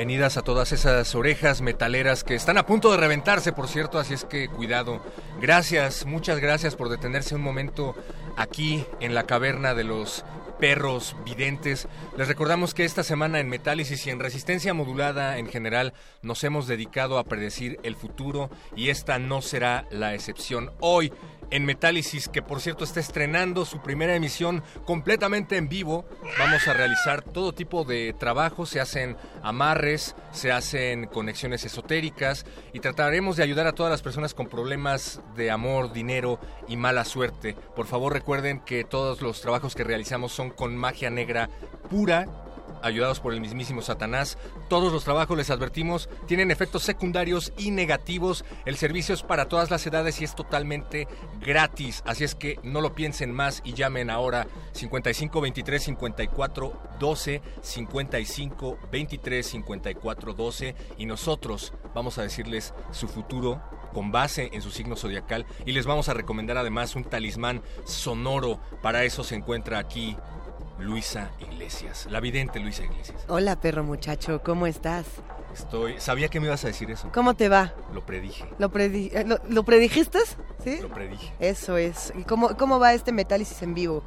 Bienvenidas 0.00 0.38
a 0.38 0.42
todas 0.42 0.72
esas 0.72 1.14
orejas 1.14 1.60
metaleras 1.60 2.24
que 2.24 2.34
están 2.34 2.56
a 2.56 2.64
punto 2.64 2.90
de 2.90 2.96
reventarse, 2.96 3.52
por 3.52 3.68
cierto, 3.68 3.98
así 3.98 4.14
es 4.14 4.24
que 4.24 4.48
cuidado. 4.48 5.02
Gracias, 5.42 6.06
muchas 6.06 6.40
gracias 6.40 6.74
por 6.74 6.88
detenerse 6.88 7.34
un 7.34 7.42
momento 7.42 7.94
aquí 8.34 8.86
en 9.00 9.14
la 9.14 9.24
caverna 9.24 9.74
de 9.74 9.84
los 9.84 10.24
perros 10.58 11.16
videntes. 11.26 11.86
Les 12.16 12.28
recordamos 12.28 12.72
que 12.72 12.86
esta 12.86 13.04
semana 13.04 13.40
en 13.40 13.50
Metálisis 13.50 14.06
y 14.06 14.10
en 14.10 14.20
Resistencia 14.20 14.72
Modulada 14.72 15.36
en 15.36 15.48
general 15.48 15.92
nos 16.22 16.44
hemos 16.44 16.66
dedicado 16.66 17.18
a 17.18 17.24
predecir 17.24 17.78
el 17.82 17.94
futuro 17.94 18.48
y 18.74 18.88
esta 18.88 19.18
no 19.18 19.42
será 19.42 19.86
la 19.90 20.14
excepción. 20.14 20.72
Hoy 20.80 21.12
en 21.50 21.64
Metálisis, 21.64 22.28
que 22.28 22.42
por 22.42 22.60
cierto 22.60 22.84
está 22.84 23.00
estrenando 23.00 23.64
su 23.64 23.80
primera 23.82 24.14
emisión 24.14 24.62
completamente 24.84 25.56
en 25.56 25.68
vivo. 25.68 26.04
Vamos 26.38 26.66
a 26.68 26.72
realizar 26.72 27.22
todo 27.22 27.52
tipo 27.52 27.84
de 27.84 28.14
trabajos, 28.18 28.70
se 28.70 28.80
hacen 28.80 29.16
amarres, 29.42 30.14
se 30.32 30.52
hacen 30.52 31.06
conexiones 31.06 31.64
esotéricas 31.64 32.46
y 32.72 32.80
trataremos 32.80 33.36
de 33.36 33.42
ayudar 33.42 33.66
a 33.66 33.72
todas 33.72 33.90
las 33.90 34.02
personas 34.02 34.34
con 34.34 34.48
problemas 34.48 35.20
de 35.36 35.50
amor, 35.50 35.92
dinero 35.92 36.40
y 36.68 36.76
mala 36.76 37.04
suerte. 37.04 37.54
Por 37.74 37.86
favor 37.86 38.12
recuerden 38.12 38.60
que 38.60 38.84
todos 38.84 39.22
los 39.22 39.40
trabajos 39.40 39.74
que 39.74 39.84
realizamos 39.84 40.32
son 40.32 40.50
con 40.50 40.76
magia 40.76 41.10
negra 41.10 41.50
pura 41.88 42.26
ayudados 42.82 43.20
por 43.20 43.34
el 43.34 43.40
mismísimo 43.40 43.82
Satanás. 43.82 44.38
Todos 44.68 44.92
los 44.92 45.04
trabajos, 45.04 45.36
les 45.36 45.50
advertimos, 45.50 46.08
tienen 46.26 46.50
efectos 46.50 46.82
secundarios 46.82 47.52
y 47.56 47.70
negativos. 47.70 48.44
El 48.64 48.76
servicio 48.76 49.14
es 49.14 49.22
para 49.22 49.48
todas 49.48 49.70
las 49.70 49.86
edades 49.86 50.20
y 50.20 50.24
es 50.24 50.34
totalmente 50.34 51.08
gratis. 51.40 52.02
Así 52.06 52.24
es 52.24 52.34
que 52.34 52.58
no 52.62 52.80
lo 52.80 52.94
piensen 52.94 53.32
más 53.32 53.62
y 53.64 53.74
llamen 53.74 54.10
ahora 54.10 54.46
55 54.72 55.40
23 55.40 55.82
54 55.82 56.72
12 56.98 57.42
55 57.62 58.78
23 58.90 59.46
54 59.46 60.34
12 60.34 60.74
y 60.98 61.06
nosotros 61.06 61.72
vamos 61.94 62.18
a 62.18 62.22
decirles 62.22 62.74
su 62.92 63.08
futuro 63.08 63.60
con 63.92 64.12
base 64.12 64.50
en 64.52 64.62
su 64.62 64.70
signo 64.70 64.96
zodiacal 64.96 65.46
y 65.66 65.72
les 65.72 65.86
vamos 65.86 66.08
a 66.08 66.14
recomendar 66.14 66.56
además 66.56 66.94
un 66.94 67.04
talismán 67.04 67.62
sonoro. 67.84 68.60
Para 68.82 69.04
eso 69.04 69.24
se 69.24 69.34
encuentra 69.34 69.78
aquí 69.78 70.16
Luisa 70.80 71.30
Iglesias, 71.40 72.06
la 72.10 72.20
vidente 72.20 72.58
Luisa 72.58 72.84
Iglesias. 72.84 73.24
Hola, 73.28 73.60
perro 73.60 73.84
muchacho, 73.84 74.42
¿cómo 74.42 74.66
estás? 74.66 75.06
Estoy, 75.52 76.00
sabía 76.00 76.28
que 76.28 76.40
me 76.40 76.46
ibas 76.46 76.64
a 76.64 76.68
decir 76.68 76.90
eso. 76.90 77.10
¿Cómo 77.12 77.34
te 77.34 77.48
va? 77.48 77.74
Lo 77.92 78.04
predije. 78.06 78.48
¿Lo, 78.58 78.70
predi 78.70 79.10
eh, 79.12 79.24
¿lo, 79.48 79.62
predijiste? 79.64 80.18
¿Sí? 80.62 80.80
Lo 80.80 80.88
predije. 80.88 81.32
Eso 81.38 81.76
es. 81.76 82.12
¿Y 82.16 82.24
cómo, 82.24 82.56
cómo 82.56 82.78
va 82.78 82.94
este 82.94 83.12
Metálisis 83.12 83.62
en 83.62 83.74
vivo? 83.74 84.02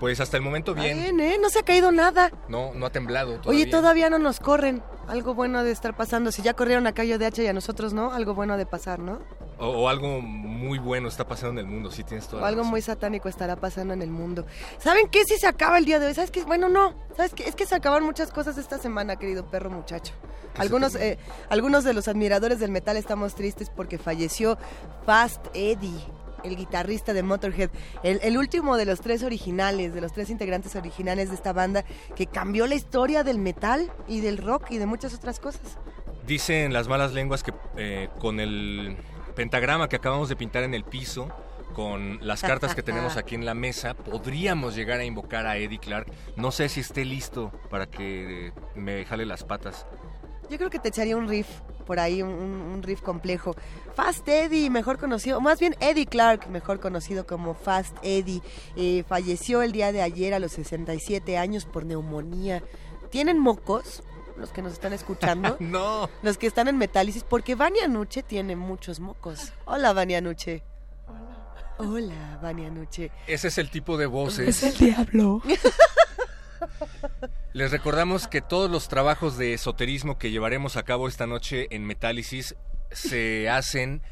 Pues 0.00 0.20
hasta 0.20 0.36
el 0.36 0.42
momento 0.42 0.74
bien. 0.74 0.98
Bien, 0.98 1.20
¿eh? 1.20 1.38
No 1.40 1.50
se 1.50 1.60
ha 1.60 1.62
caído 1.62 1.90
nada. 1.92 2.30
No, 2.48 2.72
no 2.74 2.86
ha 2.86 2.90
temblado 2.90 3.40
todavía. 3.40 3.62
Oye, 3.62 3.70
todavía 3.70 4.10
no 4.10 4.18
nos 4.18 4.38
corren. 4.38 4.82
Algo 5.08 5.34
bueno 5.34 5.64
de 5.64 5.72
estar 5.72 5.96
pasando. 5.96 6.30
Si 6.30 6.42
ya 6.42 6.54
corrieron 6.54 6.86
a 6.86 6.92
Cayo 6.92 7.18
de 7.18 7.26
H 7.26 7.42
y 7.42 7.46
a 7.46 7.52
nosotros 7.52 7.92
no, 7.92 8.12
algo 8.12 8.34
bueno 8.34 8.56
de 8.56 8.66
pasar, 8.66 8.98
¿no? 8.98 9.20
O, 9.58 9.88
algo 9.88 10.20
muy 10.20 10.78
bueno 10.78 11.08
está 11.08 11.26
pasando 11.26 11.60
en 11.60 11.66
el 11.66 11.72
mundo, 11.72 11.90
sí 11.90 12.04
tienes 12.04 12.28
toda 12.28 12.42
O 12.42 12.46
algo 12.46 12.62
muy 12.62 12.80
satánico 12.80 13.28
estará 13.28 13.56
pasando 13.56 13.92
en 13.92 14.02
el 14.02 14.10
mundo. 14.10 14.46
¿Saben 14.78 15.08
qué? 15.08 15.24
Si 15.24 15.36
se 15.36 15.46
acaba 15.46 15.78
el 15.78 15.84
día 15.84 15.98
de 15.98 16.06
hoy. 16.06 16.14
¿Sabes 16.14 16.30
qué? 16.30 16.44
Bueno, 16.44 16.68
no. 16.68 16.94
¿Sabes 17.16 17.34
qué? 17.34 17.48
Es 17.48 17.56
que 17.56 17.66
se 17.66 17.74
acaban 17.74 18.04
muchas 18.04 18.30
cosas 18.30 18.56
esta 18.56 18.78
semana, 18.78 19.16
querido 19.16 19.50
perro 19.50 19.70
muchacho. 19.70 20.14
Algunos, 20.56 20.94
eh, 20.94 21.18
algunos 21.50 21.84
de 21.84 21.92
los 21.92 22.08
admiradores 22.08 22.60
del 22.60 22.70
metal 22.70 22.96
estamos 22.96 23.34
tristes 23.34 23.70
porque 23.70 23.98
falleció 23.98 24.58
Fast 25.04 25.46
Eddie 25.54 26.06
el 26.44 26.56
guitarrista 26.56 27.12
de 27.12 27.22
Motorhead, 27.22 27.70
el, 28.02 28.38
último 28.38 28.76
de 28.76 28.84
los 28.84 29.00
tres 29.00 29.22
originales, 29.22 29.94
de 29.94 30.00
los 30.00 30.12
tres 30.12 30.30
integrantes 30.30 30.76
originales 30.76 31.30
de 31.30 31.34
esta 31.34 31.52
banda, 31.52 31.84
que 32.14 32.26
cambió 32.26 32.66
la 32.66 32.74
historia 32.74 33.24
del 33.24 33.38
metal 33.38 33.90
y 34.06 34.20
del 34.20 34.38
rock 34.38 34.70
y 34.70 34.78
de 34.78 34.86
muchas 34.86 35.14
otras 35.14 35.40
cosas. 35.40 35.78
Dicen 36.26 36.72
las 36.72 36.88
malas 36.88 37.12
lenguas 37.12 37.42
que 37.42 37.52
eh, 37.76 38.08
con 38.20 38.38
el 38.38 38.96
pentagrama 39.38 39.88
que 39.88 39.94
acabamos 39.94 40.28
de 40.28 40.34
pintar 40.34 40.64
en 40.64 40.74
el 40.74 40.82
piso, 40.82 41.28
con 41.72 42.18
las 42.26 42.42
cartas 42.42 42.74
que 42.74 42.82
tenemos 42.82 43.16
aquí 43.16 43.36
en 43.36 43.46
la 43.46 43.54
mesa, 43.54 43.94
podríamos 43.94 44.74
llegar 44.74 44.98
a 44.98 45.04
invocar 45.04 45.46
a 45.46 45.56
Eddie 45.58 45.78
Clark. 45.78 46.10
No 46.34 46.50
sé 46.50 46.68
si 46.68 46.80
esté 46.80 47.04
listo 47.04 47.52
para 47.70 47.86
que 47.86 48.52
me 48.74 49.04
jale 49.04 49.24
las 49.24 49.44
patas. 49.44 49.86
Yo 50.50 50.58
creo 50.58 50.70
que 50.70 50.80
te 50.80 50.88
echaría 50.88 51.16
un 51.16 51.28
riff 51.28 51.46
por 51.86 52.00
ahí, 52.00 52.20
un, 52.20 52.82
riff 52.82 53.00
complejo. 53.00 53.54
Fast 53.94 54.26
Eddie, 54.28 54.70
mejor 54.70 54.98
conocido, 54.98 55.40
más 55.40 55.60
bien 55.60 55.76
Eddie 55.78 56.06
Clark, 56.06 56.48
mejor 56.48 56.80
conocido 56.80 57.24
como 57.24 57.54
Fast 57.54 57.96
Eddie, 58.02 58.42
eh, 58.74 59.04
falleció 59.06 59.62
el 59.62 59.70
día 59.70 59.92
de 59.92 60.02
ayer 60.02 60.34
a 60.34 60.40
los 60.40 60.50
67 60.50 61.38
años 61.38 61.64
por 61.64 61.86
neumonía. 61.86 62.64
¿Tienen 63.10 63.38
mocos? 63.38 64.02
Los 64.38 64.50
que 64.50 64.62
nos 64.62 64.72
están 64.72 64.92
escuchando. 64.92 65.56
no. 65.60 66.08
Los 66.22 66.38
que 66.38 66.46
están 66.46 66.68
en 66.68 66.78
Metálisis, 66.78 67.24
porque 67.24 67.54
Vania 67.54 67.88
Nuche 67.88 68.22
tiene 68.22 68.56
muchos 68.56 69.00
mocos. 69.00 69.52
Hola, 69.64 69.92
Vania 69.92 70.20
Nuche. 70.20 70.62
Hola, 71.78 72.38
Vania 72.42 72.70
Nuche. 72.70 73.10
Ese 73.26 73.48
es 73.48 73.58
el 73.58 73.70
tipo 73.70 73.96
de 73.96 74.06
voces. 74.06 74.48
Es 74.48 74.62
el 74.62 74.86
diablo. 74.86 75.42
Les 77.52 77.70
recordamos 77.70 78.28
que 78.28 78.40
todos 78.40 78.70
los 78.70 78.88
trabajos 78.88 79.38
de 79.38 79.54
esoterismo 79.54 80.18
que 80.18 80.30
llevaremos 80.30 80.76
a 80.76 80.82
cabo 80.82 81.08
esta 81.08 81.26
noche 81.26 81.68
en 81.70 81.84
Metálisis 81.84 82.56
se 82.90 83.48
hacen 83.48 84.02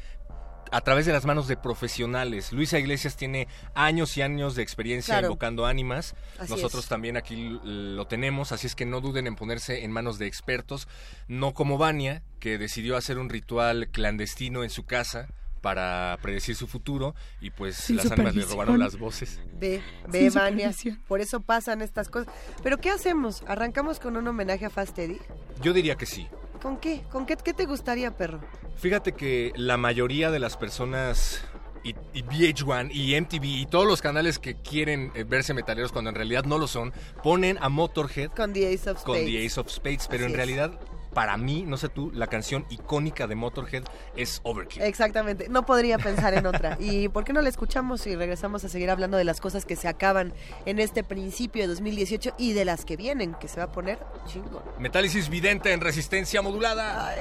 a 0.71 0.81
través 0.81 1.05
de 1.05 1.13
las 1.13 1.25
manos 1.25 1.47
de 1.47 1.57
profesionales. 1.57 2.51
Luisa 2.51 2.79
Iglesias 2.79 3.15
tiene 3.15 3.47
años 3.75 4.17
y 4.17 4.21
años 4.21 4.55
de 4.55 4.63
experiencia 4.63 5.15
Claro. 5.15 5.27
invocando 5.27 5.65
ánimas. 5.65 6.15
Así 6.39 6.51
Nosotros 6.51 6.83
es. 6.83 6.89
también 6.89 7.17
aquí 7.17 7.59
lo 7.63 8.05
tenemos, 8.07 8.51
así 8.51 8.67
es 8.67 8.75
que 8.75 8.85
no 8.85 9.01
duden 9.01 9.27
en 9.27 9.35
ponerse 9.35 9.83
en 9.83 9.91
manos 9.91 10.17
de 10.19 10.27
expertos, 10.27 10.87
no 11.27 11.53
como 11.53 11.77
Vania, 11.77 12.23
que 12.39 12.57
decidió 12.57 12.97
hacer 12.97 13.17
un 13.17 13.29
ritual 13.29 13.89
clandestino 13.91 14.63
en 14.63 14.69
su 14.69 14.85
casa 14.85 15.27
para 15.61 16.17
predecir 16.21 16.55
su 16.55 16.67
futuro 16.67 17.15
y 17.41 17.49
pues 17.49 17.75
Sin 17.75 17.97
las 17.97 18.11
ánimas 18.11 18.35
le 18.35 18.45
robaron 18.45 18.79
las 18.79 18.97
voces. 18.97 19.39
Ve, 19.59 19.81
ve, 20.07 20.29
Vania. 20.29 20.71
Por 21.07 21.19
eso 21.19 21.41
pasan 21.41 21.81
estas 21.81 22.09
cosas. 22.09 22.31
Pero 22.63 22.77
¿qué 22.77 22.89
hacemos? 22.91 23.43
¿Arrancamos 23.47 23.99
con 23.99 24.15
un 24.17 24.27
homenaje 24.27 24.65
a 24.65 24.69
Fast 24.69 24.97
Eddie? 24.99 25.19
Yo 25.61 25.73
diría 25.73 25.95
que 25.95 26.05
sí. 26.05 26.27
¿Con 26.59 26.77
qué? 26.77 27.03
¿Con 27.11 27.25
qué, 27.25 27.37
qué 27.37 27.53
te 27.53 27.65
gustaría, 27.65 28.15
perro? 28.15 28.39
Fíjate 28.77 29.13
que 29.13 29.53
la 29.55 29.77
mayoría 29.77 30.31
de 30.31 30.39
las 30.39 30.57
personas 30.57 31.43
y, 31.83 31.95
y 32.13 32.23
VH1 32.23 32.89
y 32.91 33.19
MTV 33.19 33.43
y 33.43 33.65
todos 33.65 33.85
los 33.87 34.01
canales 34.01 34.39
que 34.39 34.55
quieren 34.55 35.11
eh, 35.15 35.23
verse 35.23 35.53
metaleros 35.53 35.91
cuando 35.91 36.09
en 36.09 36.15
realidad 36.15 36.45
no 36.45 36.57
lo 36.57 36.67
son, 36.67 36.93
ponen 37.23 37.57
a 37.61 37.69
Motorhead 37.69 38.31
Con 38.31 38.53
The 38.53 38.73
Ace 38.73 38.89
of 38.89 39.03
con 39.03 39.15
Spades. 39.15 39.31
The 39.31 39.45
Ace 39.45 39.59
of 39.59 39.69
Spades, 39.69 40.07
pero 40.07 40.25
Así 40.25 40.33
en 40.33 40.39
es. 40.39 40.71
Para 41.17 41.35
mí, 41.35 41.63
no 41.65 41.77
sé 41.77 41.89
tú, 41.89 42.11
la 42.13 42.27
canción 42.27 42.67
icónica 42.69 43.25
de 43.25 43.33
Motorhead 43.33 43.81
es 44.15 44.39
Overkill. 44.43 44.83
Exactamente, 44.83 45.49
no 45.49 45.65
podría 45.65 45.97
pensar 45.97 46.35
en 46.35 46.45
otra. 46.45 46.77
¿Y 46.79 47.09
por 47.09 47.23
qué 47.23 47.33
no 47.33 47.41
la 47.41 47.49
escuchamos 47.49 48.05
y 48.05 48.15
regresamos 48.15 48.63
a 48.63 48.69
seguir 48.69 48.91
hablando 48.91 49.17
de 49.17 49.23
las 49.23 49.41
cosas 49.41 49.65
que 49.65 49.75
se 49.75 49.87
acaban 49.87 50.31
en 50.67 50.77
este 50.77 51.03
principio 51.03 51.63
de 51.63 51.69
2018 51.69 52.35
y 52.37 52.53
de 52.53 52.65
las 52.65 52.85
que 52.85 52.97
vienen, 52.97 53.33
que 53.33 53.47
se 53.47 53.57
va 53.57 53.63
a 53.63 53.71
poner 53.71 53.97
chingón? 54.27 54.61
Metálisis 54.77 55.27
vidente 55.29 55.73
en 55.73 55.81
resistencia 55.81 56.43
modulada. 56.43 57.15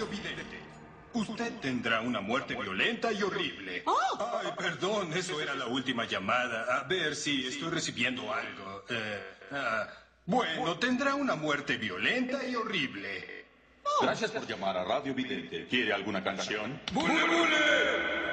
Radio 0.00 0.18
Vidente. 0.18 0.58
Usted 1.12 1.52
tendrá 1.60 2.00
una 2.00 2.22
muerte 2.22 2.54
violenta 2.54 3.12
y 3.12 3.22
horrible. 3.22 3.84
Ay, 4.18 4.48
perdón, 4.56 5.12
eso 5.12 5.38
era 5.42 5.54
la 5.54 5.66
última 5.66 6.06
llamada. 6.06 6.78
A 6.78 6.84
ver 6.84 7.14
si 7.14 7.46
estoy 7.46 7.68
recibiendo 7.68 8.32
algo. 8.32 8.84
Eh, 8.88 9.22
ah, 9.52 9.88
bueno, 10.24 10.78
tendrá 10.78 11.14
una 11.14 11.34
muerte 11.34 11.76
violenta 11.76 12.46
y 12.48 12.54
horrible. 12.56 13.44
Gracias 14.00 14.30
por 14.30 14.46
llamar 14.46 14.78
a 14.78 14.84
Radio 14.84 15.12
Vidente. 15.12 15.66
¿Quiere 15.68 15.92
alguna 15.92 16.24
canción? 16.24 16.80
¡Bule, 16.94 17.22
bule! 17.26 18.29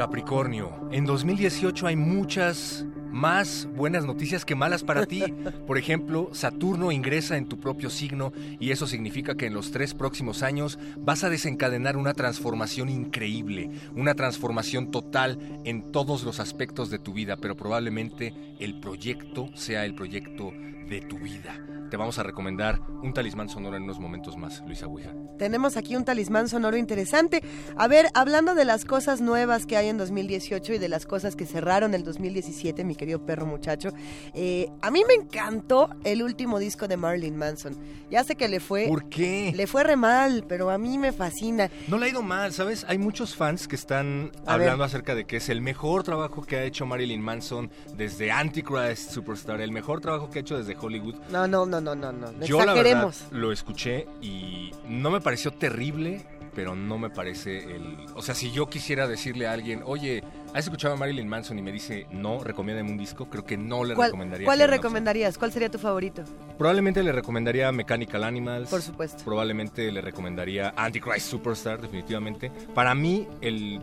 Capricornio, 0.00 0.88
en 0.92 1.04
2018 1.04 1.86
hay 1.86 1.94
muchas 1.94 2.86
más 3.10 3.68
buenas 3.74 4.04
noticias 4.04 4.44
que 4.44 4.54
malas 4.54 4.82
para 4.82 5.06
ti. 5.06 5.22
Por 5.66 5.78
ejemplo, 5.78 6.30
Saturno 6.32 6.92
ingresa 6.92 7.36
en 7.36 7.46
tu 7.46 7.58
propio 7.58 7.90
signo 7.90 8.32
y 8.58 8.70
eso 8.70 8.86
significa 8.86 9.34
que 9.34 9.46
en 9.46 9.54
los 9.54 9.70
tres 9.70 9.94
próximos 9.94 10.42
años 10.42 10.78
vas 10.98 11.24
a 11.24 11.30
desencadenar 11.30 11.96
una 11.96 12.14
transformación 12.14 12.88
increíble, 12.88 13.70
una 13.94 14.14
transformación 14.14 14.90
total 14.90 15.38
en 15.64 15.92
todos 15.92 16.24
los 16.24 16.40
aspectos 16.40 16.90
de 16.90 16.98
tu 16.98 17.12
vida, 17.12 17.36
pero 17.36 17.56
probablemente 17.56 18.34
el 18.58 18.80
proyecto 18.80 19.50
sea 19.54 19.84
el 19.84 19.94
proyecto 19.94 20.52
de 20.88 21.00
tu 21.00 21.18
vida 21.18 21.60
te 21.90 21.96
vamos 21.96 22.18
a 22.18 22.22
recomendar 22.22 22.80
un 23.02 23.12
talismán 23.12 23.48
sonoro 23.48 23.76
en 23.76 23.82
unos 23.82 23.98
momentos 23.98 24.36
más, 24.36 24.62
Luisa 24.64 24.86
Ouija. 24.86 25.12
Tenemos 25.38 25.76
aquí 25.76 25.96
un 25.96 26.04
talismán 26.04 26.48
sonoro 26.48 26.76
interesante. 26.76 27.42
A 27.76 27.88
ver, 27.88 28.06
hablando 28.14 28.54
de 28.54 28.64
las 28.64 28.84
cosas 28.84 29.20
nuevas 29.20 29.66
que 29.66 29.76
hay 29.76 29.88
en 29.88 29.98
2018 29.98 30.74
y 30.74 30.78
de 30.78 30.88
las 30.88 31.04
cosas 31.04 31.34
que 31.34 31.46
cerraron 31.46 31.92
el 31.94 32.04
2017, 32.04 32.84
mi 32.84 32.94
querido 33.00 33.24
perro 33.24 33.46
muchacho, 33.46 33.94
eh, 34.34 34.68
a 34.82 34.90
mí 34.90 35.02
me 35.08 35.14
encantó 35.14 35.88
el 36.04 36.22
último 36.22 36.58
disco 36.58 36.86
de 36.86 36.98
Marilyn 36.98 37.34
Manson. 37.34 37.78
Ya 38.10 38.22
sé 38.24 38.36
que 38.36 38.46
le 38.46 38.60
fue... 38.60 38.86
¿Por 38.88 39.08
qué? 39.08 39.52
Le 39.56 39.66
fue 39.66 39.84
re 39.84 39.96
mal, 39.96 40.44
pero 40.46 40.68
a 40.68 40.76
mí 40.76 40.98
me 40.98 41.10
fascina. 41.10 41.70
No 41.88 41.96
le 41.96 42.06
ha 42.06 42.08
ido 42.10 42.20
mal, 42.20 42.52
¿sabes? 42.52 42.84
Hay 42.88 42.98
muchos 42.98 43.34
fans 43.34 43.66
que 43.66 43.76
están 43.76 44.32
hablando 44.44 44.84
acerca 44.84 45.14
de 45.14 45.24
que 45.24 45.38
es 45.38 45.48
el 45.48 45.62
mejor 45.62 46.02
trabajo 46.02 46.42
que 46.42 46.56
ha 46.56 46.64
hecho 46.64 46.84
Marilyn 46.84 47.22
Manson 47.22 47.70
desde 47.96 48.30
Antichrist 48.30 49.12
Superstar, 49.12 49.62
el 49.62 49.72
mejor 49.72 50.02
trabajo 50.02 50.28
que 50.28 50.40
ha 50.40 50.42
hecho 50.42 50.58
desde 50.58 50.76
Hollywood. 50.78 51.14
No, 51.30 51.48
no, 51.48 51.64
no, 51.64 51.80
no, 51.80 51.94
no, 51.94 52.12
no. 52.12 52.44
Yo 52.44 52.62
la 52.62 52.74
verdad 52.74 53.14
lo 53.30 53.50
escuché 53.50 54.06
y 54.20 54.72
no 54.86 55.10
me 55.10 55.22
pareció 55.22 55.52
terrible, 55.52 56.26
pero 56.54 56.74
no 56.74 56.98
me 56.98 57.10
parece 57.10 57.76
el... 57.76 57.96
O 58.14 58.22
sea, 58.22 58.34
si 58.34 58.50
yo 58.50 58.68
quisiera 58.68 59.06
decirle 59.06 59.46
a 59.46 59.52
alguien, 59.52 59.82
oye, 59.84 60.22
¿has 60.54 60.64
escuchado 60.64 60.94
a 60.94 60.96
Marilyn 60.96 61.28
Manson? 61.28 61.58
Y 61.58 61.62
me 61.62 61.72
dice, 61.72 62.06
no, 62.10 62.42
recomiéndame 62.42 62.90
un 62.90 62.98
disco, 62.98 63.28
creo 63.28 63.44
que 63.44 63.56
no 63.56 63.84
le 63.84 63.94
recomendaría. 63.94 64.44
¿Cuál 64.44 64.58
le 64.58 64.66
recomendarías? 64.66 65.38
¿Cuál 65.38 65.52
sería 65.52 65.70
tu 65.70 65.78
favorito? 65.78 66.22
Probablemente 66.58 67.02
le 67.02 67.12
recomendaría 67.12 67.70
Mechanical 67.72 68.24
Animals. 68.24 68.68
Por 68.70 68.82
supuesto. 68.82 69.24
Probablemente 69.24 69.90
le 69.90 70.00
recomendaría 70.00 70.72
Antichrist 70.76 71.28
Superstar, 71.28 71.80
definitivamente. 71.80 72.50
Para 72.74 72.94
mí, 72.94 73.28
el... 73.40 73.80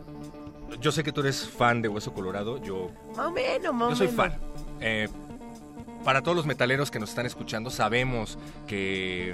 Yo 0.81 0.91
sé 0.91 1.03
que 1.03 1.11
tú 1.11 1.21
eres 1.21 1.47
fan 1.47 1.81
de 1.81 1.87
Hueso 1.87 2.13
Colorado, 2.13 2.61
yo... 2.61 2.91
Más 3.15 3.27
o 3.27 3.31
menos, 3.31 3.89
Yo 3.89 3.95
soy 3.95 4.07
fan. 4.09 4.33
Eh, 4.81 5.07
para 6.03 6.21
todos 6.21 6.37
los 6.37 6.45
metaleros 6.45 6.91
que 6.91 6.99
nos 6.99 7.09
están 7.09 7.25
escuchando, 7.25 7.69
sabemos 7.69 8.37
que 8.65 9.33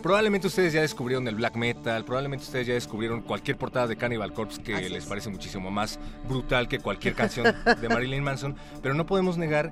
probablemente 0.00 0.46
ustedes 0.46 0.72
ya 0.72 0.80
descubrieron 0.80 1.26
el 1.28 1.34
black 1.34 1.56
metal, 1.56 2.04
probablemente 2.04 2.44
ustedes 2.44 2.66
ya 2.66 2.74
descubrieron 2.74 3.20
cualquier 3.22 3.56
portada 3.56 3.86
de 3.86 3.96
Cannibal 3.96 4.32
Corpse 4.32 4.62
que 4.62 4.88
les 4.88 5.06
parece 5.06 5.30
muchísimo 5.30 5.70
más 5.70 5.98
brutal 6.28 6.68
que 6.68 6.78
cualquier 6.78 7.14
canción 7.20 7.54
de 7.80 7.88
Marilyn 7.88 8.22
Manson, 8.22 8.56
pero 8.82 8.94
no 8.94 9.06
podemos 9.06 9.36
negar 9.36 9.70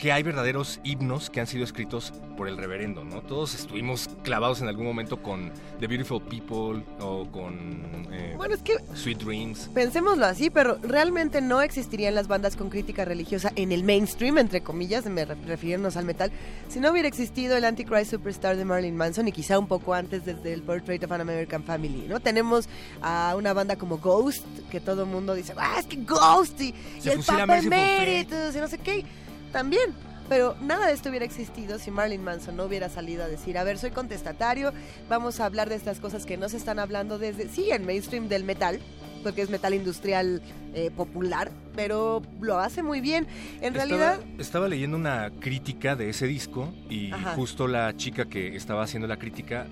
que 0.00 0.12
hay 0.12 0.22
verdaderos 0.22 0.80
himnos 0.82 1.28
que 1.28 1.40
han 1.40 1.46
sido 1.46 1.62
escritos 1.62 2.14
por 2.36 2.48
el 2.48 2.56
reverendo, 2.56 3.04
¿no? 3.04 3.20
Todos 3.20 3.54
estuvimos 3.54 4.08
clavados 4.22 4.62
en 4.62 4.68
algún 4.68 4.86
momento 4.86 5.22
con 5.22 5.52
The 5.78 5.86
Beautiful 5.86 6.22
People 6.22 6.82
o 7.00 7.30
con 7.30 8.06
eh, 8.10 8.32
bueno, 8.34 8.54
es 8.54 8.62
que 8.62 8.76
Sweet 8.94 9.18
Dreams. 9.18 9.68
Pensémoslo 9.74 10.24
así, 10.24 10.48
pero 10.48 10.78
realmente 10.82 11.42
no 11.42 11.60
existirían 11.60 12.14
las 12.14 12.28
bandas 12.28 12.56
con 12.56 12.70
crítica 12.70 13.04
religiosa 13.04 13.52
en 13.56 13.72
el 13.72 13.84
mainstream, 13.84 14.38
entre 14.38 14.62
comillas, 14.62 15.04
me 15.04 15.26
refiriéndonos 15.26 15.98
al 15.98 16.06
metal, 16.06 16.32
si 16.70 16.80
no 16.80 16.90
hubiera 16.90 17.06
existido 17.06 17.58
el 17.58 17.64
Antichrist 17.66 18.10
Superstar 18.10 18.56
de 18.56 18.64
Marilyn 18.64 18.96
Manson 18.96 19.28
y 19.28 19.32
quizá 19.32 19.58
un 19.58 19.68
poco 19.68 19.92
antes 19.92 20.24
desde 20.24 20.54
el 20.54 20.62
Portrait 20.62 21.04
of 21.04 21.12
an 21.12 21.20
American 21.20 21.62
Family, 21.62 22.06
¿no? 22.08 22.20
Tenemos 22.20 22.70
a 23.02 23.34
una 23.36 23.52
banda 23.52 23.76
como 23.76 23.98
Ghost, 23.98 24.46
que 24.70 24.80
todo 24.80 25.02
el 25.02 25.10
mundo 25.10 25.34
dice, 25.34 25.52
ah, 25.58 25.76
es 25.78 25.84
que 25.84 25.96
Ghost 25.96 26.58
y, 26.62 26.74
el 27.04 27.22
Papa 27.22 27.58
Emeritus 27.58 28.56
y 28.56 28.58
no 28.60 28.66
sé 28.66 28.78
qué 28.78 29.04
también. 29.52 29.94
Pero 30.28 30.54
nada 30.62 30.86
de 30.86 30.92
esto 30.92 31.08
hubiera 31.08 31.24
existido 31.24 31.80
si 31.80 31.90
Marilyn 31.90 32.22
Manson 32.22 32.56
no 32.56 32.64
hubiera 32.64 32.88
salido 32.88 33.24
a 33.24 33.26
decir, 33.26 33.58
a 33.58 33.64
ver, 33.64 33.78
soy 33.78 33.90
contestatario, 33.90 34.72
vamos 35.08 35.40
a 35.40 35.44
hablar 35.46 35.68
de 35.68 35.74
estas 35.74 35.98
cosas 35.98 36.24
que 36.24 36.36
no 36.36 36.48
se 36.48 36.56
están 36.56 36.78
hablando 36.78 37.18
desde, 37.18 37.48
sí, 37.48 37.72
en 37.72 37.84
mainstream 37.84 38.28
del 38.28 38.44
metal, 38.44 38.78
porque 39.24 39.42
es 39.42 39.50
metal 39.50 39.74
industrial 39.74 40.40
eh, 40.72 40.92
popular, 40.96 41.50
pero 41.74 42.22
lo 42.40 42.60
hace 42.60 42.84
muy 42.84 43.00
bien. 43.00 43.26
En 43.60 43.74
realidad... 43.74 44.20
Estaba 44.38 44.68
leyendo 44.68 44.96
una 44.96 45.32
crítica 45.40 45.96
de 45.96 46.10
ese 46.10 46.28
disco 46.28 46.72
y 46.88 47.10
justo 47.34 47.66
la 47.66 47.96
chica 47.96 48.26
que 48.26 48.54
estaba 48.54 48.84
haciendo 48.84 49.08
la 49.08 49.18
crítica 49.18 49.66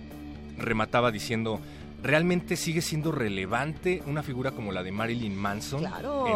remataba 0.59 1.13
diciendo 1.13 1.61
realmente 2.03 2.57
sigue 2.57 2.81
siendo 2.81 3.13
relevante 3.13 4.03
una 4.07 4.23
figura 4.23 4.53
como 4.53 4.73
la 4.73 4.83
de 4.83 4.93
Marilyn 4.93 5.37
Manson 5.37 5.85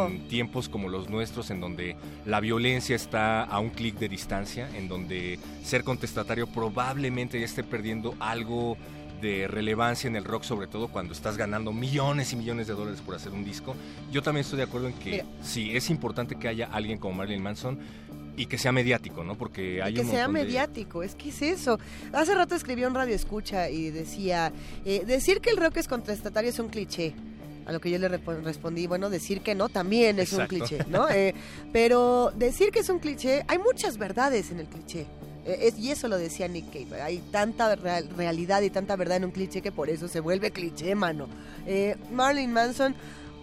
en 0.09 0.29
tiempos 0.29 0.69
como 0.69 0.89
los 0.89 1.09
nuestros, 1.09 1.51
en 1.51 1.61
donde 1.61 1.97
la 2.27 2.41
violencia 2.41 2.97
está 2.97 3.45
a 3.45 3.59
un 3.61 3.71
clic 3.71 3.97
de 3.99 4.09
distancia, 4.09 4.69
en 4.77 4.89
donde 4.89 5.39
ser 5.63 5.85
contestatario 5.85 6.47
probablemente 6.47 7.39
ya 7.39 7.45
esté 7.45 7.63
perdiendo 7.63 8.15
algo 8.19 8.77
de 9.21 9.47
relevancia 9.47 10.09
en 10.09 10.17
el 10.17 10.25
rock, 10.25 10.43
sobre 10.43 10.67
todo 10.67 10.89
cuando 10.89 11.13
estás 11.13 11.37
ganando 11.37 11.73
millones 11.73 12.33
y 12.33 12.37
millones 12.37 12.67
de 12.67 12.75
dólares 12.75 13.01
por 13.01 13.15
hacer 13.15 13.33
un 13.33 13.45
disco. 13.45 13.77
Yo 14.11 14.21
también 14.21 14.43
estoy 14.43 14.57
de 14.57 14.65
acuerdo 14.65 14.89
en 14.89 14.95
que 14.95 15.25
sí, 15.43 15.75
es 15.77 15.91
importante 15.91 16.35
que 16.35 16.49
haya 16.49 16.69
alguien 16.73 16.99
como 16.99 17.15
Marilyn 17.15 17.43
Manson, 17.43 17.79
y 18.37 18.47
que 18.47 18.59
sea 18.59 18.73
mediático, 18.73 19.25
¿no? 19.25 19.37
Porque 19.37 19.83
hay 19.83 19.95
que 19.95 20.05
sea 20.05 20.29
mediático, 20.29 21.03
es 21.03 21.15
que 21.15 21.29
es 21.29 21.43
eso. 21.43 21.79
Hace 22.13 22.35
rato 22.35 22.55
escribió 22.55 22.87
en 22.87 22.95
Radio 22.95 23.15
Escucha 23.15 23.69
y 23.69 23.91
decía, 23.91 24.53
eh, 24.85 25.05
decir 25.07 25.41
que 25.41 25.51
el 25.51 25.57
rock 25.57 25.79
es 25.79 25.89
contestatario 25.89 26.51
es 26.51 26.59
un 26.59 26.69
cliché. 26.69 27.15
A 27.65 27.71
lo 27.71 27.81
que 27.81 27.91
yo 27.93 27.99
le 27.99 28.09
respondí, 28.09 28.89
bueno, 28.89 29.09
decir 29.09 29.41
que 29.41 29.55
no 29.55 29.69
también 29.69 30.19
es 30.19 30.33
un 30.33 30.47
cliché, 30.47 30.79
¿no? 30.89 31.09
Eh, 31.09 31.33
pero 31.73 32.33
decir 32.35 32.73
que 32.73 32.81
es 32.81 32.89
un 32.89 32.99
cliché, 32.99 33.45
hay 33.47 33.59
muchas 33.59 33.99
verdades 33.99 34.51
en 34.51 34.59
el 34.59 34.67
cliché. 34.67 35.07
Eh, 35.45 35.73
y 35.79 35.91
eso 35.91 36.09
lo 36.09 36.19
decía 36.19 36.49
Nick 36.49 36.73
Cave. 36.73 37.03
Hay 37.03 37.19
tanta 37.31 37.77
realidad 37.77 38.63
y 38.63 38.71
tanta 38.71 38.97
verdad 38.97 39.19
en 39.19 39.27
un 39.27 39.31
cliché 39.31 39.63
que 39.63 39.71
por 39.71 39.91
eso 39.91 40.09
se 40.09 40.19
vuelve 40.19 40.51
cliché, 40.51 40.97
mano. 40.97 41.29
Marlene 42.11 42.53
Manson 42.53 42.97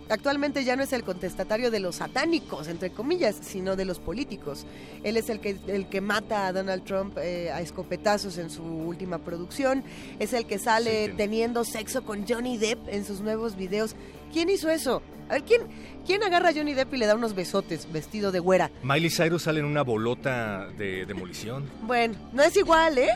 Actualmente 0.10 0.64
ya 0.64 0.76
no 0.76 0.84
es 0.84 0.92
el 0.92 1.04
contestatario 1.04 1.70
de 1.70 1.80
los 1.80 1.98
satánicos, 1.98 2.68
entre 2.68 2.90
comillas, 2.92 3.38
sino 3.42 3.76
de 3.76 3.86
los 3.86 4.00
políticos. 4.00 4.66
Él 5.04 5.18
es 5.18 5.30
el 5.30 5.40
que, 5.40 5.58
el 5.68 5.88
que 5.88 6.02
mata 6.02 6.48
a 6.48 6.54
Donald 6.54 6.84
Trump 6.84 7.18
eh, 7.20 7.52
a 7.52 7.62
escopetazos 7.62 8.38
en 8.40 8.50
su 8.50 8.64
última 8.64 9.20
producción. 9.20 9.84
Es 10.18 10.34
el 10.34 10.46
que 10.46 10.58
sale 10.58 11.10
teniendo 11.10 11.64
sexo 11.64 12.04
con 12.04 12.28
Johnny 12.28 12.58
Depp 12.58 12.90
en 12.90 13.06
sus 13.06 13.22
nuevos 13.22 13.56
videos. 13.56 13.96
¿Quién 14.34 14.50
hizo 14.50 14.70
eso? 14.70 15.02
A 15.30 15.34
ver, 15.34 15.44
¿quién, 15.44 15.62
¿quién 16.08 16.24
agarra 16.24 16.50
a 16.50 16.54
Johnny 16.54 16.74
Depp 16.74 16.92
y 16.96 16.98
le 16.98 17.06
da 17.06 17.14
unos 17.14 17.36
besotes 17.36 17.92
vestido 17.92 18.32
de 18.32 18.40
güera? 18.40 18.72
Miley 18.82 19.12
Cyrus 19.12 19.44
sale 19.44 19.60
en 19.60 19.66
una 19.68 19.84
bolota 19.84 20.68
de 20.76 21.06
demolición. 21.06 21.70
Bueno, 21.84 22.16
no 22.34 22.42
es 22.42 22.58
igual, 22.58 22.98
¿eh? 22.98 23.12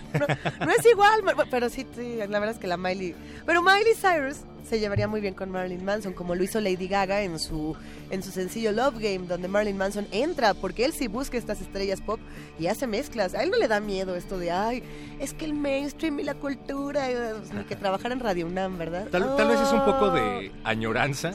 No, 0.59 0.71
es 0.71 0.85
igual, 0.85 1.23
pero 1.49 1.69
sí, 1.69 1.87
la 1.97 2.27
verdad 2.39 2.51
es 2.51 2.59
que 2.59 2.67
la 2.67 2.77
Miley... 2.77 3.15
Pero 3.47 3.63
Miley 3.63 3.95
Cyrus 3.95 4.41
se 4.67 4.79
llevaría 4.79 5.07
muy 5.07 5.21
bien 5.21 5.33
con 5.33 5.49
Marilyn 5.51 5.83
Manson, 5.83 6.13
como 6.13 6.35
lo 6.35 6.43
hizo 6.43 6.59
Lady 6.61 6.87
Gaga 6.87 7.21
en 7.21 7.39
su, 7.39 7.75
en 8.09 8.23
su 8.23 8.31
sencillo 8.31 8.71
Love 8.71 8.95
Game, 8.99 9.27
donde 9.27 9.47
Marilyn 9.47 9.77
Manson 9.77 10.07
entra, 10.11 10.53
porque 10.53 10.85
él 10.85 10.93
sí 10.93 11.07
busca 11.07 11.37
estas 11.37 11.61
estrellas 11.61 12.01
pop 12.01 12.19
y 12.59 12.67
hace 12.67 12.87
mezclas. 12.87 13.33
A 13.33 13.43
él 13.43 13.51
no 13.51 13.57
le 13.57 13.67
da 13.67 13.79
miedo 13.79 14.15
esto 14.15 14.37
de, 14.37 14.51
ay, 14.51 14.83
es 15.19 15.33
que 15.33 15.45
el 15.45 15.53
mainstream 15.53 16.19
y 16.19 16.23
la 16.23 16.35
cultura, 16.35 17.07
ni 17.53 17.63
que 17.63 17.75
trabajar 17.75 18.11
en 18.11 18.19
Radio 18.19 18.47
UNAM, 18.47 18.77
¿verdad? 18.77 19.07
Tal, 19.09 19.35
tal 19.35 19.47
vez 19.47 19.59
es 19.59 19.71
un 19.71 19.85
poco 19.85 20.11
de 20.11 20.51
oh. 20.53 20.67
añoranza, 20.67 21.33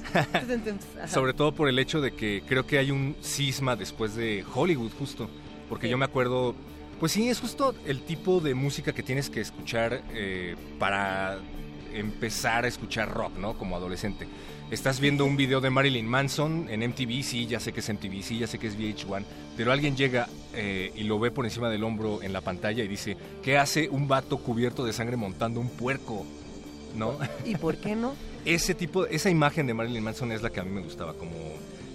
sobre 1.06 1.34
todo 1.34 1.52
por 1.52 1.68
el 1.68 1.78
hecho 1.78 2.00
de 2.00 2.12
que 2.12 2.42
creo 2.46 2.66
que 2.66 2.78
hay 2.78 2.90
un 2.90 3.16
cisma 3.22 3.76
después 3.76 4.14
de 4.14 4.44
Hollywood, 4.54 4.92
justo, 4.98 5.28
porque 5.68 5.88
yo 5.88 5.98
me 5.98 6.04
acuerdo 6.04 6.54
pues 7.00 7.12
sí, 7.12 7.28
es 7.28 7.38
justo 7.38 7.76
el 7.86 8.00
tipo 8.02 8.40
de 8.40 8.54
música 8.54 8.92
que 8.92 9.04
tienes 9.04 9.30
que 9.30 9.40
escuchar 9.40 10.02
eh, 10.10 10.56
para 10.80 11.38
empezar 11.98 12.64
a 12.64 12.68
escuchar 12.68 13.12
rock, 13.12 13.36
¿no? 13.38 13.54
Como 13.56 13.76
adolescente. 13.76 14.26
Estás 14.70 15.00
viendo 15.00 15.24
un 15.24 15.36
video 15.36 15.60
de 15.60 15.70
Marilyn 15.70 16.06
Manson 16.06 16.68
en 16.68 16.80
MTV, 16.88 17.22
sí, 17.22 17.46
ya 17.46 17.58
sé 17.58 17.72
que 17.72 17.80
es 17.80 17.88
MTV, 17.88 18.22
sí, 18.22 18.38
ya 18.38 18.46
sé 18.46 18.58
que 18.58 18.66
es 18.66 18.78
VH1, 18.78 19.24
pero 19.56 19.72
alguien 19.72 19.96
llega 19.96 20.28
eh, 20.54 20.92
y 20.94 21.04
lo 21.04 21.18
ve 21.18 21.30
por 21.30 21.46
encima 21.46 21.70
del 21.70 21.84
hombro 21.84 22.22
en 22.22 22.32
la 22.32 22.42
pantalla 22.42 22.84
y 22.84 22.88
dice, 22.88 23.16
¿qué 23.42 23.56
hace 23.56 23.88
un 23.88 24.08
vato 24.08 24.38
cubierto 24.38 24.84
de 24.84 24.92
sangre 24.92 25.16
montando 25.16 25.58
un 25.60 25.70
puerco? 25.70 26.26
¿no? 26.94 27.18
¿Y 27.44 27.56
por 27.56 27.76
qué 27.76 27.94
no? 27.94 28.14
Ese 28.44 28.74
tipo, 28.74 29.04
esa 29.06 29.28
imagen 29.28 29.66
de 29.66 29.74
Marilyn 29.74 30.02
Manson 30.02 30.32
es 30.32 30.42
la 30.42 30.50
que 30.50 30.60
a 30.60 30.64
mí 30.64 30.70
me 30.70 30.80
gustaba, 30.80 31.12
como 31.12 31.32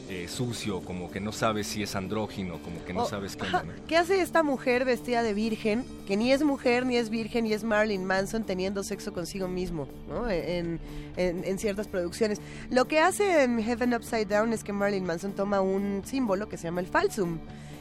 eh, 0.10 0.28
sucio, 0.28 0.82
como 0.82 1.10
que 1.12 1.20
no 1.20 1.32
sabes 1.32 1.68
si 1.68 1.84
es 1.84 1.96
andrógino, 1.96 2.60
como 2.62 2.84
que 2.86 2.94
no 2.94 3.04
Oh, 3.04 3.06
sabes 3.08 3.36
qué. 3.36 3.46
¿Qué 3.88 3.98
hace 3.98 4.22
esta 4.22 4.44
mujer 4.44 4.86
vestida 4.86 5.24
de 5.24 5.34
virgen, 5.34 5.86
que 6.08 6.18
ni 6.18 6.32
es 6.32 6.44
mujer, 6.44 6.86
ni 6.86 6.98
es 6.98 7.10
virgen, 7.10 7.46
ni 7.46 7.54
es 7.54 7.64
Marilyn 7.64 8.06
Manson 8.06 8.44
teniendo 8.44 8.84
sexo 8.84 9.14
consigo 9.14 9.48
mismo, 9.48 9.88
¿no? 10.10 10.30
En, 10.30 10.80
en- 11.18 11.44
en 11.46 11.60
ciertas 11.60 11.88
producciones. 11.88 12.40
Lo 12.70 12.86
que 12.86 13.00
hace 13.00 13.44
en 13.44 13.62
Heaven 13.64 13.94
Upside 13.94 14.26
Down 14.26 14.54
es 14.54 14.64
que 14.64 14.74
Marilyn 14.74 15.06
Manson 15.06 15.34
toma 15.34 15.62
un 15.62 16.02
símbolo 16.06 16.48
que 16.50 16.58
se 16.58 16.64
llama 16.66 16.82
el 16.82 16.88
falsum. 16.88 17.40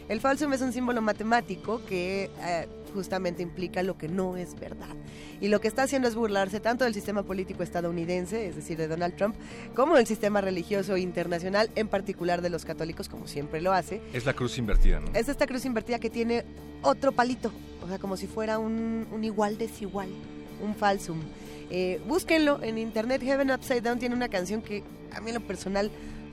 El 0.09 0.21
falsum 0.21 0.53
es 0.53 0.61
un 0.61 0.73
símbolo 0.73 1.01
matemático 1.01 1.81
que 1.87 2.31
eh, 2.41 2.69
justamente 2.95 3.43
implica 3.43 3.83
lo 3.83 3.97
que 3.97 4.09
no 4.09 4.37
es 4.37 4.59
verdad. 4.59 4.95
Y 5.41 5.49
lo 5.49 5.61
que 5.61 5.69
está 5.69 5.85
haciendo 5.85 6.09
es 6.09 6.15
burlarse 6.15 6.61
tanto 6.61 6.85
del 6.85 6.95
sistema 6.95 7.23
político 7.23 7.63
estadounidense, 7.63 8.47
es 8.47 8.57
decir, 8.57 8.77
de 8.77 8.89
Donald 8.89 9.17
Trump, 9.17 9.35
como 9.75 9.97
del 9.97 10.07
sistema 10.07 10.41
religioso 10.41 10.97
internacional, 10.97 11.71
en 11.75 11.89
particular 11.89 12.43
de 12.43 12.51
los 12.51 12.65
católicos, 12.65 13.09
como 13.09 13.27
siempre 13.27 13.61
lo 13.61 13.73
hace. 13.73 14.01
Es 14.13 14.27
la 14.27 14.35
cruz 14.35 14.59
invertida, 14.59 15.01
¿no? 15.01 15.07
Es 15.15 15.29
esta 15.29 15.47
cruz 15.47 15.65
invertida 15.65 15.99
que 15.99 16.11
tiene 16.11 16.45
otro 16.83 17.13
palito, 17.13 17.53
o 17.83 17.89
sea, 17.89 17.99
como 17.99 18.17
si 18.17 18.27
fuera 18.27 18.59
un, 18.59 19.07
un 19.11 19.25
igual 19.25 19.59
desigual, 19.59 20.09
un 20.63 20.75
falsum. 20.75 21.21
Eh, 21.71 22.01
búsquenlo 22.07 22.63
en 22.63 22.77
internet, 22.77 23.23
Heaven 23.23 23.51
Upside 23.51 23.81
Down 23.81 23.99
tiene 23.99 24.15
una 24.15 24.29
canción 24.29 24.61
que 24.63 24.85
a 25.13 25.21
mí 25.21 25.31
en 25.31 25.35
lo 25.35 25.47
personal 25.47 25.91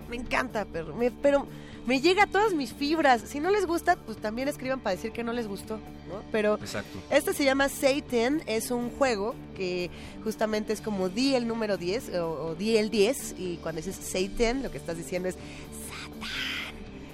me 0.09 0.17
encanta, 0.17 0.65
pero 0.71 0.95
me, 0.95 1.11
pero 1.11 1.47
me 1.89 1.99
llega 2.01 2.25
a 2.25 2.27
todas 2.27 2.53
mis 2.53 2.71
fibras. 2.71 3.23
Si 3.25 3.39
no 3.39 3.49
les 3.49 3.65
gusta, 3.65 3.95
pues 3.95 4.19
también 4.19 4.47
escriban 4.47 4.79
para 4.79 4.95
decir 4.95 5.11
que 5.11 5.23
no 5.23 5.33
les 5.33 5.47
gustó, 5.47 5.77
¿no? 6.07 6.21
Pero 6.31 6.59
Exacto. 6.59 6.99
este 7.09 7.33
se 7.33 7.43
llama 7.43 7.67
Satan, 7.67 8.43
es 8.45 8.69
un 8.69 8.91
juego 8.91 9.33
que 9.57 9.89
justamente 10.23 10.71
es 10.71 10.81
como 10.81 11.09
di 11.09 11.33
el 11.33 11.47
número 11.47 11.77
10 11.77 12.13
o, 12.17 12.29
o 12.29 12.53
di 12.53 12.77
el 12.77 12.91
10 12.91 13.33
y 13.39 13.57
cuando 13.57 13.81
dices 13.81 13.95
Satan 13.95 14.61
lo 14.61 14.69
que 14.69 14.77
estás 14.77 14.97
diciendo 14.97 15.29
es 15.29 15.33
Satán. 15.33 16.29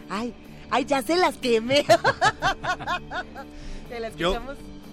Ay, 0.09 0.33
ay, 0.69 0.83
ya 0.83 1.01
se 1.01 1.15
las 1.15 1.37
quemé. 1.37 1.85
¿Te 3.87 4.01
la 4.01 4.09
Yo-? 4.09 4.37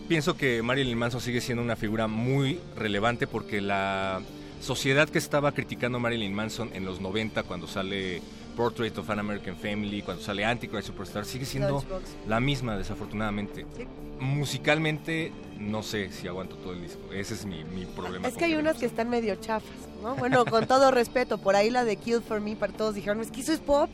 Pienso 0.07 0.37
que 0.37 0.63
Marilyn 0.63 0.97
Manson 0.97 1.21
sigue 1.21 1.41
siendo 1.41 1.61
una 1.61 1.75
figura 1.75 2.07
muy 2.07 2.61
relevante 2.77 3.27
porque 3.27 3.61
la 3.61 4.23
sociedad 4.61 5.09
que 5.09 5.19
estaba 5.19 5.51
criticando 5.51 5.99
a 5.99 6.01
Marilyn 6.01 6.33
Manson 6.33 6.71
en 6.73 6.85
los 6.85 7.01
90 7.01 7.43
cuando 7.43 7.67
sale 7.67 8.23
Portrait 8.57 8.97
of 8.99 9.09
an 9.11 9.19
American 9.19 9.57
Family, 9.57 10.03
cuando 10.03 10.23
sale 10.23 10.45
Antichrist 10.45 10.87
Superstar, 10.89 11.25
sigue 11.25 11.45
siendo 11.45 11.71
Lunchbox. 11.71 12.03
la 12.29 12.41
misma 12.41 12.77
desafortunadamente. 12.77 13.67
Sí. 13.77 13.85
Musicalmente 14.21 15.33
no 15.59 15.83
sé 15.83 16.11
si 16.11 16.27
aguanto 16.29 16.57
todo 16.57 16.73
el 16.73 16.83
disco, 16.83 17.01
ese 17.13 17.35
es 17.35 17.45
mi, 17.47 17.65
mi 17.65 17.87
problema. 17.87 18.27
Es 18.29 18.35
que 18.37 18.45
hay 18.47 18.55
unas 18.55 18.77
que 18.77 18.87
están 18.87 19.09
medio 19.09 19.35
chafas, 19.37 19.71
¿no? 20.03 20.17
Bueno, 20.17 20.45
con 20.45 20.67
todo 20.67 20.91
respeto, 20.91 21.39
por 21.39 21.55
ahí 21.57 21.71
la 21.71 21.85
de 21.85 21.97
Kill 21.97 22.21
for 22.23 22.41
Me, 22.41 22.57
para 22.57 22.73
todos 22.73 22.95
dijeron, 22.95 23.21
es 23.21 23.31
que 23.31 23.41
eso 23.41 23.53
es 23.53 23.61
pop. 23.61 23.89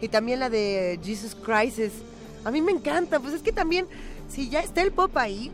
Y 0.00 0.08
también 0.08 0.40
la 0.40 0.48
de 0.48 0.98
Jesus 1.04 1.34
Christ 1.34 1.78
es- 1.78 2.02
A 2.44 2.50
mí 2.50 2.62
me 2.62 2.72
encanta, 2.72 3.20
pues 3.20 3.34
es 3.34 3.42
que 3.42 3.52
también, 3.52 3.86
si 4.30 4.48
ya 4.48 4.60
está 4.60 4.80
el 4.82 4.92
pop 4.92 5.14
ahí, 5.18 5.52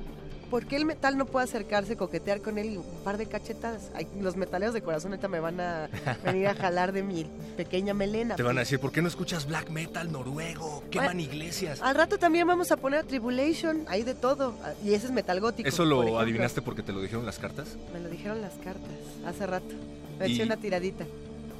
¿por 0.50 0.66
qué 0.66 0.76
el 0.76 0.84
metal 0.84 1.16
no 1.18 1.26
puede 1.26 1.44
acercarse, 1.44 1.96
coquetear 1.96 2.40
con 2.40 2.58
él 2.58 2.70
y 2.72 2.76
un 2.76 2.84
par 3.04 3.18
de 3.18 3.26
cachetadas? 3.26 3.90
Ay, 3.94 4.06
los 4.20 4.36
metaleros 4.36 4.74
de 4.74 4.82
corazón 4.82 5.12
ahorita 5.12 5.28
me 5.28 5.40
van 5.40 5.60
a 5.60 5.88
venir 6.24 6.48
a 6.48 6.54
jalar 6.54 6.92
de 6.92 7.02
mi 7.02 7.26
pequeña 7.56 7.94
melena. 7.94 8.36
Te 8.36 8.42
van 8.42 8.56
a 8.56 8.60
decir, 8.60 8.78
¿por 8.80 8.92
qué 8.92 9.02
no 9.02 9.08
escuchas 9.08 9.46
black 9.46 9.70
metal 9.70 10.10
noruego? 10.12 10.82
Queman 10.90 11.08
Bueno, 11.08 11.20
iglesias. 11.22 11.80
Al 11.82 11.94
rato 11.94 12.18
también 12.18 12.46
vamos 12.46 12.70
a 12.72 12.76
poner 12.76 13.04
Tribulation, 13.04 13.84
hay 13.88 14.02
de 14.02 14.14
todo. 14.14 14.54
Ah, 14.62 14.72
Y 14.84 14.94
ese 14.94 15.06
es 15.06 15.12
metal 15.12 15.40
gótico. 15.40 15.68
¿Eso 15.68 15.84
lo 15.84 16.18
adivinaste 16.18 16.62
porque 16.62 16.82
te 16.82 16.92
lo 16.92 17.00
dijeron 17.00 17.26
las 17.26 17.38
cartas? 17.38 17.68
Me 17.92 18.00
lo 18.00 18.08
dijeron 18.08 18.40
las 18.40 18.52
cartas, 18.54 18.90
hace 19.26 19.46
rato. 19.46 19.66
Me 20.18 20.26
eché 20.26 20.42
Y- 20.42 20.46
una 20.46 20.56
tiradita. 20.56 21.04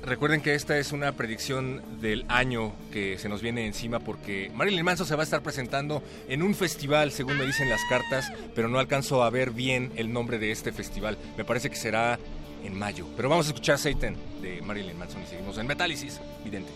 Recuerden 0.06 0.40
que 0.40 0.54
esta 0.54 0.78
es 0.78 0.92
una 0.92 1.10
predicción 1.12 1.82
del 2.00 2.24
año 2.28 2.72
que 2.92 3.18
se 3.18 3.28
nos 3.28 3.42
viene 3.42 3.66
encima 3.66 3.98
porque 3.98 4.52
Marilyn 4.54 4.84
Manson 4.84 5.04
se 5.04 5.16
va 5.16 5.22
a 5.22 5.24
estar 5.24 5.42
presentando 5.42 6.00
en 6.28 6.44
un 6.44 6.54
festival, 6.54 7.10
según 7.10 7.36
me 7.36 7.44
dicen 7.44 7.68
las 7.68 7.80
cartas, 7.88 8.32
pero 8.54 8.68
no 8.68 8.78
alcanzo 8.78 9.24
a 9.24 9.30
ver 9.30 9.50
bien 9.50 9.90
el 9.96 10.12
nombre 10.12 10.38
de 10.38 10.52
este 10.52 10.70
festival. 10.70 11.18
Me 11.36 11.44
parece 11.44 11.70
que 11.70 11.76
será 11.76 12.20
en 12.62 12.78
mayo. 12.78 13.04
Pero 13.16 13.28
vamos 13.28 13.46
a 13.46 13.48
escuchar 13.48 13.78
Satan 13.78 14.16
de 14.40 14.62
Marilyn 14.62 14.96
Manson 14.96 15.24
y 15.24 15.26
seguimos 15.26 15.58
en 15.58 15.66
Metálisis, 15.66 16.20
vidente. 16.44 16.70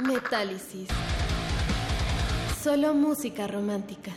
Metálisis. 0.00 0.88
Solo 2.62 2.94
música 2.94 3.46
romántica. 3.46 4.12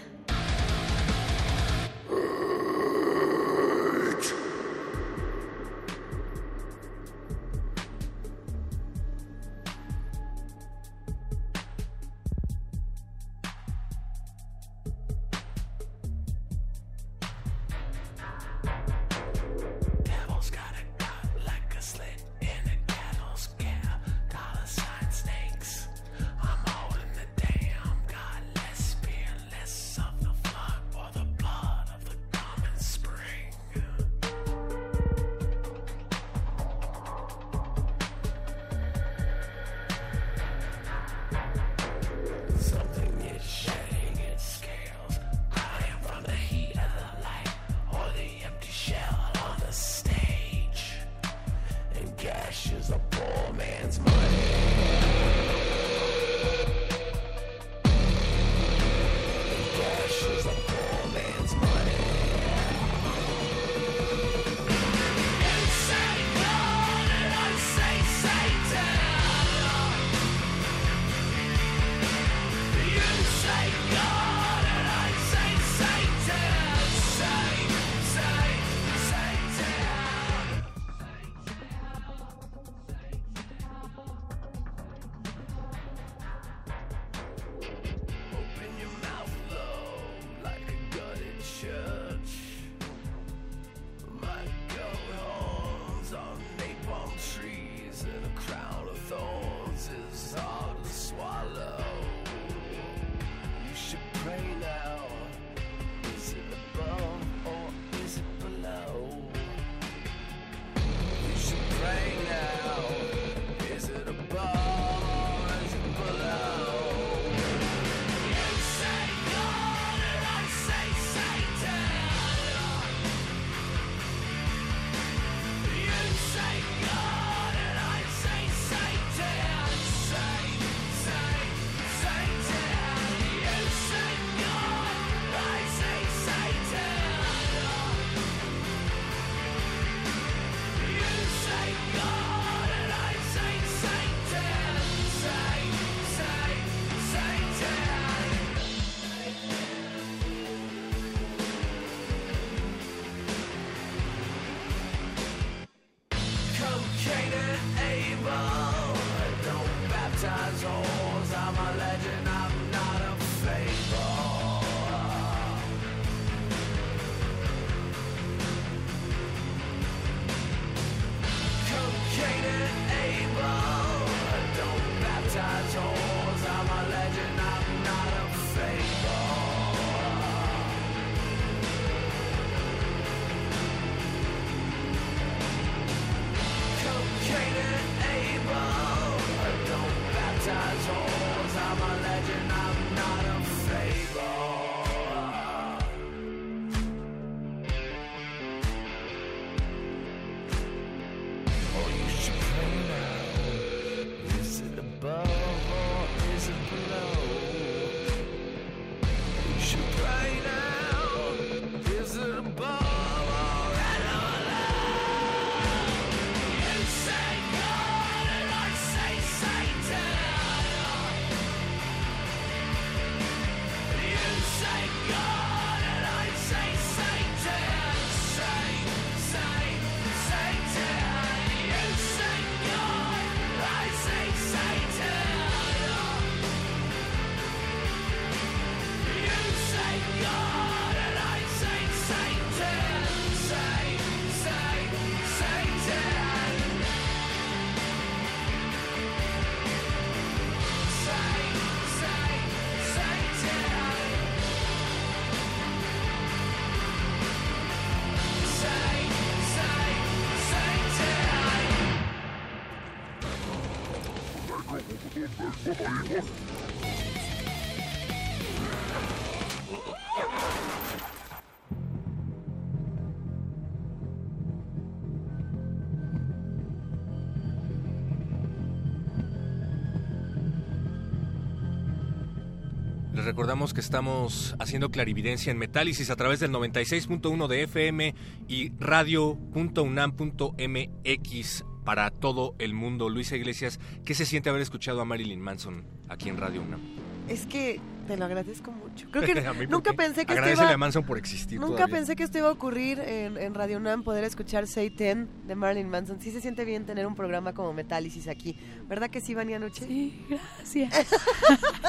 Recordamos 283.33 283.73
que 283.73 283.81
estamos 283.81 284.55
haciendo 284.59 284.91
clarividencia 284.91 285.49
en 285.49 285.57
Metálisis 285.57 286.11
a 286.11 286.15
través 286.15 286.39
del 286.39 286.51
96.1 286.51 287.47
de 287.47 287.63
FM 287.63 288.13
y 288.47 288.71
radio.unam.mx 288.77 291.65
para 291.83 292.11
todo 292.11 292.53
el 292.59 292.75
mundo. 292.75 293.09
Luisa 293.09 293.35
Iglesias, 293.35 293.79
¿qué 294.05 294.13
se 294.13 294.27
siente 294.27 294.51
haber 294.51 294.61
escuchado 294.61 295.01
a 295.01 295.05
Marilyn 295.05 295.41
Manson 295.41 295.83
aquí 296.09 296.29
en 296.29 296.37
Radio 296.37 296.61
UNAM? 296.61 296.79
Es 297.27 297.47
que 297.47 297.79
te 298.07 298.17
lo 298.17 298.25
agradezco 298.25 298.71
mucho. 298.71 299.07
Creo 299.11 299.23
que 299.23 299.31
A 299.47 299.53
mí, 299.53 299.65
¿por 299.65 299.69
nunca 299.69 299.91
qué? 299.91 299.97
pensé 299.97 300.15
que 300.25 300.33
esto 300.33 300.33
Agradecele 300.33 300.65
iba... 300.67 300.73
a 300.73 300.77
Manson 300.77 301.03
por 301.03 301.17
existir 301.17 301.59
Nunca 301.59 301.75
todavía. 301.75 301.95
pensé 301.95 302.15
que 302.15 302.23
esto 302.23 302.37
iba 302.37 302.47
a 302.49 302.51
ocurrir 302.51 302.99
en, 302.99 303.37
en 303.37 303.53
Radio 303.53 303.77
UNAM, 303.77 304.03
poder 304.03 304.23
escuchar 304.23 304.67
Say 304.67 304.89
Ten 304.89 305.27
de 305.47 305.55
Marilyn 305.55 305.89
Manson. 305.89 306.19
Sí 306.21 306.31
se 306.31 306.41
siente 306.41 306.65
bien 306.65 306.85
tener 306.85 307.05
un 307.07 307.15
programa 307.15 307.53
como 307.53 307.73
Metálisis 307.73 308.27
aquí. 308.27 308.55
¿Verdad 308.87 309.09
que 309.09 309.21
sí, 309.21 309.33
Vania 309.33 309.59
Noche? 309.59 309.85
Sí, 309.87 310.25
gracias. 310.29 311.07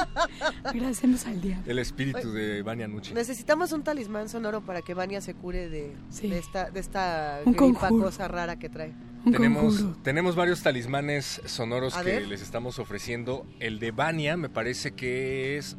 Agradecemos 0.63 1.25
al 1.25 1.41
diablo. 1.41 1.63
El 1.71 1.79
espíritu 1.79 2.31
de 2.31 2.61
Vania 2.61 2.87
Nucci. 2.87 3.13
Necesitamos 3.13 3.71
un 3.71 3.83
talismán 3.83 4.29
sonoro 4.29 4.61
para 4.61 4.81
que 4.81 4.93
Vania 4.93 5.21
se 5.21 5.33
cure 5.33 5.69
de, 5.69 5.93
Sí. 6.09 6.27
de 6.29 6.39
esta, 6.39 6.69
de 6.71 6.79
esta 6.79 7.39
gripa 7.45 7.89
cosa 7.89 8.27
rara 8.27 8.57
que 8.57 8.69
trae. 8.69 8.93
Un 9.25 9.31
Tenemos, 9.31 9.77
conjuro. 9.77 9.97
tenemos 10.03 10.35
varios 10.35 10.61
talismanes 10.61 11.41
sonoros 11.45 11.95
A 11.97 12.03
que 12.03 12.11
ver. 12.11 12.27
les 12.27 12.41
estamos 12.41 12.77
ofreciendo. 12.77 13.45
El 13.59 13.79
de 13.79 13.91
Vania 13.91 14.37
me 14.37 14.49
parece 14.49 14.91
que 14.91 15.57
es... 15.57 15.77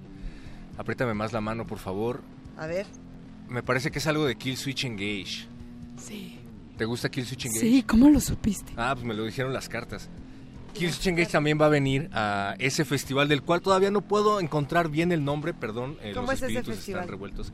Apriétame 0.79 1.15
más 1.15 1.33
la 1.33 1.41
mano, 1.41 1.67
por 1.67 1.79
favor. 1.79 2.23
A 2.57 2.67
ver. 2.67 2.87
Me 3.49 3.63
parece 3.63 3.91
que 3.91 3.99
es 3.99 4.07
algo 4.07 4.27
de 4.27 4.37
Kill 4.37 4.57
Switch 4.57 4.85
Engage. 4.85 5.47
Sí. 5.99 6.39
¿Te 6.77 6.85
gusta 6.85 7.09
Kill 7.09 7.27
Switch 7.27 7.47
Engage? 7.47 7.61
Sí, 7.61 7.83
¿cómo 7.83 8.11
lo 8.11 8.21
supiste? 8.21 8.73
Ah, 8.77 8.93
pues 8.95 9.07
me 9.07 9.15
lo 9.15 9.25
dijeron 9.25 9.53
las 9.53 9.69
cartas. 9.69 10.09
Kill 10.75 10.91
Switch 10.93 11.07
Engage 11.07 11.31
también 11.31 11.59
va 11.61 11.67
a 11.67 11.71
venir 11.71 12.11
a 12.13 12.55
ese 12.59 12.85
festival 12.85 13.29
del 13.29 13.43
cual 13.43 13.63
todavía 13.63 13.91
no 13.91 14.03
puedo 14.03 14.41
encontrar 14.41 14.91
bien 14.91 15.11
el 15.13 15.25
nombre, 15.25 15.55
perdón, 15.55 15.97
eh, 16.03 16.13
¿Cómo 16.15 16.27
los 16.27 16.35
es 16.35 16.43
ese 16.43 16.47
espíritus 16.47 16.75
festival? 16.77 17.01
están 17.01 17.11
revueltos. 17.11 17.53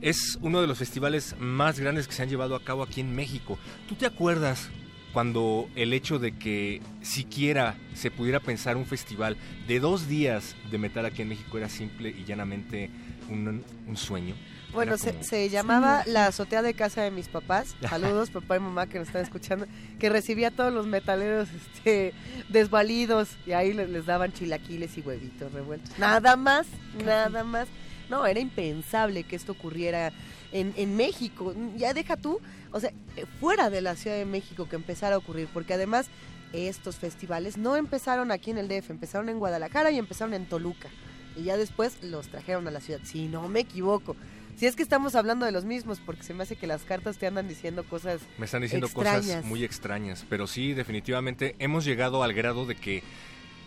Es 0.00 0.38
uno 0.40 0.60
de 0.60 0.66
los 0.66 0.78
festivales 0.78 1.34
más 1.40 1.80
grandes 1.80 2.06
que 2.06 2.14
se 2.14 2.22
han 2.22 2.28
llevado 2.28 2.54
a 2.54 2.62
cabo 2.62 2.82
aquí 2.82 3.00
en 3.00 3.14
México. 3.14 3.58
¿Tú 3.88 3.96
te 3.96 4.06
acuerdas 4.06 4.70
cuando 5.12 5.68
el 5.74 5.92
hecho 5.92 6.18
de 6.18 6.32
que 6.32 6.80
siquiera 7.02 7.76
se 7.94 8.10
pudiera 8.10 8.40
pensar 8.40 8.76
un 8.76 8.86
festival 8.86 9.36
de 9.66 9.80
dos 9.80 10.08
días 10.08 10.56
de 10.70 10.78
metal 10.78 11.06
aquí 11.06 11.22
en 11.22 11.28
México 11.28 11.58
era 11.58 11.68
simple 11.68 12.10
y 12.10 12.24
llanamente 12.24 12.90
un, 13.28 13.64
un 13.86 13.96
sueño? 13.96 14.34
Bueno, 14.72 14.96
se 14.98 15.48
llamaba 15.48 16.04
la 16.06 16.26
azotea 16.26 16.62
de 16.62 16.74
casa 16.74 17.02
de 17.02 17.10
mis 17.10 17.28
papás. 17.28 17.74
Saludos, 17.88 18.30
papá 18.30 18.56
y 18.56 18.60
mamá 18.60 18.86
que 18.86 18.98
nos 18.98 19.08
están 19.08 19.22
escuchando. 19.22 19.66
Que 19.98 20.08
recibía 20.08 20.48
a 20.48 20.50
todos 20.50 20.72
los 20.72 20.86
metaleros 20.86 21.48
este, 21.50 22.12
desvalidos 22.48 23.30
y 23.46 23.52
ahí 23.52 23.72
les, 23.72 23.88
les 23.88 24.06
daban 24.06 24.32
chilaquiles 24.32 24.96
y 24.96 25.00
huevitos 25.00 25.52
revueltos. 25.52 25.98
Nada 25.98 26.36
más, 26.36 26.66
nada 27.04 27.42
más. 27.44 27.68
No, 28.08 28.26
era 28.26 28.40
impensable 28.40 29.22
que 29.24 29.36
esto 29.36 29.52
ocurriera 29.52 30.12
en, 30.52 30.72
en 30.76 30.96
México. 30.96 31.54
Ya 31.76 31.94
deja 31.94 32.16
tú, 32.16 32.40
o 32.72 32.80
sea, 32.80 32.92
eh, 33.16 33.24
fuera 33.40 33.70
de 33.70 33.80
la 33.80 33.96
Ciudad 33.96 34.16
de 34.16 34.24
México 34.24 34.68
que 34.68 34.76
empezara 34.76 35.16
a 35.16 35.18
ocurrir, 35.18 35.48
porque 35.52 35.74
además 35.74 36.06
estos 36.52 36.96
festivales 36.96 37.56
no 37.56 37.76
empezaron 37.76 38.32
aquí 38.32 38.50
en 38.50 38.58
el 38.58 38.68
DF, 38.68 38.90
empezaron 38.90 39.28
en 39.28 39.38
Guadalajara 39.38 39.90
y 39.90 39.98
empezaron 39.98 40.34
en 40.34 40.46
Toluca. 40.46 40.88
Y 41.36 41.44
ya 41.44 41.56
después 41.56 42.02
los 42.02 42.28
trajeron 42.28 42.66
a 42.66 42.70
la 42.70 42.80
ciudad, 42.80 43.00
si 43.04 43.26
no 43.28 43.48
me 43.48 43.60
equivoco. 43.60 44.16
Si 44.56 44.66
es 44.66 44.76
que 44.76 44.82
estamos 44.82 45.14
hablando 45.14 45.46
de 45.46 45.52
los 45.52 45.64
mismos, 45.64 46.00
porque 46.04 46.22
se 46.22 46.34
me 46.34 46.42
hace 46.42 46.56
que 46.56 46.66
las 46.66 46.82
cartas 46.82 47.16
te 47.18 47.26
andan 47.26 47.48
diciendo 47.48 47.84
cosas 47.84 48.20
Me 48.36 48.44
están 48.44 48.62
diciendo 48.62 48.88
extrañas. 48.88 49.26
cosas 49.26 49.44
muy 49.44 49.64
extrañas, 49.64 50.26
pero 50.28 50.46
sí, 50.46 50.74
definitivamente 50.74 51.54
hemos 51.60 51.84
llegado 51.84 52.22
al 52.22 52.34
grado 52.34 52.66
de 52.66 52.74
que 52.74 53.02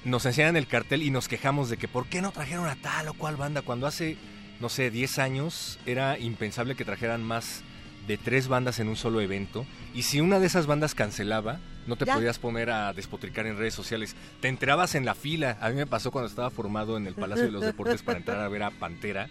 nos 0.03 0.25
enseñan 0.25 0.57
el 0.57 0.67
cartel 0.67 1.01
y 1.01 1.09
nos 1.09 1.27
quejamos 1.27 1.69
de 1.69 1.77
que 1.77 1.87
por 1.87 2.07
qué 2.07 2.21
no 2.21 2.31
trajeron 2.31 2.67
a 2.67 2.75
tal 2.75 3.07
o 3.07 3.13
cual 3.13 3.37
banda 3.37 3.61
cuando 3.61 3.87
hace, 3.87 4.17
no 4.59 4.69
sé, 4.69 4.91
10 4.91 5.17
años 5.19 5.79
era 5.85 6.19
impensable 6.19 6.75
que 6.75 6.85
trajeran 6.85 7.23
más 7.23 7.63
de 8.07 8.17
tres 8.17 8.47
bandas 8.47 8.79
en 8.79 8.89
un 8.89 8.95
solo 8.95 9.21
evento 9.21 9.65
y 9.93 10.03
si 10.03 10.19
una 10.19 10.39
de 10.39 10.47
esas 10.47 10.65
bandas 10.67 10.93
cancelaba, 10.95 11.59
no 11.87 11.95
te 11.95 12.05
Ya. 12.05 12.15
podías 12.15 12.39
poner 12.39 12.69
a 12.69 12.93
despotricar 12.93 13.45
en 13.47 13.57
redes 13.57 13.73
sociales. 13.73 14.15
Te 14.41 14.47
enterabas 14.47 14.95
en 14.95 15.05
la 15.05 15.15
fila. 15.15 15.57
A 15.61 15.69
mí 15.69 15.75
me 15.75 15.85
pasó 15.87 16.11
cuando 16.11 16.27
estaba 16.29 16.49
formado 16.49 16.97
en 16.97 17.07
el 17.07 17.13
Palacio 17.15 17.45
de 17.45 17.51
los 17.51 17.61
Deportes 17.63 18.01
para 18.03 18.17
entrar 18.19 18.39
a 18.39 18.47
ver 18.47 18.63
a 18.63 18.71
Pantera. 18.71 19.29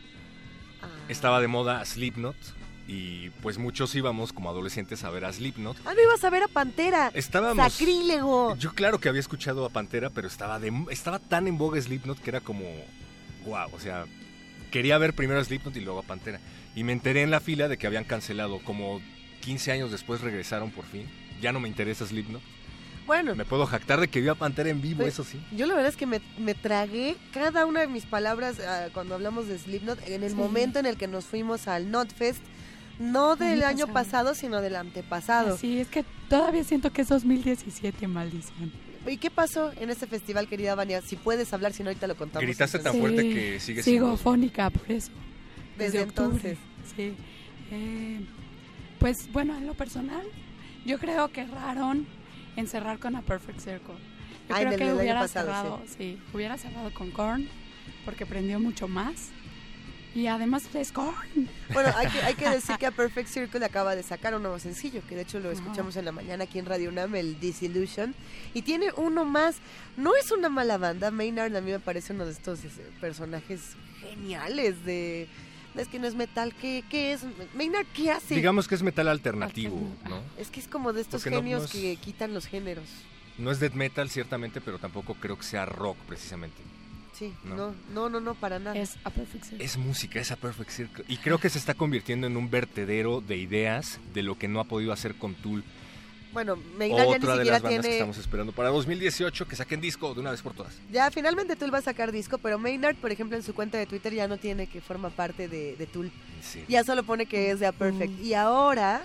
Estaba 1.09 1.41
de 1.41 1.49
moda 1.49 1.85
Slipknot 1.85 2.37
y 2.89 3.31
pues 3.43 3.59
muchos 3.59 3.95
íbamos 3.95 4.33
como 4.33 4.51
adolescentes 4.51 5.05
a 5.05 5.11
ver 5.11 5.25
a 5.25 5.33
Slipknot. 5.33 5.77
Ah, 5.85 5.93
no 5.95 6.03
ibas 6.03 6.25
a 6.25 6.31
ver 6.31 6.43
a 6.43 6.49
Pantera. 6.49 7.11
Estábamos- 7.15 7.73
Sacrílego. 7.73 8.57
Yo 8.57 8.73
claro 8.75 8.99
que 8.99 9.09
había 9.09 9.21
escuchado 9.21 9.65
a 9.65 9.71
Pantera, 9.71 10.11
pero 10.11 10.27
estaba 10.29 10.59
de, 10.59 10.73
estaba 10.91 11.19
tan 11.19 11.47
en 11.47 11.59
boga 11.59 11.81
Slipknot 11.81 12.19
que 12.21 12.31
era 12.31 12.41
como 12.41 12.65
wow, 13.47 13.69
o 13.73 13.81
sea, 13.81 14.05
quería 14.71 14.99
ver 14.99 15.15
primero 15.15 15.41
a 15.41 15.45
Slipknot 15.45 15.77
y 15.77 15.81
luego 15.81 16.01
a 16.01 16.03
Pantera. 16.03 16.41
Y 16.75 16.85
me 16.85 16.93
enteré 16.93 17.23
en 17.23 17.31
la 17.31 17.41
fila 17.41 17.69
de 17.69 17.77
que 17.77 17.87
habían 17.87 18.05
cancelado, 18.05 18.59
como 18.61 19.01
15 19.41 19.73
años 19.73 19.91
después 19.91 20.21
regresaron 20.21 20.71
por 20.71 20.85
fin. 20.87 21.07
Ya 21.41 21.53
no 21.53 21.61
me 21.61 21.69
interesa 21.69 22.07
Slipknot. 22.07 22.41
Bueno, 23.07 23.35
Me 23.35 23.45
puedo 23.45 23.67
jactar 23.67 24.01
de 24.01 24.07
que 24.09 24.21
vi 24.21 24.29
a 24.29 24.37
Pantera 24.37 24.71
en 24.71 24.81
vivo, 24.81 25.01
Pues, 25.01 25.15
eso 25.15 25.25
sí. 25.25 25.41
yo 25.51 25.67
la 25.67 25.75
verdad 25.75 25.91
es 25.91 25.97
que 25.97 26.07
me, 26.07 26.21
me 26.39 26.55
tragué 26.55 27.17
cada 27.35 27.67
una 27.67 27.81
de 27.81 27.89
mis 27.89 28.07
palabras 28.07 28.61
ah, 28.61 28.87
cuando 28.95 29.17
hablamos 29.17 29.49
de 29.49 29.59
Slipknot 29.59 29.99
en 30.09 30.23
el 30.23 30.31
Sí. 30.31 30.37
momento 30.37 30.79
en 30.79 30.87
el 30.87 30.97
que 30.97 31.09
nos 31.09 31.25
fuimos 31.25 31.67
al 31.67 31.91
Notfest, 31.91 32.41
no 33.01 33.35
del 33.35 33.65
Año 33.65 33.85
año 33.85 33.87
pasado. 33.89 34.29
pasado, 34.29 34.35
sino 34.37 34.61
del 34.61 34.77
antepasado. 34.77 35.59
Sí, 35.59 35.81
es 35.81 35.89
que 35.89 36.05
todavía 36.29 36.63
siento 36.63 36.93
que 36.93 37.03
es 37.03 37.09
2017, 37.09 38.07
maldición. 38.07 38.73
¿Y 39.09 39.17
qué 39.17 39.31
pasó 39.31 39.73
en 39.81 39.91
este 39.91 40.07
festival, 40.07 40.47
querida 40.47 40.77
Vania? 40.77 41.03
Si 41.03 41.17
puedes 41.17 41.53
hablar, 41.53 41.73
si 41.73 41.83
no, 41.83 41.89
ahorita 41.91 42.07
lo 42.07 42.15
contamos. 42.17 42.47
Gritaste 42.47 42.79
tan 42.79 42.95
entonces. 42.95 43.01
fuerte 43.01 43.23
Sí, 43.23 43.35
que 43.35 43.61
sigues 43.61 43.85
Sigo 43.85 44.17
fónica 44.17 44.71
por 44.71 44.89
eso. 44.93 45.11
Desde 45.77 46.03
octubre, 46.03 46.29
entonces. 46.29 46.59
Sí. 46.97 47.15
Eh, 47.71 48.21
pues 48.99 49.31
bueno, 49.33 49.57
en 49.57 49.67
lo 49.67 49.75
personal, 49.75 50.25
yo 50.85 50.99
creo 50.99 51.29
que 51.33 51.43
erraron 51.43 52.07
en 52.57 52.67
cerrar 52.67 52.99
con 52.99 53.17
A 53.17 53.23
Perfect 53.23 53.61
Circle. 53.61 53.95
Yo 54.49 54.57
en 54.57 54.69
creo 54.75 54.79
que 54.79 55.03
hubiera 55.03 55.21
pasado, 55.21 55.47
cerrado, 55.47 55.83
sí. 55.97 56.19
hubiera 56.33 56.59
cerrado 56.59 56.93
con 56.93 57.11
Korn 57.11 57.49
porque 58.05 58.27
prendió 58.27 58.61
mucho 58.61 58.89
más. 58.89 59.31
Y 60.15 60.27
además 60.27 60.69
es 60.75 60.93
Korn. 60.93 61.49
Bueno, 61.73 61.91
hay 61.97 62.07
que, 62.09 62.21
hay 62.21 62.35
que 62.35 62.49
decir 62.51 62.77
que 62.77 62.87
a 62.87 62.91
Perfect 62.91 63.29
Circle 63.29 63.65
acaba 63.65 63.97
de 63.97 64.03
sacar 64.03 64.35
un 64.35 64.43
nuevo 64.43 64.59
sencillo, 64.59 65.01
que 65.09 65.17
de 65.17 65.23
hecho 65.23 65.41
lo 65.41 65.51
escuchamos 65.51 65.97
en 65.97 66.05
la 66.05 66.13
mañana 66.13 66.45
aquí 66.45 66.59
en 66.59 66.67
Radio 66.67 66.91
UNAM, 66.91 67.15
el 67.15 67.41
Disillusion. 67.41 68.15
Y 68.53 68.63
tiene 68.63 68.93
uno 68.97 69.25
más. 69.25 69.57
No 69.97 70.15
es 70.17 70.31
una 70.31 70.51
mala 70.51 70.77
banda. 70.77 71.11
Maynard 71.11 71.57
a 71.57 71.61
mí 71.63 71.71
me 71.71 71.81
parece 71.81 72.13
uno 72.13 72.27
de 72.27 72.33
estos 72.33 72.63
este, 72.65 72.83
personajes 73.01 73.75
geniales 74.01 74.85
de... 74.85 75.29
Es 75.77 75.89
que 75.89 75.99
no 75.99 76.07
es 76.07 76.15
metal. 76.15 76.55
¿Qué, 76.61 76.85
qué 76.91 77.13
es? 77.13 77.23
Maynard, 77.55 77.87
¿qué 77.95 78.11
hace? 78.11 78.35
Digamos 78.35 78.69
que 78.69 78.75
es 78.75 78.83
metal 78.83 79.09
alternativo, 79.09 79.79
¿no? 80.09 80.21
Es 80.39 80.51
que 80.51 80.61
es 80.61 80.69
como 80.69 80.93
de 80.93 81.01
estos 81.01 81.23
Porque 81.23 81.35
no- 81.37 81.43
genios 81.43 81.61
no 81.61 81.65
es- 81.67 81.73
que 81.73 81.97
quitan 81.97 82.35
los 82.35 82.47
géneros. 82.47 82.85
No 83.39 83.51
es 83.51 83.61
death 83.61 83.73
metal 83.75 84.11
ciertamente, 84.11 84.61
pero 84.61 84.79
tampoco 84.79 85.15
creo 85.15 85.37
que 85.39 85.45
sea 85.45 85.65
rock 85.65 85.97
precisamente. 86.07 86.57
Sí, 87.15 87.33
No. 87.45 87.57
no, 87.57 87.75
no, 87.93 88.09
no, 88.09 88.21
no, 88.21 88.35
para 88.35 88.59
nada. 88.59 88.77
Es 88.77 88.97
A 89.05 89.11
Perfect 89.11 89.45
Circle. 89.45 89.65
Es 89.65 89.77
música, 89.77 90.21
es 90.21 90.31
a 90.33 90.37
Perfect 90.37 90.71
Circle. 90.71 91.05
Y 91.09 91.17
creo 91.19 91.39
que 91.39 91.49
se 91.51 91.59
está 91.59 91.75
convirtiendo 91.75 92.27
en 92.27 92.37
un 92.37 92.51
vertedero 92.51 93.21
de 93.21 93.37
ideas 93.37 94.01
de 94.15 94.23
lo 94.23 94.39
que 94.39 94.49
no 94.49 94.61
ha 94.61 94.65
podido 94.65 94.93
hacer 94.93 95.15
con 95.15 95.35
Tool. 95.35 95.63
Bueno, 96.33 96.57
Maynard 96.79 96.99
ya 96.99 97.05
ni 97.05 97.15
Otra 97.17 97.33
de 97.37 97.39
siquiera 97.39 97.45
las 97.57 97.63
bandas 97.63 97.77
que 97.77 97.81
tiene... 97.83 97.97
estamos 97.97 98.19
esperando 98.19 98.53
para 98.53 98.71
2018, 98.71 99.47
que 99.47 99.57
saquen 99.57 99.81
disco 99.81 100.15
de 100.15 100.21
una 100.21 100.31
vez 100.31 100.41
por 100.43 100.55
todas. 100.55 100.73
Ya 100.91 101.11
finalmente 101.11 101.57
Tool 101.57 101.73
va 101.73 101.79
a 101.79 101.83
sacar 101.83 102.11
disco, 102.13 102.39
pero 102.39 102.59
Maynard, 102.59 102.97
por 102.97 103.13
ejemplo, 103.13 103.37
en 103.37 103.43
su 103.43 103.55
cuenta 103.55 103.77
de 103.79 103.87
Twitter 103.87 104.15
ya 104.15 104.27
no 104.29 104.39
tiene 104.39 104.67
que 104.67 104.81
forma 104.81 105.11
parte 105.11 105.49
de, 105.49 105.77
de 105.77 105.87
Tool. 105.87 106.11
Sí. 106.43 106.65
Ya 106.69 106.85
solo 106.85 107.03
pone 107.03 107.27
que 107.27 107.51
es 107.51 107.61
de 107.61 107.67
A 107.67 107.73
Perfect. 107.73 108.21
Y 108.23 108.35
ahora, 108.35 109.03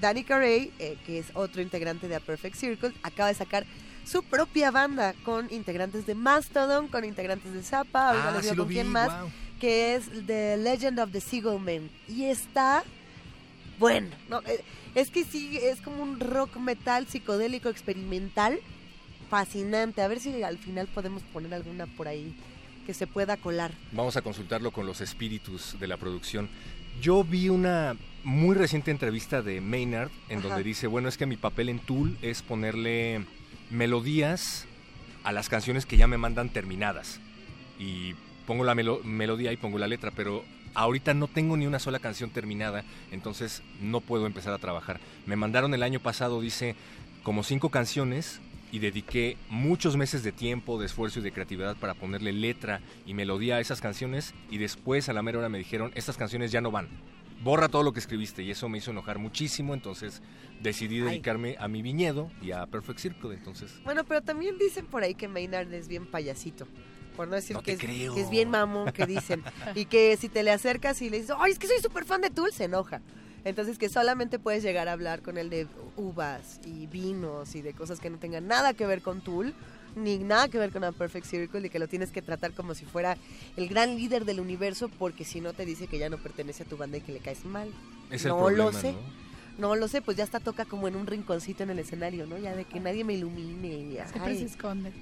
Danny 0.00 0.24
Carey, 0.24 0.72
eh, 0.78 0.96
que 1.06 1.18
es 1.20 1.26
otro 1.34 1.62
integrante 1.62 2.08
de 2.08 2.16
A 2.16 2.20
Perfect 2.20 2.56
Circle, 2.56 2.92
acaba 3.02 3.28
de 3.28 3.34
sacar 3.34 3.64
su 4.04 4.22
propia 4.22 4.70
banda 4.70 5.14
con 5.24 5.52
integrantes 5.52 6.06
de 6.06 6.14
Mastodon, 6.14 6.88
con 6.88 7.04
integrantes 7.04 7.52
de 7.52 7.62
Zappa, 7.62 8.08
ahorita 8.08 8.28
Ah, 8.30 8.32
les 8.32 8.42
digo 8.42 8.52
sí 8.52 8.56
lo 8.56 8.62
con 8.64 8.68
vi, 8.68 8.74
quién 8.74 8.88
más, 8.88 9.20
wow. 9.20 9.30
que 9.60 9.94
es 9.94 10.04
The 10.26 10.56
Legend 10.56 10.98
of 10.98 11.12
the 11.12 11.20
Seagull 11.20 11.60
Man. 11.60 11.90
Y 12.08 12.24
está 12.24 12.84
bueno, 13.78 14.08
no, 14.28 14.40
eh, 14.40 14.62
es 14.94 15.10
que 15.10 15.24
sí, 15.24 15.58
es 15.62 15.80
como 15.80 16.02
un 16.02 16.18
rock 16.20 16.56
metal 16.56 17.06
psicodélico 17.06 17.68
experimental 17.68 18.58
fascinante. 19.30 20.02
A 20.02 20.08
ver 20.08 20.20
si 20.20 20.42
al 20.42 20.58
final 20.58 20.86
podemos 20.88 21.22
poner 21.24 21.54
alguna 21.54 21.86
por 21.86 22.08
ahí 22.08 22.34
que 22.86 22.94
se 22.94 23.06
pueda 23.06 23.36
colar. 23.36 23.72
Vamos 23.92 24.16
a 24.16 24.22
consultarlo 24.22 24.70
con 24.70 24.86
los 24.86 25.00
espíritus 25.00 25.76
de 25.78 25.86
la 25.86 25.96
producción. 25.98 26.48
Yo 27.02 27.22
vi 27.22 27.48
una 27.48 27.96
muy 28.24 28.56
reciente 28.56 28.90
entrevista 28.90 29.42
de 29.42 29.60
Maynard 29.60 30.10
en 30.28 30.38
Ajá. 30.38 30.48
donde 30.48 30.64
dice, 30.64 30.86
bueno, 30.86 31.08
es 31.08 31.16
que 31.16 31.26
mi 31.26 31.36
papel 31.36 31.68
en 31.68 31.78
Tool 31.78 32.16
es 32.22 32.42
ponerle 32.42 33.24
melodías 33.70 34.66
a 35.24 35.32
las 35.32 35.48
canciones 35.48 35.86
que 35.86 35.96
ya 35.96 36.06
me 36.06 36.16
mandan 36.16 36.48
terminadas. 36.48 37.20
Y 37.78 38.14
pongo 38.46 38.64
la 38.64 38.74
melo- 38.74 39.02
melodía 39.04 39.52
y 39.52 39.56
pongo 39.58 39.78
la 39.78 39.86
letra, 39.86 40.10
pero 40.10 40.44
ahorita 40.78 41.12
no 41.12 41.26
tengo 41.26 41.56
ni 41.56 41.66
una 41.66 41.80
sola 41.80 41.98
canción 41.98 42.30
terminada, 42.30 42.84
entonces 43.10 43.62
no 43.80 44.00
puedo 44.00 44.26
empezar 44.26 44.52
a 44.52 44.58
trabajar. 44.58 45.00
Me 45.26 45.34
mandaron 45.34 45.74
el 45.74 45.82
año 45.82 45.98
pasado, 45.98 46.40
dice, 46.40 46.76
como 47.24 47.42
cinco 47.42 47.70
canciones 47.70 48.40
y 48.70 48.78
dediqué 48.78 49.36
muchos 49.48 49.96
meses 49.96 50.22
de 50.22 50.30
tiempo, 50.30 50.78
de 50.78 50.86
esfuerzo 50.86 51.18
y 51.18 51.22
de 51.22 51.32
creatividad 51.32 51.76
para 51.76 51.94
ponerle 51.94 52.32
letra 52.32 52.80
y 53.06 53.14
melodía 53.14 53.56
a 53.56 53.60
esas 53.60 53.80
canciones 53.80 54.34
y 54.50 54.58
después 54.58 55.08
a 55.08 55.12
la 55.12 55.22
mera 55.22 55.38
hora 55.38 55.48
me 55.48 55.58
dijeron, 55.58 55.90
estas 55.96 56.16
canciones 56.16 56.52
ya 56.52 56.60
no 56.60 56.70
van. 56.70 56.88
Borra 57.42 57.68
todo 57.68 57.82
lo 57.82 57.92
que 57.92 57.98
escribiste 57.98 58.44
y 58.44 58.52
eso 58.52 58.68
me 58.68 58.78
hizo 58.78 58.92
enojar 58.92 59.18
muchísimo, 59.18 59.74
entonces 59.74 60.22
decidí 60.60 61.00
dedicarme 61.00 61.56
a 61.58 61.66
mi 61.66 61.82
viñedo 61.82 62.30
y 62.40 62.52
a 62.52 62.66
Perfect 62.66 63.00
Circle, 63.00 63.34
entonces 63.34 63.80
Bueno, 63.84 64.04
pero 64.04 64.22
también 64.22 64.58
dicen 64.58 64.86
por 64.86 65.02
ahí 65.02 65.14
que 65.14 65.26
Maynard 65.26 65.72
es 65.72 65.88
bien 65.88 66.06
payasito. 66.06 66.68
Por 67.18 67.26
no 67.26 67.34
decir 67.34 67.56
No 67.56 67.62
que, 67.64 67.76
te 67.76 67.84
es, 67.84 67.90
creo. 67.92 68.14
que 68.14 68.20
es 68.20 68.30
bien 68.30 68.48
mamón, 68.48 68.92
que 68.92 69.04
dicen. 69.04 69.42
y 69.74 69.86
que 69.86 70.16
si 70.16 70.28
te 70.28 70.44
le 70.44 70.52
acercas 70.52 71.02
y 71.02 71.10
le 71.10 71.18
dices, 71.20 71.34
¡ay, 71.36 71.50
es 71.50 71.58
que 71.58 71.66
soy 71.66 71.78
súper 71.82 72.04
fan 72.04 72.20
de 72.20 72.30
Tool! 72.30 72.52
Se 72.52 72.64
enoja. 72.64 73.02
Entonces 73.44 73.76
que 73.76 73.88
solamente 73.88 74.38
puedes 74.38 74.62
llegar 74.62 74.86
a 74.88 74.92
hablar 74.92 75.20
con 75.20 75.36
él 75.36 75.50
de 75.50 75.66
uvas 75.96 76.60
y 76.64 76.86
vinos 76.86 77.56
y 77.56 77.60
de 77.62 77.72
cosas 77.74 77.98
que 77.98 78.08
no 78.08 78.18
tengan 78.18 78.46
nada 78.46 78.72
que 78.72 78.86
ver 78.86 79.02
con 79.02 79.20
Tool, 79.20 79.52
ni 79.96 80.18
nada 80.18 80.46
que 80.46 80.58
ver 80.58 80.70
con 80.70 80.84
A 80.84 80.92
Perfect 80.92 81.26
Circle 81.26 81.66
y 81.66 81.70
que 81.70 81.80
lo 81.80 81.88
tienes 81.88 82.12
que 82.12 82.22
tratar 82.22 82.52
como 82.52 82.74
si 82.76 82.84
fuera 82.84 83.16
el 83.56 83.68
gran 83.68 83.96
líder 83.96 84.24
del 84.24 84.38
universo 84.38 84.88
porque 84.88 85.24
si 85.24 85.40
no 85.40 85.54
te 85.54 85.66
dice 85.66 85.88
que 85.88 85.98
ya 85.98 86.08
no 86.10 86.18
pertenece 86.18 86.62
a 86.62 86.66
tu 86.66 86.76
banda 86.76 86.98
y 86.98 87.00
que 87.00 87.10
le 87.12 87.18
caes 87.18 87.44
mal. 87.44 87.68
es 88.12 88.24
el 88.24 88.28
no 88.30 88.38
problema, 88.38 88.64
lo 88.64 88.72
sé. 88.72 88.92
¿no? 88.92 89.28
No 89.70 89.74
lo 89.74 89.88
sé, 89.88 90.02
pues 90.02 90.16
ya 90.16 90.22
está 90.22 90.38
toca 90.38 90.66
como 90.66 90.86
en 90.86 90.94
un 90.94 91.08
rinconcito 91.08 91.64
en 91.64 91.70
el 91.70 91.80
escenario, 91.80 92.26
¿no? 92.28 92.38
Ya 92.38 92.54
de 92.54 92.64
que 92.64 92.78
nadie 92.78 93.02
me 93.02 93.14
ilumine. 93.14 93.66
y, 93.68 93.92
Siempre 94.08 94.32
ay, 94.32 94.38
se 94.38 94.44
esconde. 94.44 94.92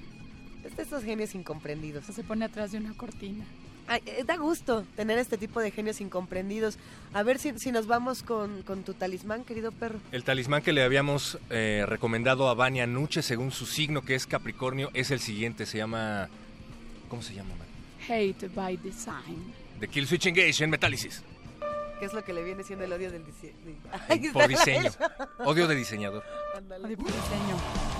Es 0.65 0.75
de 0.75 0.83
estos 0.83 1.03
genios 1.03 1.35
incomprendidos. 1.35 2.05
Se 2.05 2.23
pone 2.23 2.45
atrás 2.45 2.71
de 2.71 2.77
una 2.77 2.93
cortina. 2.93 3.45
Ay, 3.89 4.01
eh, 4.05 4.23
da 4.25 4.35
gusto 4.35 4.85
tener 4.97 5.17
este 5.17 5.37
tipo 5.37 5.61
de 5.61 5.71
genios 5.71 6.01
incomprendidos. 6.01 6.77
A 7.13 7.23
ver 7.23 7.39
si, 7.39 7.57
si 7.57 7.71
nos 7.71 7.87
vamos 7.87 8.21
con, 8.21 8.63
con 8.63 8.83
tu 8.83 8.93
talismán, 8.93 9.45
querido 9.45 9.71
perro. 9.71 9.99
El 10.11 10.23
talismán 10.25 10.61
que 10.61 10.73
le 10.73 10.83
habíamos 10.83 11.39
eh, 11.49 11.85
recomendado 11.87 12.49
a 12.49 12.53
Vania 12.53 12.85
Nuche 12.85 13.21
según 13.21 13.51
su 13.51 13.65
signo 13.65 14.01
que 14.01 14.15
es 14.15 14.27
Capricornio 14.27 14.91
es 14.93 15.11
el 15.11 15.19
siguiente, 15.19 15.65
se 15.65 15.77
llama... 15.77 16.27
¿Cómo 17.07 17.21
se 17.21 17.33
llama? 17.33 17.51
man? 17.55 17.67
Hate 18.09 18.49
by 18.53 18.75
design. 18.77 19.53
The 19.79 19.87
Kill 19.87 20.05
Switch 20.05 20.25
Engage 20.25 20.63
en 20.63 20.69
Metálisis. 20.69 21.23
¿Qué 21.99 22.05
es 22.05 22.13
lo 22.13 22.23
que 22.23 22.33
le 22.33 22.43
viene 22.43 22.63
siendo 22.63 22.85
el 22.85 22.91
odio 22.91 23.09
del 23.09 23.25
diseño? 23.25 23.53
Por 24.33 24.47
diseño. 24.49 24.91
Odio 25.39 25.67
de 25.67 25.75
diseñador. 25.75 26.23
Odio 26.55 26.97
por 26.97 27.07
diseño. 27.07 27.96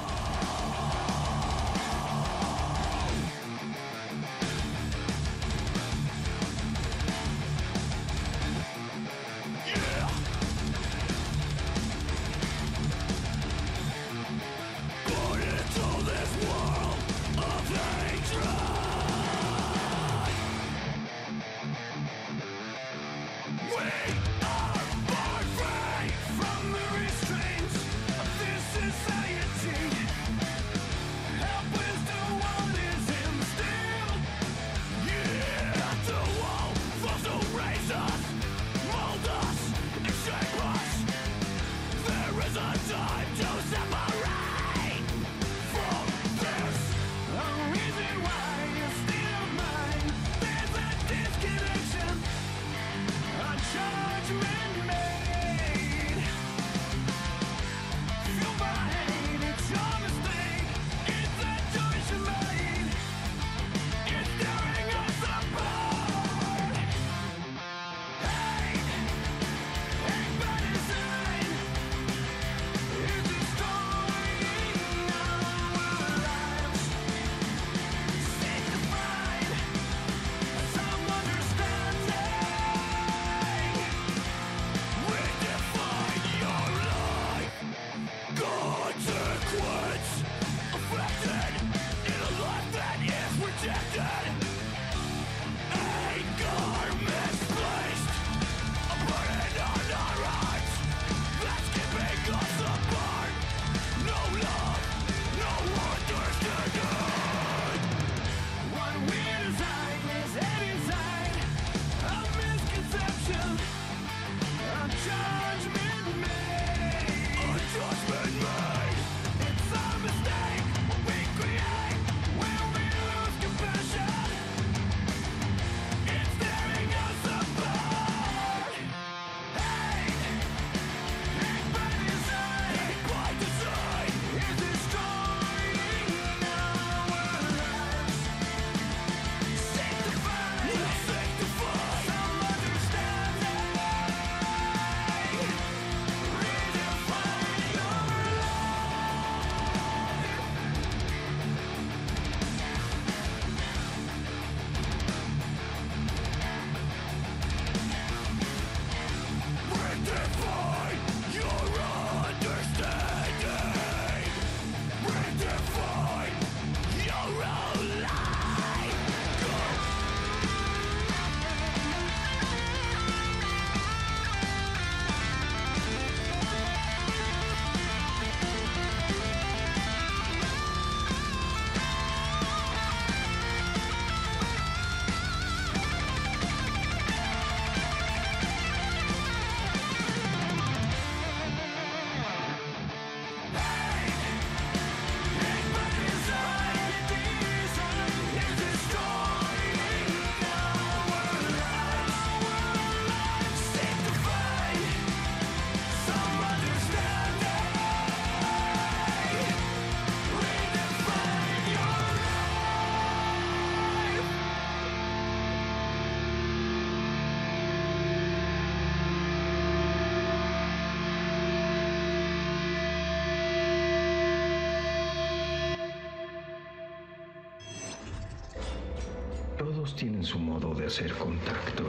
Modo 230.60 230.74
de 230.74 230.88
hacer 230.88 231.14
contacto. 231.14 231.84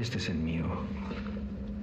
Este 0.00 0.16
es 0.16 0.28
el 0.30 0.38
mío. 0.38 0.64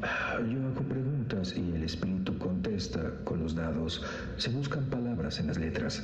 Yo 0.02 0.67
hago 0.67 0.82
preguntas 0.89 1.54
y 1.56 1.76
el 1.76 1.84
espíritu 1.84 2.36
contesta 2.39 3.12
con 3.23 3.43
los 3.43 3.54
dados. 3.54 4.04
Se 4.38 4.50
buscan 4.50 4.86
palabras 4.86 5.39
en 5.39 5.47
las 5.47 5.58
letras. 5.58 6.04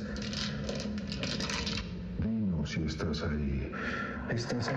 Dinos 2.22 2.70
si 2.70 2.82
estás 2.82 3.22
ahí. 3.22 3.72
Estás 4.30 4.68
ahí. 4.68 4.74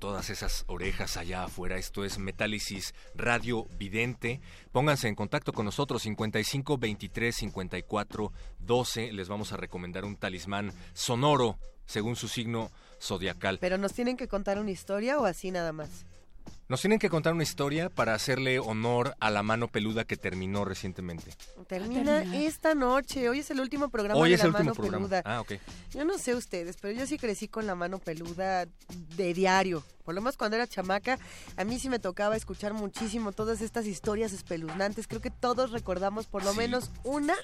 Todas 0.00 0.30
esas 0.30 0.64
orejas 0.66 1.16
allá 1.16 1.44
afuera. 1.44 1.76
Esto 1.76 2.04
es 2.04 2.18
Metálisis 2.18 2.94
Radio 3.14 3.66
Vidente. 3.78 4.40
Pónganse 4.72 5.06
en 5.06 5.14
contacto 5.14 5.52
con 5.52 5.66
nosotros 5.66 6.02
55 6.02 6.78
23 6.78 7.36
54 7.36 8.32
12. 8.58 9.12
Les 9.12 9.28
vamos 9.28 9.52
a 9.52 9.58
recomendar 9.58 10.04
un 10.04 10.16
talismán 10.16 10.72
sonoro 10.94 11.58
según 11.84 12.16
su 12.16 12.28
signo 12.28 12.70
zodiacal. 13.00 13.58
Pero 13.60 13.78
nos 13.78 13.92
tienen 13.92 14.16
que 14.16 14.26
contar 14.26 14.58
una 14.58 14.70
historia 14.70 15.18
o 15.18 15.26
así 15.26 15.50
nada 15.50 15.72
más. 15.72 16.06
Nos 16.70 16.80
tienen 16.82 17.00
que 17.00 17.10
contar 17.10 17.34
una 17.34 17.42
historia 17.42 17.90
para 17.90 18.14
hacerle 18.14 18.60
honor 18.60 19.16
a 19.18 19.28
la 19.30 19.42
mano 19.42 19.66
peluda 19.66 20.04
que 20.04 20.16
terminó 20.16 20.64
recientemente. 20.64 21.32
Termina 21.66 22.22
esta 22.36 22.76
noche. 22.76 23.28
Hoy 23.28 23.40
es 23.40 23.50
el 23.50 23.58
último 23.58 23.88
programa 23.88 24.20
Hoy 24.20 24.28
de 24.28 24.34
es 24.36 24.40
la 24.40 24.44
el 24.44 24.50
último 24.50 24.64
mano 24.66 24.74
programa. 24.76 25.08
peluda. 25.08 25.22
Ah, 25.24 25.40
ok. 25.40 25.54
Yo 25.92 26.04
no 26.04 26.16
sé 26.16 26.36
ustedes, 26.36 26.76
pero 26.80 26.96
yo 26.96 27.08
sí 27.08 27.18
crecí 27.18 27.48
con 27.48 27.66
la 27.66 27.74
mano 27.74 27.98
peluda 27.98 28.66
de 29.16 29.34
diario. 29.34 29.82
Por 30.04 30.14
lo 30.14 30.20
menos 30.20 30.36
cuando 30.36 30.56
era 30.56 30.66
chamaca, 30.68 31.18
a 31.56 31.64
mí 31.64 31.80
sí 31.80 31.88
me 31.88 31.98
tocaba 31.98 32.36
escuchar 32.36 32.72
muchísimo 32.72 33.32
todas 33.32 33.62
estas 33.62 33.86
historias 33.86 34.32
espeluznantes. 34.32 35.08
Creo 35.08 35.20
que 35.20 35.30
todos 35.30 35.72
recordamos 35.72 36.26
por 36.28 36.44
lo 36.44 36.52
Sí. 36.52 36.58
menos 36.58 36.92
una 37.02 37.34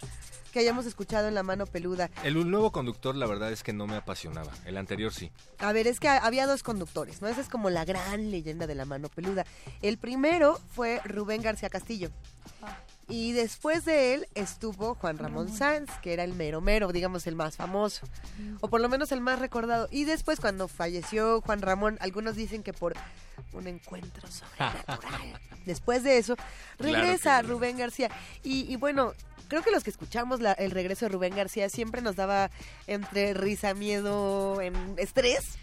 que 0.53 0.61
hayamos 0.61 0.87
escuchado 0.87 1.29
en 1.29 1.35
la 1.35 1.43
mano 1.43 1.67
peluda. 1.67 2.11
El 2.25 2.49
nuevo 2.51 2.73
conductor, 2.73 3.15
la 3.15 3.27
verdad 3.27 3.53
es 3.53 3.63
que 3.63 3.75
no 3.75 3.87
me 3.87 3.97
apasionaba. 3.97 4.53
El 4.65 4.79
anterior 4.79 5.13
sí. 5.13 5.31
A 5.59 5.73
ver, 5.73 5.87
es 5.87 6.01
que 6.01 6.09
ha- 6.09 6.17
había 6.25 6.47
dos 6.47 6.63
conductores, 6.63 7.21
¿no? 7.21 7.29
Esa 7.29 7.43
es 7.43 7.49
como 7.51 7.69
la 7.69 7.85
gran 7.85 8.31
leyenda 8.31 8.67
de 8.67 8.75
la 8.75 8.87
mano 8.87 9.09
peluda. 9.17 9.45
El 9.83 9.99
primero 9.99 10.61
fue 10.75 11.01
Rubén 11.05 11.43
García 11.43 11.69
Castillo. 11.71 12.11
Y 13.09 13.33
después 13.33 13.85
de 13.85 14.15
él 14.15 14.29
estuvo 14.35 14.97
Juan 14.97 15.17
Ramón 15.19 15.49
Sanz, 15.53 15.91
que 16.03 16.13
era 16.13 16.25
el 16.25 16.33
mero 16.35 16.61
mero, 16.61 16.91
digamos 16.91 17.27
el 17.29 17.37
más 17.37 17.57
famoso, 17.57 18.05
o 18.61 18.69
por 18.69 18.81
lo 18.81 18.89
menos 18.89 19.13
el 19.13 19.21
más 19.21 19.39
recordado. 19.39 19.87
Y 19.93 20.05
después 20.05 20.41
cuando 20.41 20.67
falleció 20.67 21.41
Juan 21.41 21.63
Ramón, 21.63 21.99
algunos 22.01 22.35
dicen 22.35 22.65
que 22.65 22.73
por 22.73 22.95
un 23.53 23.67
encuentro 23.69 24.27
sobrenatural. 24.29 25.41
Después 25.67 26.03
de 26.05 26.19
eso, 26.19 26.37
regresa. 26.79 27.43
Rubén 27.43 27.77
García. 27.79 28.09
Y, 28.45 28.73
y 28.73 28.77
bueno, 28.77 29.13
creo 29.49 29.63
que 29.63 29.71
los 29.73 29.83
que 29.85 29.91
escuchamos 29.91 30.41
la- 30.41 30.53
el 30.53 30.71
regreso 30.73 31.07
de 31.07 31.11
Rubén 31.11 31.35
García 31.35 31.69
siempre 31.69 32.03
nos 32.03 32.17
daba 32.17 32.51
entre 32.87 33.35
risa, 33.35 33.73
miedo, 33.75 34.61
en 34.61 34.75
estrés. 34.97 35.59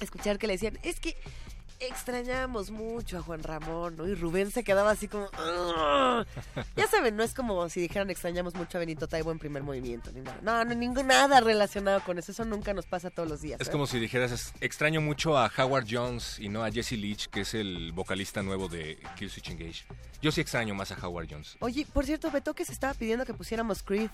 Escuchar 0.00 0.38
que 0.38 0.46
le 0.46 0.52
decían, 0.54 0.78
es 0.82 1.00
que 1.00 1.16
extrañamos 1.80 2.70
mucho 2.70 3.18
a 3.18 3.22
Juan 3.22 3.42
Ramón, 3.42 3.96
¿no? 3.96 4.06
Y 4.08 4.14
Rubén 4.14 4.50
se 4.50 4.64
quedaba 4.64 4.90
así 4.90 5.08
como... 5.08 5.24
"Ugh". 5.26 6.26
Ya 6.76 6.86
saben, 6.88 7.16
no 7.16 7.22
es 7.22 7.34
como 7.34 7.68
si 7.68 7.80
dijeran 7.80 8.10
extrañamos 8.10 8.54
mucho 8.54 8.78
a 8.78 8.80
Benito 8.80 9.06
Taibo 9.06 9.30
en 9.32 9.38
primer 9.38 9.62
movimiento, 9.62 10.10
ni 10.12 10.20
nada. 10.20 10.38
No, 10.42 10.64
no, 10.64 10.74
ningún, 10.74 11.06
nada 11.06 11.40
relacionado 11.40 12.00
con 12.02 12.18
eso. 12.18 12.32
Eso 12.32 12.44
nunca 12.44 12.74
nos 12.74 12.86
pasa 12.86 13.10
todos 13.10 13.28
los 13.28 13.40
días. 13.40 13.60
Es 13.60 13.68
¿eh? 13.68 13.70
como 13.70 13.86
si 13.86 13.98
dijeras, 13.98 14.32
"Es- 14.32 14.52
extraño 14.60 15.00
mucho 15.00 15.38
a 15.38 15.50
Howard 15.56 15.86
Jones 15.88 16.38
y 16.38 16.48
no 16.48 16.64
a 16.64 16.70
Jesse 16.70 16.92
Leach, 16.92 17.28
que 17.28 17.42
es 17.42 17.54
el 17.54 17.92
vocalista 17.92 18.42
nuevo 18.42 18.68
de 18.68 18.98
Killswitch 19.16 19.50
Engage. 19.50 19.84
Yo 20.20 20.32
sí 20.32 20.40
extraño 20.40 20.74
más 20.74 20.90
a 20.92 21.06
Howard 21.06 21.28
Jones. 21.30 21.56
Oye, 21.60 21.86
por 21.92 22.04
cierto, 22.04 22.30
Beto 22.30 22.54
que 22.54 22.64
se 22.64 22.72
estaba 22.72 22.94
pidiendo 22.94 23.24
que 23.24 23.34
pusiéramos 23.34 23.82
Creed, 23.82 24.10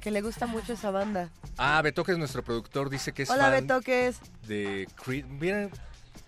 que 0.00 0.10
le 0.10 0.22
gusta 0.22 0.46
mucho 0.46 0.72
esa 0.74 0.90
banda. 0.90 1.28
Ah, 1.58 1.82
Betoques, 1.82 2.16
nuestro 2.16 2.42
productor, 2.44 2.88
dice 2.88 3.12
que 3.12 3.24
es 3.24 3.30
Hola, 3.30 3.44
fan 3.50 3.52
Betoques. 3.66 4.16
de 4.46 4.88
Creed. 5.04 5.26
Mira, 5.26 5.68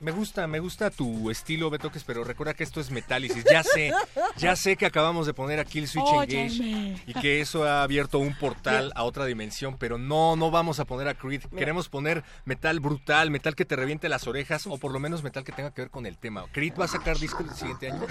me 0.02 0.10
gusta, 0.12 0.46
me 0.46 0.58
gusta 0.58 0.90
tu 0.90 1.30
estilo, 1.30 1.70
Betoques, 1.70 2.04
pero 2.04 2.24
recuerda 2.24 2.54
que 2.54 2.64
esto 2.64 2.80
es 2.80 2.90
Metálisis. 2.90 3.44
Ya 3.44 3.62
sé, 3.62 3.92
ya 4.36 4.56
sé 4.56 4.76
que 4.76 4.84
acabamos 4.84 5.26
de 5.26 5.32
poner 5.34 5.60
a 5.60 5.64
Killswitch 5.64 6.04
Óyeme. 6.04 6.46
Engage 6.46 7.02
y 7.06 7.14
que 7.14 7.40
eso 7.40 7.64
ha 7.64 7.82
abierto 7.82 8.18
un 8.18 8.34
portal 8.36 8.92
a 8.96 9.04
otra 9.04 9.24
dimensión, 9.26 9.76
pero 9.78 9.98
no, 9.98 10.36
no 10.36 10.50
vamos 10.50 10.80
a 10.80 10.84
poner 10.84 11.08
a 11.08 11.14
Creed. 11.14 11.42
Queremos 11.56 11.88
poner 11.88 12.24
metal 12.44 12.80
brutal, 12.80 13.30
metal 13.30 13.54
que 13.54 13.64
te 13.64 13.76
reviente 13.76 14.08
las 14.08 14.26
orejas 14.26 14.66
o 14.66 14.76
por 14.78 14.92
lo 14.92 14.98
menos 14.98 15.22
metal 15.22 15.44
que 15.44 15.52
tenga 15.52 15.70
que 15.72 15.82
ver 15.82 15.90
con 15.90 16.04
el 16.06 16.18
tema. 16.18 16.46
¿Creed 16.52 16.74
va 16.78 16.84
a 16.86 16.88
sacar 16.88 17.18
disco 17.18 17.44
el 17.44 17.54
siguiente 17.54 17.90
año? 17.90 18.04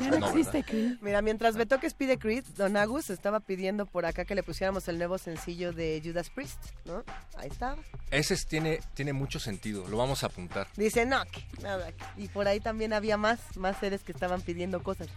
Ya 0.00 0.10
no, 0.10 0.18
No, 0.18 0.28
existe 0.30 0.64
Creed. 0.64 0.96
Mira, 1.00 1.22
mientras 1.22 1.56
Betoques 1.56 1.94
pide 1.94 2.18
Creed, 2.18 2.44
Don 2.56 2.76
Agus 2.76 3.08
estaba 3.10 3.40
pidiendo 3.40 3.86
por 3.86 4.04
acá 4.04 4.24
que 4.24 4.34
le 4.34 4.42
pusiéramos 4.42 4.88
el 4.88 4.98
nuevo 4.98 5.16
sencillo 5.18 5.72
de 5.72 6.00
Judas 6.04 6.28
Priest, 6.30 6.58
¿no? 6.84 7.04
Ahí 7.38 7.48
está. 7.48 7.76
Ese 8.10 8.34
es- 8.34 8.46
tiene, 8.46 8.80
tiene 8.94 9.12
mucho 9.12 9.38
sentido, 9.38 9.86
lo 9.88 9.96
vamos 9.96 10.24
a 10.24 10.26
apuntar. 10.26 10.66
Dice, 10.76 11.06
no, 11.06 11.19
que 11.26 11.42
nada. 11.62 11.92
Y 12.16 12.28
por 12.28 12.48
ahí 12.48 12.60
también 12.60 12.92
había 12.92 13.16
más, 13.16 13.38
más 13.56 13.78
seres 13.78 14.02
que 14.02 14.12
estaban 14.12 14.40
pidiendo 14.42 14.82
cosas. 14.82 15.08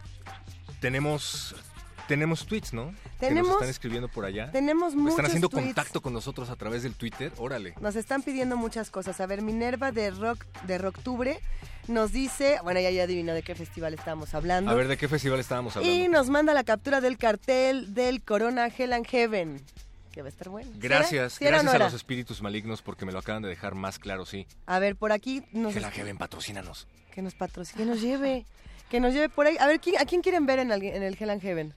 Tenemos 0.80 1.56
tenemos 2.08 2.46
tweets, 2.46 2.74
¿no? 2.74 2.92
que 3.20 3.28
Tenemos- 3.28 3.48
nos 3.48 3.56
están 3.56 3.70
escribiendo 3.70 4.10
por 4.10 4.26
allá. 4.26 4.52
tenemos 4.52 4.90
Están 4.90 5.04
muchos 5.04 5.20
haciendo 5.26 5.48
tweets. 5.48 5.68
contacto 5.68 6.02
con 6.02 6.12
nosotros 6.12 6.50
a 6.50 6.58
través 6.58 6.84
del 6.84 6.96
Twitter. 6.96 7.32
Órale. 7.38 7.76
Nos 7.80 7.96
están 7.96 8.22
pidiendo 8.24 8.58
muchas 8.58 8.90
cosas. 8.92 9.22
A 9.22 9.26
ver, 9.26 9.42
Minerva 9.42 9.94
de 9.94 10.12
Rock 10.12 10.44
de 10.68 10.78
Rocktubre 10.78 11.40
nos 11.88 12.12
dice, 12.12 12.58
bueno, 12.62 12.82
ya 12.82 12.90
ya 12.92 13.04
adivinó 13.04 13.34
de 13.34 13.42
qué 13.42 13.56
festival 13.56 13.94
estábamos 13.94 14.34
hablando. 14.34 14.70
A 14.70 14.74
ver, 14.74 14.90
¿de 14.90 14.98
qué 14.98 15.08
festival 15.08 15.40
estábamos 15.40 15.78
hablando? 15.78 15.96
y 15.98 16.10
nos 16.10 16.30
manda 16.30 16.54
la 16.54 16.66
captura 16.66 17.00
del 17.00 17.18
cartel 17.18 17.94
del 17.94 18.22
Corona 18.22 18.68
Hell 18.68 18.92
and 18.92 19.08
Heaven. 19.08 19.62
Que 20.14 20.22
va 20.22 20.28
a 20.28 20.30
estar 20.30 20.48
bueno. 20.48 20.70
Gracias, 20.76 21.34
¿Sí 21.34 21.44
era 21.46 21.60
o 21.60 21.64
no 21.64 21.72
gracias 21.72 21.82
a 21.82 21.86
los 21.86 21.94
espíritus 21.96 22.42
malignos 22.42 22.82
porque 22.82 23.04
me 23.06 23.12
lo 23.12 23.20
acaban 23.20 23.42
de 23.44 23.50
dejar 23.50 23.76
más 23.76 24.00
claro, 24.00 24.26
sí. 24.26 24.48
A 24.68 24.80
ver, 24.80 24.96
por 24.96 25.12
aquí 25.12 25.44
nos 25.52 25.76
Hell 25.76 25.84
and 25.86 25.94
Heaven, 25.94 26.18
patrocínanos. 26.18 26.88
que 27.14 27.22
nos 27.22 27.34
patrocine, 27.34 27.78
que 27.84 27.86
nos 27.90 28.00
lleve, 28.00 28.46
que 28.90 29.00
nos 29.00 29.14
lleve 29.14 29.28
por 29.30 29.48
ahí. 29.48 29.58
A 29.60 29.68
ver, 29.68 29.80
¿quién- 29.82 29.98
¿a 30.00 30.06
quién 30.06 30.22
quieren 30.22 30.46
ver 30.46 30.60
en, 30.60 30.72
el- 30.72 30.84
en 30.84 31.04
el 31.04 31.18
Hell 31.20 31.32
and 31.32 31.42
Heaven? 31.42 31.74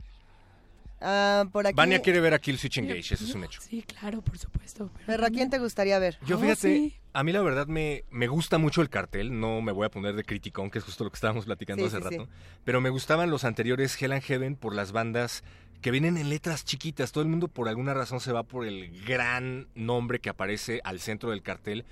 Ah, 1.01 1.45
por 1.53 1.67
aquí. 1.67 1.75
Vania 1.77 2.01
quiere 2.01 2.21
ver 2.21 2.33
a 2.33 2.39
Killswitch 2.39 2.79
Engage, 2.79 3.15
eso 3.15 3.25
es 3.25 3.35
un 3.35 3.45
hecho. 3.45 3.61
Sí, 3.61 3.83
claro, 3.83 4.23
por 4.23 4.39
supuesto. 4.39 4.91
pero 5.07 5.27
¿a 5.27 5.31
quién 5.31 5.51
te 5.51 5.59
gustaría 5.59 5.99
ver? 5.99 6.19
Yo 6.27 6.37
Oh, 6.37 6.41
fíjate, 6.41 6.61
sí. 6.61 6.95
a 7.13 7.23
mí 7.23 7.33
la 7.33 7.43
verdad 7.43 7.67
me, 7.67 8.05
me 8.11 8.29
gusta 8.29 8.57
mucho 8.57 8.81
el 8.81 8.89
cartel, 8.89 9.39
no 9.39 9.61
me 9.61 9.73
voy 9.73 9.85
a 9.87 9.91
poner 9.91 10.15
de 10.17 10.25
criticón, 10.25 10.71
que 10.71 10.79
es 10.79 10.85
justo 10.85 11.05
lo 11.05 11.11
que 11.11 11.17
estábamos 11.17 11.45
platicando 11.45 11.83
Sí, 11.89 11.95
hace 11.97 12.09
sí, 12.09 12.17
rato, 12.17 12.29
pero 12.65 12.81
me 12.81 12.89
gustaban 12.89 13.29
los 13.31 13.45
anteriores 13.45 14.01
Hell 14.01 14.13
and 14.13 14.23
Heaven 14.23 14.57
por 14.57 14.75
las 14.75 14.93
bandas 14.93 15.45
que 15.87 15.93
vienen 15.93 16.17
en 16.17 16.31
letras 16.31 16.65
chiquitas. 16.65 17.13
Todo 17.13 17.23
el 17.23 17.31
mundo 17.31 17.47
por 17.47 17.69
alguna 17.69 17.95
razón 17.95 18.19
se 18.19 18.33
va 18.33 18.43
por 18.43 18.67
el 18.67 18.91
gran 19.05 19.69
nombre 19.77 20.19
que 20.19 20.29
aparece 20.29 20.81
al 20.83 20.99
centro 20.99 21.31
del 21.31 21.43
cartel. 21.45 21.85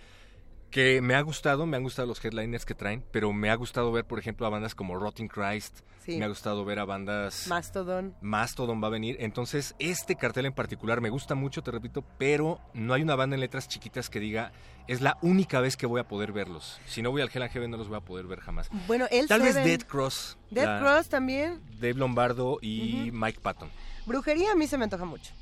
Que 0.68 1.00
me 1.00 1.14
ha 1.14 1.20
gustado, 1.20 1.64
me 1.64 1.76
han 1.76 1.84
gustado 1.84 2.08
los 2.08 2.24
headliners 2.24 2.64
que 2.64 2.74
traen, 2.74 3.04
pero 3.12 3.32
me 3.32 3.50
ha 3.50 3.54
gustado 3.54 3.92
ver, 3.92 4.04
por 4.04 4.18
ejemplo, 4.18 4.48
a 4.48 4.50
bandas 4.50 4.74
como 4.74 4.96
Rotting 4.98 5.28
Christ, 5.28 5.82
Sí. 6.04 6.16
me 6.18 6.24
ha 6.24 6.28
gustado 6.28 6.64
ver 6.64 6.80
a 6.80 6.84
bandas 6.84 7.46
Mastodon. 7.46 8.16
Mastodon 8.20 8.82
va 8.82 8.88
a 8.88 8.90
venir. 8.90 9.16
Entonces, 9.20 9.76
este 9.78 10.16
cartel 10.16 10.46
en 10.46 10.52
particular 10.52 11.00
me 11.00 11.08
gusta 11.10 11.36
mucho, 11.36 11.62
te 11.62 11.70
repito, 11.70 12.04
pero 12.18 12.60
no 12.74 12.94
hay 12.94 13.02
una 13.02 13.14
banda 13.14 13.36
en 13.36 13.40
letras 13.40 13.68
chiquitas 13.68 14.10
que 14.10 14.18
diga, 14.18 14.50
es 14.88 15.00
la 15.02 15.18
única 15.22 15.60
vez 15.60 15.76
que 15.76 15.86
voy 15.86 16.00
a 16.00 16.08
poder 16.08 16.32
verlos. 16.32 16.80
Si 16.86 17.00
no 17.00 17.12
voy 17.12 17.22
al 17.22 17.30
Hell 17.32 17.42
and 17.44 17.52
Heaven 17.52 17.70
no 17.70 17.76
los 17.76 17.86
voy 17.88 17.98
a 17.98 18.00
poder 18.00 18.26
ver 18.26 18.40
jamás. 18.40 18.68
Bueno, 18.88 19.06
el 19.12 19.28
Tal 19.28 19.40
vez. 19.40 19.54
Dead 19.54 19.82
Cross. 19.82 20.36
Dead 20.50 20.80
Cross 20.80 21.08
también. 21.08 21.60
Dave 21.80 21.94
Lombardo 21.94 22.58
y 22.60 23.10
Mike 23.12 23.38
Patton. 23.40 23.70
Brujería 24.06 24.52
a 24.52 24.54
mí 24.54 24.66
se 24.66 24.76
me 24.78 24.84
antoja 24.84 25.04
mucho. 25.04 25.32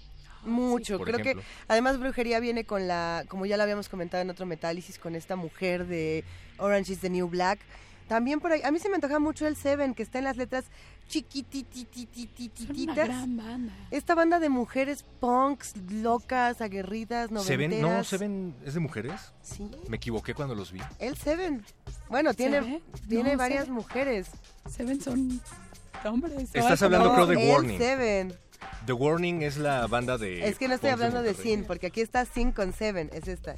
Mucho. 0.45 0.99
Por 0.99 1.07
Creo 1.07 1.21
ejemplo. 1.21 1.43
que 1.43 1.49
además 1.69 1.99
Brujería 2.01 2.41
viene 2.41 2.65
con 2.65 2.89
la, 2.89 3.25
como 3.29 3.47
ya 3.47 3.57
lo 3.57 3.63
habíamos 3.63 3.89
comentado 3.89 4.23
en 4.23 4.31
otro 4.31 4.45
Metálisis, 4.47 4.99
con 4.99 5.15
esta 5.15 5.37
mujer 5.37 5.87
de 5.87 6.25
Orange 6.59 6.93
is 6.95 7.01
the 7.01 7.11
New 7.11 7.29
Black. 7.29 7.61
También 8.09 8.41
por 8.41 8.51
ahí, 8.53 8.61
a 8.65 8.71
mí 8.73 8.79
se 8.81 8.89
me 8.89 8.97
antoja 8.97 9.19
mucho 9.21 9.47
el 9.47 9.55
Seven, 9.57 9.95
que 9.95 10.03
está 10.03 10.19
en 10.19 10.25
las 10.25 10.37
letras 10.37 10.65
chiquititititititas. 11.09 12.95
Una 12.97 13.05
gran 13.07 13.37
banda. 13.37 13.73
Esta 13.91 14.15
banda 14.15 14.39
de 14.41 14.49
mujeres 14.49 15.05
punks, 15.21 15.75
locas, 15.91 16.61
aguerridas, 16.61 17.31
¿Se 17.45 17.57
ven? 17.57 17.71
No, 17.71 17.77
noventeras. 17.89 18.07
¿se 18.09 18.19
ven? 18.19 18.55
¿Es 18.65 18.75
de 18.75 18.81
mujeres? 18.81 19.33
Sí. 19.43 19.71
Me 19.89 19.97
equivoqué 19.97 20.35
cuando 20.35 20.55
los 20.55 20.73
vi. 20.73 20.81
El 20.99 21.17
Seven. 21.17 21.65
Bueno, 22.09 22.35
tiene, 22.35 22.83
tiene 23.09 23.33
No, 23.33 23.39
varias 23.39 23.63
Seven. 23.65 23.75
mujeres. 23.75 24.29
Seven 24.69 25.01
son 25.01 25.41
hombres. 26.05 26.51
Estás 26.53 26.83
hablando, 26.83 27.09
no. 27.11 27.15
creo, 27.15 27.27
de 27.27 27.43
el 27.45 27.51
Warning. 27.51 27.79
Seven. 27.79 28.35
The 28.87 28.93
Warning 28.93 29.43
es 29.43 29.57
la 29.57 29.87
banda 29.87 30.19
de... 30.19 30.47
Es 30.49 30.59
que 30.59 30.69
no 30.69 30.75
estoy 30.75 30.91
hablando 30.91 31.23
de. 31.23 31.35
Sin, 31.35 31.65
porque 31.65 31.87
aquí 31.87 32.01
está 32.01 32.25
Sin 32.25 32.53
con 32.53 32.73
Seven, 32.73 33.11
es 33.13 33.29
esta. 33.29 33.55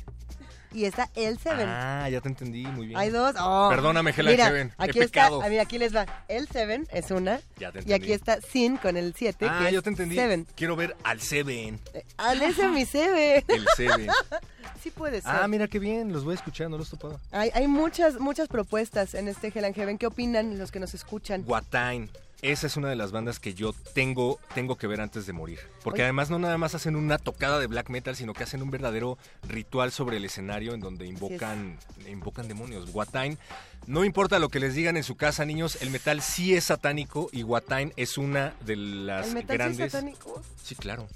Y 0.73 0.87
está 0.87 1.09
el 1.15 1.39
Seven. 1.39 1.69
Ah, 1.69 2.09
ya 2.11 2.21
te 2.21 2.29
entendí, 2.29 2.67
muy 2.67 2.89
bien. 2.89 2.99
Hay 2.99 3.09
dos. 3.11 3.37
Oh. 3.39 3.69
Perdóname, 3.71 4.11
Helen 4.11 4.33
Mira, 4.33 4.47
Heaven. 4.47 4.73
He 4.77 4.85
Aquí 4.85 4.99
está, 4.99 5.27
a 5.29 5.49
mí 5.49 5.59
aquí 5.59 5.79
les 5.79 5.95
va. 5.95 6.05
El 6.27 6.49
Seven 6.49 6.89
es 6.93 7.13
una. 7.13 7.41
Ya 7.59 7.71
te 7.71 7.79
Y 7.79 7.83
entendí. 7.83 7.93
aquí 7.93 8.13
está 8.13 8.41
Sin 8.41 8.77
con 8.77 8.97
el 8.97 9.15
7, 9.17 9.47
Ah, 9.49 9.61
que 9.65 9.73
yo 9.73 9.83
te 9.83 9.91
entendí. 9.91 10.17
Seven. 10.17 10.49
Quiero 10.57 10.75
ver 10.75 10.97
al 11.05 11.21
Seven. 11.21 11.79
Al 12.17 12.43
ese 12.43 12.67
mi 12.69 12.85
Seven. 12.85 13.45
El 13.49 13.65
Seven. 13.77 14.09
sí 14.83 14.91
puede 14.91 15.21
ser. 15.23 15.31
Ah, 15.31 15.47
mira 15.47 15.69
qué 15.69 15.79
bien, 15.79 16.13
los 16.13 16.25
voy 16.25 16.33
a 16.33 16.35
escuchar, 16.35 16.69
no 16.69 16.77
los 16.77 16.89
he 16.89 16.91
topado. 16.97 17.21
Hay, 17.31 17.51
hay 17.55 17.69
muchas, 17.69 18.19
muchas 18.19 18.49
propuestas 18.49 19.15
en 19.15 19.29
este 19.29 19.53
Hell 19.55 19.67
and 19.67 19.77
Heaven. 19.77 19.97
¿Qué 19.97 20.07
opinan 20.09 20.59
los 20.59 20.73
que 20.73 20.81
nos 20.81 20.93
escuchan? 20.93 21.43
Guatain. 21.45 22.11
Esa 22.43 22.66
es 22.66 22.76
una 22.76 22.89
de 22.89 22.97
las 22.97 23.11
bandas 23.11 23.41
que 23.41 23.55
yo 23.55 23.72
tengo, 23.95 24.39
tengo 24.55 24.76
que 24.76 24.87
ver 24.87 25.01
antes 25.01 25.24
de 25.26 25.32
morir. 25.32 25.61
Porque 25.82 25.99
Oye. 26.01 26.05
además 26.05 26.28
no 26.28 26.39
nada 26.39 26.59
más 26.59 26.74
hacen 26.74 26.95
una 26.95 27.16
tocada 27.18 27.59
de 27.59 27.66
black 27.66 27.89
metal, 27.89 28.16
sino 28.16 28.35
que 28.35 28.43
hacen 28.43 28.61
un 28.62 28.70
verdadero 28.70 29.16
ritual 29.49 29.93
sobre 29.93 30.18
el 30.18 30.24
escenario 30.26 30.74
en 30.74 30.80
donde 30.80 31.07
invocan, 31.07 31.78
invocan 32.07 32.47
demonios. 32.47 32.93
Guatain, 32.93 33.39
no 33.87 34.05
importa 34.05 34.39
lo 34.39 34.51
que 34.51 34.61
les 34.61 34.74
digan 34.74 34.97
en 34.99 35.05
su 35.05 35.16
casa, 35.16 35.45
niños, 35.45 35.78
el 35.80 35.91
metal 35.91 36.20
sí 36.20 36.55
es 36.55 36.64
satánico 36.64 37.30
y 37.32 37.43
Guatain 37.43 37.93
es 37.97 38.18
una 38.18 38.55
de 38.66 38.76
las 38.76 39.28
¿El 39.28 39.35
metal 39.35 39.47
sí 39.49 39.53
es 39.53 39.59
grandes. 39.59 39.93
satánico? 39.93 40.43
Sí, 40.62 40.74
claro. 40.74 41.09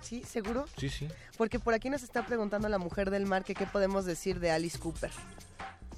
Sí, 0.00 0.24
¿seguro? 0.28 0.66
Sí, 0.76 0.90
sí. 0.90 1.08
Porque 1.38 1.58
por 1.58 1.74
aquí 1.74 1.88
nos 1.90 2.02
está 2.02 2.26
preguntando 2.26 2.68
la 2.68 2.78
mujer 2.78 3.10
del 3.10 3.24
mar 3.26 3.44
que 3.44 3.54
qué 3.54 3.66
podemos 3.66 4.04
decir 4.04 4.40
de 4.40 4.50
Alice 4.50 4.78
Cooper. 4.78 5.10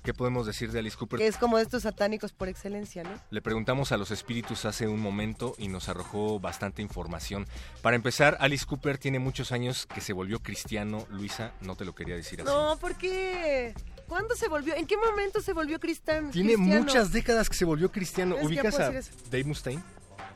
¿Qué 0.05 0.13
podemos 0.13 0.47
decir 0.47 0.71
de 0.71 0.81
Alice 0.81 0.99
Cooper? 0.99 1.19
Que 1.19 1.27
es 1.27 1.39
como 1.39 1.57
de 1.57 1.63
estos 1.63 1.85
satánicos 1.85 2.33
por 2.35 2.49
excelencia, 2.51 3.03
¿no? 3.03 3.11
Le 3.31 3.41
preguntamos 3.41 3.91
a 3.91 3.97
los 3.97 4.11
espíritus 4.11 4.67
hace 4.67 4.87
un 4.87 5.01
momento 5.01 5.55
y 5.57 5.69
nos 5.69 5.89
arrojó 5.89 6.39
bastante 6.39 6.83
información. 6.83 7.47
Para 7.81 7.97
empezar, 7.97 8.37
Alice 8.39 8.67
Cooper 8.67 8.99
tiene 8.99 9.19
muchos 9.19 9.51
años 9.51 9.87
que 9.87 10.03
se 10.03 10.13
volvió 10.13 10.41
cristiano. 10.41 11.07
Luisa, 11.09 11.53
no 11.63 11.75
te 11.75 11.87
lo 11.87 11.95
quería 11.95 12.17
decir 12.17 12.43
así. 12.43 12.51
No, 12.51 12.77
¿por 12.79 12.97
qué? 12.97 13.73
¿Cuándo 14.07 14.37
se 14.37 14.47
volvió? 14.49 14.75
¿En 14.75 14.87
qué 14.87 14.99
momento 14.99 15.41
se 15.41 15.55
volvió 15.55 15.81
cristian- 15.81 16.31
Tiene 16.31 16.53
cristiano? 16.55 16.83
muchas 16.85 17.11
décadas 17.11 17.49
que 17.49 17.57
se 17.57 17.65
volvió 17.65 17.91
cristiano. 17.91 18.37
¿Ubicas 18.43 18.75
puedo 18.77 18.91
a. 18.91 18.93
Dave 19.31 19.45
Mustaine? 19.45 19.83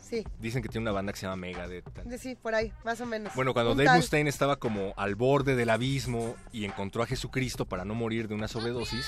Sí, 0.09 0.25
Dicen 0.41 0.63
que 0.63 0.69
tiene 0.69 0.83
una 0.83 0.93
banda 0.93 1.13
que 1.13 1.19
se 1.19 1.27
llama 1.27 1.37
Megadeth. 1.37 1.85
sí, 2.19 2.35
por 2.35 2.55
ahí, 2.55 2.73
más 2.85 3.01
o 3.01 3.07
menos. 3.07 3.35
Bueno, 3.35 3.53
cuando 3.53 3.73
Un 3.73 3.77
Dave 3.79 3.89
tal. 3.89 3.97
Mustaine 3.99 4.31
estaba 4.31 4.57
como 4.57 4.95
al 4.97 5.15
borde 5.17 5.55
del 5.55 5.69
abismo 5.71 6.35
y 6.53 6.65
encontró 6.65 7.03
a 7.03 7.07
Jesucristo 7.07 7.67
para 7.67 7.85
no 7.85 7.95
morir 7.95 8.27
de 8.29 8.35
una 8.35 8.49
sobredosis, 8.49 9.07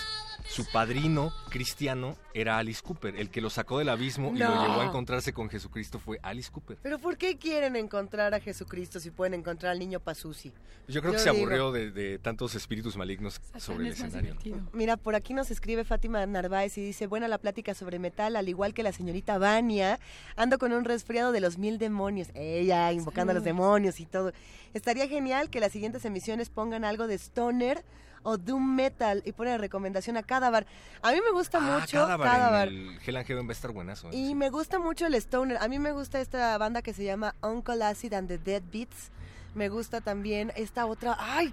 su 0.49 0.67
padrino 0.71 1.33
cristiano 1.49 2.17
era 2.35 2.59
Alice 2.59 2.83
Cooper. 2.83 3.17
El 3.17 3.31
que 3.31 3.41
lo 3.41 3.51
sacó 3.51 3.79
del 3.79 3.89
abismo 3.89 4.33
y 4.35 4.39
lo 4.39 4.49
llevó 4.63 4.81
a 4.81 4.87
encontrarse 4.87 5.33
con 5.33 5.49
Jesucristo 5.49 5.99
fue 5.99 6.19
Alice 6.23 6.51
Cooper. 6.51 6.79
¿Pero 6.83 6.99
por 6.99 7.17
qué 7.17 7.39
quieren 7.39 7.77
encontrar 7.77 8.35
a 8.35 8.41
Jesucristo 8.41 9.01
si 9.01 9.11
pueden 9.11 9.35
encontrar 9.35 9.73
al 9.73 9.79
niño 9.79 10.01
Pazuzi? 10.01 10.53
Yo 10.89 11.01
creo 11.03 11.13
que 11.13 11.19
se 11.21 11.31
digo- 11.31 11.43
aburrió 11.45 11.73
de, 11.73 11.91
de 11.93 12.19
tantos 12.19 12.55
espíritus 12.55 12.97
malignos 12.97 13.41
sobre 13.59 13.87
el 13.87 13.93
escenario. 13.93 14.37
Mira, 14.73 14.97
por 14.97 15.15
aquí 15.15 15.35
nos 15.35 15.51
escribe 15.51 15.85
Fátima 15.85 16.25
Narváez 16.27 16.77
y 16.79 16.83
dice, 16.83 17.07
buena 17.07 17.29
la 17.29 17.39
plática 17.39 17.75
sobre 17.75 17.99
metal, 17.99 18.35
al 18.37 18.49
igual 18.49 18.75
que 18.75 18.83
la 18.83 18.93
señorita 18.93 19.39
Vania, 19.39 20.01
ando 20.37 20.59
con 20.59 20.73
un 20.73 20.85
resfriado 20.91 21.32
de 21.32 21.41
los 21.41 21.57
mil 21.59 21.78
demonios. 21.78 22.28
Ella 22.34 22.93
invocando 22.93 23.30
a 23.30 23.34
los 23.34 23.45
demonios 23.45 24.01
y 24.01 24.07
todo. 24.07 24.32
Estaría 24.74 25.09
genial 25.09 25.49
que 25.51 25.61
las 25.61 25.72
siguientes 25.72 26.05
emisiones 26.05 26.49
pongan 26.51 26.84
algo 26.84 27.07
de 27.07 27.14
stoner 27.14 27.84
o 28.22 28.36
doom 28.36 28.74
metal 28.76 29.22
y 29.24 29.32
pone 29.32 29.57
recomendación 29.57 30.16
a 30.18 30.22
Cadavar. 30.22 30.66
A 31.03 31.12
mí 31.12 31.18
me 31.24 31.30
gusta 31.32 31.59
Ah, 31.59 31.78
mucho 31.80 32.07
Cadavar 32.07 32.68
el 32.68 32.99
Hell 33.05 33.16
and 33.16 33.26
Heaven 33.26 33.47
va 33.47 33.51
a 33.51 33.53
estar 33.53 33.72
buenazo. 33.72 34.09
¿eh? 34.09 34.16
Y 34.16 34.34
me 34.34 34.51
gusta 34.51 34.78
mucho 34.78 35.07
el 35.07 35.14
stoner. 35.14 35.57
A 35.59 35.68
mí 35.68 35.78
me 35.78 35.93
gusta 35.93 36.20
esta 36.20 36.57
banda 36.59 36.82
que 36.82 36.93
se 36.93 37.05
llama 37.05 37.34
Uncle 37.43 37.82
Acid 37.82 38.12
and 38.12 38.28
the 38.28 38.36
Dead 38.38 38.62
Beats. 38.70 39.11
Me 39.55 39.68
gusta 39.68 40.01
también 40.01 40.53
esta 40.55 40.86
otra. 40.86 41.16
¡Ay! 41.18 41.53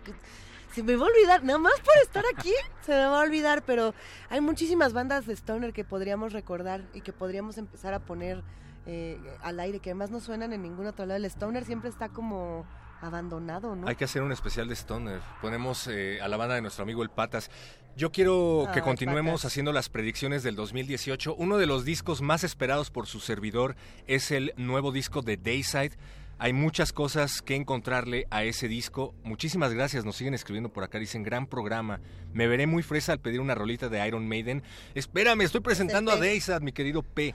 Se 0.76 0.84
me 0.84 0.96
va 0.96 1.06
a 1.06 1.10
olvidar, 1.10 1.44
nada 1.44 1.58
más 1.58 1.74
por 1.80 1.94
estar 2.04 2.24
aquí, 2.36 2.52
se 2.86 2.92
me 2.92 3.06
va 3.06 3.20
a 3.22 3.24
olvidar, 3.24 3.64
pero 3.64 3.96
hay 4.30 4.42
muchísimas 4.42 4.94
bandas 4.94 5.26
de 5.26 5.34
stoner 5.34 5.74
que 5.74 5.84
podríamos 5.84 6.34
recordar 6.34 6.84
y 6.94 7.02
que 7.02 7.14
podríamos 7.14 7.58
empezar 7.58 7.96
a 7.96 8.00
poner 8.00 8.44
eh, 8.88 9.20
al 9.42 9.60
aire, 9.60 9.80
que 9.80 9.90
además 9.92 10.12
no 10.12 10.20
suenan 10.20 10.54
en 10.54 10.62
ningún 10.62 10.88
otro 10.88 11.06
lado. 11.06 11.18
El 11.18 11.26
stoner 11.26 11.66
siempre 11.66 11.90
está 11.90 12.10
como 12.10 12.66
abandonado, 13.02 13.76
¿no? 13.76 13.88
Hay 13.88 13.96
que 13.96 14.06
hacer 14.06 14.22
un 14.22 14.32
especial 14.32 14.68
de 14.68 14.76
Stoner. 14.76 15.20
Ponemos 15.42 15.88
eh, 15.88 16.20
a 16.22 16.28
la 16.28 16.38
banda 16.38 16.56
de 16.56 16.62
nuestro 16.62 16.84
amigo 16.84 17.04
El 17.04 17.10
Patas. 17.10 17.52
Yo 17.96 18.12
quiero 18.12 18.68
que 18.74 18.80
Ay, 18.80 18.86
continuemos 18.86 19.44
haciendo 19.46 19.74
las 19.74 19.90
predicciones 19.90 20.42
del 20.42 20.56
2018. 20.56 21.36
Uno 21.36 21.58
de 21.58 21.66
los 21.66 21.84
discos 21.84 22.22
más 22.22 22.44
esperados 22.44 22.90
por 22.90 23.08
su 23.08 23.20
servidor 23.20 23.76
es 24.08 24.32
el 24.32 24.54
nuevo 24.56 24.92
disco 24.92 25.22
de 25.22 25.38
Dayside. 25.38 25.98
Hay 26.40 26.54
muchas 26.54 26.94
cosas 26.94 27.42
que 27.42 27.56
encontrarle 27.56 28.28
a 28.30 28.44
ese 28.44 28.68
disco. 28.68 29.16
Muchísimas 29.24 29.74
gracias, 29.74 30.06
nos 30.06 30.16
siguen 30.16 30.36
escribiendo 30.36 30.70
por 30.70 30.84
acá. 30.84 31.00
Dicen, 31.00 31.24
gran 31.24 31.48
programa. 31.48 32.00
Me 32.34 32.48
veré 32.48 32.68
muy 32.68 32.84
fresa 32.84 33.14
al 33.14 33.20
pedir 33.20 33.42
una 33.42 33.56
rolita 33.56 33.90
de 33.90 34.08
Iron 34.08 34.28
Maiden. 34.28 34.62
Espérame, 34.94 35.42
estoy 35.42 35.62
presentando 35.62 36.12
a. 36.12 36.18
Dayside, 36.18 36.60
mi 36.60 36.72
querido 36.72 37.02
P. 37.02 37.34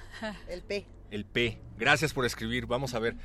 El 0.49 0.63
P. 0.63 0.87
El 1.13 1.27
P. 1.27 1.59
Gracias 1.79 2.13
por 2.15 2.25
escribir. 2.25 2.67
Vamos 2.67 2.95
a 2.95 2.99
ver. 2.99 3.17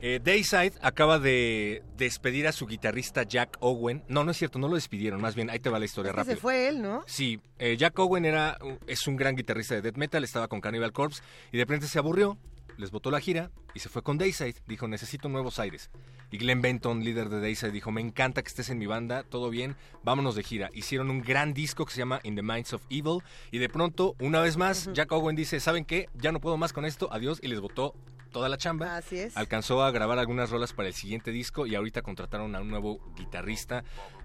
Eh, 0.00 0.20
Dayside 0.22 0.72
acaba 0.82 1.18
de 1.20 1.84
despedir 1.96 2.48
a 2.48 2.52
su 2.52 2.66
guitarrista 2.66 3.22
Jack 3.22 3.56
Owen. 3.60 4.02
No, 4.08 4.24
no 4.24 4.32
es 4.32 4.36
cierto, 4.36 4.58
no 4.58 4.68
lo 4.68 4.74
despidieron. 4.74 5.20
Más 5.20 5.36
bien, 5.36 5.48
ahí 5.48 5.60
te 5.60 5.70
va 5.70 5.78
la 5.78 5.84
historia 5.84 6.12
rápida. 6.12 6.34
se 6.34 6.40
fue 6.40 6.68
él, 6.68 6.82
¿no? 6.82 7.04
Sí, 7.06 7.40
eh, 7.58 7.76
Jack 7.76 7.96
Owen 8.00 8.24
era, 8.24 8.58
es 8.88 9.06
un 9.06 9.16
gran 9.16 9.36
guitarrista 9.36 9.76
de 9.76 9.82
death 9.82 9.96
metal, 9.96 10.24
estaba 10.24 10.48
con 10.48 10.60
Cannibal 10.60 10.92
Corpse 10.92 11.22
y 11.52 11.56
de 11.56 11.64
repente 11.64 11.86
se 11.86 11.98
aburrió, 12.00 12.36
les 12.76 12.90
botó 12.90 13.10
la 13.10 13.20
gira 13.20 13.50
y 13.74 13.80
se 13.80 13.88
fue 13.88 14.02
con 14.02 14.18
Dayside. 14.18 14.56
Dijo, 14.66 14.88
necesito 14.88 15.28
nuevos 15.28 15.58
aires. 15.58 15.90
Y 16.30 16.38
Glenn 16.38 16.60
Benton, 16.60 17.04
líder 17.04 17.28
de 17.28 17.40
Dayside, 17.40 17.70
dijo, 17.70 17.90
me 17.90 18.00
encanta 18.00 18.42
que 18.42 18.48
estés 18.48 18.70
en 18.70 18.78
mi 18.78 18.86
banda, 18.86 19.22
todo 19.22 19.50
bien, 19.50 19.76
vámonos 20.02 20.34
de 20.34 20.42
gira. 20.42 20.70
Hicieron 20.74 21.10
un 21.10 21.22
gran 21.22 21.54
disco 21.54 21.84
que 21.84 21.92
se 21.92 21.98
llama 21.98 22.20
In 22.24 22.34
the 22.34 22.42
Minds 22.42 22.72
of 22.72 22.82
Evil 22.90 23.22
y 23.50 23.58
de 23.58 23.68
pronto, 23.68 24.16
una 24.18 24.40
vez 24.40 24.56
más, 24.56 24.90
Jack 24.92 25.12
Owen 25.12 25.36
dice, 25.36 25.60
¿saben 25.60 25.84
qué? 25.84 26.08
Ya 26.14 26.32
no 26.32 26.40
puedo 26.40 26.56
más 26.56 26.72
con 26.72 26.84
esto, 26.84 27.08
adiós, 27.12 27.38
y 27.42 27.48
les 27.48 27.60
botó 27.60 27.94
toda 28.32 28.48
la 28.48 28.58
chamba. 28.58 28.96
Así 28.96 29.18
es. 29.18 29.36
Alcanzó 29.36 29.82
a 29.82 29.90
grabar 29.90 30.18
algunas 30.18 30.50
rolas 30.50 30.72
para 30.72 30.88
el 30.88 30.94
siguiente 30.94 31.30
disco 31.30 31.66
y 31.66 31.74
ahorita 31.74 32.02
contrataron 32.02 32.54
a 32.54 32.60
un 32.60 32.68
nuevo 32.68 33.00
guitarrista. 33.16 33.84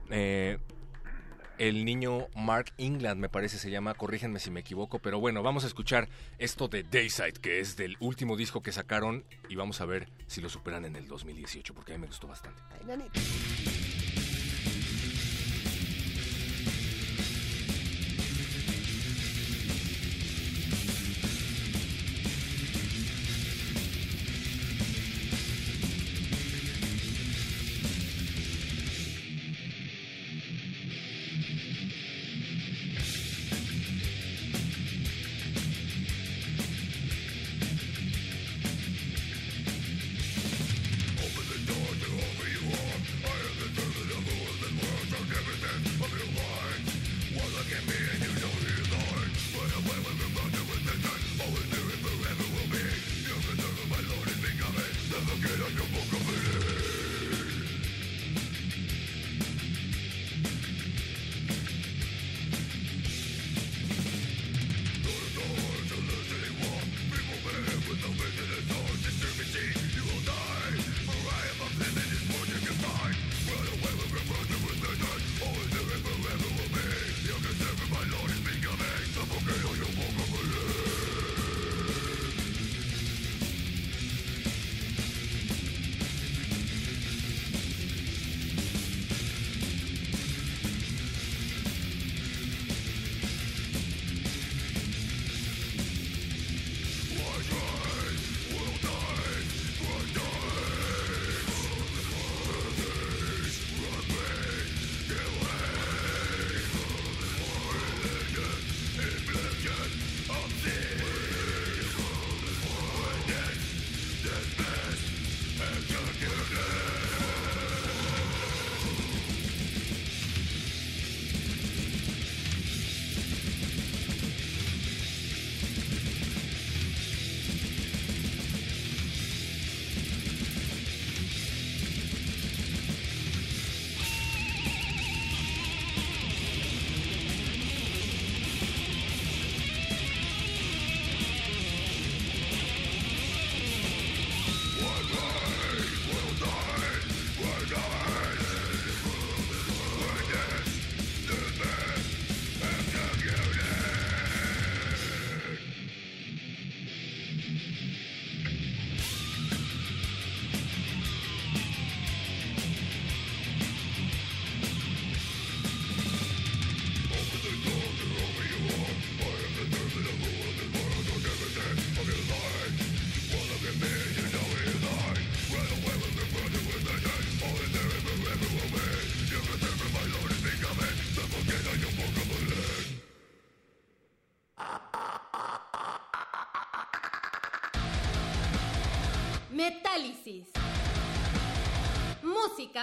Eh, 0.10 0.58
el 1.62 1.86
niño 1.86 2.28
Mark 2.36 2.74
England, 2.80 3.20
me 3.20 3.30
parece 3.30 3.60
se 3.60 3.70
llama, 3.70 3.94
corrígenme 3.94 4.40
si 4.40 4.50
me 4.50 4.62
equivoco, 4.62 4.98
pero 4.98 5.20
bueno, 5.20 5.44
vamos 5.44 5.64
a 5.64 5.68
escuchar 5.68 6.10
esto 6.40 6.68
de 6.68 6.82
Dayside, 6.82 7.34
que 7.34 7.60
es 7.60 7.78
del 7.78 7.98
último 8.00 8.36
disco 8.36 8.64
que 8.64 8.72
sacaron, 8.72 9.24
y 9.48 9.56
vamos 9.56 9.80
a 9.80 9.86
ver 9.86 10.10
si 10.26 10.42
lo 10.42 10.50
superan 10.50 10.86
en 10.86 10.96
el 10.96 11.08
2018, 11.08 11.76
porque 11.76 11.94
a 11.94 11.98
mí 11.98 12.02
me 12.02 12.08
gustó 12.08 12.28
bastante. 12.28 12.64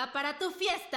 Para 0.06 0.38
tu 0.38 0.50
fiesta. 0.52 0.87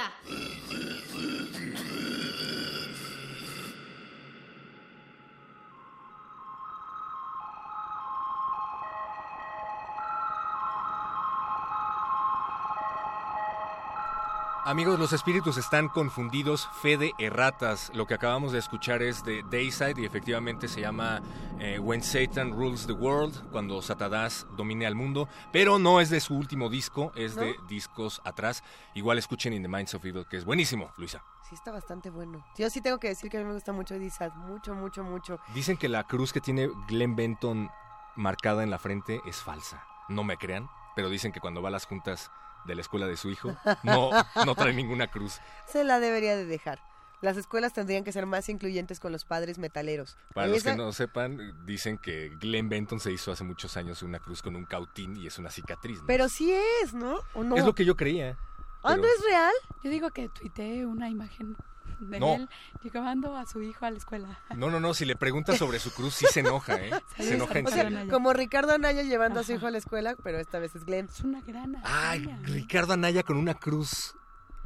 Amigos, 14.72 14.98
los 14.98 15.12
espíritus 15.12 15.58
están 15.58 15.88
confundidos, 15.88 16.66
fe 16.80 16.96
de 16.96 17.12
erratas. 17.18 17.92
Lo 17.94 18.06
que 18.06 18.14
acabamos 18.14 18.52
de 18.52 18.58
escuchar 18.58 19.02
es 19.02 19.22
de 19.22 19.42
Dayside 19.50 20.00
y 20.00 20.06
efectivamente 20.06 20.66
se 20.66 20.80
llama 20.80 21.20
eh, 21.60 21.78
When 21.78 22.02
Satan 22.02 22.52
Rules 22.52 22.86
the 22.86 22.94
World, 22.94 23.50
cuando 23.50 23.82
Satanás 23.82 24.46
domine 24.56 24.86
al 24.86 24.94
mundo, 24.94 25.28
pero 25.52 25.78
no 25.78 26.00
es 26.00 26.08
de 26.08 26.20
su 26.20 26.34
último 26.34 26.70
disco, 26.70 27.12
es 27.16 27.34
de 27.34 27.54
discos 27.68 28.22
atrás. 28.24 28.64
Igual 28.94 29.18
escuchen 29.18 29.52
In 29.52 29.60
the 29.60 29.68
Minds 29.68 29.92
of 29.92 30.06
Evil, 30.06 30.24
que 30.24 30.38
es 30.38 30.46
buenísimo, 30.46 30.90
Luisa. 30.96 31.22
Sí, 31.46 31.54
está 31.54 31.70
bastante 31.70 32.08
bueno. 32.08 32.42
Yo 32.56 32.70
sí 32.70 32.80
tengo 32.80 32.98
que 32.98 33.08
decir 33.08 33.30
que 33.30 33.36
a 33.36 33.40
mí 33.40 33.46
me 33.46 33.52
gusta 33.52 33.74
mucho 33.74 33.98
Dizad, 33.98 34.32
mucho, 34.36 34.74
mucho, 34.74 35.04
mucho. 35.04 35.38
Dicen 35.52 35.76
que 35.76 35.90
la 35.90 36.04
cruz 36.04 36.32
que 36.32 36.40
tiene 36.40 36.70
Glenn 36.88 37.14
Benton 37.14 37.70
marcada 38.16 38.62
en 38.62 38.70
la 38.70 38.78
frente 38.78 39.20
es 39.26 39.36
falsa. 39.36 39.84
No 40.08 40.24
me 40.24 40.38
crean, 40.38 40.70
pero 40.96 41.10
dicen 41.10 41.30
que 41.30 41.40
cuando 41.40 41.60
va 41.60 41.68
a 41.68 41.72
las 41.72 41.84
juntas 41.84 42.30
de 42.66 42.74
la 42.74 42.80
escuela 42.80 43.06
de 43.06 43.16
su 43.16 43.30
hijo, 43.30 43.56
no, 43.82 44.10
no 44.46 44.54
trae 44.54 44.72
ninguna 44.74 45.06
cruz. 45.08 45.40
Se 45.66 45.84
la 45.84 46.00
debería 46.00 46.36
de 46.36 46.44
dejar. 46.46 46.78
Las 47.20 47.36
escuelas 47.36 47.72
tendrían 47.72 48.02
que 48.02 48.10
ser 48.10 48.26
más 48.26 48.48
incluyentes 48.48 48.98
con 48.98 49.12
los 49.12 49.24
padres 49.24 49.56
metaleros. 49.58 50.16
Para 50.34 50.48
los 50.48 50.56
esa- 50.58 50.72
que 50.72 50.76
no 50.76 50.92
sepan, 50.92 51.38
dicen 51.64 51.96
que 51.98 52.30
Glenn 52.40 52.68
Benton 52.68 52.98
se 52.98 53.12
hizo 53.12 53.30
hace 53.30 53.44
muchos 53.44 53.76
años 53.76 54.02
una 54.02 54.18
cruz 54.18 54.42
con 54.42 54.56
un 54.56 54.64
cautín 54.64 55.16
y 55.16 55.28
es 55.28 55.38
una 55.38 55.48
cicatriz. 55.50 56.00
¿no? 56.00 56.06
Pero 56.08 56.28
sí 56.28 56.52
es, 56.82 56.94
¿no? 56.94 57.20
¿O 57.34 57.44
no? 57.44 57.56
Es 57.56 57.64
lo 57.64 57.74
que 57.76 57.84
yo 57.84 57.96
creía. 57.96 58.36
¿Ah, 58.82 58.90
pero- 58.96 59.02
no 59.02 59.08
es 59.08 59.24
real? 59.24 59.52
Yo 59.84 59.90
digo 59.90 60.10
que 60.10 60.28
tuiteé 60.30 60.84
una 60.84 61.08
imagen 61.08 61.56
de 62.00 62.18
No. 62.20 62.34
él 62.34 62.48
llevando 62.82 63.36
a 63.36 63.46
su 63.46 63.62
hijo 63.62 63.84
a 63.86 63.90
la 63.90 63.98
escuela. 63.98 64.38
No, 64.56 64.70
no, 64.70 64.80
no, 64.80 64.94
si 64.94 65.04
le 65.04 65.16
preguntas 65.16 65.58
sobre 65.58 65.78
su 65.78 65.92
cruz, 65.92 66.14
sí 66.14 66.26
se 66.30 66.40
enoja, 66.40 66.76
¿eh? 66.76 66.90
Se 67.16 67.34
enoja 67.34 67.58
en 67.58 67.66
O 67.66 67.70
sea, 67.70 67.82
serio. 67.84 68.08
como 68.10 68.32
Ricardo 68.32 68.72
Anaya 68.72 69.02
llevando 69.02 69.40
a 69.40 69.44
su 69.44 69.52
hijo 69.52 69.66
a 69.66 69.70
la 69.70 69.78
escuela, 69.78 70.16
pero 70.22 70.38
esta 70.38 70.58
vez 70.58 70.74
es 70.74 70.84
Glenn. 70.84 71.06
Es 71.06 71.20
una 71.20 71.40
gran 71.40 71.76
Ay, 71.84 72.26
Ricardo 72.42 72.92
Anaya 72.94 73.22
con 73.22 73.36
una 73.36 73.54
cruz 73.54 74.14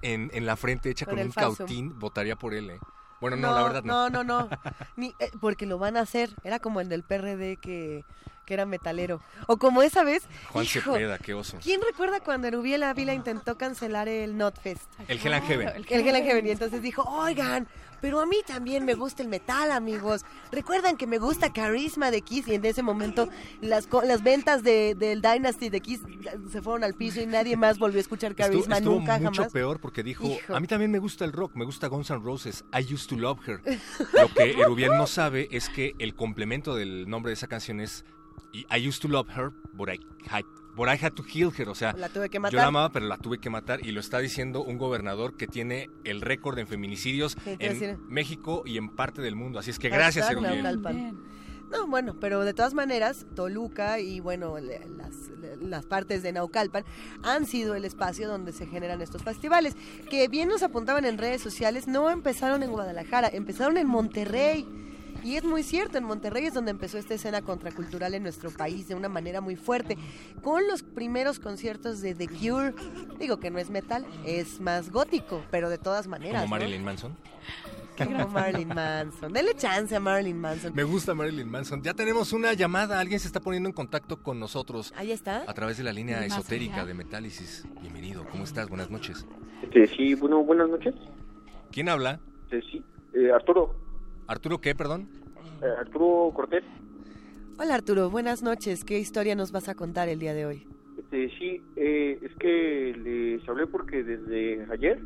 en, 0.03 0.31
en 0.35 0.47
la 0.47 0.57
frente 0.57 0.91
hecha 0.91 1.07
Con 1.07 1.19
un 1.19 1.33
falso. 1.33 1.59
cautín, 1.59 1.99
votaría 1.99 2.37
por 2.37 2.55
él, 2.55 2.71
¿eh? 2.71 2.81
Bueno, 3.21 3.37
no, 3.37 3.55
la 3.55 3.63
verdad 3.63 3.83
no. 3.83 4.11
No, 4.11 4.23
no, 4.25 4.41
no. 4.43 4.49
Ni, 4.97 5.15
eh, 5.19 5.31
porque 5.41 5.65
lo 5.67 5.79
van 5.79 5.97
a 5.97 6.01
hacer. 6.01 6.35
Era 6.45 6.59
como 6.59 6.81
el 6.81 6.89
del 6.91 7.03
PRD 7.03 7.57
que, 7.57 8.05
que 8.47 8.55
era 8.55 8.65
metalero. 8.65 9.21
O 9.47 9.59
como 9.59 9.83
esa 9.83 10.05
vez. 10.05 10.23
Juan 10.51 10.65
hijo, 10.65 10.93
Cepeda, 10.95 11.19
qué 11.19 11.35
oso. 11.35 11.59
¿Quién 11.63 11.83
recuerda 11.83 12.21
cuando 12.21 12.49
Erubiel 12.49 12.83
Ávila 12.85 13.13
intentó 13.13 13.59
cancelar 13.59 14.09
el 14.09 14.39
Notfest? 14.39 14.85
El 15.09 15.19
Hell 15.19 15.35
and 15.35 15.47
Heaven. 15.47 15.69
El 15.69 15.85
Hell 15.89 16.17
and 16.17 16.25
Heaven. 16.25 16.47
Y 16.47 16.51
entonces 16.51 16.81
dijo, 16.81 17.03
oigan, 17.03 17.67
pero 18.01 18.21
a 18.21 18.27
mí 18.27 18.37
también 18.47 18.85
me 18.85 18.95
gusta 18.95 19.23
el 19.23 19.29
metal, 19.29 19.73
amigos. 19.73 20.25
Recuerdan 20.53 20.97
que 20.97 21.07
me 21.07 21.19
gusta 21.19 21.53
Carisma 21.53 22.11
de 22.11 22.23
Kiss. 22.23 22.47
Y 22.47 22.55
en 22.55 22.65
ese 22.65 22.83
momento 22.83 23.29
las, 23.61 23.89
las 24.05 24.23
ventas 24.23 24.63
de, 24.63 24.95
del 24.95 25.21
Dynasty 25.23 25.69
de 25.71 25.81
Kiss 25.81 26.01
se 26.53 26.63
fueron 26.63 26.85
al 26.85 26.95
piso 26.95 27.21
y 27.21 27.27
nadie 27.27 27.57
más 27.57 27.79
volvió 27.79 27.99
a 27.99 28.03
escuchar 28.03 28.31
Estuvo, 28.33 28.47
Carisma 28.49 28.79
estuvo 28.79 28.95
nunca 28.95 29.19
mucho 29.19 29.33
jamás. 29.43 29.53
peor 29.53 29.81
porque 29.81 30.03
dijo, 30.03 30.25
Hijo. 30.25 30.55
a 30.55 30.61
mí 30.61 30.67
también 30.69 30.91
me 30.91 30.99
gusta 30.99 31.25
el 31.25 31.33
rock, 31.33 31.55
me 31.57 31.65
gusta 31.65 31.89
Guns 31.89 32.11
N' 32.11 32.21
Roses, 32.23 32.65
I 32.73 32.83
used 32.95 33.09
to 33.09 33.17
love 33.17 33.41
her. 33.49 33.61
Lo 34.13 34.29
que 34.33 34.53
Erubiel 34.53 34.91
no 34.97 35.07
sabe 35.07 35.49
es 35.51 35.69
que 35.69 35.95
el 35.99 36.15
complemento 36.15 36.75
del 36.77 37.09
nombre 37.09 37.31
de 37.31 37.35
esa 37.35 37.49
canción 37.49 37.81
es 37.81 38.05
I 38.53 38.89
used 38.89 39.03
to 39.03 39.09
love 39.09 39.29
her, 39.37 39.53
but 39.75 39.89
I 39.89 39.99
had, 40.29 40.45
but 40.77 40.89
I 40.89 40.97
had 40.97 41.13
to 41.13 41.23
kill 41.25 41.53
her. 41.59 41.69
O 41.69 41.75
sea, 41.75 41.93
La 41.93 42.09
tuve 42.09 42.29
que 42.31 42.39
yo 42.39 42.57
la 42.57 42.67
amaba, 42.67 42.91
pero 42.91 43.07
la 43.07 43.19
tuve 43.19 43.39
que 43.39 43.51
matar. 43.51 43.85
Y 43.85 43.93
lo 43.93 44.01
está 44.01 44.19
diciendo 44.19 44.63
un 44.63 44.79
gobernador 44.79 45.37
que 45.37 45.47
tiene 45.47 45.91
el 46.05 46.21
récord 46.21 46.59
en 46.59 46.67
feminicidios 46.67 47.37
en. 47.45 47.99
México 48.09 48.63
y 48.65 48.79
en 48.79 48.89
parte 48.89 49.23
del 49.23 49.37
mundo. 49.37 49.59
Así 49.59 49.71
es 49.71 49.79
que 49.79 49.89
gracias. 49.89 50.29
No, 51.71 51.87
bueno, 51.89 52.15
pero 52.21 52.45
de 52.45 52.55
todas 52.55 52.75
maneras, 52.75 53.27
Toluca 53.35 53.99
y 53.99 54.21
bueno, 54.21 54.57
las 55.61 55.87
partes 55.87 56.23
de 56.23 56.33
Naucalpan 56.33 56.85
han 57.25 57.45
sido 57.45 57.75
el 57.75 57.85
espacio 57.85 58.29
donde 58.29 58.53
se 58.53 58.67
generan 58.67 59.03
estos 59.03 59.25
festivales, 59.25 59.77
que 60.09 60.29
bien 60.29 60.49
nos 60.49 60.63
apuntaban 60.63 61.05
en 61.05 61.19
redes 61.19 61.43
sociales, 61.43 61.89
no 61.89 62.09
empezaron 62.11 62.63
en 62.63 62.71
Guadalajara, 62.71 63.29
empezaron 63.33 63.77
en 63.79 63.89
Monterrey. 63.89 64.67
Y 65.27 65.35
es 65.35 65.43
muy 65.43 65.65
cierto, 65.65 65.99
en 65.99 66.05
Monterrey 66.05 66.45
es 66.45 66.55
donde 66.55 66.71
empezó 66.71 66.99
esta 66.99 67.15
escena 67.15 67.43
contracultural 67.43 68.15
en 68.15 68.23
nuestro 68.23 68.53
país 68.53 68.87
de 68.87 68.95
una 68.95 69.09
manera 69.09 69.41
muy 69.41 69.57
fuerte, 69.57 69.99
con 70.41 70.69
los 70.69 70.85
primeros 70.85 71.41
conciertos 71.41 72.01
de 72.01 72.15
The 72.15 72.29
Cure. 72.29 72.73
Digo 73.19 73.41
que 73.41 73.51
no 73.51 73.59
es 73.59 73.69
metal, 73.69 74.07
es 74.25 74.61
más 74.61 74.89
gótico, 74.89 75.43
pero 75.51 75.69
de 75.69 75.79
todas 75.79 76.07
maneras. 76.07 76.43
Como 76.43 76.55
¿no? 76.55 76.61
Marilyn 76.61 76.85
Manson. 76.85 77.17
Como 77.99 78.29
Marilyn 78.29 78.69
Manson. 78.69 79.33
Dele 79.33 79.57
chance 79.57 79.97
a 79.97 79.99
Marilyn 79.99 80.39
Manson. 80.39 80.73
Me 80.77 80.85
gusta 80.85 81.13
Marilyn 81.13 81.51
Manson. 81.51 81.83
Ya 81.83 81.95
tenemos 81.95 82.33
una 82.33 82.53
llamada. 82.53 83.01
Alguien 83.01 83.19
se 83.19 83.27
está 83.27 83.41
poniendo 83.41 83.69
en 83.69 83.73
contacto 83.73 84.23
con 84.23 84.39
nosotros. 84.39 84.95
Ahí 84.97 85.11
está. 85.11 85.43
A 85.49 85.55
través 85.55 85.77
de 85.77 85.83
la 85.83 85.93
línea 85.93 86.25
esotérica 86.25 86.77
allá. 86.77 86.87
de 86.87 86.95
Metálisis. 86.95 87.67
Bienvenido. 87.81 88.25
¿Cómo 88.31 88.45
estás? 88.45 88.69
Buenas 88.69 88.93
noches. 88.93 89.27
Este, 89.61 89.89
sí, 89.89 90.15
bueno, 90.15 90.45
buenas 90.45 90.69
noches. 90.69 90.95
¿Quién 91.73 91.89
habla? 91.89 92.21
Este, 92.45 92.63
sí, 92.71 92.85
eh, 93.13 93.33
Arturo, 93.33 93.75
¿Arturo 94.27 94.59
qué, 94.59 94.75
perdón? 94.75 95.09
eh, 95.63 95.67
Arturo 95.79 96.33
Cortés. 96.35 96.65
Hola 97.59 97.75
Arturo, 97.75 98.11
buenas 98.11 98.43
noches. 98.43 98.85
¿Qué 98.85 98.99
historia 98.99 99.35
nos 99.35 99.53
vas 99.53 99.69
a 99.69 99.75
contar 99.75 100.09
el 100.09 100.19
día 100.19 100.35
de 100.35 100.47
hoy? 100.47 100.65
Este, 100.97 101.31
sí, 101.39 101.63
eh, 101.77 102.19
es 102.23 102.35
que 102.37 102.95
les 102.97 103.49
hablé 103.49 103.67
porque 103.67 104.03
desde 104.03 104.67
ayer, 104.73 105.03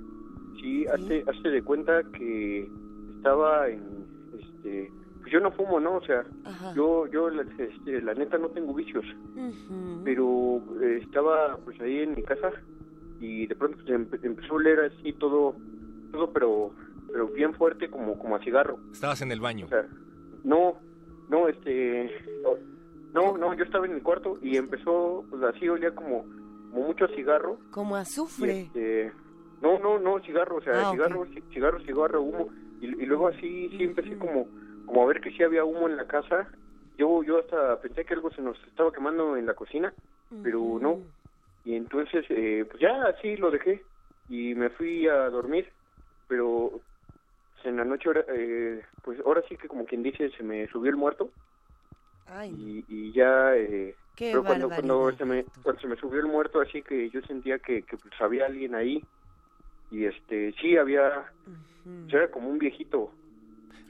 sí, 0.61 0.87
hace, 0.87 1.25
hace 1.29 1.49
de 1.49 1.63
cuenta 1.63 2.03
que 2.19 2.71
estaba 3.09 3.69
en, 3.69 4.07
este, 4.33 4.93
pues 5.21 5.33
yo 5.33 5.41
no 5.41 5.53
fumo, 5.53 5.79
¿no? 5.81 5.97
O 5.97 6.03
sea, 6.05 6.25
Ajá. 6.45 6.73
yo, 6.75 7.07
yo, 7.09 7.29
la, 7.31 7.43
este, 7.59 8.01
la 8.03 8.15
neta 8.15 8.39
no 8.39 8.49
tengo 8.49 8.75
vicios, 8.75 9.05
pero 10.05 10.65
eh, 10.83 11.01
estaba 11.03 11.59
pues 11.65 11.81
ahí 11.81 11.99
en 12.01 12.15
mi 12.15 12.23
casa 12.23 12.51
y 13.19 13.47
de 13.47 13.55
pronto 13.55 13.79
pues, 13.85 13.97
empe- 13.97 14.21
empezó 14.23 14.55
a 14.55 14.57
oler 14.57 14.81
así 14.81 15.13
todo, 15.13 15.61
todo, 16.11 16.33
pero, 16.33 16.75
pero 17.13 17.29
bien 17.29 17.55
fuerte 17.55 17.89
como, 17.91 18.19
como 18.19 18.37
a 18.37 18.41
cigarro. 18.41 18.79
Estabas 18.93 19.23
en 19.23 19.33
el 19.33 19.41
baño. 19.41 19.67
O 19.67 19.69
sea, 19.69 19.87
no, 20.45 20.79
no, 21.29 21.49
este, 21.49 22.11
no, 23.15 23.37
no, 23.37 23.55
yo 23.55 23.65
estaba 23.65 23.87
en 23.87 23.95
mi 23.95 24.01
cuarto 24.01 24.39
y 24.43 24.57
empezó, 24.57 25.25
pues 25.31 25.43
así 25.43 25.69
olía 25.69 25.95
como, 25.95 26.23
como 26.71 26.87
mucho 26.87 27.05
a 27.07 27.09
cigarro. 27.09 27.59
Como 27.71 27.97
azufre. 27.97 28.63
este, 28.63 29.13
no, 29.61 29.79
no, 29.79 29.99
no, 29.99 30.21
cigarro, 30.21 30.57
o 30.57 30.63
sea, 30.63 30.89
Ah, 30.89 30.93
cigarro, 30.93 31.27
ci- 31.27 31.43
cigarro, 31.53 31.81
cigarro, 31.81 32.23
humo. 32.23 32.49
Y, 32.81 32.87
y 32.87 33.07
luego 33.07 33.29
así, 33.29 33.69
sí 33.77 33.85
empecé 33.85 34.17
como, 34.17 34.47
como 34.87 35.03
a 35.03 35.07
ver 35.07 35.21
que 35.21 35.31
sí 35.33 35.43
había 35.43 35.65
humo 35.65 35.89
en 35.89 35.97
la 35.97 36.07
casa. 36.07 36.49
Yo, 36.97 37.23
yo 37.23 37.39
hasta 37.41 37.81
pensé 37.81 38.05
que 38.05 38.15
algo 38.15 38.31
se 38.31 38.43
nos 38.43 38.57
estaba 38.67 38.93
quemando 38.93 39.37
en 39.37 39.47
la 39.47 39.55
cocina, 39.55 39.93
pero 40.43 40.79
no. 40.81 40.99
Y 41.65 41.75
entonces, 41.75 42.25
eh, 42.31 42.65
pues 42.69 42.81
ya 42.81 43.03
así 43.05 43.37
lo 43.37 43.51
dejé 43.51 43.83
y 44.29 44.55
me 44.55 44.71
fui 44.71 45.07
a 45.09 45.29
dormir, 45.29 45.69
pero 46.29 46.81
en 47.65 47.77
la 47.77 47.85
noche, 47.85 48.09
ahora, 48.09 48.25
eh, 48.35 48.83
pues 49.03 49.19
ahora 49.25 49.43
sí 49.49 49.57
que 49.57 49.69
como 49.69 49.85
quien 49.85 50.03
dice, 50.03 50.31
se 50.31 50.43
me 50.43 50.67
subió 50.69 50.91
el 50.91 50.97
muerto. 50.97 51.31
Ay, 52.27 52.85
y, 52.89 52.95
y 52.95 53.13
ya... 53.13 53.57
Eh, 53.57 53.95
Qué 54.17 54.31
pero 54.33 54.45
cuando, 54.45 54.69
cuando, 54.69 55.13
se 55.17 55.25
me, 55.25 55.45
cuando 55.63 55.81
se 55.81 55.87
me 55.89 55.97
subió 55.97 56.21
el 56.21 56.27
muerto, 56.27 56.61
así 56.61 56.83
que 56.83 57.09
yo 57.11 57.23
sentía 57.23 57.59
que, 57.59 57.83
que 57.83 57.97
pues, 57.97 58.13
había 58.21 58.45
alguien 58.47 58.75
ahí. 58.75 59.03
Y 59.91 60.05
este 60.05 60.53
sí 60.61 60.77
había 60.77 61.25
pues, 61.85 62.13
era 62.15 62.31
como 62.31 62.49
un 62.51 62.59
viejito. 62.59 63.01
O 63.01 63.13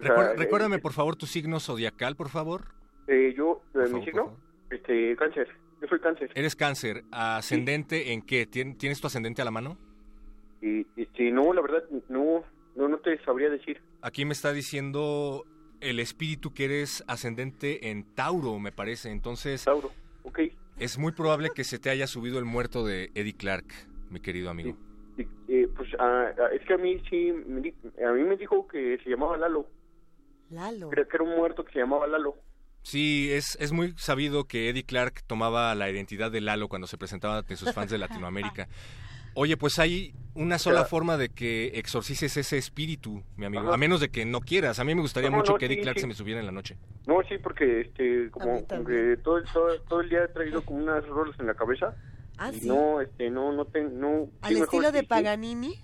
sea, 0.02 0.08
Recuerda- 0.10 0.32
eh, 0.32 0.36
recuérdame, 0.36 0.78
por 0.78 0.92
favor, 0.92 1.16
tu 1.16 1.26
signo 1.26 1.58
zodiacal, 1.58 2.14
por 2.14 2.28
favor. 2.28 2.66
eh, 3.08 3.34
yo 3.36 3.60
eh, 3.70 3.72
Por 3.72 3.82
mi 3.82 3.88
favor, 3.90 4.04
signo 4.04 4.36
este 4.70 5.16
cáncer. 5.16 5.48
Yo 5.82 5.88
soy 5.88 5.98
cáncer. 5.98 6.30
Eres 6.34 6.54
cáncer. 6.54 7.02
¿Ascendente 7.10 8.12
en 8.12 8.22
qué? 8.22 8.46
¿Tien- 8.48 8.76
¿Tienes 8.78 9.00
tu 9.00 9.08
ascendente 9.08 9.42
a 9.42 9.44
la 9.44 9.50
mano? 9.50 9.76
y 10.62 10.86
este 10.94 11.30
no 11.30 11.54
la 11.54 11.62
verdad 11.62 11.82
no 12.10 12.44
no 12.74 12.88
no 12.88 12.98
te 12.98 13.22
sabría 13.24 13.50
decir 13.50 13.80
Aquí 14.02 14.24
me 14.24 14.32
está 14.32 14.52
diciendo 14.52 15.44
el 15.80 16.00
espíritu 16.00 16.52
que 16.54 16.64
eres 16.66 17.04
ascendente 17.06 17.90
en 17.90 18.04
Tauro, 18.14 18.58
me 18.58 18.72
parece. 18.72 19.10
Entonces, 19.10 19.64
Tauro, 19.64 19.90
ok. 20.22 20.40
es 20.78 20.98
muy 20.98 21.12
probable 21.12 21.50
que 21.54 21.64
se 21.64 21.78
te 21.78 21.90
haya 21.90 22.06
subido 22.06 22.38
el 22.38 22.44
muerto 22.44 22.84
de 22.84 23.10
Eddie 23.14 23.34
Clark, 23.36 23.66
mi 24.10 24.20
querido 24.20 24.50
amigo. 24.50 24.76
Eh, 25.48 25.68
pues 25.76 25.90
ah, 25.98 26.30
ah, 26.38 26.48
es 26.54 26.64
que 26.66 26.74
a 26.74 26.78
mí 26.78 26.98
sí 27.10 27.30
a 27.30 28.12
mí 28.12 28.22
me 28.22 28.36
dijo 28.36 28.66
que 28.66 28.96
se 29.04 29.10
llamaba 29.10 29.36
Lalo 29.36 29.66
Lalo. 30.48 30.88
creo 30.88 31.06
que 31.06 31.16
era 31.16 31.24
un 31.24 31.36
muerto 31.36 31.62
que 31.62 31.72
se 31.72 31.80
llamaba 31.80 32.06
Lalo 32.06 32.36
Sí, 32.82 33.30
es, 33.30 33.58
es 33.60 33.72
muy 33.72 33.92
sabido 33.98 34.44
que 34.44 34.70
Eddie 34.70 34.84
Clark 34.84 35.22
tomaba 35.26 35.74
la 35.74 35.90
identidad 35.90 36.30
de 36.30 36.40
Lalo 36.40 36.68
cuando 36.68 36.86
se 36.86 36.96
presentaba 36.96 37.36
ante 37.38 37.56
sus 37.56 37.72
fans 37.74 37.90
de 37.90 37.98
Latinoamérica. 37.98 38.68
Oye, 39.34 39.56
pues 39.56 39.78
hay 39.78 40.14
una 40.34 40.58
sola 40.58 40.80
sea- 40.80 40.86
forma 40.88 41.16
de 41.16 41.28
que 41.28 41.68
exorcices 41.78 42.36
ese 42.36 42.56
espíritu, 42.58 43.22
mi 43.36 43.46
amigo. 43.46 43.64
Ajá. 43.64 43.74
A 43.74 43.76
menos 43.76 44.00
de 44.00 44.08
que 44.10 44.24
no 44.24 44.40
quieras. 44.40 44.78
A 44.78 44.84
mí 44.84 44.94
me 44.94 45.00
gustaría 45.02 45.30
No, 45.30 45.38
mucho 45.38 45.52
no, 45.52 45.58
que 45.58 45.66
Eddie 45.66 45.76
sí, 45.76 45.82
Clark 45.82 45.96
sí. 45.98 46.00
se 46.02 46.06
me 46.06 46.14
subiera 46.14 46.40
en 46.40 46.46
la 46.46 46.52
noche. 46.52 46.76
No, 47.06 47.20
sí, 47.28 47.38
porque 47.38 47.82
este, 47.82 48.30
como, 48.30 48.66
que 48.66 49.16
todo, 49.22 49.38
el- 49.38 49.44
todo, 49.52 49.80
todo 49.82 50.00
el 50.00 50.08
día 50.08 50.24
he 50.24 50.28
traído 50.28 50.62
como 50.64 50.78
unas 50.82 51.06
rolas 51.06 51.38
en 51.40 51.46
la 51.46 51.54
cabeza. 51.54 51.94
Ah, 52.38 52.50
y 52.54 52.60
sí. 52.60 52.68
no, 52.68 53.00
este, 53.00 53.28
no, 53.30 53.52
no 53.52 53.64
tengo, 53.66 53.90
no. 53.90 54.24
sí, 54.26 54.32
¿Al 54.42 54.52
mejor 54.54 54.64
estilo 54.66 54.92
de. 54.92 55.02
Paganini? 55.02 55.74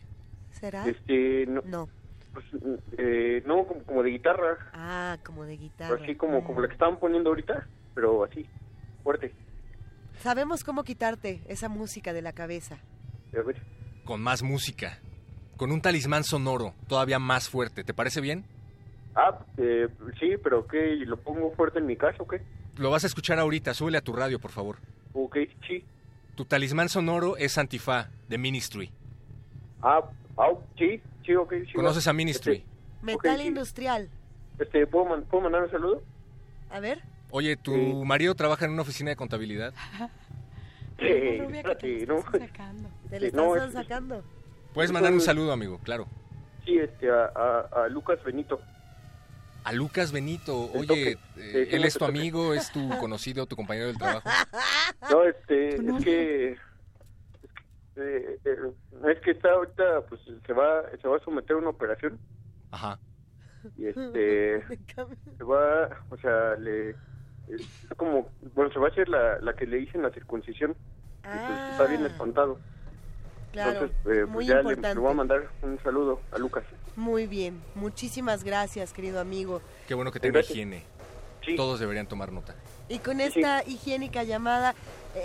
¿Será? 0.52 0.86
Este, 0.88 1.44
no. 1.46 1.60
No. 1.66 1.88
Pues, 2.32 2.46
eh, 2.98 3.42
no, 3.46 3.66
como, 3.66 3.82
como 3.84 4.02
de 4.02 4.10
guitarra. 4.10 4.56
Ah, 4.72 5.18
como 5.24 5.44
de 5.44 5.56
guitarra. 5.56 5.98
Así 6.02 6.14
como, 6.14 6.44
como 6.44 6.60
la 6.60 6.68
que 6.68 6.74
estaban 6.74 6.98
poniendo 6.98 7.30
ahorita, 7.30 7.66
pero 7.94 8.24
así, 8.24 8.46
fuerte. 9.02 9.32
Sabemos 10.20 10.64
cómo 10.64 10.82
quitarte 10.84 11.42
esa 11.46 11.68
música 11.68 12.12
de 12.12 12.22
la 12.22 12.32
cabeza. 12.32 12.78
Con 14.04 14.20
más 14.22 14.42
música. 14.42 14.98
Con 15.56 15.72
un 15.72 15.80
talismán 15.80 16.22
sonoro, 16.24 16.74
todavía 16.86 17.18
más 17.18 17.48
fuerte. 17.48 17.82
¿Te 17.84 17.94
parece 17.94 18.20
bien? 18.20 18.44
Ah, 19.14 19.38
eh, 19.56 19.88
sí, 20.20 20.32
pero 20.42 20.66
¿qué? 20.66 20.96
¿Lo 21.06 21.16
pongo 21.16 21.50
fuerte 21.52 21.78
en 21.78 21.86
mi 21.86 21.96
casa 21.96 22.16
o 22.22 22.26
qué? 22.28 22.42
Lo 22.76 22.90
vas 22.90 23.04
a 23.04 23.06
escuchar 23.06 23.38
ahorita. 23.38 23.72
Súbele 23.72 23.98
a 23.98 24.02
tu 24.02 24.12
radio, 24.12 24.38
por 24.38 24.50
favor. 24.50 24.76
Ok, 25.14 25.38
sí. 25.66 25.82
Tu 26.34 26.44
talismán 26.44 26.90
sonoro 26.90 27.38
es 27.38 27.56
Antifa, 27.56 28.10
de 28.28 28.36
Ministry. 28.36 28.90
Ah, 29.82 30.02
ah, 30.36 30.50
sí, 30.76 31.00
sí, 31.24 31.34
ok. 31.34 31.54
Sí, 31.66 31.72
¿Conoces 31.72 32.06
va. 32.06 32.10
a 32.10 32.12
Ministry? 32.14 32.62
Metal 33.00 33.38
sí. 33.40 33.46
industrial. 33.46 34.10
Este, 34.52 34.64
este, 34.64 34.86
¿puedo, 34.86 35.06
man- 35.06 35.24
¿puedo 35.24 35.44
mandar 35.44 35.62
un 35.64 35.70
saludo? 35.70 36.02
A 36.70 36.80
ver. 36.80 37.00
Oye, 37.30 37.56
¿tu 37.56 37.72
Sí. 37.74 37.94
marido 38.04 38.34
trabaja 38.34 38.66
en 38.66 38.72
una 38.72 38.82
oficina 38.82 39.10
de 39.10 39.16
contabilidad? 39.16 39.72
Te 40.96 41.36
espérate, 41.44 42.06
no. 42.06 42.18
estás 42.18 42.40
sacando. 42.48 42.88
Te 43.10 43.20
le 43.20 43.30
Sí, 43.30 43.36
estás 43.36 43.66
es- 43.68 43.72
sacando. 43.72 44.24
Puedes 44.72 44.92
mandar 44.92 45.12
un 45.12 45.20
saludo, 45.20 45.52
amigo, 45.52 45.78
claro. 45.78 46.06
Sí, 46.64 46.78
este, 46.78 47.10
a, 47.10 47.30
a, 47.34 47.60
a 47.84 47.88
Lucas 47.88 48.18
Benito. 48.24 48.62
A 49.64 49.72
Lucas 49.72 50.12
Benito, 50.12 50.70
El 50.74 50.80
oye, 50.80 51.10
eh, 51.12 51.16
Sí, 51.34 51.40
sí, 51.70 51.74
él 51.76 51.84
es 51.84 51.94
tu 51.94 51.98
toque. 52.00 52.10
amigo, 52.18 52.54
es 52.54 52.70
tu 52.72 52.88
conocido, 53.00 53.46
tu 53.46 53.56
compañero 53.56 53.86
del 53.86 53.98
trabajo. 53.98 54.28
No, 55.10 55.22
este, 55.24 55.76
es 55.76 56.04
que... 56.04 56.52
es 56.52 56.60
que, 57.94 57.96
eh, 57.96 58.38
eh, 58.44 58.56
es 59.08 59.20
que 59.20 59.30
está 59.32 59.52
ahorita, 59.52 60.02
pues, 60.08 60.20
se 60.46 60.52
va, 60.52 60.82
se 61.00 61.08
va 61.08 61.16
a 61.16 61.20
someter 61.20 61.56
a 61.56 61.58
una 61.58 61.70
operación 61.70 62.18
Ajá. 62.70 62.98
y 63.76 63.86
este, 63.86 64.64
se 64.66 65.44
va, 65.44 65.88
o 66.08 66.16
sea, 66.18 66.56
le... 66.56 66.96
Es 67.48 67.62
como, 67.96 68.28
bueno, 68.54 68.72
se 68.72 68.78
va 68.78 68.88
a 68.88 68.90
hacer 68.90 69.08
la, 69.08 69.38
la 69.40 69.54
que 69.54 69.66
le 69.66 69.76
dicen 69.78 70.02
la 70.02 70.10
circuncisión. 70.10 70.74
pues, 71.22 71.36
está 71.72 71.86
bien 71.86 72.04
Ah. 72.04 72.06
espantado. 72.06 72.58
Claro, 73.52 73.70
Entonces, 73.72 73.96
eh, 74.00 74.02
pues 74.04 74.28
muy 74.28 74.46
ya 74.46 74.54
le, 74.56 74.60
importante. 74.60 74.94
le 74.94 75.00
voy 75.00 75.10
a 75.10 75.14
mandar 75.14 75.48
un 75.62 75.78
saludo 75.82 76.20
a 76.32 76.38
Lucas. 76.38 76.64
Muy 76.94 77.26
bien. 77.26 77.60
Muchísimas 77.74 78.44
gracias, 78.44 78.92
querido 78.92 79.18
amigo. 79.20 79.60
Qué 79.88 79.94
bueno 79.94 80.12
que 80.12 80.20
tenga 80.20 80.34
Gracias. 80.34 80.52
higiene. 80.56 80.82
Sí. 81.44 81.56
Todos 81.56 81.80
deberían 81.80 82.06
tomar 82.06 82.32
nota. 82.32 82.54
Y 82.88 82.98
con 82.98 83.20
esta 83.20 83.62
higiénica 83.66 84.22
llamada, 84.24 84.74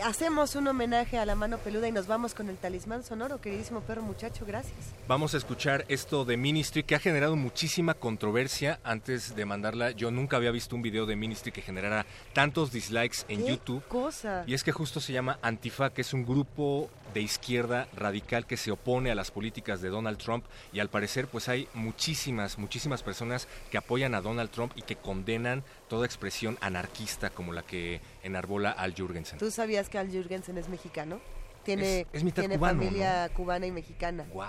hacemos 0.03 0.55
un 0.55 0.67
homenaje 0.67 1.17
a 1.17 1.25
la 1.25 1.35
mano 1.35 1.57
peluda 1.57 1.87
y 1.87 1.91
nos 1.91 2.07
vamos 2.07 2.33
con 2.33 2.49
el 2.49 2.57
talismán 2.57 3.03
sonoro, 3.03 3.41
queridísimo 3.41 3.81
perro 3.81 4.01
muchacho. 4.01 4.45
Gracias. 4.45 4.75
Vamos 5.07 5.33
a 5.33 5.37
escuchar 5.37 5.85
esto 5.87 6.25
de 6.25 6.37
Ministry 6.37 6.83
que 6.83 6.95
ha 6.95 6.99
generado 6.99 7.35
muchísima 7.35 7.93
controversia 7.93 8.79
antes 8.83 9.35
de 9.35 9.45
mandarla. 9.45 9.91
Yo 9.91 10.11
nunca 10.11 10.37
había 10.37 10.51
visto 10.51 10.75
un 10.75 10.81
video 10.81 11.05
de 11.05 11.15
Ministry 11.15 11.51
que 11.51 11.61
generara 11.61 12.05
tantos 12.33 12.71
dislikes 12.71 13.25
en 13.27 13.43
¿Qué 13.43 13.49
YouTube. 13.51 13.83
cosa? 13.87 14.43
Y 14.47 14.53
es 14.53 14.63
que 14.63 14.71
justo 14.71 14.99
se 14.99 15.13
llama 15.13 15.39
Antifa, 15.41 15.91
que 15.91 16.01
es 16.01 16.13
un 16.13 16.25
grupo 16.25 16.89
de 17.13 17.21
izquierda 17.21 17.87
radical 17.95 18.45
que 18.45 18.57
se 18.57 18.71
opone 18.71 19.11
a 19.11 19.15
las 19.15 19.31
políticas 19.31 19.81
de 19.81 19.89
Donald 19.89 20.17
Trump 20.17 20.45
y 20.71 20.79
al 20.79 20.89
parecer 20.89 21.27
pues 21.27 21.49
hay 21.49 21.67
muchísimas, 21.73 22.57
muchísimas 22.57 23.03
personas 23.03 23.49
que 23.69 23.77
apoyan 23.77 24.15
a 24.15 24.21
Donald 24.21 24.49
Trump 24.49 24.71
y 24.75 24.81
que 24.83 24.95
condenan 24.95 25.63
toda 25.91 26.05
expresión 26.05 26.57
anarquista 26.61 27.31
como 27.31 27.51
la 27.51 27.63
que 27.63 27.99
enarbola 28.23 28.71
Al 28.71 28.95
Jurgensen. 28.95 29.37
¿Tú 29.37 29.51
sabías 29.51 29.89
que 29.89 29.97
Al 29.97 30.09
Jürgensen 30.09 30.57
es 30.57 30.69
mexicano? 30.69 31.19
Tiene, 31.65 31.99
Es- 32.01 32.07
es 32.13 32.23
mitad 32.23 32.43
tiene 32.43 32.55
cubano, 32.55 32.81
familia 32.81 33.27
cubana 33.35 33.65
y 33.65 33.71
mexicana. 33.71 34.25
Wow. 34.33 34.45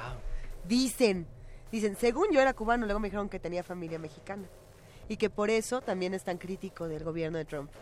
Dicen, 0.69 1.27
dicen, 1.73 1.97
según 1.97 2.29
yo 2.33 2.41
era 2.41 2.55
cubano, 2.55 2.87
luego 2.87 3.01
me 3.01 3.09
dijeron 3.09 3.29
que 3.29 3.41
tenía 3.41 3.65
familia 3.65 3.99
mexicana. 3.99 4.45
Y 5.09 5.17
que 5.17 5.31
por 5.31 5.51
eso 5.51 5.81
también 5.81 6.15
es 6.15 6.23
tan 6.23 6.39
crítico 6.39 6.87
del 6.87 7.03
gobierno 7.03 7.39
de 7.39 7.45
Trump. 7.45 7.73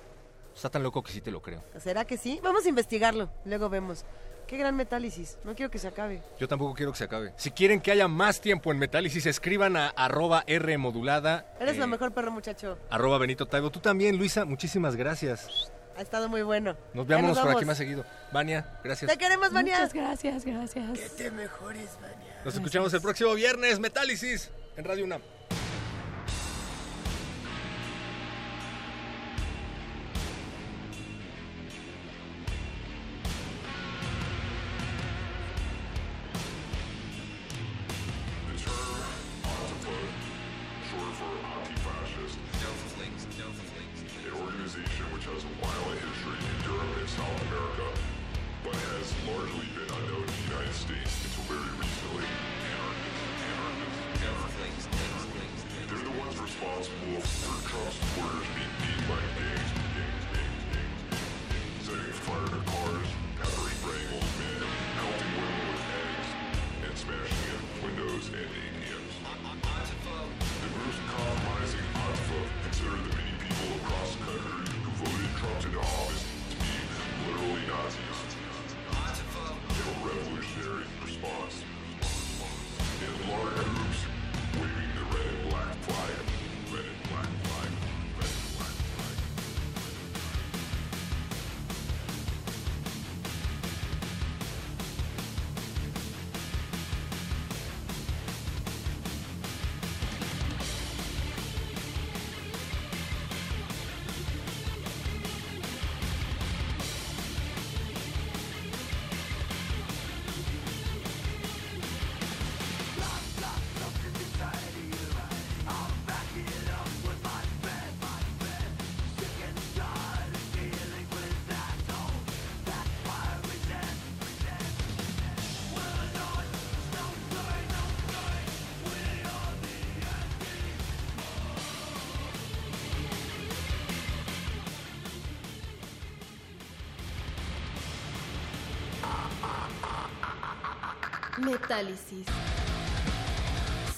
Está 0.54 0.70
tan 0.70 0.82
loco 0.82 1.02
que 1.02 1.12
sí 1.12 1.20
te 1.20 1.30
lo 1.30 1.42
creo. 1.42 1.62
¿Será 1.78 2.06
que 2.06 2.16
sí? 2.16 2.40
Vamos 2.42 2.64
a 2.64 2.68
investigarlo, 2.70 3.28
luego 3.44 3.68
vemos. 3.68 4.06
Qué 4.50 4.56
gran 4.56 4.74
metálisis, 4.74 5.38
no 5.44 5.54
quiero 5.54 5.70
que 5.70 5.78
se 5.78 5.86
acabe. 5.86 6.20
Yo 6.40 6.48
tampoco 6.48 6.74
quiero 6.74 6.90
que 6.90 6.98
se 6.98 7.04
acabe. 7.04 7.32
Si 7.36 7.52
quieren 7.52 7.80
que 7.80 7.92
haya 7.92 8.08
más 8.08 8.40
tiempo 8.40 8.72
en 8.72 8.80
Metálisis, 8.80 9.24
escriban 9.26 9.76
a 9.76 9.90
arroba 9.90 10.42
R 10.44 10.76
modulada. 10.76 11.46
Eres 11.60 11.76
eh, 11.76 11.78
lo 11.78 11.86
mejor 11.86 12.10
perro 12.10 12.32
muchacho. 12.32 12.76
Arroba 12.90 13.18
Benito 13.18 13.46
Taibo. 13.46 13.70
Tú 13.70 13.78
también, 13.78 14.18
Luisa, 14.18 14.44
muchísimas 14.44 14.96
gracias. 14.96 15.70
Ha 15.96 16.00
estado 16.02 16.28
muy 16.28 16.42
bueno. 16.42 16.76
Nos 16.94 17.06
veamos 17.06 17.38
por 17.38 17.52
aquí 17.52 17.64
más 17.64 17.78
seguido. 17.78 18.04
Vania, 18.32 18.66
gracias. 18.82 19.08
Te 19.08 19.16
queremos, 19.16 19.52
Vania. 19.52 19.74
Muchas 19.74 19.94
gracias, 19.94 20.44
gracias. 20.44 20.98
Que 20.98 21.08
te 21.10 21.30
mejores, 21.30 21.96
Vania. 22.02 22.40
Nos 22.44 22.52
escuchamos 22.52 22.92
el 22.92 23.00
próximo 23.00 23.32
viernes, 23.34 23.78
Metálisis, 23.78 24.50
en 24.76 24.84
Radio 24.84 25.04
UNAM. 25.04 25.22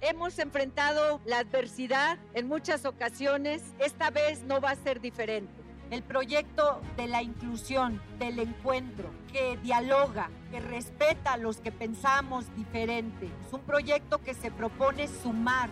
Hemos 0.01 0.37
enfrentado 0.39 1.21
la 1.25 1.39
adversidad 1.39 2.19
en 2.33 2.47
muchas 2.47 2.85
ocasiones. 2.85 3.61
Esta 3.79 4.11
vez 4.11 4.43
no 4.43 4.61
va 4.61 4.71
a 4.71 4.75
ser 4.75 5.01
diferente. 5.01 5.53
El 5.91 6.03
proyecto 6.03 6.81
de 6.97 7.07
la 7.07 7.21
inclusión, 7.21 8.01
del 8.19 8.39
encuentro, 8.39 9.11
que 9.31 9.57
dialoga, 9.63 10.29
que 10.51 10.59
respeta 10.59 11.33
a 11.33 11.37
los 11.37 11.57
que 11.57 11.71
pensamos 11.71 12.45
diferente. 12.55 13.29
Es 13.45 13.53
un 13.53 13.61
proyecto 13.61 14.17
que 14.19 14.33
se 14.33 14.49
propone 14.51 15.07
sumar. 15.07 15.69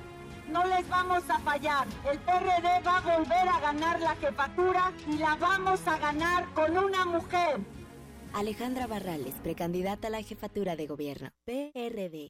No 0.54 0.64
les 0.68 0.88
vamos 0.88 1.24
a 1.30 1.39
fallar. 1.39 1.88
El 2.10 2.20
PRD 2.20 2.84
va 2.86 2.97
a 2.99 3.18
volver 3.18 3.47
a 3.49 3.60
ganar 3.60 3.99
la 3.99 4.16
jefatura 4.18 4.93
y 5.08 5.18
la 5.18 5.36
vamos 5.36 5.80
a 5.88 5.97
ganar 5.97 6.45
con 6.54 6.78
una 6.78 7.06
mujer. 7.06 7.60
Alejandra 8.34 8.86
Barrales, 8.86 9.34
precandidata 9.41 10.10
a 10.10 10.12
la 10.12 10.22
jefatura 10.22 10.76
de 10.76 10.86
gobierno. 10.86 11.30
PRD. 11.45 12.30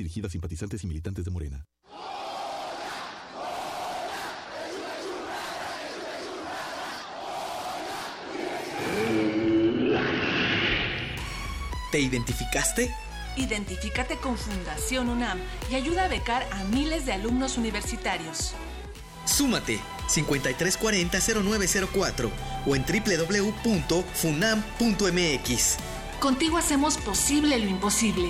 dirigida 0.01 0.27
a 0.27 0.29
simpatizantes 0.29 0.83
y 0.83 0.87
militantes 0.87 1.23
de 1.25 1.31
Morena. 1.31 1.65
¿Te 11.91 11.99
identificaste? 11.99 12.95
Identifícate 13.35 14.15
con 14.17 14.37
Fundación 14.37 15.09
UNAM 15.09 15.39
y 15.69 15.75
ayuda 15.75 16.05
a 16.05 16.07
becar 16.07 16.47
a 16.51 16.63
miles 16.65 17.05
de 17.05 17.11
alumnos 17.13 17.57
universitarios. 17.57 18.53
Súmate 19.25 19.79
5340-0904 20.07 22.31
o 22.65 22.75
en 22.75 22.85
www.funam.mx. 22.85 24.01
Contigo 26.19 26.57
hacemos 26.57 26.97
posible 26.97 27.57
lo 27.59 27.67
imposible. 27.67 28.29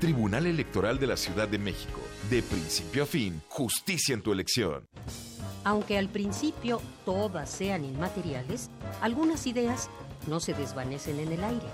Tribunal 0.00 0.46
Electoral 0.46 0.98
de 0.98 1.06
la 1.06 1.16
Ciudad 1.18 1.46
de 1.46 1.58
México. 1.58 2.00
De 2.30 2.42
principio 2.42 3.02
a 3.02 3.06
fin, 3.06 3.42
justicia 3.48 4.14
en 4.14 4.22
tu 4.22 4.32
elección. 4.32 4.88
Aunque 5.62 5.98
al 5.98 6.08
principio 6.08 6.80
todas 7.04 7.50
sean 7.50 7.84
inmateriales, 7.84 8.70
algunas 9.02 9.46
ideas 9.46 9.90
no 10.26 10.40
se 10.40 10.54
desvanecen 10.54 11.20
en 11.20 11.32
el 11.32 11.44
aire. 11.44 11.66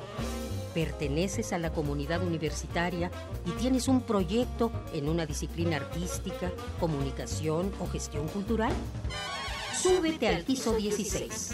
Perteneces 0.75 1.53
a 1.53 1.59
la 1.59 1.73
comunidad 1.73 2.25
universitaria 2.25 3.13
y 3.47 3.53
tienes 3.61 3.87
un 3.87 4.03
proyecto 4.03 4.73
en 4.93 5.09
una 5.09 5.25
disciplina 5.25 5.77
artística, 5.77 6.51
comunicación 6.81 7.73
o 7.79 7.87
gestión 7.87 8.27
cultural. 8.27 8.73
Súbete 9.81 10.27
al 10.27 10.43
piso 10.43 10.75
16. 10.75 11.53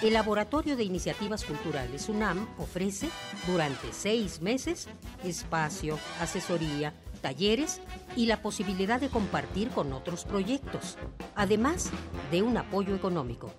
El 0.00 0.12
Laboratorio 0.12 0.76
de 0.76 0.84
Iniciativas 0.84 1.44
Culturales 1.44 2.08
UNAM 2.08 2.46
ofrece 2.58 3.08
durante 3.48 3.92
seis 3.92 4.40
meses 4.40 4.86
espacio, 5.24 5.98
asesoría, 6.20 6.94
talleres 7.20 7.80
y 8.14 8.26
la 8.26 8.40
posibilidad 8.40 9.00
de 9.00 9.08
compartir 9.08 9.70
con 9.70 9.92
otros 9.92 10.24
proyectos, 10.24 10.96
además 11.34 11.90
de 12.30 12.42
un 12.42 12.56
apoyo 12.56 12.94
económico. 12.94 13.52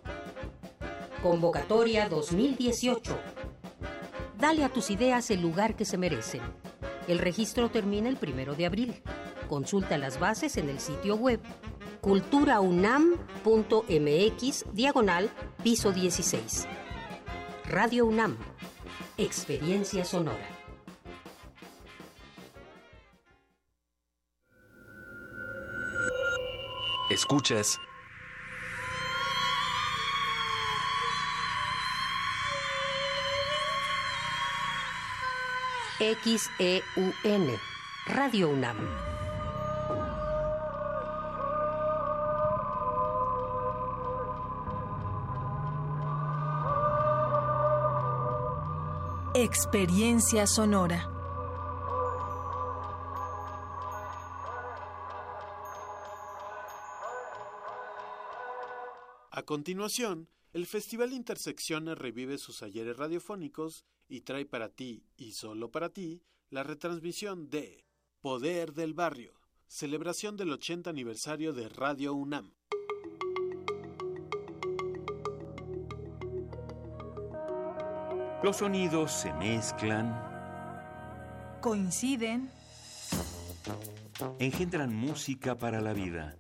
Convocatoria 1.22 2.08
2018. 2.08 3.20
Dale 4.38 4.64
a 4.64 4.70
tus 4.70 4.92
ideas 4.92 5.30
el 5.32 5.42
lugar 5.42 5.76
que 5.76 5.84
se 5.84 5.98
merecen. 5.98 6.42
El 7.10 7.20
registro 7.20 7.70
termina 7.70 8.08
el 8.08 8.16
primero 8.16 8.56
de 8.56 8.66
abril. 8.66 9.04
Consulta 9.50 9.98
las 9.98 10.22
bases 10.22 10.56
en 10.56 10.70
el 10.70 10.80
sitio 10.80 11.18
web 11.18 11.42
culturaunam.mx 12.00 14.66
diagonal 14.74 15.30
piso 15.64 15.92
16. 15.92 16.68
Radio 17.66 18.06
UNAM. 18.06 18.38
Experiencia 19.18 20.06
sonora. 20.06 20.48
Escuchas 27.10 27.78
XEUN, 36.00 37.60
Radio 38.08 38.50
UNAM. 38.50 39.09
Experiencia 49.42 50.46
sonora. 50.46 51.10
A 59.32 59.44
continuación, 59.44 60.28
el 60.52 60.66
Festival 60.66 61.14
Intersecciones 61.14 61.98
revive 61.98 62.38
sus 62.38 62.64
ayeres 62.64 62.98
radiofónicos 62.98 63.86
y 64.10 64.22
trae 64.22 64.46
para 64.46 64.68
ti, 64.68 65.06
y 65.16 65.32
solo 65.32 65.72
para 65.72 65.88
ti, 65.88 66.22
la 66.50 66.64
retransmisión 66.64 67.50
de 67.50 67.86
Poder 68.20 68.74
del 68.74 68.94
Barrio, 68.94 69.40
celebración 69.68 70.36
del 70.36 70.52
80 70.52 70.90
aniversario 70.90 71.54
de 71.54 71.70
Radio 71.70 72.14
UNAM. 72.14 72.56
Los 78.42 78.56
sonidos 78.56 79.12
se 79.12 79.34
mezclan, 79.34 80.16
Coinciden. 81.60 82.50
engendran 84.40 84.96
música 84.96 85.58
para 85.58 85.82
la 85.82 85.92
vida. 85.92 86.38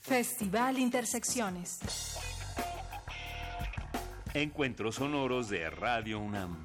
Festival 0.00 0.78
Intersecciones. 0.78 1.80
Encuentros 4.32 4.94
sonoros 4.94 5.50
de 5.50 5.68
Radio 5.68 6.18
UNAM. 6.18 6.64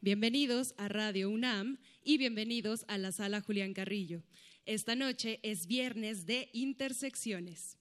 Bienvenidos 0.00 0.74
a 0.78 0.88
Radio 0.88 1.30
UNAM 1.30 1.78
y 2.02 2.16
bienvenidos 2.16 2.86
a 2.88 2.96
la 2.96 3.12
sala 3.12 3.42
Julián 3.42 3.74
Carrillo. 3.74 4.22
Esta 4.66 4.94
noche 4.94 5.40
es 5.42 5.66
viernes 5.66 6.24
de 6.24 6.48
Intersecciones. 6.54 7.76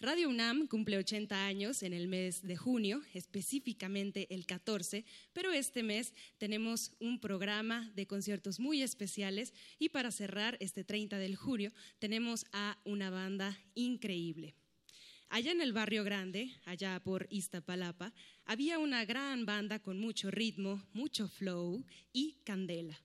Radio 0.00 0.28
UNAM 0.28 0.66
cumple 0.66 0.98
80 0.98 1.46
años 1.46 1.82
en 1.82 1.94
el 1.94 2.08
mes 2.08 2.42
de 2.42 2.58
junio, 2.58 3.00
específicamente 3.14 4.26
el 4.34 4.44
14, 4.44 5.06
pero 5.32 5.50
este 5.52 5.82
mes 5.82 6.12
tenemos 6.36 6.92
un 7.00 7.20
programa 7.20 7.90
de 7.94 8.06
conciertos 8.06 8.60
muy 8.60 8.82
especiales 8.82 9.54
y 9.78 9.88
para 9.88 10.10
cerrar 10.10 10.58
este 10.60 10.84
30 10.84 11.16
de 11.16 11.34
junio 11.34 11.72
tenemos 11.98 12.44
a 12.52 12.76
una 12.84 13.08
banda 13.08 13.58
increíble. 13.74 14.54
Allá 15.30 15.52
en 15.52 15.62
el 15.62 15.72
barrio 15.72 16.04
grande, 16.04 16.50
allá 16.66 17.02
por 17.02 17.28
Iztapalapa, 17.30 18.12
había 18.44 18.78
una 18.78 19.06
gran 19.06 19.46
banda 19.46 19.78
con 19.78 19.98
mucho 19.98 20.30
ritmo, 20.30 20.82
mucho 20.92 21.28
flow 21.28 21.82
y 22.12 22.36
candela. 22.44 23.00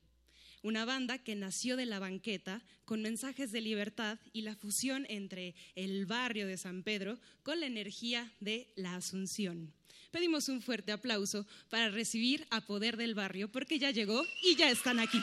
Una 0.64 0.86
banda 0.86 1.18
que 1.18 1.36
nació 1.36 1.76
de 1.76 1.86
la 1.86 2.00
banqueta 2.00 2.62
con 2.86 3.02
mensajes 3.02 3.52
de 3.52 3.62
libertad 3.62 4.20
y 4.32 4.44
la 4.44 4.56
fusión 4.56 5.06
entre 5.10 5.56
el 5.76 6.06
barrio 6.06 6.46
de 6.46 6.58
San 6.58 6.84
Pedro 6.84 7.20
con 7.44 7.60
la 7.60 7.66
energía 7.66 8.32
de 8.40 8.72
la 8.76 8.96
Asunción. 8.96 9.74
Pedimos 10.12 10.50
un 10.50 10.62
fuerte 10.62 10.92
aplauso 10.92 11.48
para 11.70 11.90
recibir 11.90 12.46
a 12.52 12.62
Poder 12.62 12.98
del 12.98 13.16
Barrio 13.16 13.52
porque 13.52 13.80
ya 13.80 13.92
llegó 13.92 14.24
y 14.44 14.56
ya 14.56 14.70
están 14.70 15.00
aquí. 15.00 15.20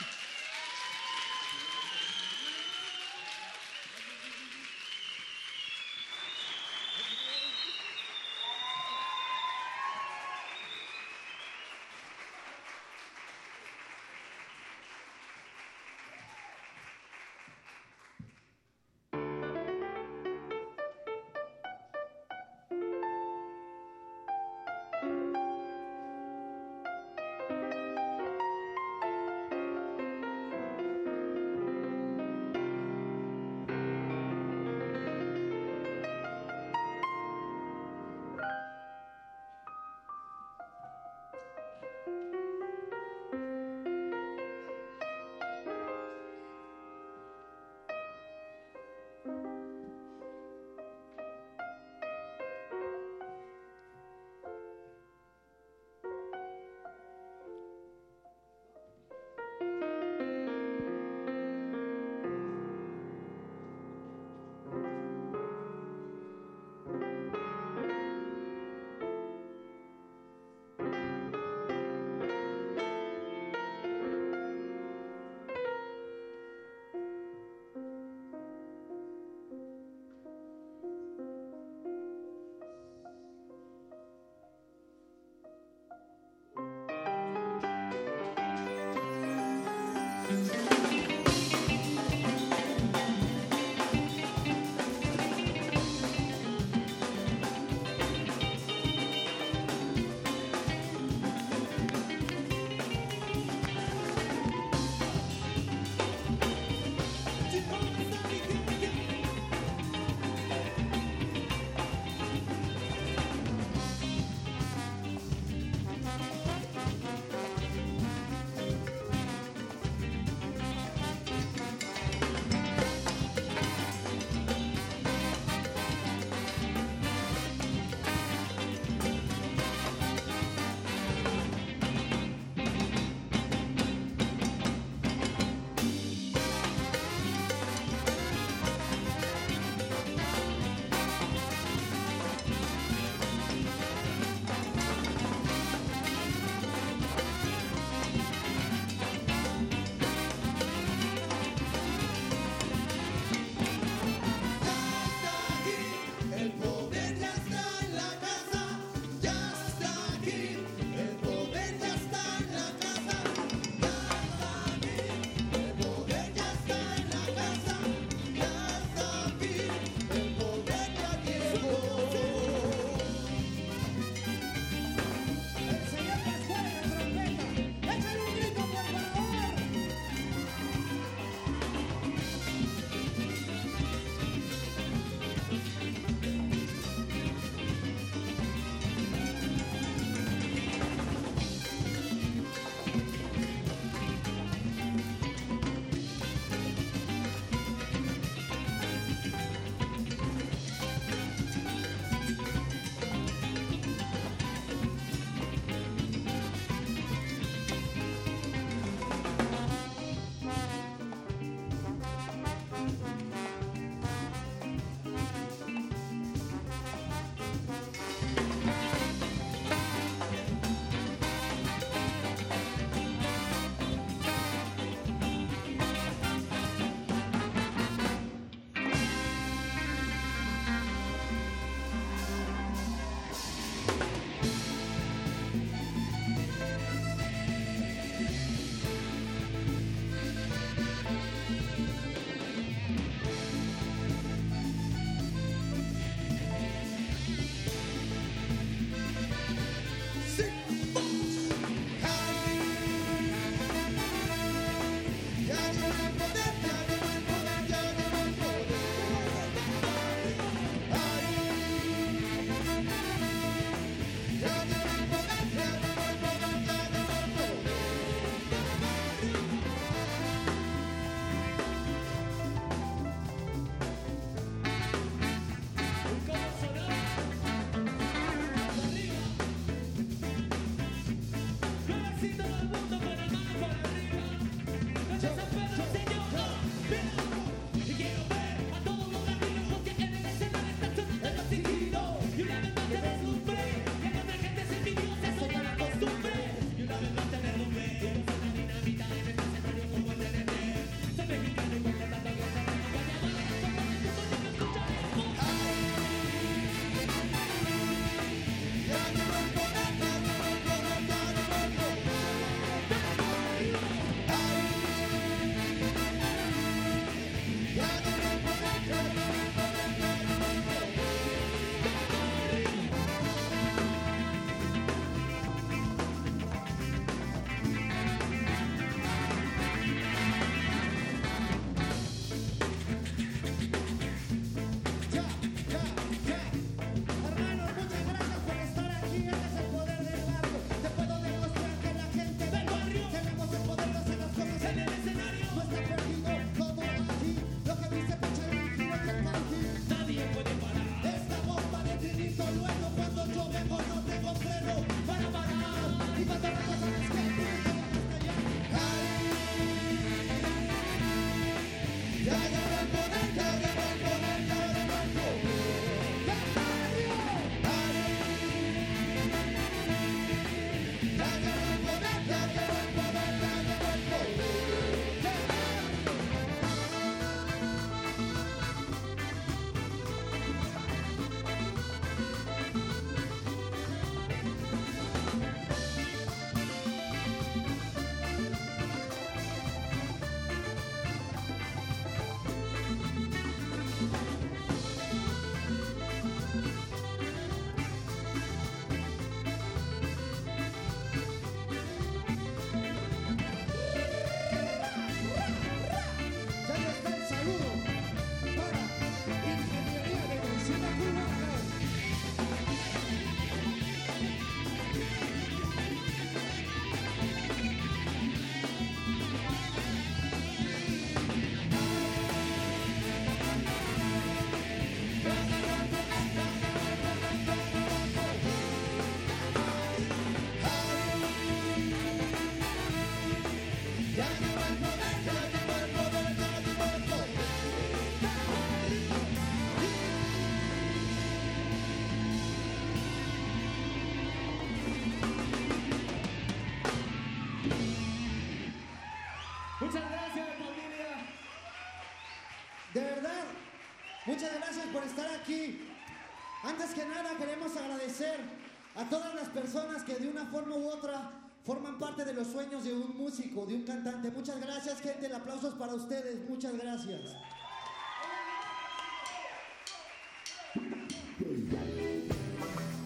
A 458.95 459.09
todas 459.09 459.33
las 459.33 459.47
personas 459.49 460.03
que 460.03 460.15
de 460.15 460.27
una 460.27 460.45
forma 460.45 460.75
u 460.75 460.89
otra 460.89 461.31
forman 461.63 461.99
parte 461.99 462.25
de 462.25 462.33
los 462.33 462.47
sueños 462.47 462.83
de 462.83 462.93
un 462.93 463.17
músico, 463.17 463.65
de 463.65 463.75
un 463.75 463.83
cantante. 463.83 464.31
Muchas 464.31 464.59
gracias, 464.59 464.99
gente. 465.01 465.27
El 465.27 465.35
aplauso 465.35 465.69
es 465.69 465.75
para 465.75 465.93
ustedes. 465.93 466.49
Muchas 466.49 466.73
gracias. 466.77 467.35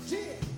Sí. 0.08 0.53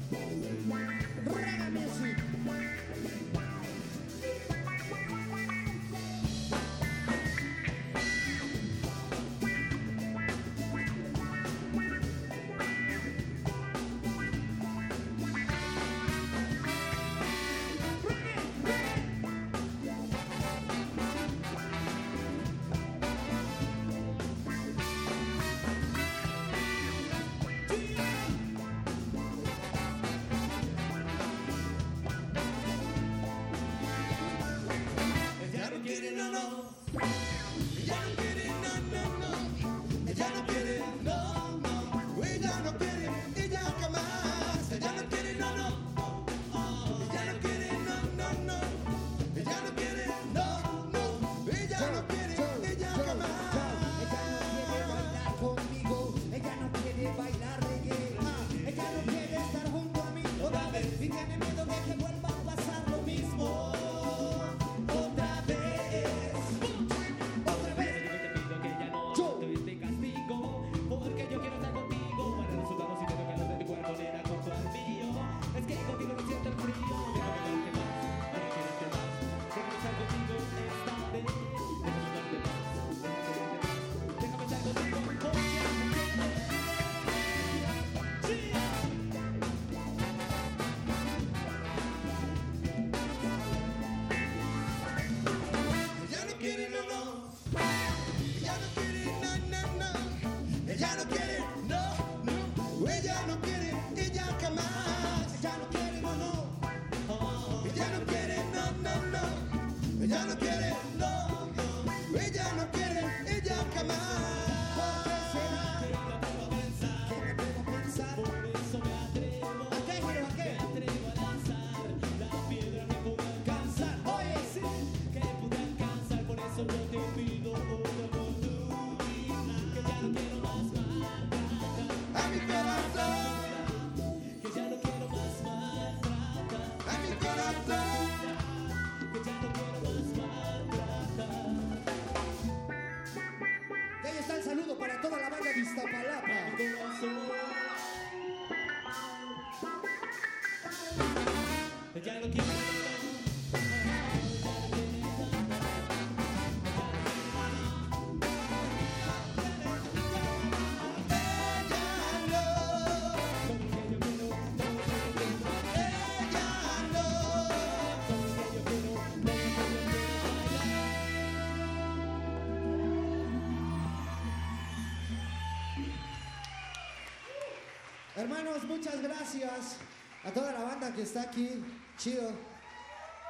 Hermanos, 178.37 178.65
muchas 178.65 179.01
gracias 179.01 179.77
a 180.25 180.33
toda 180.33 180.51
la 180.51 180.63
banda 180.63 180.93
que 180.93 181.03
está 181.03 181.21
aquí. 181.21 181.63
Chido. 181.97 182.31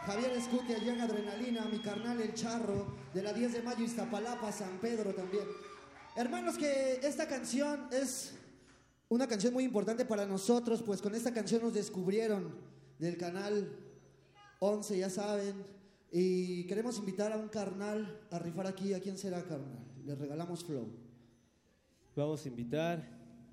Javier 0.04 0.32
Escutia, 0.32 0.80
Jan 0.84 1.00
Adrenalina, 1.00 1.66
mi 1.66 1.78
carnal 1.78 2.20
El 2.20 2.34
Charro, 2.34 2.88
de 3.14 3.22
la 3.22 3.32
10 3.32 3.54
de 3.54 3.62
mayo, 3.62 3.86
Iztapalapa, 3.86 4.52
San 4.52 4.80
Pedro 4.80 5.14
también. 5.14 5.44
Hermanos, 6.16 6.58
que 6.58 7.02
esta 7.04 7.28
canción 7.28 7.88
es 7.92 8.34
una 9.08 9.28
canción 9.28 9.54
muy 9.54 9.64
importante 9.64 10.06
para 10.06 10.26
nosotros, 10.26 10.82
pues 10.82 11.04
con 11.04 11.14
esta 11.14 11.32
canción 11.32 11.62
nos 11.62 11.76
descubrieron 11.76 12.56
del 12.98 13.16
canal 13.16 13.78
11, 14.58 14.98
ya 14.98 15.12
saben. 15.12 15.64
Y 16.12 16.66
queremos 16.66 16.98
invitar 16.98 17.32
a 17.32 17.38
un 17.38 17.50
carnal 17.50 18.22
a 18.32 18.40
rifar 18.40 18.66
aquí. 18.66 18.96
¿A 18.96 19.00
quién 19.00 19.20
será, 19.20 19.44
carnal? 19.44 19.86
Le 20.04 20.16
regalamos 20.16 20.66
flow. 20.66 20.88
Vamos 22.16 22.44
a 22.44 22.48
invitar 22.48 23.08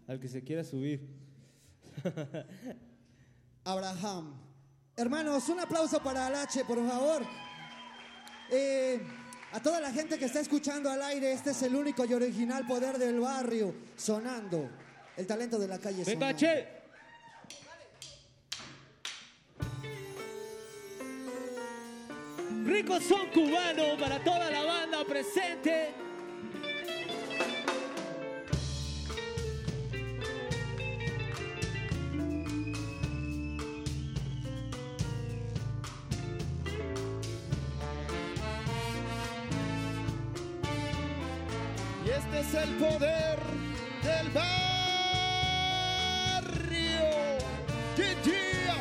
al 0.07 0.19
que 0.19 0.29
se 0.29 0.43
quiera 0.43 0.65
subir. 0.65 1.22
Abraham. 3.64 4.35
Hermanos, 4.97 5.48
un 5.48 5.60
aplauso 5.60 6.02
para 6.02 6.27
Alache, 6.27 6.64
por 6.64 6.86
favor. 6.86 7.23
Eh, 8.51 9.01
a 9.52 9.60
toda 9.60 9.81
la 9.81 9.90
gente 9.93 10.19
que 10.19 10.27
está 10.27 10.40
escuchando 10.40 10.90
al 10.90 11.02
aire, 11.02 11.32
este 11.32 11.51
es 11.51 11.62
el 11.62 11.74
único 11.74 12.05
y 12.05 12.14
original 12.14 12.66
poder 12.66 12.98
del 12.98 13.20
barrio, 13.20 13.74
sonando. 13.97 14.70
El 15.16 15.27
talento 15.27 15.59
de 15.59 15.69
la 15.69 15.78
calle. 15.78 16.05
¡Betache! 16.05 16.82
Rico 22.64 23.01
son 23.01 23.28
cubano 23.31 23.98
para 23.98 24.23
toda 24.23 24.51
la 24.51 24.62
banda 24.62 25.05
presente. 25.05 25.94
Es 42.53 42.69
el 42.69 42.74
poder 42.77 43.39
del 44.03 44.29
barrio. 44.31 44.53
Yeah. 47.97 48.77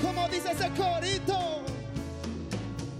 Como 0.00 0.28
dice 0.28 0.52
ese 0.52 0.70
corito. 0.70 1.64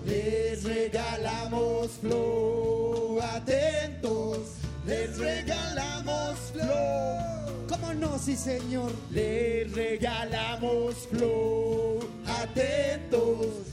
Les 0.05 0.65
regalamos 0.65 1.91
flow, 2.01 3.21
atentos. 3.21 4.39
Les 4.87 5.19
regalamos 5.19 6.39
flow. 6.53 7.67
¿Cómo 7.69 7.95
no, 7.95 8.19
sí, 8.19 8.37
señor? 8.37 8.93
Les 9.11 9.73
regalamos 9.73 11.09
flow, 11.11 12.01
atentos. 12.27 13.67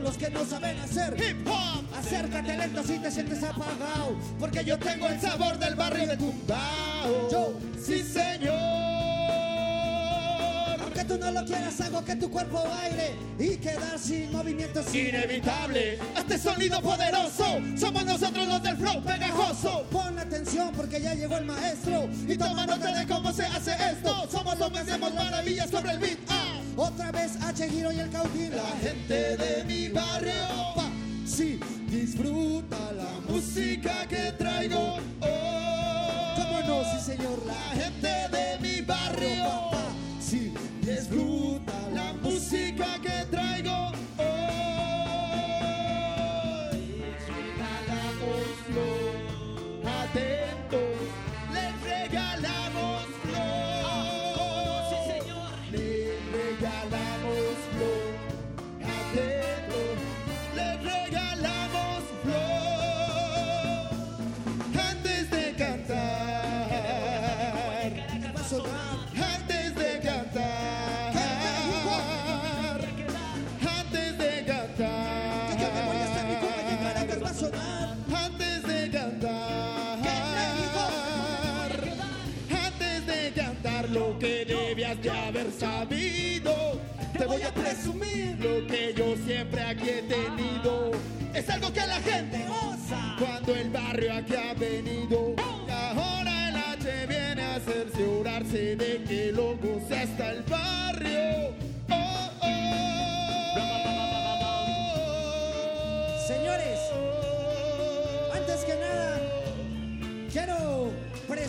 No 0.00 0.44
saben 0.44 0.78
hacer 0.80 1.16
hip 1.18 1.46
hop. 1.46 1.84
Acércate 1.96 2.56
lento 2.56 2.82
si 2.82 2.98
te 2.98 3.10
sientes 3.10 3.42
apagado, 3.42 4.16
Porque 4.38 4.64
yo 4.64 4.78
tengo 4.78 5.06
el 5.08 5.20
sabor 5.20 5.58
del 5.58 5.74
barrio 5.74 6.06
de 6.08 6.16
Tumbao. 6.16 7.30
Yo, 7.30 7.54
sí 7.80 8.02
señor. 8.02 8.54
Aunque 10.82 11.04
tú 11.04 11.16
no 11.18 11.30
lo 11.30 11.44
quieras, 11.44 11.80
hago 11.80 12.04
que 12.04 12.16
tu 12.16 12.30
cuerpo 12.30 12.64
baile 12.64 13.14
y 13.38 13.56
quedar 13.56 13.98
sin 13.98 14.32
movimiento 14.32 14.80
es 14.80 14.94
Inevitable, 14.94 15.98
este 16.16 16.38
sonido 16.38 16.80
poderoso. 16.80 17.60
Somos 17.76 18.04
nosotros 18.04 18.46
los 18.48 18.62
del 18.62 18.76
flow 18.76 19.02
pegajoso. 19.02 19.86
Pon 19.90 20.18
atención 20.18 20.72
porque 20.76 21.00
ya 21.00 21.14
llegó 21.14 21.36
el 21.36 21.44
maestro 21.44 22.08
Y 22.26 22.36
toma 22.36 22.66
nota 22.66 22.92
de 22.92 23.06
cómo 23.06 23.32
se 23.32 23.44
hace 23.46 23.72
esto. 23.72 24.28
Somos 24.30 24.58
los 24.58 24.72
que 24.72 24.78
hacemos 24.78 25.14
maravillas 25.14 25.70
sobre 25.70 25.92
el 25.92 25.98
beat. 25.98 26.18
Ah. 26.28 26.53
Otra 26.76 27.12
vez 27.12 27.36
H 27.40 27.68
Giro 27.68 27.92
y 27.92 28.00
el 28.00 28.10
Cautín. 28.10 28.50
La 28.56 28.76
gente 28.82 29.36
de 29.36 29.64
mi 29.64 29.88
barrio. 29.88 30.32
Pa, 30.74 30.90
sí, 31.24 31.60
disfruta 31.88 32.76
la 32.92 33.32
música 33.32 34.06
que 34.08 34.32
traigo. 34.32 34.98
Oh, 35.20 36.34
¿Cómo 36.36 36.60
no? 36.66 36.84
Sí, 36.84 37.12
señor. 37.12 37.40
La 37.46 37.80
gente 37.80 38.08
de 38.08 38.43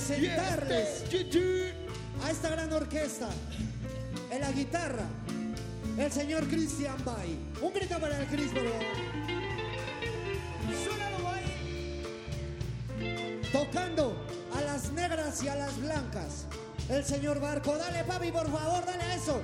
presentarles 0.07 1.03
a 2.23 2.31
esta 2.31 2.49
gran 2.49 2.71
orquesta. 2.73 3.29
En 4.29 4.41
la 4.41 4.51
guitarra, 4.51 5.05
el 5.97 6.11
señor 6.11 6.47
Christian 6.47 6.97
Bay. 7.03 7.39
Un 7.61 7.73
grito 7.73 7.99
para 7.99 8.19
el 8.19 8.27
Chris. 8.27 8.51
Tocando 13.51 14.25
a 14.53 14.61
las 14.61 14.91
negras 14.91 15.41
y 15.43 15.47
a 15.47 15.55
las 15.55 15.79
blancas. 15.79 16.45
El 16.89 17.03
señor 17.03 17.39
Barco. 17.39 17.77
Dale, 17.77 18.03
papi, 18.03 18.31
por 18.31 18.51
favor, 18.51 18.85
dale 18.85 19.03
a 19.03 19.15
eso. 19.15 19.41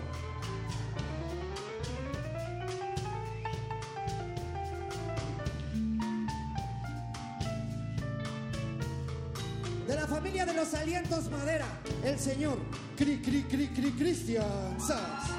De 9.92 9.98
la 9.98 10.08
familia 10.08 10.46
de 10.46 10.54
los 10.54 10.74
alientos 10.74 11.30
madera, 11.30 11.66
el 12.02 12.18
señor 12.18 12.58
Cri 12.96 13.22
Cri 13.22 13.44
Cri 13.44 13.68
Cri 13.68 13.92
Cristian 13.92 14.80
Sass. 14.80 15.32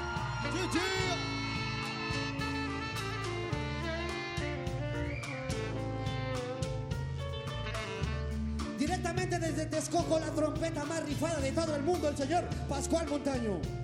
Directamente 8.77 9.39
desde 9.39 9.65
Texcoco, 9.65 10.19
la 10.19 10.29
trompeta 10.29 10.85
más 10.85 11.03
rifada 11.03 11.39
de 11.39 11.51
todo 11.51 11.75
el 11.75 11.81
mundo, 11.81 12.09
el 12.09 12.15
señor 12.15 12.47
Pascual 12.69 13.07
Montaño. 13.07 13.82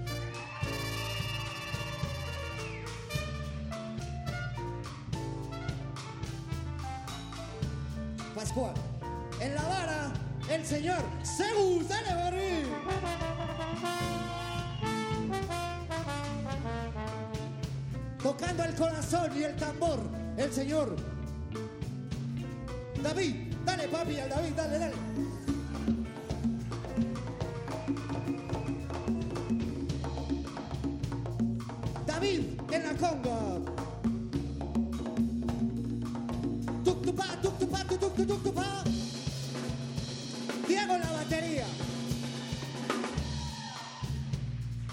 Tocando 18.39 18.63
el 18.63 18.75
corazón 18.75 19.31
y 19.37 19.43
el 19.43 19.55
tambor, 19.57 19.99
el 20.37 20.49
señor 20.53 20.95
David. 23.03 23.35
Dale, 23.65 23.87
papi, 23.89 24.17
al 24.17 24.29
David, 24.29 24.51
dale, 24.55 24.79
dale. 24.79 24.93
David 32.07 32.41
en 32.71 32.83
la 32.85 32.93
conga. 32.93 33.39
Tuk 36.85 37.01
tupa, 37.03 37.25
tuk 37.41 37.59
tupa, 37.59 37.83
tuk 37.83 37.99
tuk 37.99 38.27
tuk 38.27 38.43
tupa. 38.43 38.83
Diego 40.65 40.93
en 40.93 41.01
la 41.01 41.11
batería. 41.11 41.65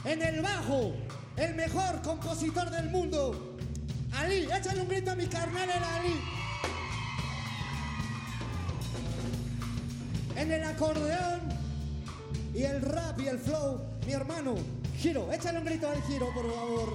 En 0.04 0.22
el 0.22 0.42
bajo, 0.42 0.94
el 1.36 1.54
mejor 1.54 2.02
compositor 2.02 2.70
del 2.70 2.90
mundo. 2.90 3.05
Échale 4.76 4.82
un 4.82 4.88
grito 4.88 5.10
a 5.10 5.14
mi 5.14 5.26
carnal 5.26 5.70
el 5.70 5.84
Ali. 5.84 6.20
En 10.36 10.52
el 10.52 10.64
acordeón 10.64 11.40
y 12.54 12.62
el 12.62 12.82
rap 12.82 13.18
y 13.18 13.28
el 13.28 13.38
flow, 13.38 13.80
mi 14.04 14.12
hermano, 14.12 14.54
Giro, 14.98 15.32
échale 15.32 15.60
un 15.60 15.64
grito 15.64 15.88
al 15.88 16.02
Giro, 16.02 16.26
por 16.34 16.44
favor. 16.54 16.92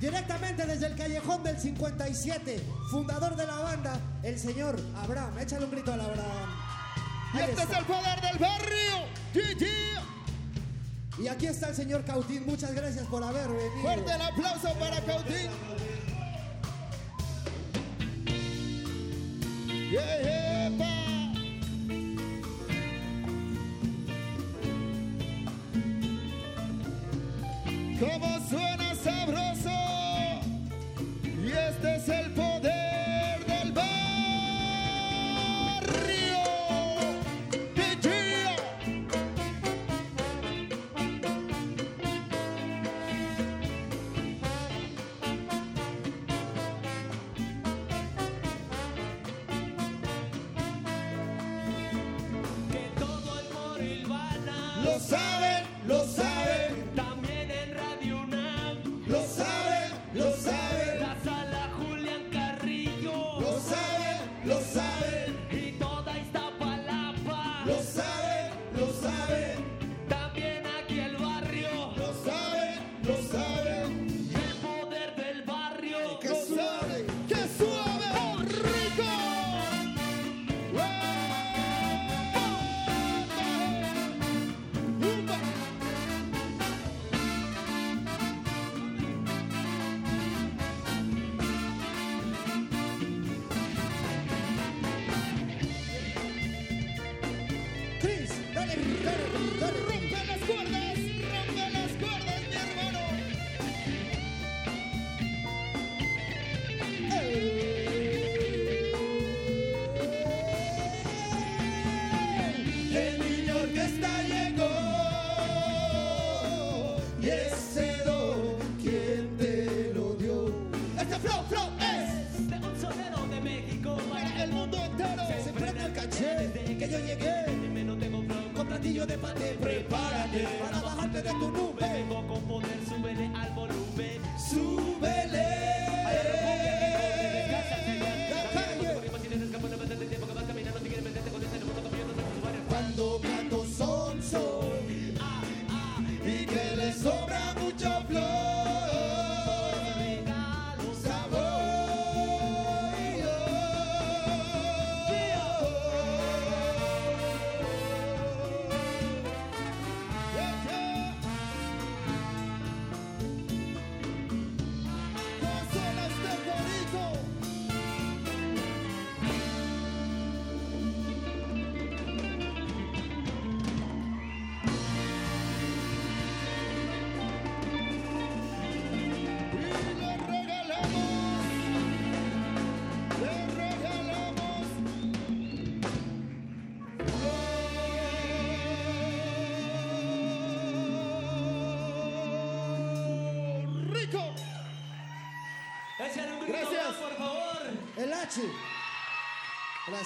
Directamente 0.00 0.64
desde 0.64 0.86
el 0.86 0.96
callejón 0.96 1.42
del 1.42 1.58
57, 1.58 2.64
fundador 2.90 3.36
de 3.36 3.46
la 3.46 3.56
banda, 3.56 4.00
el 4.22 4.38
señor 4.38 4.80
Abraham. 4.96 5.38
Échale 5.38 5.66
un 5.66 5.70
grito 5.70 5.92
al 5.92 6.00
Abraham. 6.00 6.50
Y 7.34 7.38
este 7.40 7.62
es 7.62 7.78
el 7.78 7.84
poder 7.84 8.20
del 8.22 8.38
barrio. 8.38 9.04
GG. 9.34 10.03
Y 11.24 11.28
aquí 11.28 11.46
está 11.46 11.70
el 11.70 11.74
señor 11.74 12.04
Cautín. 12.04 12.44
Muchas 12.44 12.74
gracias 12.74 13.06
por 13.06 13.24
haber 13.24 13.48
venido. 13.48 13.80
Fuerte 13.80 14.12
el 14.12 14.20
aplauso 14.20 14.74
para 14.78 15.00
Cautín. 15.00 15.48
Yeah, 19.90 20.22
yeah, 20.22 20.93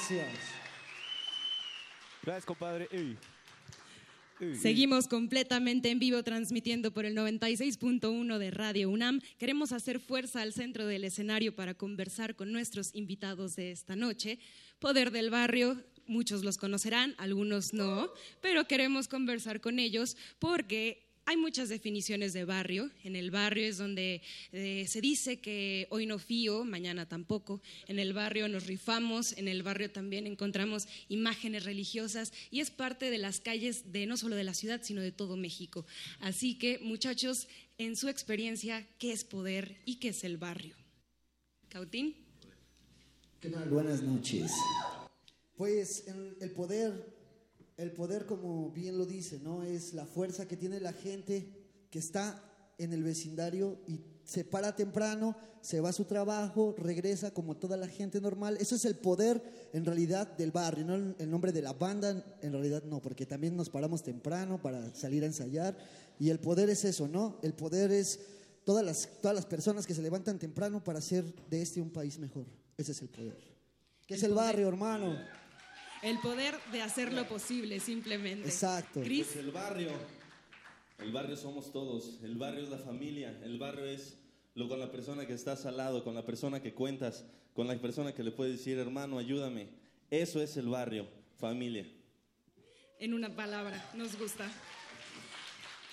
Gracias. 0.08 0.38
Gracias, 2.22 2.44
compadre. 2.46 2.88
Seguimos 4.58 5.06
completamente 5.06 5.90
en 5.90 5.98
vivo 5.98 6.22
transmitiendo 6.22 6.92
por 6.92 7.04
el 7.04 7.14
96.1 7.14 8.38
de 8.38 8.50
Radio 8.50 8.88
UNAM. 8.88 9.20
Queremos 9.38 9.72
hacer 9.72 10.00
fuerza 10.00 10.40
al 10.40 10.54
centro 10.54 10.86
del 10.86 11.04
escenario 11.04 11.54
para 11.54 11.74
conversar 11.74 12.36
con 12.36 12.52
nuestros 12.52 12.94
invitados 12.94 13.54
de 13.56 13.70
esta 13.70 13.96
noche. 13.96 14.38
Poder 14.78 15.10
del 15.10 15.28
Barrio, 15.28 15.76
muchos 16.06 16.42
los 16.42 16.56
conocerán, 16.56 17.14
algunos 17.18 17.74
no, 17.74 18.10
pero 18.40 18.66
queremos 18.66 19.08
conversar 19.08 19.60
con 19.60 19.78
ellos 19.78 20.16
porque 20.38 21.07
hay 21.28 21.36
muchas 21.36 21.68
definiciones 21.68 22.32
de 22.32 22.46
barrio. 22.46 22.90
En 23.04 23.14
el 23.14 23.30
barrio 23.30 23.66
es 23.66 23.76
donde 23.76 24.22
eh, 24.50 24.86
se 24.88 25.02
dice 25.02 25.40
que 25.40 25.86
hoy 25.90 26.06
no 26.06 26.18
fío, 26.18 26.64
mañana 26.64 27.06
tampoco. 27.06 27.60
En 27.86 27.98
el 27.98 28.14
barrio 28.14 28.48
nos 28.48 28.66
rifamos, 28.66 29.36
en 29.36 29.46
el 29.46 29.62
barrio 29.62 29.90
también 29.90 30.26
encontramos 30.26 30.88
imágenes 31.10 31.64
religiosas 31.64 32.32
y 32.50 32.60
es 32.60 32.70
parte 32.70 33.10
de 33.10 33.18
las 33.18 33.40
calles 33.40 33.92
de 33.92 34.06
no 34.06 34.16
solo 34.16 34.36
de 34.36 34.44
la 34.44 34.54
ciudad, 34.54 34.80
sino 34.82 35.02
de 35.02 35.12
todo 35.12 35.36
México. 35.36 35.84
Así 36.20 36.56
que, 36.56 36.78
muchachos, 36.78 37.46
en 37.76 37.94
su 37.96 38.08
experiencia, 38.08 38.88
¿qué 38.98 39.12
es 39.12 39.24
poder 39.24 39.76
y 39.84 39.96
qué 39.96 40.08
es 40.08 40.24
el 40.24 40.38
barrio? 40.38 40.76
Cautín. 41.68 42.16
¿Qué 43.38 43.50
tal? 43.50 43.68
Buenas 43.68 44.02
noches. 44.02 44.50
Pues 45.58 46.08
el, 46.08 46.38
el 46.40 46.52
poder, 46.52 47.17
el 47.78 47.92
poder 47.92 48.26
como 48.26 48.70
bien 48.70 48.98
lo 48.98 49.06
dice, 49.06 49.38
¿no? 49.38 49.62
Es 49.62 49.94
la 49.94 50.04
fuerza 50.04 50.46
que 50.46 50.56
tiene 50.56 50.80
la 50.80 50.92
gente 50.92 51.48
que 51.90 51.98
está 51.98 52.44
en 52.76 52.92
el 52.92 53.02
vecindario 53.02 53.78
y 53.86 54.00
se 54.24 54.44
para 54.44 54.76
temprano, 54.76 55.34
se 55.62 55.80
va 55.80 55.88
a 55.88 55.92
su 55.92 56.04
trabajo, 56.04 56.74
regresa 56.76 57.32
como 57.32 57.56
toda 57.56 57.76
la 57.76 57.88
gente 57.88 58.20
normal. 58.20 58.58
Eso 58.60 58.74
es 58.74 58.84
el 58.84 58.96
poder 58.96 59.42
en 59.72 59.84
realidad 59.84 60.36
del 60.36 60.50
barrio, 60.50 60.84
no 60.84 60.94
el- 60.96 61.30
nombre 61.30 61.50
de 61.52 61.62
la 61.62 61.72
banda, 61.72 62.36
en 62.42 62.52
realidad 62.52 62.82
no, 62.84 63.00
porque 63.00 63.26
también 63.26 63.56
nos 63.56 63.70
paramos 63.70 64.02
temprano 64.02 64.60
para 64.60 64.94
salir 64.94 65.22
a 65.22 65.26
ensayar 65.26 65.76
y 66.18 66.30
el 66.30 66.40
poder 66.40 66.68
es 66.70 66.84
eso, 66.84 67.08
¿no? 67.08 67.38
El 67.42 67.54
poder 67.54 67.90
es 67.90 68.20
todas 68.64 68.84
las, 68.84 69.08
todas 69.22 69.34
las 69.34 69.46
personas 69.46 69.86
que 69.86 69.94
se 69.94 70.02
levantan 70.02 70.38
temprano 70.38 70.82
para 70.84 70.98
hacer 70.98 71.24
de 71.48 71.62
este 71.62 71.80
un 71.80 71.90
país 71.90 72.18
mejor. 72.18 72.46
Ese 72.76 72.92
es 72.92 73.02
el 73.02 73.08
poder. 73.08 73.38
¿Qué 74.06 74.14
es 74.14 74.22
el 74.24 74.34
barrio, 74.34 74.68
hermano? 74.68 75.16
El 76.02 76.18
poder 76.20 76.54
de 76.72 76.82
hacer 76.82 77.12
lo 77.12 77.26
posible, 77.26 77.80
simplemente. 77.80 78.48
Exacto. 78.48 79.00
Cris. 79.02 79.26
Pues 79.32 79.44
el 79.44 79.50
barrio, 79.50 79.90
el 80.98 81.12
barrio 81.12 81.36
somos 81.36 81.72
todos, 81.72 82.20
el 82.22 82.36
barrio 82.36 82.62
es 82.62 82.70
la 82.70 82.78
familia, 82.78 83.38
el 83.42 83.58
barrio 83.58 83.84
es 83.86 84.16
lo 84.54 84.68
con 84.68 84.80
la 84.80 84.90
persona 84.90 85.26
que 85.26 85.34
estás 85.34 85.66
al 85.66 85.76
lado, 85.76 86.02
con 86.04 86.14
la 86.14 86.24
persona 86.24 86.60
que 86.60 86.74
cuentas, 86.74 87.24
con 87.54 87.66
la 87.66 87.76
persona 87.80 88.12
que 88.12 88.22
le 88.22 88.32
puedes 88.32 88.58
decir, 88.58 88.78
hermano, 88.78 89.18
ayúdame. 89.18 89.68
Eso 90.10 90.42
es 90.42 90.56
el 90.56 90.68
barrio, 90.68 91.08
familia. 91.36 91.86
En 92.98 93.14
una 93.14 93.34
palabra, 93.34 93.90
nos 93.94 94.18
gusta. 94.18 94.50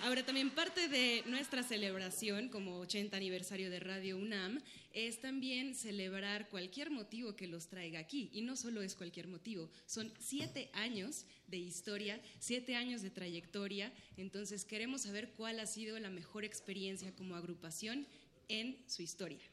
Ahora 0.02 0.26
también 0.26 0.50
parte 0.50 0.88
de 0.88 1.24
nuestra 1.28 1.64
celebración 1.64 2.50
como 2.50 2.80
80 2.80 3.16
aniversario 3.16 3.70
de 3.70 3.80
Radio 3.80 4.18
UNAM 4.18 4.62
es 4.96 5.20
también 5.20 5.76
celebrar 5.76 6.48
cualquier 6.50 6.90
motivo 6.90 7.36
que 7.36 7.48
los 7.48 7.68
traiga 7.68 8.00
aquí. 8.00 8.30
Y 8.32 8.42
no 8.42 8.56
solo 8.56 8.82
es 8.82 8.96
cualquier 8.96 9.28
motivo, 9.28 9.70
son 9.86 10.12
siete 10.20 10.70
años 10.74 11.26
de 11.48 11.58
historia, 11.58 12.22
siete 12.40 12.76
años 12.76 13.02
de 13.02 13.12
trayectoria. 13.12 13.94
Entonces 14.16 14.64
queremos 14.64 15.02
saber 15.02 15.34
cuál 15.34 15.60
ha 15.60 15.66
sido 15.66 16.00
la 16.00 16.10
mejor 16.10 16.46
experiencia 16.46 17.14
como 17.14 17.36
agrupación 17.36 18.08
en 18.48 18.82
su 18.88 19.02
historia. 19.02 19.44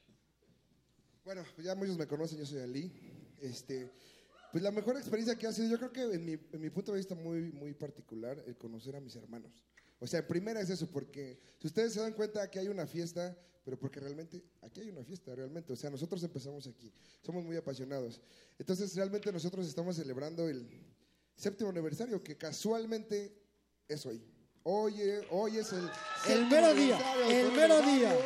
Bueno, 1.25 1.45
ya 1.59 1.75
muchos 1.75 1.99
me 1.99 2.07
conocen, 2.07 2.39
yo 2.39 2.47
soy 2.47 2.61
Ali. 2.61 2.93
Este, 3.41 3.91
pues 4.53 4.63
la 4.63 4.71
mejor 4.71 4.97
experiencia 4.97 5.37
que 5.37 5.49
ha 5.49 5.53
sido, 5.53 5.69
yo 5.71 5.79
creo 5.79 5.93
que 5.93 6.03
en 6.03 6.25
mi, 6.25 6.33
en 6.53 6.61
mi 6.61 6.71
punto 6.71 6.93
de 6.93 6.99
vista 6.99 7.17
muy, 7.17 7.51
muy 7.51 7.75
particular, 7.75 8.41
el 8.47 8.57
conocer 8.57 8.95
a 8.95 9.01
mis 9.01 9.17
hermanos. 9.17 9.65
O 9.99 10.07
sea, 10.07 10.25
primera 10.25 10.61
es 10.61 10.71
eso, 10.71 10.89
porque 10.89 11.41
si 11.59 11.67
ustedes 11.67 11.95
se 11.95 12.01
dan 12.01 12.13
cuenta 12.13 12.49
que 12.49 12.61
hay 12.61 12.69
una 12.69 12.87
fiesta, 12.87 13.37
pero 13.65 13.79
porque 13.79 14.01
realmente 14.01 14.43
aquí 14.63 14.81
hay 14.81 14.91
una 14.91 15.05
fiesta, 15.05 15.35
realmente. 15.35 15.73
O 15.73 15.77
sea, 15.77 15.91
nosotros 15.91 16.23
empezamos 16.23 16.67
aquí, 16.67 16.93
somos 17.21 17.45
muy 17.45 17.57
apasionados. 17.57 18.21
Entonces, 18.59 18.95
realmente 18.97 19.33
nosotros 19.33 19.67
estamos 19.67 19.97
celebrando 19.97 20.49
el 20.49 20.69
séptimo 21.37 21.71
aniversario, 21.71 22.23
que 22.23 22.37
casualmente 22.37 23.37
es 23.89 24.05
hoy. 24.07 24.23
Hoy, 24.65 25.01
eh, 25.01 25.27
hoy 25.31 25.59
es 25.59 25.73
el, 25.73 25.89
séptimo 26.25 26.51
mero 26.51 26.75
día, 26.75 26.99
el 27.29 27.53
mero 27.53 27.83
día. 27.83 28.17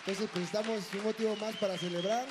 Entonces, 0.00 0.30
pues 0.32 0.44
estamos 0.44 0.82
un 0.94 1.04
motivo 1.04 1.36
más 1.36 1.56
para 1.56 1.76
celebrar. 1.78 2.26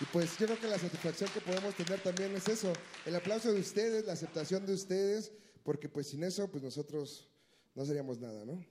Y 0.00 0.04
pues 0.06 0.36
yo 0.38 0.46
creo 0.46 0.58
que 0.58 0.66
la 0.66 0.78
satisfacción 0.78 1.30
que 1.30 1.40
podemos 1.40 1.74
tener 1.74 2.02
también 2.02 2.34
es 2.34 2.48
eso, 2.48 2.72
el 3.04 3.14
aplauso 3.14 3.52
de 3.52 3.60
ustedes, 3.60 4.04
la 4.04 4.14
aceptación 4.14 4.66
de 4.66 4.74
ustedes, 4.74 5.30
porque 5.62 5.88
pues 5.88 6.08
sin 6.08 6.24
eso, 6.24 6.50
pues 6.50 6.62
nosotros 6.62 7.28
no 7.74 7.84
seríamos 7.84 8.18
nada, 8.18 8.44
¿no? 8.44 8.64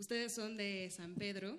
Ustedes 0.00 0.32
son 0.32 0.56
de 0.56 0.90
San 0.90 1.14
Pedro. 1.14 1.58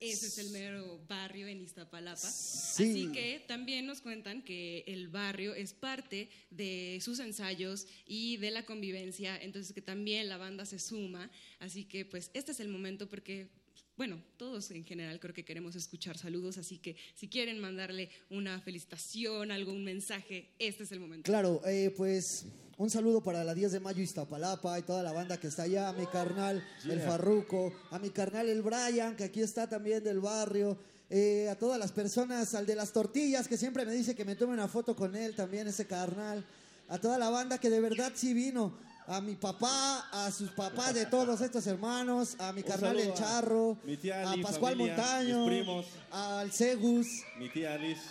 Ese 0.00 0.28
es 0.28 0.38
el 0.38 0.48
mero 0.52 1.04
barrio 1.06 1.46
en 1.48 1.60
Iztapalapa. 1.60 2.16
Sí. 2.16 2.90
Así 2.90 3.12
que 3.12 3.44
también 3.46 3.84
nos 3.84 4.00
cuentan 4.00 4.40
que 4.42 4.84
el 4.86 5.08
barrio 5.08 5.54
es 5.54 5.74
parte 5.74 6.30
de 6.50 6.98
sus 7.02 7.18
ensayos 7.18 7.86
y 8.06 8.38
de 8.38 8.52
la 8.52 8.64
convivencia, 8.64 9.36
entonces 9.36 9.74
que 9.74 9.82
también 9.82 10.30
la 10.30 10.38
banda 10.38 10.64
se 10.64 10.78
suma. 10.78 11.30
Así 11.58 11.84
que 11.84 12.06
pues 12.06 12.30
este 12.32 12.52
es 12.52 12.60
el 12.60 12.68
momento 12.68 13.06
porque, 13.06 13.50
bueno, 13.98 14.22
todos 14.38 14.70
en 14.70 14.86
general 14.86 15.20
creo 15.20 15.34
que 15.34 15.44
queremos 15.44 15.76
escuchar 15.76 16.16
saludos, 16.16 16.56
así 16.56 16.78
que 16.78 16.96
si 17.14 17.28
quieren 17.28 17.58
mandarle 17.58 18.08
una 18.30 18.62
felicitación, 18.62 19.50
algún 19.50 19.84
mensaje, 19.84 20.54
este 20.58 20.84
es 20.84 20.92
el 20.92 21.00
momento. 21.00 21.30
Claro, 21.30 21.60
eh, 21.66 21.92
pues 21.94 22.46
un 22.78 22.90
saludo 22.90 23.20
para 23.20 23.42
la 23.42 23.54
10 23.54 23.72
de 23.72 23.80
mayo 23.80 24.00
Iztapalapa 24.02 24.78
y 24.78 24.82
toda 24.82 25.02
la 25.02 25.12
banda 25.12 25.38
que 25.38 25.48
está 25.48 25.64
allá, 25.64 25.88
a 25.88 25.92
mi 25.92 26.06
carnal 26.06 26.64
el. 26.88 27.00
Farruco, 27.00 27.72
a 27.90 27.98
mi 27.98 28.10
carnal 28.10 28.48
el 28.48 28.62
Brian, 28.62 29.16
que 29.16 29.24
aquí 29.24 29.40
está 29.42 29.68
también 29.68 30.02
del 30.04 30.20
barrio, 30.20 30.78
eh, 31.10 31.48
a 31.50 31.56
todas 31.56 31.78
las 31.78 31.90
personas, 31.90 32.54
al 32.54 32.66
de 32.66 32.76
las 32.76 32.92
tortillas, 32.92 33.48
que 33.48 33.56
siempre 33.56 33.84
me 33.84 33.92
dice 33.92 34.14
que 34.14 34.24
me 34.24 34.36
tome 34.36 34.54
una 34.54 34.68
foto 34.68 34.94
con 34.94 35.16
él 35.16 35.34
también, 35.34 35.66
ese 35.66 35.86
carnal. 35.86 36.44
a 36.90 36.98
toda 36.98 37.18
la 37.18 37.28
banda 37.28 37.58
que 37.58 37.68
de 37.68 37.80
verdad 37.80 38.12
sí 38.14 38.32
vino. 38.32 38.72
A 39.08 39.20
mi 39.20 39.34
papá, 39.34 40.06
a 40.12 40.30
sus 40.30 40.50
papás 40.50 40.94
de 40.94 41.06
todos 41.06 41.40
estos 41.40 41.66
hermanos, 41.66 42.36
a 42.38 42.52
mi 42.52 42.60
Un 42.60 42.66
carnal 42.68 42.98
El 42.98 43.10
a 43.10 43.14
Charro, 43.14 43.76
mi 43.84 43.96
tía 43.96 44.30
a 44.30 44.36
Pascual 44.40 44.74
familia, 44.74 44.96
Montaño, 44.96 45.46
mis 45.46 45.48
primos. 45.48 45.86
al 46.10 46.52
Cegus. 46.52 47.06
Mi 47.38 47.48
tía 47.48 47.74
Alice, 47.74 48.02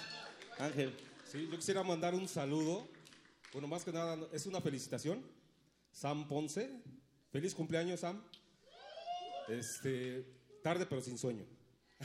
Ángel. 0.59 0.93
Sí, 1.31 1.47
yo 1.49 1.55
quisiera 1.55 1.83
mandar 1.83 2.13
un 2.15 2.27
saludo. 2.27 2.96
Bueno, 3.53 3.67
más 3.67 3.83
que 3.83 3.91
nada, 3.91 4.17
es 4.33 4.45
una 4.45 4.61
felicitación. 4.61 5.23
Sam 5.91 6.27
Ponce. 6.27 6.69
Feliz 7.31 7.55
cumpleaños, 7.55 8.01
Sam. 8.01 8.21
Este, 9.47 10.25
tarde 10.61 10.85
pero 10.85 11.01
sin 11.01 11.17
sueño. 11.17 11.45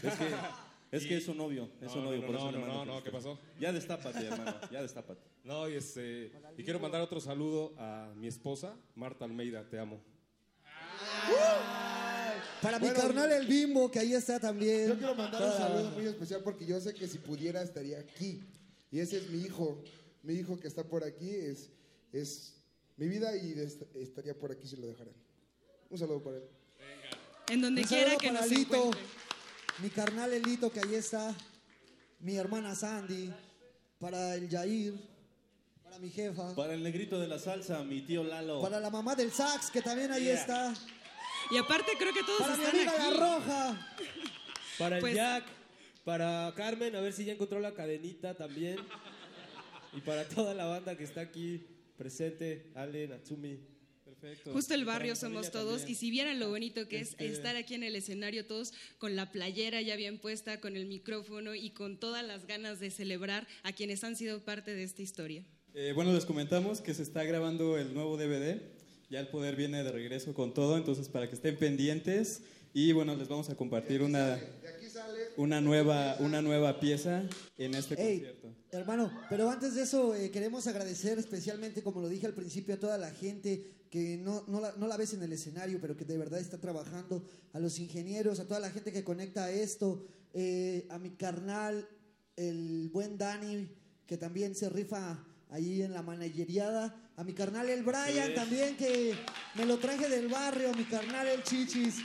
Es 0.03 0.15
que, 0.15 0.29
es 0.97 1.07
que 1.07 1.17
es 1.17 1.25
su 1.25 1.35
novio, 1.35 1.71
es 1.81 1.91
su 1.91 1.99
No, 1.99 2.05
novio, 2.05 2.21
no, 2.21 2.27
por 2.27 2.35
no, 2.35 2.41
eso 2.49 2.53
no, 2.53 2.67
no, 2.67 2.85
no, 2.85 3.03
¿qué 3.03 3.11
pasó? 3.11 3.39
Ya 3.59 3.73
destápate, 3.73 4.27
hermano, 4.27 4.55
ya 4.71 4.83
destápate. 4.83 5.21
No, 5.45 5.69
y, 5.69 5.75
este, 5.75 6.31
y 6.57 6.63
quiero 6.63 6.79
mandar 6.79 7.01
otro 7.01 7.21
saludo 7.21 7.75
a 7.77 8.13
mi 8.15 8.29
esposa, 8.29 8.77
Marta 8.95 9.25
Almeida, 9.25 9.69
te 9.69 9.77
amo. 9.77 10.01
Para 12.63 12.79
Bueno, 12.79 12.95
mi 12.95 13.01
carnal 13.01 13.33
El 13.33 13.49
Bimbo, 13.49 13.91
que 13.91 13.99
ahí 13.99 14.15
está 14.15 14.39
también. 14.39 14.91
Yo 14.91 14.97
quiero 14.97 15.17
mandar 15.17 15.43
un 15.43 15.51
saludo 15.51 15.91
muy 15.91 16.07
especial 16.07 16.43
porque 16.45 16.65
yo 16.65 16.81
sé 16.81 16.95
que 16.95 17.09
si 17.09 17.19
pudiera 17.19 17.61
estaría 17.61 17.99
aquí. 17.99 18.41
Y 18.93 19.01
ese 19.01 19.17
es 19.19 19.31
mi 19.31 19.41
hijo. 19.41 19.83
Mi 20.23 20.35
hijo 20.35 20.59
que 20.59 20.69
está 20.69 20.85
por 20.85 21.05
aquí 21.05 21.29
es, 21.31 21.71
es 22.13 22.55
mi 22.97 23.09
vida 23.09 23.37
y 23.37 23.53
est- 23.59 23.83
estaría 23.97 24.35
por 24.35 24.53
aquí 24.53 24.67
si 24.69 24.77
lo 24.77 24.87
dejaran. 24.87 25.15
Un 25.91 25.99
saludo 25.99 26.23
para 26.23 26.37
él. 26.37 26.45
En 27.49 27.61
donde 27.61 27.83
Un 27.83 27.89
quiera 27.89 28.17
que 28.17 28.31
nos 28.31 28.49
Lito, 28.49 28.77
encuentre. 28.77 29.01
mi 29.83 29.91
carnal 29.91 30.33
Elito, 30.33 30.71
que 30.71 30.81
ahí 30.81 30.95
está. 30.95 31.35
Mi 32.21 32.37
hermana 32.37 32.75
Sandy. 32.75 33.33
Para 33.99 34.35
el 34.37 34.49
Yair. 34.49 34.95
Para 35.83 35.99
mi 35.99 36.09
jefa. 36.11 36.55
Para 36.55 36.75
el 36.75 36.83
negrito 36.83 37.19
de 37.19 37.27
la 37.29 37.39
salsa, 37.39 37.83
mi 37.83 38.01
tío 38.03 38.23
Lalo. 38.25 38.61
Para 38.63 38.79
la 38.81 38.91
mamá 38.91 39.15
del 39.17 39.33
sax, 39.33 39.71
que 39.71 39.83
también 39.83 40.13
ahí 40.13 40.25
Yeah. 40.25 40.35
está. 40.41 40.75
Y 41.51 41.59
aparte 41.59 41.93
creo 41.99 42.13
que 42.15 42.23
todos 42.23 42.41
Para 42.43 42.57
mi 42.57 42.63
están 42.65 42.77
amiga 42.77 42.93
aquí. 42.93 43.03
La 43.03 43.21
Roja. 43.39 43.97
Para 44.79 44.97
el 44.97 45.01
Pues- 45.01 45.15
Jack, 45.17 45.45
para 46.05 46.53
Carmen, 46.57 46.95
a 46.97 47.01
ver 47.01 47.13
si 47.13 47.25
ya 47.25 47.33
encontró 47.33 47.59
la 47.61 47.75
cadenita 47.75 48.35
también. 48.35 48.79
Y 49.95 50.01
para 50.01 50.27
toda 50.29 50.55
la 50.55 50.65
banda 50.67 50.97
que 50.97 51.05
está 51.05 51.21
aquí 51.23 51.63
presente, 51.97 52.71
Ale, 52.75 53.09
Natsumi. 53.09 53.59
Perfecto. 54.05 54.53
Justo 54.53 54.75
el 54.75 54.85
barrio 54.85 55.17
somos 55.17 55.51
todos 55.51 55.79
también. 55.81 55.93
y 55.93 55.95
si 55.97 56.11
vieran 56.11 56.39
lo 56.39 56.49
bonito 56.49 56.87
que 56.89 57.01
es 57.01 57.11
Este- 57.11 57.27
estar 57.27 57.57
aquí 57.57 57.75
en 57.75 57.83
el 57.83 57.97
escenario 57.97 58.47
todos 58.47 58.73
con 58.99 59.17
la 59.17 59.33
playera 59.33 59.81
ya 59.83 59.97
bien 59.97 60.19
puesta, 60.19 60.61
con 60.61 60.77
el 60.77 60.87
micrófono 60.87 61.55
y 61.55 61.71
con 61.71 61.99
todas 61.99 62.25
las 62.25 62.47
ganas 62.47 62.79
de 62.79 62.91
celebrar 62.91 63.47
a 63.65 63.73
quienes 63.73 64.05
han 64.05 64.15
sido 64.17 64.41
parte 64.45 64.75
de 64.75 64.85
esta 64.85 65.03
historia. 65.03 65.45
Eh, 65.75 65.93
bueno, 65.95 66.13
les 66.13 66.25
comentamos 66.25 66.81
que 66.81 66.95
se 66.95 67.03
está 67.03 67.25
grabando 67.25 67.79
el 67.79 67.95
nuevo 67.95 68.17
DVD. 68.17 68.61
Ya 69.11 69.21
el 69.21 69.29
poder 69.29 69.57
viene 69.57 69.83
de 69.83 69.91
regreso 69.93 70.33
con 70.35 70.55
todo, 70.55 70.77
entonces 70.77 71.09
para 71.09 71.29
que 71.29 71.35
estén 71.35 71.57
pendientes. 71.57 72.43
Y 72.75 72.93
bueno, 72.93 73.15
les 73.17 73.29
vamos 73.29 73.51
a 73.51 73.57
compartir 73.57 74.03
una, 74.03 74.39
una, 75.37 75.61
nueva, 75.61 76.17
una 76.21 76.43
nueva 76.43 76.79
pieza 76.81 77.23
en 77.59 77.75
este 77.75 77.95
Ey, 77.95 78.19
concierto. 78.19 78.55
hermano, 78.71 79.11
pero 79.29 79.51
antes 79.51 79.75
de 79.75 79.83
eso 79.83 80.15
eh, 80.15 80.31
queremos 80.31 80.67
agradecer 80.67 81.19
especialmente, 81.19 81.83
como 81.83 82.01
lo 82.01 82.09
dije 82.09 82.27
al 82.27 82.35
principio, 82.35 82.75
a 82.75 82.79
toda 82.79 82.99
la 82.99 83.11
gente 83.11 83.87
que 83.91 84.17
no, 84.17 84.45
no, 84.49 84.61
la, 84.61 84.73
no 84.77 84.87
la 84.87 84.97
ves 84.97 85.13
en 85.15 85.23
el 85.23 85.33
escenario, 85.33 85.79
pero 85.81 85.97
que 85.97 86.05
de 86.05 86.17
verdad 86.17 86.41
está 86.41 86.59
trabajando, 86.59 87.25
a 87.53 87.59
los 87.61 87.79
ingenieros, 87.79 88.41
a 88.41 88.47
toda 88.47 88.61
la 88.61 88.71
gente 88.71 88.93
que 88.93 89.05
conecta 89.05 89.45
a 89.45 89.51
esto, 89.51 90.07
eh, 90.33 90.87
a 90.91 90.99
mi 90.99 91.11
carnal, 91.11 91.87
el 92.37 92.89
buen 92.91 93.19
Dani, 93.19 93.69
que 94.07 94.17
también 94.17 94.55
se 94.55 94.71
rifa 94.71 95.23
ahí 95.51 95.83
en 95.83 95.93
la 95.93 96.03
manageriada, 96.03 96.99
a 97.17 97.25
mi 97.25 97.35
carnal 97.35 97.69
el 97.69 97.83
Brian 97.83 98.29
Sí. 98.29 98.35
también, 98.35 98.77
que 98.79 99.15
me 99.55 99.67
lo 99.67 99.79
traje 99.79 100.09
del 100.09 100.29
barrio, 100.29 100.73
mi 100.75 100.85
carnal 100.85 101.29
el 101.29 101.43
Chichis, 101.43 101.97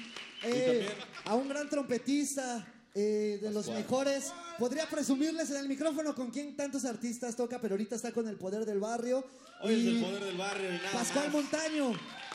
eh, 0.44 0.86
a 1.24 1.36
un 1.36 1.48
gran 1.48 1.70
trompetista, 1.70 2.68
eh, 3.00 3.38
de 3.40 3.52
los 3.52 3.68
mejores. 3.68 4.34
Podría 4.58 4.90
presumirles 4.90 5.52
en 5.52 5.58
el 5.58 5.68
micrófono 5.68 6.16
con 6.16 6.32
quién 6.32 6.56
tantos 6.56 6.84
artistas 6.84 7.36
toca, 7.36 7.62
pero 7.62 7.76
ahorita 7.76 7.96
está 7.96 8.12
con 8.12 8.28
el 8.28 8.38
poder 8.38 8.66
del 8.66 8.80
barrio. 8.80 9.24
Hoy 9.62 9.74
es 9.74 9.80
Y 9.82 9.98
el 9.98 10.04
poder 10.04 10.24
del 10.24 10.36
barrio 10.36 10.68
y 10.68 10.78
nada 10.78 10.92
Pascual 10.94 11.26
más. 11.26 11.34
Montaño, 11.34 11.94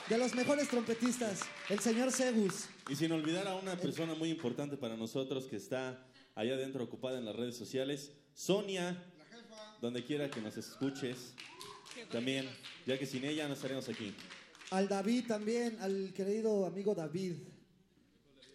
de 0.09 0.18
los 0.18 0.36
mejores 0.36 0.68
trompetistas, 0.68 1.40
el 1.68 1.80
señor 1.80 2.12
Segus. 2.12 2.66
Y 2.89 2.94
sin 2.94 3.10
olvidar 3.10 3.48
a 3.48 3.56
una 3.56 3.76
persona 3.76 4.14
muy 4.14 4.30
importante 4.30 4.76
para 4.76 4.97
nosotros 4.97 5.47
que 5.47 5.56
está 5.56 6.06
allá 6.36 6.55
adentro 6.55 6.84
ocupada 6.84 7.18
en 7.18 7.24
las 7.24 7.34
redes 7.34 7.56
sociales, 7.56 8.12
Sonia, 8.32 9.02
donde 9.80 10.05
quiera 10.05 10.30
que 10.30 10.40
nos 10.40 10.56
escuches. 10.56 11.34
También, 12.12 12.48
ya 12.86 12.97
que 13.01 13.06
sin 13.06 13.24
ella 13.24 13.48
no 13.48 13.55
estaremos 13.55 13.89
aquí. 13.89 14.14
Al 14.70 14.89
David 14.89 15.26
también, 15.26 15.76
al 15.80 16.12
querido 16.14 16.66
amigo 16.66 16.94
David, 16.94 17.34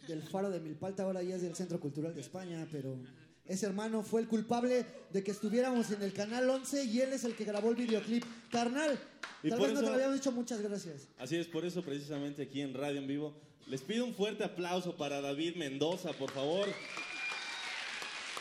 del 0.07 0.23
Faro 0.23 0.49
de 0.49 0.59
Milpalta, 0.59 1.03
ahora 1.03 1.21
ya 1.23 1.35
es 1.35 1.41
del 1.41 1.55
Centro 1.55 1.79
Cultural 1.79 2.13
de 2.15 2.21
España, 2.21 2.67
pero 2.71 2.97
ese 3.45 3.65
hermano 3.65 4.03
fue 4.03 4.21
el 4.21 4.27
culpable 4.27 4.85
de 5.11 5.23
que 5.23 5.31
estuviéramos 5.31 5.89
en 5.91 6.01
el 6.01 6.13
Canal 6.13 6.49
11 6.49 6.83
y 6.85 7.01
él 7.01 7.13
es 7.13 7.23
el 7.23 7.35
que 7.35 7.45
grabó 7.45 7.69
el 7.69 7.75
videoclip. 7.75 8.23
Carnal, 8.51 8.99
Y 9.43 9.49
tal 9.49 9.57
por 9.59 9.67
vez 9.67 9.73
no 9.75 9.79
te 9.79 9.85
eso- 9.85 9.89
lo 9.91 9.95
habíamos 9.95 10.15
dicho, 10.15 10.31
muchas 10.31 10.61
gracias. 10.61 11.07
Así 11.17 11.35
es, 11.37 11.47
por 11.47 11.65
eso 11.65 11.81
precisamente 11.83 12.43
aquí 12.43 12.61
en 12.61 12.73
Radio 12.73 12.99
en 12.99 13.07
Vivo 13.07 13.33
les 13.67 13.81
pido 13.81 14.05
un 14.05 14.13
fuerte 14.13 14.43
aplauso 14.43 14.95
para 14.95 15.19
David 15.21 15.55
Mendoza, 15.55 16.13
por 16.13 16.31
favor. 16.31 16.67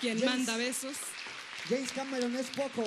Quien 0.01 0.19
James- 0.19 0.37
manda 0.37 0.57
besos. 0.57 0.97
James 1.69 1.91
Cameron 1.93 2.35
es 2.37 2.47
poco. 2.49 2.85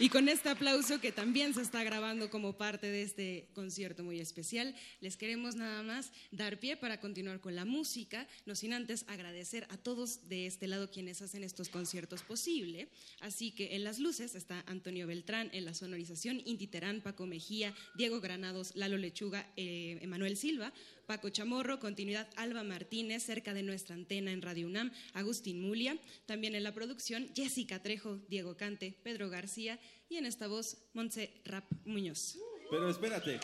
Y 0.00 0.08
con 0.08 0.28
este 0.28 0.48
aplauso 0.48 1.00
que 1.00 1.12
también 1.12 1.54
se 1.54 1.62
está 1.62 1.84
grabando 1.84 2.28
como 2.28 2.54
parte 2.58 2.90
de 2.90 3.02
este 3.02 3.48
concierto 3.54 4.02
muy 4.02 4.18
especial, 4.18 4.74
les 5.00 5.16
queremos 5.16 5.54
nada 5.54 5.84
más 5.84 6.10
dar 6.32 6.58
pie 6.58 6.76
para 6.76 6.98
continuar 6.98 7.40
con 7.40 7.54
la 7.54 7.64
música, 7.64 8.26
no 8.44 8.56
sin 8.56 8.72
antes 8.72 9.04
agradecer 9.06 9.68
a 9.70 9.76
todos 9.76 10.28
de 10.28 10.46
este 10.46 10.66
lado 10.66 10.90
quienes 10.90 11.22
hacen 11.22 11.44
estos 11.44 11.68
conciertos 11.68 12.22
posible. 12.22 12.88
Así 13.20 13.52
que 13.52 13.76
en 13.76 13.84
las 13.84 14.00
luces 14.00 14.34
está 14.34 14.64
Antonio 14.66 15.06
Beltrán, 15.06 15.48
en 15.52 15.64
la 15.64 15.74
sonorización 15.74 16.42
Inti 16.44 16.66
Terán, 16.66 17.00
Paco 17.00 17.26
Mejía, 17.26 17.72
Diego 17.94 18.20
Granados, 18.20 18.74
Lalo 18.74 18.98
Lechuga, 18.98 19.48
eh, 19.56 19.98
Emanuel 20.02 20.36
Silva, 20.36 20.72
Paco 21.06 21.28
Chamorro, 21.30 21.80
continuidad 21.80 22.28
Alba 22.36 22.62
Martínez, 22.64 23.22
cerca 23.22 23.54
de 23.54 23.62
nuestra 23.62 23.94
antena 23.94 24.32
en 24.32 24.42
Radio 24.42 24.66
UNAM, 24.66 24.90
Agustín 25.12 25.60
Mulia, 25.60 25.96
también 26.26 26.54
en 26.54 26.62
la 26.62 26.72
producción 26.72 27.28
Jessica 27.34 27.82
Trejo, 27.82 28.18
Diego 28.28 28.56
Cante, 28.56 28.96
Pedro 29.02 29.28
García 29.30 29.78
y 30.08 30.16
en 30.16 30.26
esta 30.26 30.46
voz 30.46 30.76
Montse 30.94 31.40
Rap 31.44 31.64
Muñoz. 31.84 32.38
Pero 32.70 32.88
espérate, 32.90 33.38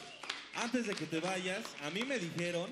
antes 0.55 0.87
de 0.87 0.95
que 0.95 1.07
te 1.07 1.21
vayas, 1.21 1.63
a 1.83 1.91
mí 1.91 2.03
me 2.05 2.19
dijeron 2.19 2.71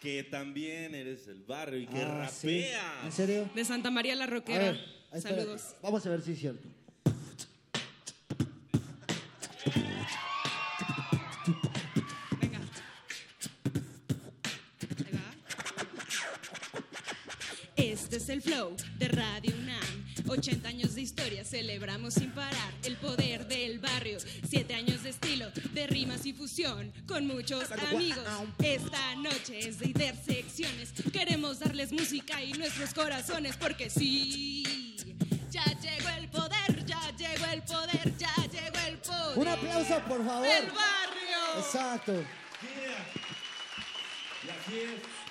que 0.00 0.22
también 0.22 0.94
eres 0.94 1.26
del 1.26 1.42
barrio 1.44 1.80
y 1.80 1.86
que 1.86 1.96
Ah, 2.00 2.28
sí. 2.32 2.60
rapeas. 2.60 3.04
¿En 3.04 3.12
serio? 3.12 3.50
De 3.54 3.64
Santa 3.64 3.90
María 3.90 4.14
la 4.14 4.24
A 4.24 4.28
Roquera. 4.28 4.72
ver. 4.72 5.20
Saludos. 5.20 5.74
Vamos 5.82 6.04
a 6.06 6.10
ver 6.10 6.20
si 6.22 6.32
es 6.32 6.38
cierto. 6.38 6.68
Flow 18.54 18.76
de 18.98 19.08
Radio 19.08 19.52
UNAM. 19.56 20.04
80 20.28 20.68
años 20.68 20.94
de 20.94 21.02
historia 21.02 21.44
celebramos 21.44 22.14
sin 22.14 22.30
parar 22.30 22.72
el 22.84 22.96
poder 22.96 23.46
del 23.46 23.78
barrio. 23.78 24.18
7 24.48 24.74
años 24.74 25.02
de 25.02 25.10
estilo, 25.10 25.50
de 25.72 25.86
rimas 25.86 26.24
y 26.24 26.32
fusión 26.32 26.92
con 27.06 27.26
muchos 27.26 27.70
amigos. 27.72 28.24
Esta 28.62 29.16
noche 29.16 29.68
es 29.68 29.80
de 29.80 29.86
intersecciones. 29.86 30.92
Queremos 31.12 31.58
darles 31.58 31.92
música 31.92 32.42
y 32.42 32.52
nuestros 32.52 32.94
corazones 32.94 33.56
porque 33.56 33.90
sí. 33.90 34.94
Ya 35.50 35.64
llegó 35.80 36.08
el 36.18 36.28
poder, 36.28 36.84
ya 36.86 37.10
llegó 37.16 37.46
el 37.46 37.62
poder, 37.62 38.16
ya 38.16 38.34
llegó 38.50 38.86
el 38.86 38.98
poder. 38.98 39.38
Un 39.38 39.48
aplauso, 39.48 40.00
por 40.08 40.24
favor. 40.24 40.46
Del 40.48 40.66
barrio. 40.66 41.58
Exacto. 41.58 42.24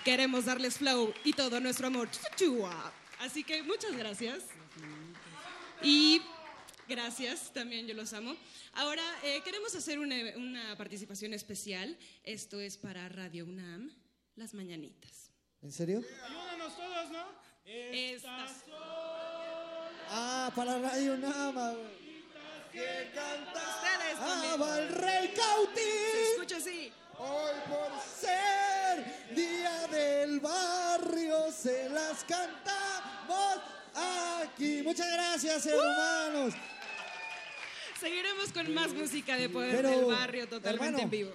Queremos 0.04 0.46
darles 0.46 0.78
flow 0.78 1.14
y 1.24 1.34
todo 1.34 1.60
nuestro 1.60 1.88
amor. 1.88 2.10
Chua. 2.36 2.94
Así 3.24 3.44
que 3.46 3.64
muchas 3.64 3.96
gracias. 3.96 4.44
Y 5.82 6.22
gracias, 6.90 7.54
también 7.54 7.88
yo 7.88 7.94
los 7.94 8.12
amo. 8.12 8.36
Ahora 8.74 9.04
eh, 9.24 9.42
queremos 9.46 9.74
hacer 9.76 9.98
una, 10.00 10.16
una 10.36 10.76
participación 10.76 11.34
especial. 11.34 11.98
Esto 12.24 12.60
es 12.60 12.76
para 12.78 13.08
Radio 13.08 13.46
UNAM, 13.46 13.92
Las 14.36 14.54
Mañanitas. 14.54 15.30
¿En 15.62 15.72
serio? 15.72 16.04
Ayúdanos 16.28 16.76
todos, 16.76 17.12
¿no? 17.12 17.24
Estas 17.66 18.52
Ah, 20.10 20.52
para 20.54 20.78
Radio 20.80 21.18
Nama. 21.18 21.72
Ustedes 21.72 23.10
Ah, 23.16 24.20
también. 24.20 24.62
va 24.62 24.80
el 24.80 24.90
rey 24.90 25.28
Se 25.30 25.34
Cautín. 25.34 25.84
escucha 26.34 26.58
así. 26.58 26.92
Hoy 27.20 27.54
por 27.68 27.92
ser 28.20 29.36
día 29.36 29.88
del 29.88 30.40
barrio 30.40 31.52
se 31.52 31.90
las 31.90 32.24
cantamos 32.24 33.62
aquí. 33.96 34.82
Muchas 34.84 35.12
gracias, 35.14 35.66
hermanos. 35.66 36.54
Seguiremos 38.00 38.52
con 38.52 38.74
más 38.74 38.94
música 38.94 39.38
de 39.38 39.48
Poder 39.48 39.76
Pero, 39.78 39.90
del 39.90 40.06
Barrio 40.06 40.48
totalmente 40.48 40.86
hermano, 40.86 41.04
en 41.04 41.10
vivo. 41.10 41.32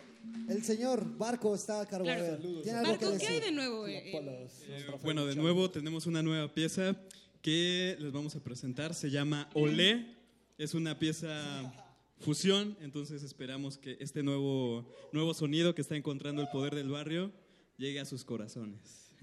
El 0.48 0.62
señor 0.64 1.16
Barco 1.16 1.54
está 1.54 1.80
a 1.80 1.86
cargo. 1.86 2.04
Claro. 2.04 2.36
¿Tiene 2.62 2.78
algo 2.78 2.90
Barco, 2.92 3.12
que 3.12 3.18
¿qué 3.18 3.26
hay 3.28 3.40
de 3.40 3.52
nuevo? 3.52 3.86
eh, 3.86 4.12
eh? 4.12 4.86
Bueno, 5.02 5.24
de 5.24 5.36
nuevo 5.36 5.70
tenemos 5.70 6.06
una 6.06 6.22
nueva 6.22 6.52
pieza 6.52 6.94
que 7.40 7.96
les 7.98 8.12
vamos 8.12 8.36
a 8.36 8.40
presentar. 8.40 8.94
Se 8.94 9.10
llama 9.10 9.48
Olé. 9.54 10.14
Es 10.58 10.74
una 10.74 10.98
pieza 10.98 11.72
fusión, 12.20 12.76
entonces 12.80 13.22
esperamos 13.22 13.78
que 13.78 13.96
este 14.00 14.22
nuevo, 14.22 14.92
nuevo 15.12 15.34
sonido 15.34 15.74
que 15.74 15.82
está 15.82 15.96
encontrando 15.96 16.42
el 16.42 16.48
poder 16.48 16.74
del 16.74 16.90
barrio 16.90 17.32
llegue 17.76 18.00
a 18.00 18.04
sus 18.04 18.24
corazones. 18.24 19.12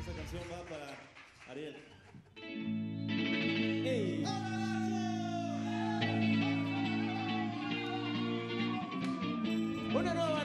Esa 0.00 0.12
canción 0.12 0.42
va 0.52 0.62
para 0.64 0.98
Ariel. 1.48 1.76
Una 9.94 10.12
nueva 10.14 10.44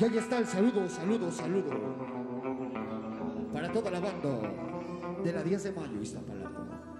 Y 0.00 0.04
ahí 0.04 0.16
está 0.16 0.38
el 0.38 0.46
saludo, 0.46 0.88
saludo, 0.88 1.30
saludo. 1.30 1.70
Para 3.52 3.70
toda 3.70 3.90
la 3.90 4.00
banda 4.00 4.30
de 5.22 5.30
la 5.30 5.42
10 5.42 5.62
de 5.62 5.72
mayo, 5.72 6.00
Iztapalapa. 6.00 6.99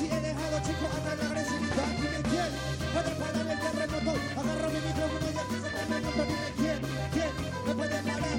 Si 0.00 0.06
he 0.06 0.18
dejado 0.18 0.56
chicos 0.64 0.88
hasta 0.96 1.14
la 1.14 1.26
agresividad, 1.26 1.88
dime 2.00 2.20
quién 2.24 2.50
puede 2.94 3.10
parar 3.20 3.46
el 3.52 3.60
terremoto. 3.60 4.12
Agarro 4.40 4.68
mi 4.72 4.80
micrófono 4.80 5.26
y 5.28 5.36
aquí 5.36 5.56
se 5.60 5.70
me 5.76 6.00
noto. 6.00 6.22
Dime 6.24 6.48
quién, 6.56 6.80
quién 7.12 7.32
me 7.66 7.74
puede 7.74 7.98
parar. 8.08 8.38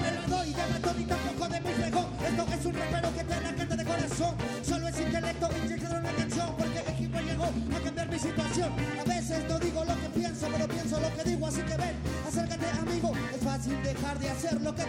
Me 0.00 0.08
lo 0.16 0.22
doy 0.32 0.54
de 0.54 0.66
matón 0.72 0.96
y 0.96 1.04
de 1.04 1.60
muy 1.60 1.72
fregón. 1.74 2.06
Esto 2.24 2.46
es 2.48 2.64
un 2.64 2.74
rapero 2.80 3.08
que 3.12 3.24
te 3.24 3.40
la 3.42 3.76
de 3.76 3.84
corazón. 3.84 4.34
Solo 4.62 4.88
es 4.88 5.00
intelecto 5.00 5.48
inyectado 5.52 5.96
en 5.98 6.04
la 6.04 6.12
canción 6.12 6.54
porque 6.56 6.78
el 6.78 6.88
equipo 6.88 7.20
llegó 7.20 7.44
a 7.44 7.80
cambiar 7.84 8.08
mi 8.08 8.18
situación. 8.18 8.72
A 8.98 9.04
veces 9.04 9.44
no 9.50 9.58
digo 9.58 9.84
lo 9.84 10.00
que 10.00 10.08
pienso, 10.18 10.48
pero 10.50 10.66
pienso 10.66 10.98
lo 10.98 11.14
que 11.14 11.24
digo. 11.28 11.46
Así 11.46 11.60
que 11.60 11.76
ven, 11.76 11.94
acércate 12.26 12.66
amigo. 12.80 13.12
Es 13.34 13.44
fácil 13.44 13.82
dejar 13.82 14.18
de 14.18 14.30
hacer 14.30 14.62
lo 14.62 14.74
que 14.74 14.85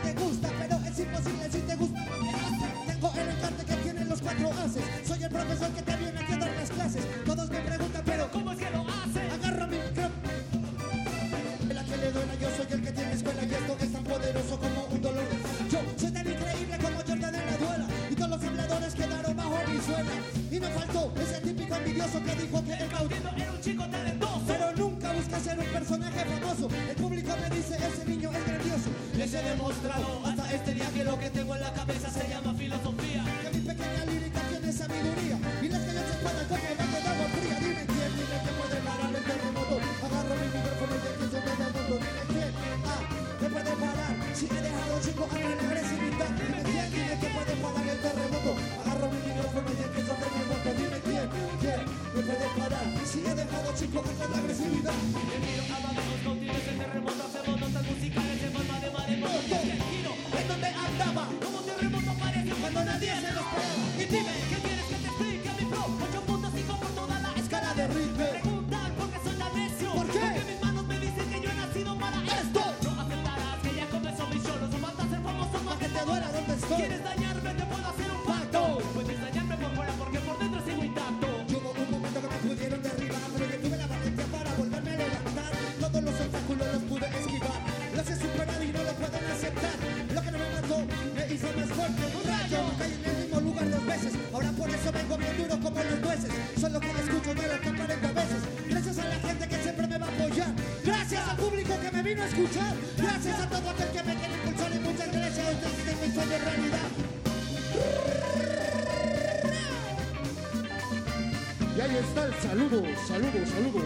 Saludos, 112.57 112.89
saludos, 113.07 113.49
saludos 113.49 113.83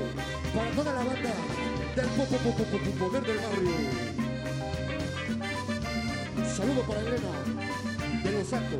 para 0.56 0.72
toda 0.72 0.93
la 0.93 1.03
banda 1.03 1.30
del 1.93 2.06
popo, 2.06 2.38
popo, 2.38 2.64
popo, 2.64 2.91
poder 3.06 3.23
del 3.23 3.35
barrio. 3.35 3.72
Un 6.38 6.45
saludo 6.45 6.81
para 6.88 7.02
Elena 7.02 8.23
de 8.23 8.31
los 8.31 8.48
Santos. 8.48 8.80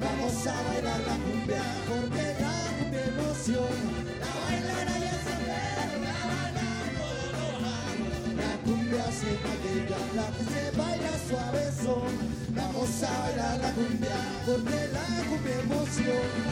vamos 0.00 0.46
a 0.46 0.62
bailar 0.68 1.00
la 1.00 1.16
cumbia 1.24 1.62
porque 1.88 2.26
da 2.40 2.54
cumbia 2.78 3.04
emoción. 3.06 3.76
La 4.20 4.30
bailará 4.44 4.98
ya 4.98 5.16
se 5.24 5.36
verga, 5.46 6.14
bailando 6.30 7.06
no 7.32 7.48
La 8.42 8.52
cumbia 8.64 9.04
siempre 9.12 9.50
aquella, 9.56 10.00
la 10.14 10.26
se 10.50 10.62
baila 10.76 11.12
suave. 11.28 11.64
Vamos 12.50 13.02
a 13.02 13.20
bailar 13.20 13.58
la 13.60 13.72
cumbia 13.72 14.18
porque 14.44 14.88
da 14.88 15.04
cumbia 15.28 15.60
emoción. 15.60 16.45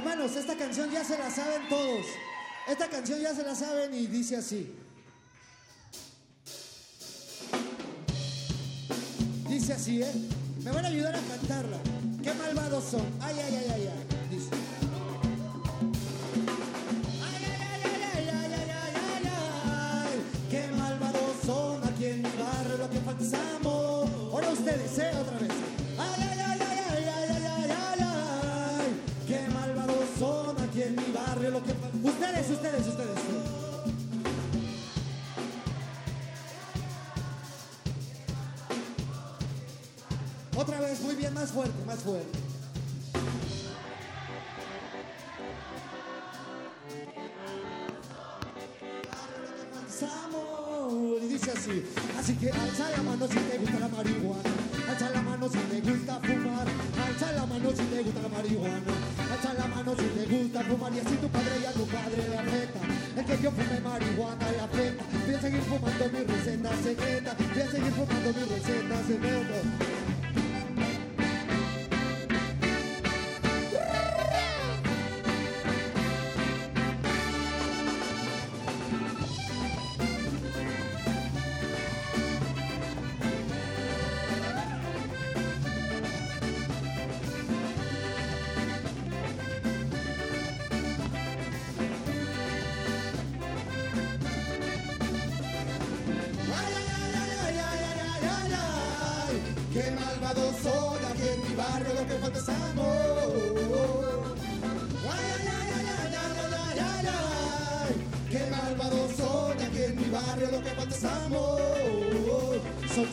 Hermanos, 0.00 0.34
esta 0.34 0.56
canción 0.56 0.90
ya 0.90 1.04
se 1.04 1.18
la 1.18 1.30
saben 1.30 1.68
todos. 1.68 2.06
Esta 2.66 2.88
canción 2.88 3.20
ya 3.20 3.34
se 3.34 3.42
la 3.42 3.54
saben 3.54 3.92
y 3.92 4.06
dice 4.06 4.34
así. 4.34 4.74
Dice 9.46 9.74
así, 9.74 10.02
¿eh? 10.02 10.10
Me 10.64 10.70
van 10.70 10.86
a 10.86 10.88
ayudar 10.88 11.14
a 11.14 11.20
cantarla. 11.20 11.76
Qué 12.22 12.32
malvados 12.32 12.84
son. 12.84 13.02
Ay, 13.20 13.36
ay, 13.44 13.56
ay, 13.56 13.72
ay, 13.74 13.88
ay. 13.88 13.99
más 41.50 41.54
fuerte, 41.54 41.84
más 41.84 41.98
fuerte. 42.00 42.49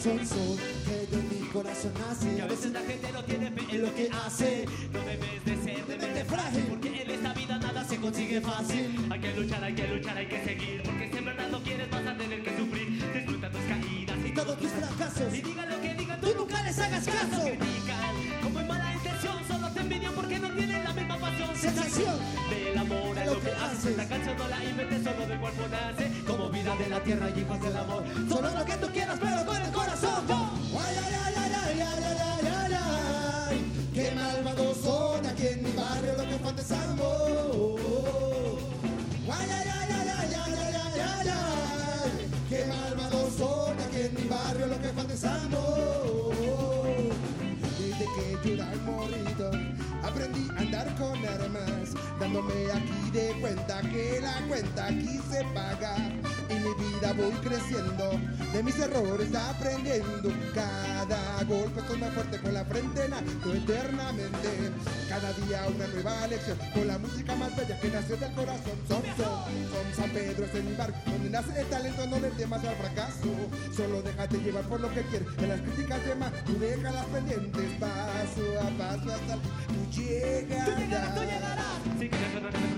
consenso 0.08 0.58
que 0.86 1.16
de 1.16 1.24
mi 1.24 1.48
corazón 1.48 1.92
nace. 2.00 2.36
Que 2.36 2.42
a 2.42 2.48
veces 2.48 2.72
la 2.72 2.82
gente 2.82 3.12
no 3.12 3.24
tiene 3.24 3.52
fe 3.52 3.76
en 3.76 3.82
lo 3.82 3.96
que 3.96 4.10
hace. 4.12 4.66
No 4.94 5.00
debes 5.00 5.46
de 5.46 5.56
ser 5.64 5.86
de 5.86 5.98
mente 5.98 6.26
frágil, 6.26 6.64
porque 6.70 7.02
en 7.02 7.10
esta 7.12 7.34
vida 7.34 7.58
nada 7.58 7.84
se 7.86 7.98
consigue 7.98 8.42
fácil. 8.42 9.08
Hay 9.10 9.20
que 9.20 9.34
luchar, 9.34 9.64
hay 9.64 9.74
que 9.74 9.88
luchar, 9.88 10.18
hay 10.18 10.28
que 10.28 10.44
seguir, 10.44 10.84
porque 10.84 11.10
si 11.12 11.18
en 11.18 11.26
verdad 11.26 11.50
no 11.50 11.64
quieres 11.64 11.90
vas 11.90 12.08
a 12.08 12.18
tener 12.18 12.44
que 12.44 12.58
sufrir. 12.58 13.14
Disfruta 13.14 13.50
tus 13.50 13.62
caídas 13.62 14.18
y 14.26 14.32
todos 14.32 14.58
tus 14.60 14.72
fracasos. 14.72 15.34
Y 15.34 15.42
digan 15.42 15.70
lo 15.70 15.82
que 15.82 15.94
digan, 15.94 16.22
tú 16.22 16.28
nunca 16.38 16.64
les 16.64 16.80
hagas 16.80 17.06
caso. 17.06 17.42
Critican, 17.44 18.16
como 18.44 18.60
en 18.60 18.68
mala 18.68 18.94
intención, 18.94 19.38
solo 19.48 19.72
te 19.72 19.80
envidian 19.80 20.14
porque 20.14 20.40
no 20.40 20.50
tienen 20.52 20.84
la 20.84 20.94
misma 20.94 21.18
pasión. 21.18 21.56
Sensación 21.56 22.16
del 22.50 22.78
amor 22.78 23.20
a 23.20 23.26
lo 23.26 23.42
que 23.42 23.52
haces. 23.52 23.98
La 23.98 24.08
canción 24.08 24.38
no 24.38 24.48
la 24.48 24.64
inventes, 24.64 25.04
solo 25.04 25.28
del 25.28 25.40
cuerpo 25.40 25.68
nace, 25.70 26.12
como 26.26 26.50
vida 26.50 26.76
de 26.76 26.90
la 26.90 27.04
tierra 27.04 27.30
y 27.30 27.42
creciendo, 57.48 58.12
de 58.54 58.64
mis 58.64 58.78
errores 58.80 59.34
aprendiendo. 59.34 60.30
Cada 60.54 61.44
golpe 61.46 61.82
toma 61.84 62.08
fuerte 62.08 62.40
con 62.40 62.54
la 62.54 62.66
frente 62.66 63.06
en 63.06 63.14
alto 63.14 63.54
eternamente. 63.54 64.50
Cada 65.08 65.32
día 65.34 65.66
una 65.74 65.88
nueva 65.88 66.28
lección, 66.28 66.58
con 66.74 66.88
la 66.88 66.98
música 66.98 67.36
más 67.36 67.56
bella 67.56 67.80
que 67.80 67.90
nació 67.90 68.18
del 68.18 68.34
corazón. 68.34 68.78
Son, 68.88 69.02
son, 69.18 69.96
San 69.96 70.10
Pedro 70.12 70.46
es 70.46 70.56
el 70.56 70.76
barco 70.76 70.98
donde 71.06 71.30
nace 71.30 71.62
el 71.62 71.68
talento, 71.68 72.08
no 72.08 72.20
le 72.20 72.30
temas 72.32 72.64
al 72.66 72.76
fracaso. 72.76 73.30
Solo 73.76 74.02
déjate 74.02 74.38
llevar 74.40 74.64
por 74.66 74.82
lo 74.82 74.94
que 74.94 75.02
quieres, 75.04 75.28
en 75.38 75.50
las 75.50 75.62
críticas 75.62 76.06
de 76.06 76.16
más, 76.16 76.32
tú 76.46 76.58
déjalas 76.60 77.06
pendientes. 77.06 77.72
Paso 77.80 78.42
a 78.60 78.70
paso 78.78 79.14
hasta 79.14 79.36
tú 79.36 80.02
llegarás. 80.02 81.16
Tú 81.16 82.02
llegarás, 82.02 82.77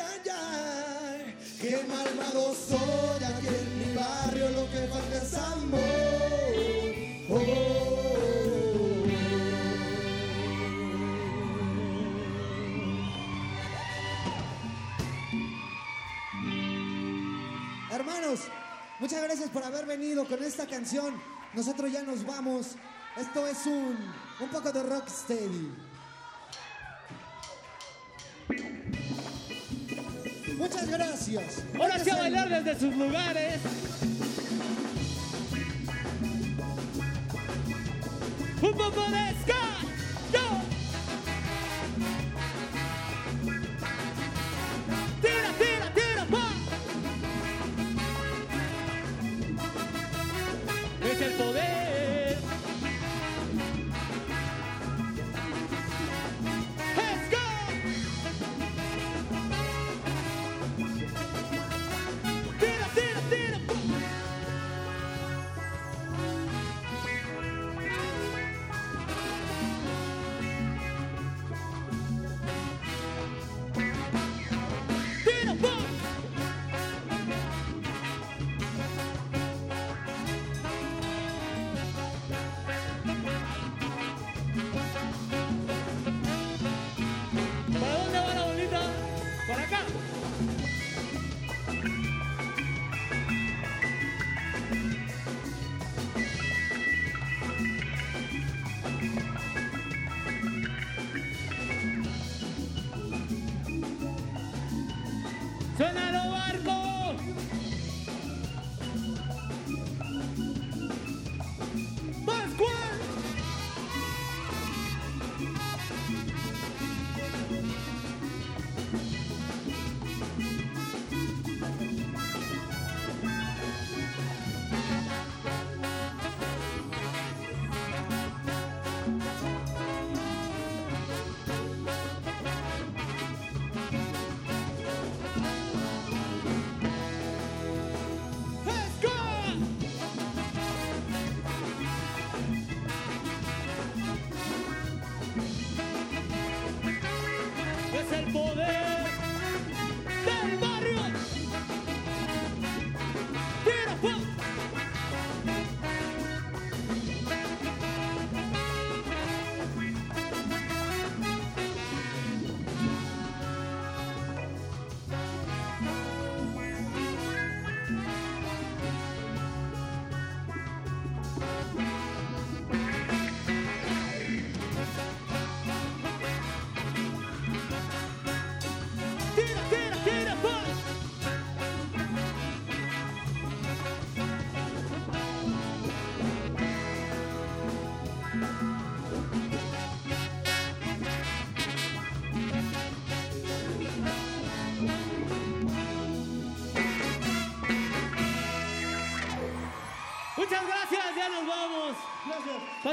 ay, 0.00 0.30
ay. 0.30 1.36
Qué 1.60 1.84
malvado 1.88 2.54
soy 2.54 3.24
aquí 3.24 3.46
en 3.46 3.78
mi 3.78 3.94
barrio, 3.94 4.50
lo 4.50 4.70
que 4.70 4.88
falta 4.88 5.16
es 5.16 5.34
amor. 5.34 5.80
Oh. 7.30 7.82
Hermanos, 17.92 18.40
muchas 18.98 19.22
gracias 19.22 19.50
por 19.50 19.62
haber 19.62 19.86
venido 19.86 20.26
con 20.26 20.42
esta 20.42 20.66
canción. 20.66 21.20
Nosotros 21.54 21.92
ya 21.92 22.02
nos 22.02 22.24
vamos. 22.24 22.76
Esto 23.16 23.46
es 23.46 23.66
un, 23.66 23.96
un 24.40 24.48
poco 24.50 24.72
de 24.72 24.82
rocksteady. 24.82 25.91
Gracias. 31.32 31.64
Ahora 31.78 31.98
sí 31.98 32.10
a 32.10 32.16
bailar 32.16 32.48
desde 32.48 32.78
sus 32.78 32.94
lugares. 32.94 33.60
Un 38.60 38.72
poco 38.72 39.00
de 39.10 39.34
ska. 39.42 39.71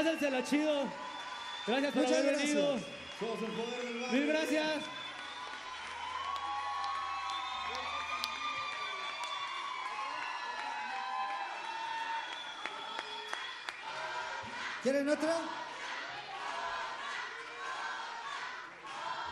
Pásensela 0.04 0.42
chido. 0.42 0.88
Gracias 1.66 1.92
por 1.92 2.02
Muchas 2.02 2.18
haber 2.18 2.32
gracias. 2.32 2.54
venido. 2.54 2.78
Somos 3.20 3.42
el 3.42 3.50
poder 3.52 3.84
del 3.84 4.00
barrio. 4.00 4.12
Mil 4.18 4.26
gracias. 4.28 4.84
¿Quieren 14.82 15.08
otra? 15.08 15.34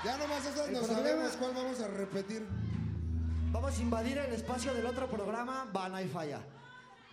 Ya 0.05 0.17
nomás 0.17 0.45
esas 0.45 0.67
El 0.69 0.75
no 0.75 0.81
problema- 0.81 1.03
sabemos 1.09 1.37
cuál 1.37 1.55
vamos 1.55 1.81
a 1.81 1.89
repetir. 1.89 2.47
Vamos 3.51 3.79
a 3.79 3.83
invadir 3.83 4.19
el 4.19 4.33
espacio 4.35 4.75
del 4.75 4.87
otro 4.87 5.09
programa. 5.09 5.67
Va, 5.75 5.89
no 5.89 5.97
hay 5.97 6.09
falla. 6.09 6.41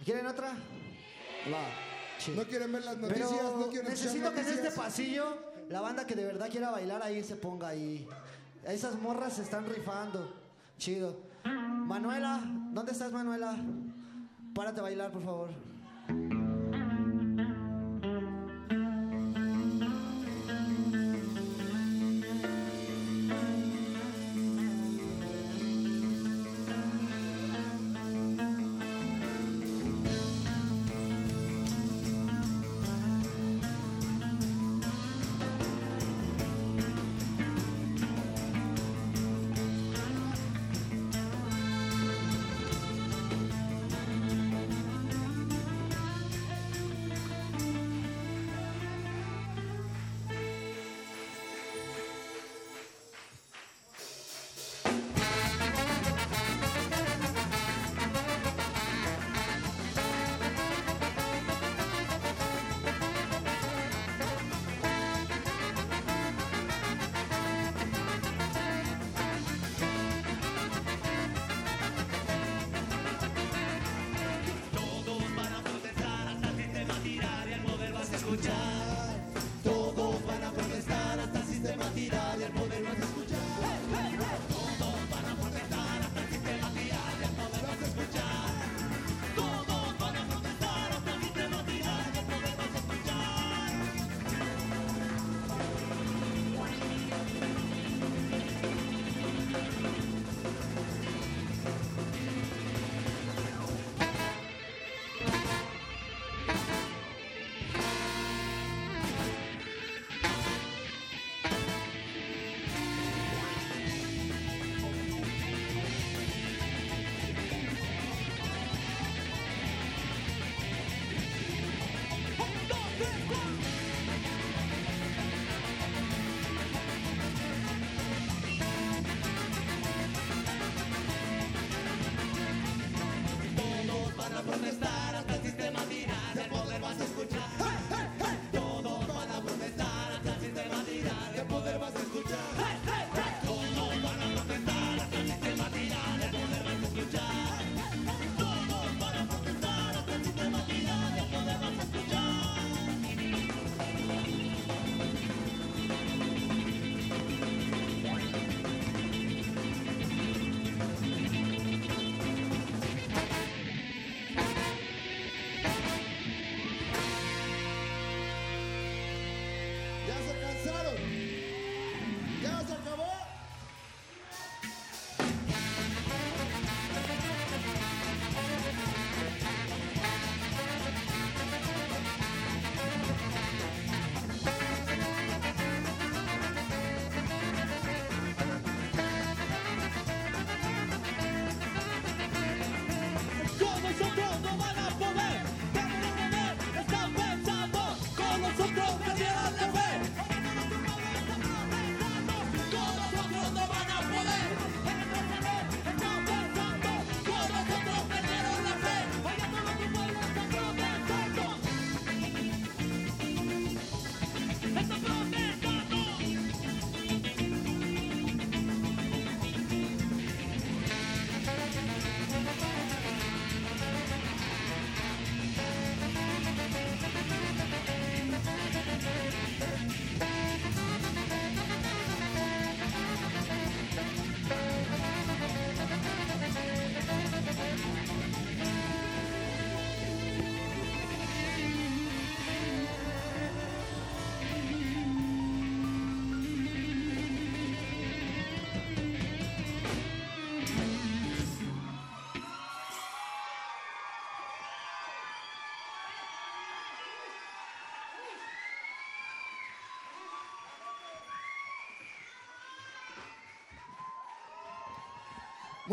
¿Quieren 0.04 0.28
otra? 0.28 0.50
Va. 0.50 1.85
No 2.34 2.44
quieren 2.44 2.72
ver 2.72 2.86
las 2.86 2.96
Pero 2.96 3.08
noticias, 3.08 3.44
no 3.58 3.68
quieren 3.68 3.90
necesito 3.90 4.34
que 4.34 4.42
en 4.42 4.48
este 4.48 4.72
pasillo 4.72 5.26
la 5.70 5.82
banda 5.82 6.06
que 6.06 6.16
de 6.16 6.26
verdad 6.26 6.50
quiera 6.50 6.72
bailar 6.72 7.02
ahí 7.02 7.24
se 7.24 7.36
ponga 7.36 7.70
ahí. 7.70 8.08
Esas 8.66 9.00
morras 9.00 9.34
se 9.34 9.44
están 9.44 9.66
rifando. 9.66 10.34
Chido. 10.78 11.18
Manuela, 11.44 12.42
¿dónde 12.72 12.92
estás, 12.92 13.12
Manuela? 13.12 13.56
Párate 14.54 14.80
a 14.80 14.84
bailar, 14.84 15.12
por 15.12 15.24
favor. 15.24 15.50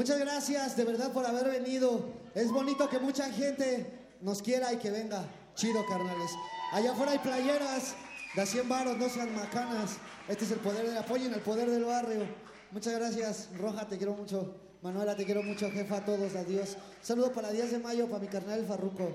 Muchas 0.03 0.19
gracias 0.19 0.77
de 0.77 0.85
verdad 0.85 1.13
por 1.13 1.25
haber 1.25 1.49
venido. 1.49 2.05
Es 2.35 2.51
bonito 2.51 2.89
que 2.89 2.99
mucha 2.99 3.31
gente 3.31 4.17
nos 4.21 4.43
quiera 4.43 4.73
y 4.73 4.79
que 4.79 4.91
venga. 4.91 5.25
Chido, 5.55 5.87
carnales. 5.87 6.33
Allá 6.73 6.91
afuera 6.91 7.13
hay 7.13 7.19
playeras 7.19 7.95
de 8.35 8.43
a 8.43 8.45
100 8.45 8.69
varos, 8.69 8.99
no 8.99 9.09
sean 9.09 9.33
macanas. 9.33 9.99
Este 10.27 10.45
es 10.45 10.51
el 10.51 10.59
poder 10.59 10.89
del 10.89 10.99
apoyo 10.99 11.27
en 11.27 11.35
el 11.35 11.41
poder 11.41 11.71
del 11.71 11.85
barrio. 11.85 12.27
Muchas 12.73 12.95
gracias, 12.95 13.49
Roja, 13.57 13.87
te 13.87 13.97
quiero 13.97 14.15
mucho. 14.15 14.57
Manuela, 14.83 15.15
te 15.15 15.25
quiero 15.25 15.45
mucho, 15.45 15.71
jefa, 15.71 15.99
a 15.99 16.05
todos, 16.05 16.35
adiós. 16.35 16.77
Saludo 17.01 17.31
para 17.33 17.53
10 17.53 17.71
de 17.71 17.79
mayo, 17.79 18.09
para 18.09 18.19
mi 18.19 18.27
carnal 18.27 18.59
el 18.59 18.67
Farruco. 18.67 19.09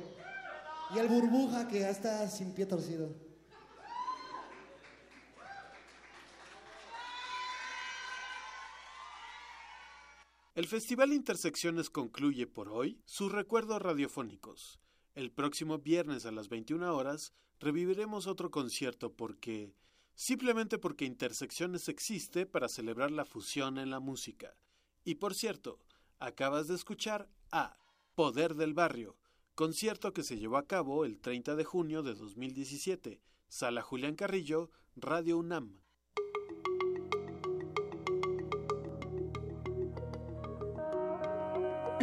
Y 0.96 1.00
el 1.00 1.10
Burbuja, 1.10 1.68
que 1.68 1.82
ya 1.82 1.90
está 1.90 2.30
sin 2.30 2.54
pie 2.54 2.66
torcido. 2.66 3.10
El 10.58 10.66
Festival 10.66 11.14
Intersecciones 11.14 11.92
concluye 11.92 12.48
por 12.48 12.70
hoy 12.70 13.00
sus 13.06 13.32
recuerdos 13.32 13.80
radiofónicos. 13.80 14.80
El 15.14 15.32
próximo 15.32 15.78
viernes 15.78 16.26
a 16.26 16.32
las 16.32 16.50
21 16.50 16.96
horas 16.96 17.32
reviviremos 17.60 18.26
otro 18.26 18.50
concierto 18.50 19.14
porque, 19.14 19.76
simplemente 20.16 20.80
porque 20.80 21.06
Intersecciones 21.06 21.90
existe 21.90 22.48
para 22.48 22.70
celebrar 22.70 23.12
la 23.12 23.24
fusión 23.24 23.78
en 23.78 23.92
la 23.92 24.00
música. 24.00 24.58
Y 25.04 25.16
por 25.16 25.36
cierto, 25.36 25.80
acabas 26.18 26.68
de 26.68 26.74
escuchar 26.74 27.30
a 27.52 27.78
Poder 28.16 28.56
del 28.56 28.74
Barrio, 28.74 29.16
concierto 29.54 30.12
que 30.12 30.24
se 30.24 30.40
llevó 30.40 30.58
a 30.58 30.66
cabo 30.66 31.06
el 31.06 31.20
30 31.20 31.56
de 31.56 31.66
junio 31.66 32.02
de 32.02 32.16
2017, 32.16 33.22
Sala 33.48 33.84
Julián 33.84 34.16
Carrillo, 34.16 34.72
Radio 34.96 35.38
UNAM. 35.38 35.84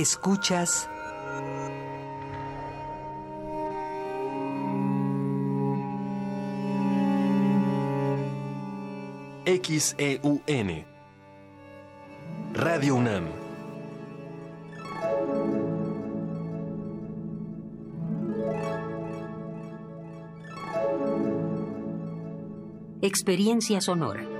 Escuchas 0.00 0.88
XEUN. 9.44 10.86
Radio 12.54 12.94
UNAM. 12.94 13.26
Experiencia 23.02 23.82
sonora. 23.82 24.39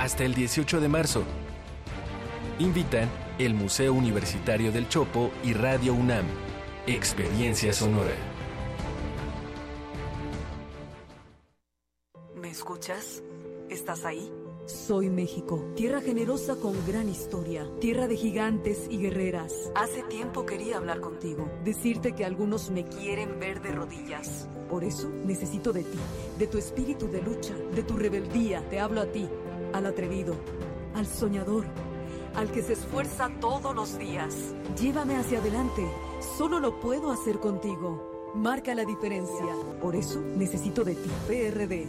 Hasta 0.00 0.24
el 0.24 0.32
18 0.32 0.80
de 0.80 0.88
marzo. 0.88 1.24
Invitan 2.58 3.06
el 3.38 3.52
Museo 3.52 3.92
Universitario 3.92 4.72
del 4.72 4.88
Chopo 4.88 5.30
y 5.44 5.52
Radio 5.52 5.92
UNAM. 5.92 6.24
Experiencia 6.86 7.74
sonora. 7.74 8.14
¿Me 12.34 12.48
escuchas? 12.48 13.22
¿Estás 13.68 14.06
ahí? 14.06 14.32
Soy 14.64 15.10
México, 15.10 15.70
tierra 15.76 16.00
generosa 16.00 16.56
con 16.56 16.74
gran 16.86 17.08
historia, 17.08 17.66
tierra 17.80 18.08
de 18.08 18.16
gigantes 18.16 18.86
y 18.88 18.98
guerreras. 18.98 19.52
Hace 19.74 20.02
tiempo 20.04 20.46
quería 20.46 20.78
hablar 20.78 21.00
contigo. 21.00 21.50
Decirte 21.62 22.14
que 22.14 22.24
algunos 22.24 22.70
me 22.70 22.86
quieren 22.86 23.38
ver 23.38 23.60
de 23.60 23.72
rodillas. 23.72 24.48
Por 24.70 24.84
eso 24.84 25.10
necesito 25.24 25.72
de 25.72 25.82
ti, 25.82 25.98
de 26.38 26.46
tu 26.46 26.56
espíritu 26.56 27.08
de 27.08 27.20
lucha, 27.20 27.54
de 27.74 27.82
tu 27.82 27.96
rebeldía. 27.96 28.62
Te 28.70 28.78
hablo 28.78 29.00
a 29.00 29.06
ti, 29.06 29.28
al 29.72 29.86
atrevido, 29.86 30.34
al 30.94 31.06
soñador, 31.06 31.64
Al 32.34 32.50
que 32.52 32.62
se 32.62 32.74
esfuerza 32.74 33.28
todos 33.40 33.74
los 33.74 33.98
días. 33.98 34.54
Llévame 34.80 35.16
hacia 35.16 35.40
adelante. 35.40 35.84
Solo 36.38 36.60
lo 36.60 36.78
puedo 36.78 37.10
hacer 37.10 37.40
contigo. 37.40 38.30
marca 38.36 38.72
la 38.74 38.84
diferencia. 38.84 39.52
Por 39.80 39.96
eso 39.96 40.20
necesito 40.20 40.84
de 40.84 40.94
ti, 40.94 41.10
PRD. 41.26 41.88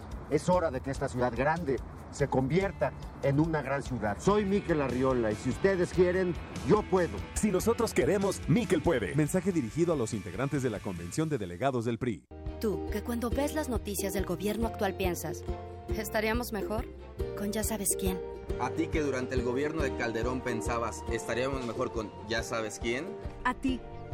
Es 0.31 0.47
hora 0.47 0.71
de 0.71 0.79
que 0.79 0.91
esta 0.91 1.09
ciudad 1.09 1.33
grande 1.35 1.75
se 2.11 2.29
convierta 2.29 2.93
en 3.21 3.39
una 3.41 3.61
gran 3.61 3.83
ciudad. 3.83 4.17
Soy 4.17 4.45
Miquel 4.45 4.81
Arriola 4.81 5.29
y 5.29 5.35
si 5.35 5.49
ustedes 5.49 5.93
quieren, 5.93 6.33
yo 6.69 6.83
puedo. 6.83 7.17
Si 7.33 7.51
nosotros 7.51 7.93
queremos, 7.93 8.41
Miquel 8.47 8.81
puede. 8.81 9.13
Mensaje 9.13 9.51
dirigido 9.51 9.91
a 9.91 9.97
los 9.97 10.13
integrantes 10.13 10.63
de 10.63 10.69
la 10.69 10.79
Convención 10.79 11.27
de 11.27 11.37
Delegados 11.37 11.83
del 11.83 11.97
PRI. 11.97 12.23
Tú, 12.61 12.87
que 12.93 13.03
cuando 13.03 13.29
ves 13.29 13.53
las 13.55 13.67
noticias 13.67 14.13
del 14.13 14.25
gobierno 14.25 14.67
actual 14.67 14.95
piensas, 14.95 15.43
¿estaríamos 15.97 16.53
mejor? 16.53 16.85
Con 17.37 17.51
ya 17.51 17.65
sabes 17.65 17.97
quién. 17.99 18.17
A 18.61 18.69
ti 18.69 18.87
que 18.87 19.01
durante 19.01 19.35
el 19.35 19.43
gobierno 19.43 19.81
de 19.81 19.95
Calderón 19.97 20.39
pensabas, 20.41 21.03
¿estaríamos 21.11 21.65
mejor 21.65 21.91
con 21.91 22.09
ya 22.29 22.41
sabes 22.41 22.79
quién? 22.81 23.05
A 23.43 23.53
ti, 23.53 23.81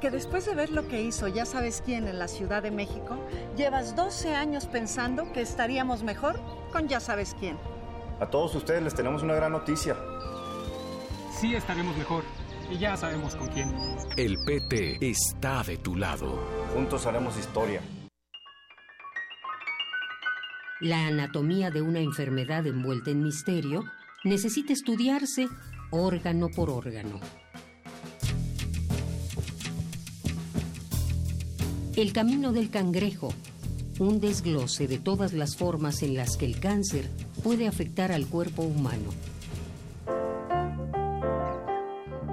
que 0.00 0.10
después 0.10 0.44
de 0.46 0.54
ver 0.54 0.70
lo 0.70 0.88
que 0.88 1.02
hizo 1.02 1.28
ya 1.28 1.44
sabes 1.44 1.82
quién 1.84 2.06
en 2.08 2.18
la 2.18 2.28
Ciudad 2.28 2.62
de 2.62 2.70
México, 2.70 3.18
llevas 3.56 3.96
12 3.96 4.34
años 4.34 4.66
pensando 4.66 5.32
que 5.32 5.40
estaríamos 5.40 6.02
mejor 6.02 6.40
con 6.72 6.88
ya 6.88 7.00
sabes 7.00 7.36
quién. 7.38 7.56
A 8.20 8.26
todos 8.26 8.54
ustedes 8.54 8.82
les 8.82 8.94
tenemos 8.94 9.22
una 9.22 9.34
gran 9.34 9.52
noticia. 9.52 9.96
Sí 11.38 11.54
estaremos 11.54 11.96
mejor 11.96 12.24
y 12.70 12.78
ya 12.78 12.96
sabemos 12.96 13.36
con 13.36 13.48
quién. 13.48 13.74
El 14.16 14.36
PT 14.46 14.98
está 15.00 15.62
de 15.62 15.76
tu 15.76 15.96
lado. 15.96 16.38
Juntos 16.74 17.06
haremos 17.06 17.36
historia. 17.38 17.80
La 20.80 21.06
anatomía 21.06 21.70
de 21.70 21.80
una 21.80 22.00
enfermedad 22.00 22.66
envuelta 22.66 23.10
en 23.10 23.22
misterio 23.22 23.84
necesita 24.24 24.72
estudiarse 24.72 25.48
órgano 25.90 26.48
por 26.54 26.68
órgano. 26.68 27.20
El 31.96 32.12
camino 32.12 32.52
del 32.52 32.68
cangrejo, 32.68 33.30
un 34.00 34.20
desglose 34.20 34.86
de 34.86 34.98
todas 34.98 35.32
las 35.32 35.56
formas 35.56 36.02
en 36.02 36.14
las 36.14 36.36
que 36.36 36.44
el 36.44 36.60
cáncer 36.60 37.08
puede 37.42 37.66
afectar 37.66 38.12
al 38.12 38.26
cuerpo 38.26 38.60
humano. 38.60 39.08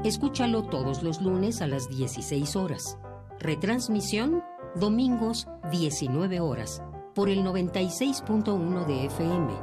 Escúchalo 0.04 0.64
todos 0.64 1.02
los 1.02 1.22
lunes 1.22 1.62
a 1.62 1.68
las 1.68 1.88
16 1.88 2.58
horas. 2.58 2.98
Retransmisión 3.40 4.44
domingos 4.76 5.48
19 5.72 6.42
horas 6.42 6.82
por 7.16 7.30
el 7.30 7.46
96.1 7.46 8.86
de 8.86 9.06
FM. 9.06 9.54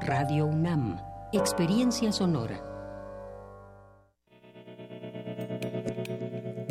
Radio 0.00 0.46
UNAM, 0.46 0.98
Experiencia 1.34 2.10
Sonora. 2.10 2.73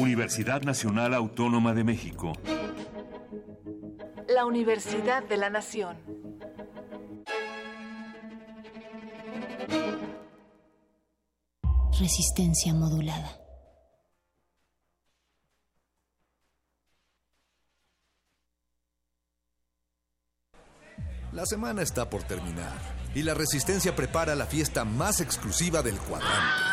Universidad 0.03 0.63
Nacional 0.63 1.13
Autónoma 1.13 1.73
de 1.73 1.85
México. 1.85 2.33
La 4.27 4.45
Universidad 4.45 5.23
de 5.23 5.37
la 5.37 5.49
Nación. 5.49 5.97
Resistencia 11.97 12.73
modulada. 12.73 13.39
La 21.31 21.45
semana 21.45 21.81
está 21.81 22.09
por 22.09 22.23
terminar 22.23 22.77
y 23.15 23.23
la 23.23 23.33
Resistencia 23.33 23.95
prepara 23.95 24.35
la 24.35 24.47
fiesta 24.47 24.83
más 24.83 25.21
exclusiva 25.21 25.81
del 25.81 25.97
cuadrante. 25.97 26.72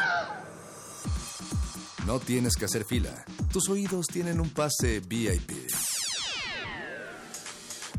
No 2.10 2.18
tienes 2.18 2.56
que 2.56 2.64
hacer 2.64 2.84
fila. 2.84 3.24
Tus 3.52 3.68
oídos 3.68 4.08
tienen 4.08 4.40
un 4.40 4.50
pase 4.50 4.98
VIP. 4.98 5.52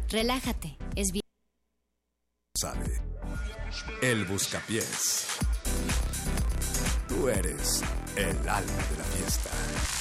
Relájate, 0.09 0.77
es 0.97 1.13
bien. 1.13 1.23
Sabe. 2.59 3.01
El 4.01 4.25
Buscapiés. 4.25 5.27
Tú 7.07 7.29
eres 7.29 7.81
el 8.17 8.35
alma 8.49 8.83
de 8.89 8.97
la 8.97 9.03
fiesta. 9.05 10.00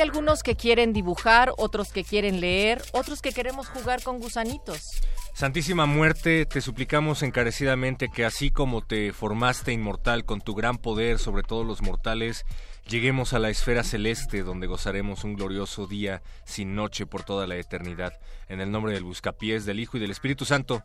Algunos 0.00 0.42
que 0.42 0.56
quieren 0.56 0.92
dibujar, 0.92 1.52
otros 1.58 1.92
que 1.92 2.04
quieren 2.04 2.40
leer, 2.40 2.82
otros 2.92 3.20
que 3.20 3.32
queremos 3.32 3.68
jugar 3.68 4.02
con 4.02 4.18
gusanitos. 4.18 4.90
Santísima 5.34 5.86
muerte, 5.86 6.46
te 6.46 6.60
suplicamos 6.60 7.22
encarecidamente 7.22 8.08
que 8.08 8.24
así 8.24 8.50
como 8.50 8.82
te 8.82 9.12
formaste 9.12 9.72
inmortal 9.72 10.24
con 10.24 10.40
tu 10.40 10.54
gran 10.54 10.78
poder 10.78 11.18
sobre 11.18 11.42
todos 11.42 11.66
los 11.66 11.82
mortales, 11.82 12.44
lleguemos 12.88 13.32
a 13.32 13.38
la 13.38 13.50
esfera 13.50 13.84
celeste 13.84 14.42
donde 14.42 14.66
gozaremos 14.66 15.24
un 15.24 15.34
glorioso 15.34 15.86
día 15.86 16.22
sin 16.44 16.74
noche 16.74 17.06
por 17.06 17.22
toda 17.22 17.46
la 17.46 17.56
eternidad. 17.56 18.14
En 18.48 18.60
el 18.60 18.70
nombre 18.70 18.92
del 18.92 19.04
Buscapiés, 19.04 19.64
del 19.64 19.80
Hijo 19.80 19.96
y 19.96 20.00
del 20.00 20.10
Espíritu 20.10 20.44
Santo. 20.44 20.82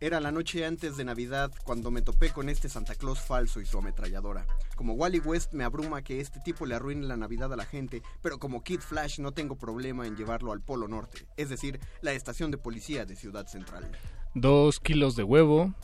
Era 0.00 0.20
la 0.20 0.30
noche 0.30 0.64
antes 0.64 0.96
de 0.96 1.04
Navidad 1.04 1.50
cuando 1.64 1.90
me 1.90 2.02
topé 2.02 2.30
con 2.30 2.48
este 2.48 2.68
Santa 2.68 2.94
Claus 2.94 3.18
falso 3.18 3.60
y 3.60 3.66
su 3.66 3.78
ametralladora. 3.78 4.46
Como 4.76 4.92
Wally 4.92 5.18
West 5.18 5.54
me 5.54 5.64
abruma 5.64 6.02
que 6.02 6.20
este 6.20 6.38
tipo 6.38 6.66
le 6.66 6.76
arruine 6.76 7.04
la 7.06 7.16
Navidad 7.16 7.52
a 7.52 7.56
la 7.56 7.64
gente, 7.64 8.02
pero 8.22 8.38
como 8.38 8.62
Kid 8.62 8.78
Flash 8.78 9.18
no 9.18 9.32
tengo 9.32 9.56
problema 9.56 10.06
en 10.06 10.16
llevarlo 10.16 10.52
al 10.52 10.60
Polo 10.60 10.86
Norte, 10.86 11.26
es 11.36 11.48
decir, 11.48 11.80
la 12.00 12.12
estación 12.12 12.52
de 12.52 12.58
policía 12.58 13.06
de 13.06 13.16
Ciudad 13.16 13.48
Central. 13.48 13.90
Dos 14.34 14.78
kilos 14.78 15.16
de 15.16 15.24
huevo, 15.24 15.74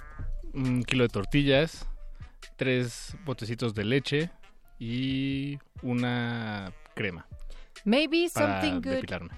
un 0.52 0.84
kilo 0.84 1.02
de 1.02 1.08
tortillas, 1.08 1.88
tres 2.56 3.16
botecitos 3.24 3.74
de 3.74 3.84
leche 3.84 4.30
y 4.78 5.58
una 5.82 6.72
crema. 6.94 7.26
Maybe 7.84 8.30
para 8.32 8.62
something 8.62 8.80
good. 8.80 8.94
depilarme. 8.94 9.30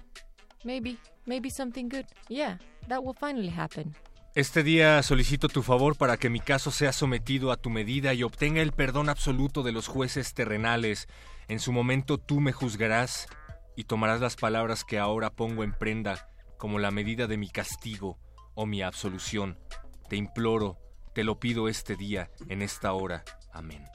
Maybe, 0.64 0.98
maybe 1.24 1.48
something 1.48 1.88
good. 1.88 2.04
Yeah, 2.28 2.58
that 2.88 3.02
will 3.02 3.14
finally 3.18 3.48
happen. 3.48 3.96
Este 4.36 4.62
día 4.62 5.02
solicito 5.02 5.48
tu 5.48 5.62
favor 5.62 5.96
para 5.96 6.18
que 6.18 6.28
mi 6.28 6.40
caso 6.40 6.70
sea 6.70 6.92
sometido 6.92 7.50
a 7.50 7.56
tu 7.56 7.70
medida 7.70 8.12
y 8.12 8.22
obtenga 8.22 8.60
el 8.60 8.72
perdón 8.72 9.08
absoluto 9.08 9.62
de 9.62 9.72
los 9.72 9.88
jueces 9.88 10.34
terrenales. 10.34 11.08
En 11.48 11.58
su 11.58 11.72
momento 11.72 12.18
tú 12.18 12.40
me 12.40 12.52
juzgarás 12.52 13.28
y 13.76 13.84
tomarás 13.84 14.20
las 14.20 14.36
palabras 14.36 14.84
que 14.84 14.98
ahora 14.98 15.30
pongo 15.30 15.64
en 15.64 15.72
prenda 15.72 16.28
como 16.58 16.78
la 16.78 16.90
medida 16.90 17.26
de 17.26 17.38
mi 17.38 17.48
castigo 17.48 18.18
o 18.54 18.66
mi 18.66 18.82
absolución. 18.82 19.58
Te 20.10 20.16
imploro, 20.16 20.76
te 21.14 21.24
lo 21.24 21.40
pido 21.40 21.66
este 21.66 21.96
día, 21.96 22.30
en 22.50 22.60
esta 22.60 22.92
hora. 22.92 23.24
Amén. 23.54 23.88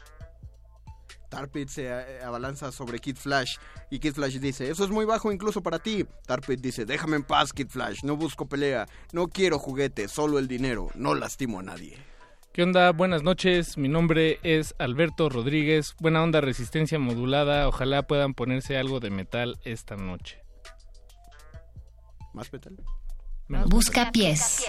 Tarpit 1.32 1.70
se 1.70 1.86
eh, 1.88 2.22
abalanza 2.24 2.74
sobre 2.74 3.00
Kid 3.00 3.16
Flash 3.16 3.56
y 3.90 4.00
Kid 4.00 4.14
Flash 4.14 4.38
dice, 4.38 4.70
eso 4.70 4.84
es 4.84 4.92
muy 4.92 5.06
bajo 5.06 5.32
incluso 5.32 5.64
para 5.64 5.80
ti. 5.80 6.06
Tarpit 6.28 6.60
dice, 6.60 6.86
déjame 6.86 7.16
en 7.16 7.24
paz 7.24 7.54
Kid 7.54 7.70
Flash, 7.70 8.04
no 8.04 8.18
busco 8.18 8.48
pelea, 8.48 8.86
no 9.14 9.30
quiero 9.30 9.58
juguetes, 9.58 10.12
solo 10.12 10.38
el 10.38 10.50
dinero, 10.50 10.90
no 10.94 11.16
lastimo 11.16 11.60
a 11.60 11.64
nadie. 11.64 11.98
¿Qué 12.54 12.64
onda? 12.64 12.92
Buenas 12.92 13.24
noches, 13.24 13.78
mi 13.78 13.88
nombre 13.88 14.40
es 14.44 14.76
Alberto 14.78 15.30
Rodríguez. 15.30 15.96
Buena 16.00 16.22
onda, 16.22 16.42
resistencia 16.42 17.00
modulada. 17.00 17.66
Ojalá 17.70 18.04
puedan 18.04 18.34
ponerse 18.34 18.78
algo 18.78 19.00
de 19.00 19.10
metal 19.10 19.58
esta 19.64 19.96
noche. 19.96 20.44
¿Más 22.34 22.52
metal? 22.52 22.76
Busca 23.70 24.12
pies. 24.12 24.66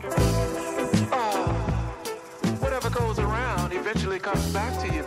Whatever 0.00 0.97
eventually 3.72 4.18
comes 4.18 4.52
back 4.52 4.72
to 4.80 4.86
you. 4.94 5.04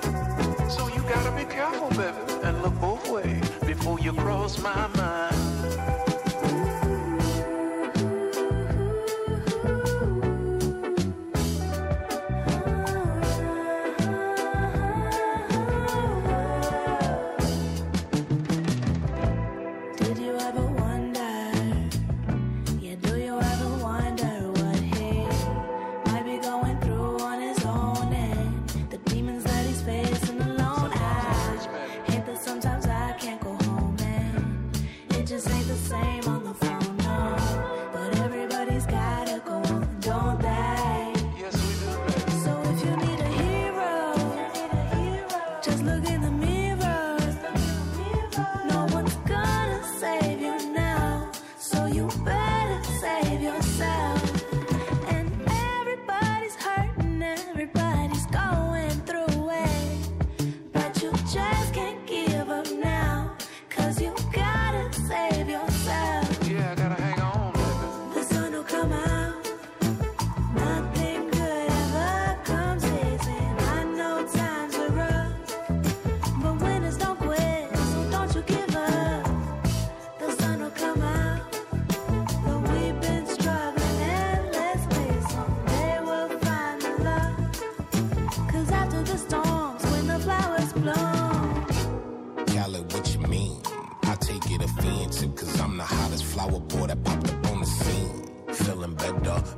So 0.69 0.88
you 0.89 1.01
gotta 1.03 1.31
be 1.35 1.45
careful, 1.45 1.89
baby, 1.89 2.17
and 2.43 2.61
look 2.61 2.73
both 2.79 3.09
ways 3.09 3.49
before 3.65 3.99
you 3.99 4.13
cross 4.13 4.61
my 4.61 4.88
mind. 4.95 6.10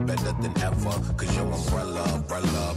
Better, 0.05 0.33
than 0.41 0.57
ever, 0.61 1.13
cause 1.15 1.35
your 1.35 1.51
umbrella, 1.51 2.03
umbrella. 2.13 2.75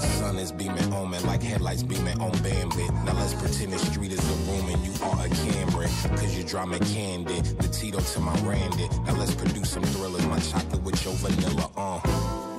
Sun 0.00 0.38
is 0.38 0.52
beaming 0.52 0.92
on 0.92 1.10
me 1.10 1.18
like 1.20 1.42
headlights 1.42 1.82
beaming 1.82 2.20
on 2.20 2.32
Bambit. 2.42 2.92
Now 3.04 3.14
let's 3.14 3.34
pretend 3.34 3.72
the 3.72 3.78
street 3.78 4.12
is 4.12 4.20
a 4.30 4.34
room 4.50 4.68
and 4.68 4.84
you 4.84 4.92
are 5.04 5.26
a 5.26 5.28
Cameron. 5.28 5.90
Cause 6.16 6.36
you 6.36 6.44
draw 6.44 6.66
me 6.66 6.78
candid, 6.80 7.44
the 7.44 7.68
Tito 7.68 8.00
to 8.00 8.20
my 8.20 8.34
Randy. 8.40 8.88
Now 9.06 9.16
let's 9.16 9.34
produce 9.34 9.70
some 9.70 9.82
thrillers, 9.84 10.26
my 10.26 10.38
chocolate 10.40 10.82
with 10.82 11.04
your 11.04 11.14
vanilla, 11.14 11.70
uh. 11.76 12.00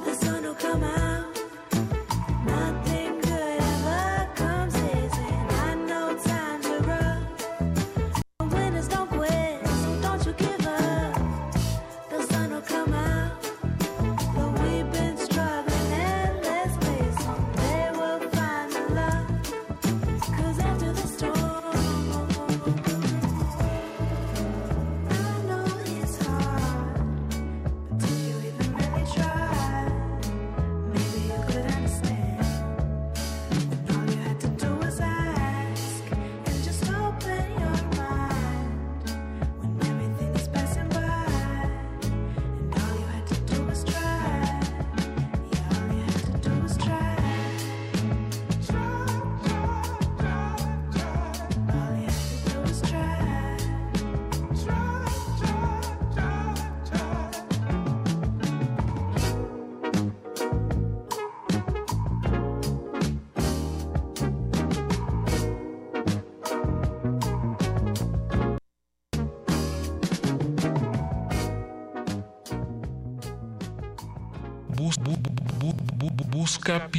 The 0.05 0.13
sun 0.15 0.43
will 0.43 0.55
come 0.55 0.83
out. 0.83 1.10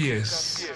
Pies. 0.03 0.73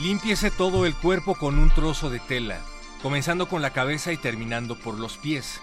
Límpiese 0.00 0.50
todo 0.50 0.86
el 0.86 0.94
cuerpo 0.94 1.34
con 1.34 1.58
un 1.58 1.70
trozo 1.70 2.10
de 2.10 2.20
tela, 2.20 2.58
comenzando 3.02 3.48
con 3.48 3.62
la 3.62 3.72
cabeza 3.72 4.12
y 4.12 4.16
terminando 4.16 4.76
por 4.78 4.98
los 4.98 5.16
pies. 5.16 5.60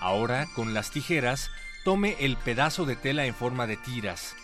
Ahora, 0.00 0.46
con 0.54 0.74
las 0.74 0.90
tijeras, 0.90 1.50
tome 1.84 2.16
el 2.20 2.36
pedazo 2.36 2.84
de 2.84 2.96
tela 2.96 3.24
en 3.24 3.34
forma 3.34 3.66
de 3.66 3.76
tiras. 3.76 4.36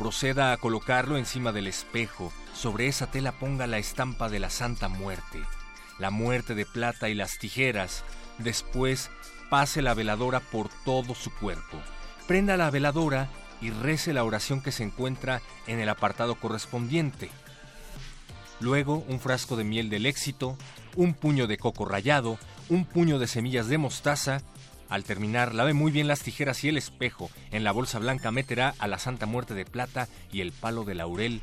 Proceda 0.00 0.52
a 0.52 0.56
colocarlo 0.56 1.18
encima 1.18 1.52
del 1.52 1.66
espejo. 1.66 2.32
Sobre 2.54 2.86
esa 2.86 3.10
tela 3.10 3.32
ponga 3.32 3.66
la 3.66 3.76
estampa 3.76 4.30
de 4.30 4.38
la 4.40 4.48
Santa 4.48 4.88
Muerte, 4.88 5.42
la 5.98 6.10
muerte 6.10 6.54
de 6.54 6.64
plata 6.64 7.10
y 7.10 7.14
las 7.14 7.36
tijeras. 7.38 8.02
Después, 8.38 9.10
pase 9.50 9.82
la 9.82 9.92
veladora 9.92 10.40
por 10.40 10.70
todo 10.86 11.14
su 11.14 11.30
cuerpo. 11.34 11.76
Prenda 12.26 12.56
la 12.56 12.70
veladora 12.70 13.28
y 13.60 13.68
rece 13.68 14.14
la 14.14 14.24
oración 14.24 14.62
que 14.62 14.72
se 14.72 14.84
encuentra 14.84 15.42
en 15.66 15.80
el 15.80 15.90
apartado 15.90 16.36
correspondiente. 16.36 17.28
Luego 18.58 19.04
un 19.06 19.20
frasco 19.20 19.54
de 19.54 19.64
miel 19.64 19.90
del 19.90 20.06
éxito, 20.06 20.56
un 20.96 21.12
puño 21.12 21.46
de 21.46 21.58
coco 21.58 21.84
rallado, 21.84 22.38
un 22.70 22.86
puño 22.86 23.18
de 23.18 23.26
semillas 23.26 23.68
de 23.68 23.76
mostaza. 23.76 24.40
Al 24.90 25.04
terminar, 25.04 25.54
lave 25.54 25.72
muy 25.72 25.92
bien 25.92 26.08
las 26.08 26.20
tijeras 26.20 26.62
y 26.64 26.68
el 26.68 26.76
espejo. 26.76 27.30
En 27.52 27.64
la 27.64 27.72
bolsa 27.72 27.98
blanca 27.98 28.30
meterá 28.32 28.74
a 28.78 28.88
la 28.88 28.98
Santa 28.98 29.24
Muerte 29.24 29.54
de 29.54 29.64
plata 29.64 30.08
y 30.32 30.40
el 30.40 30.52
palo 30.52 30.84
de 30.84 30.96
laurel 30.96 31.40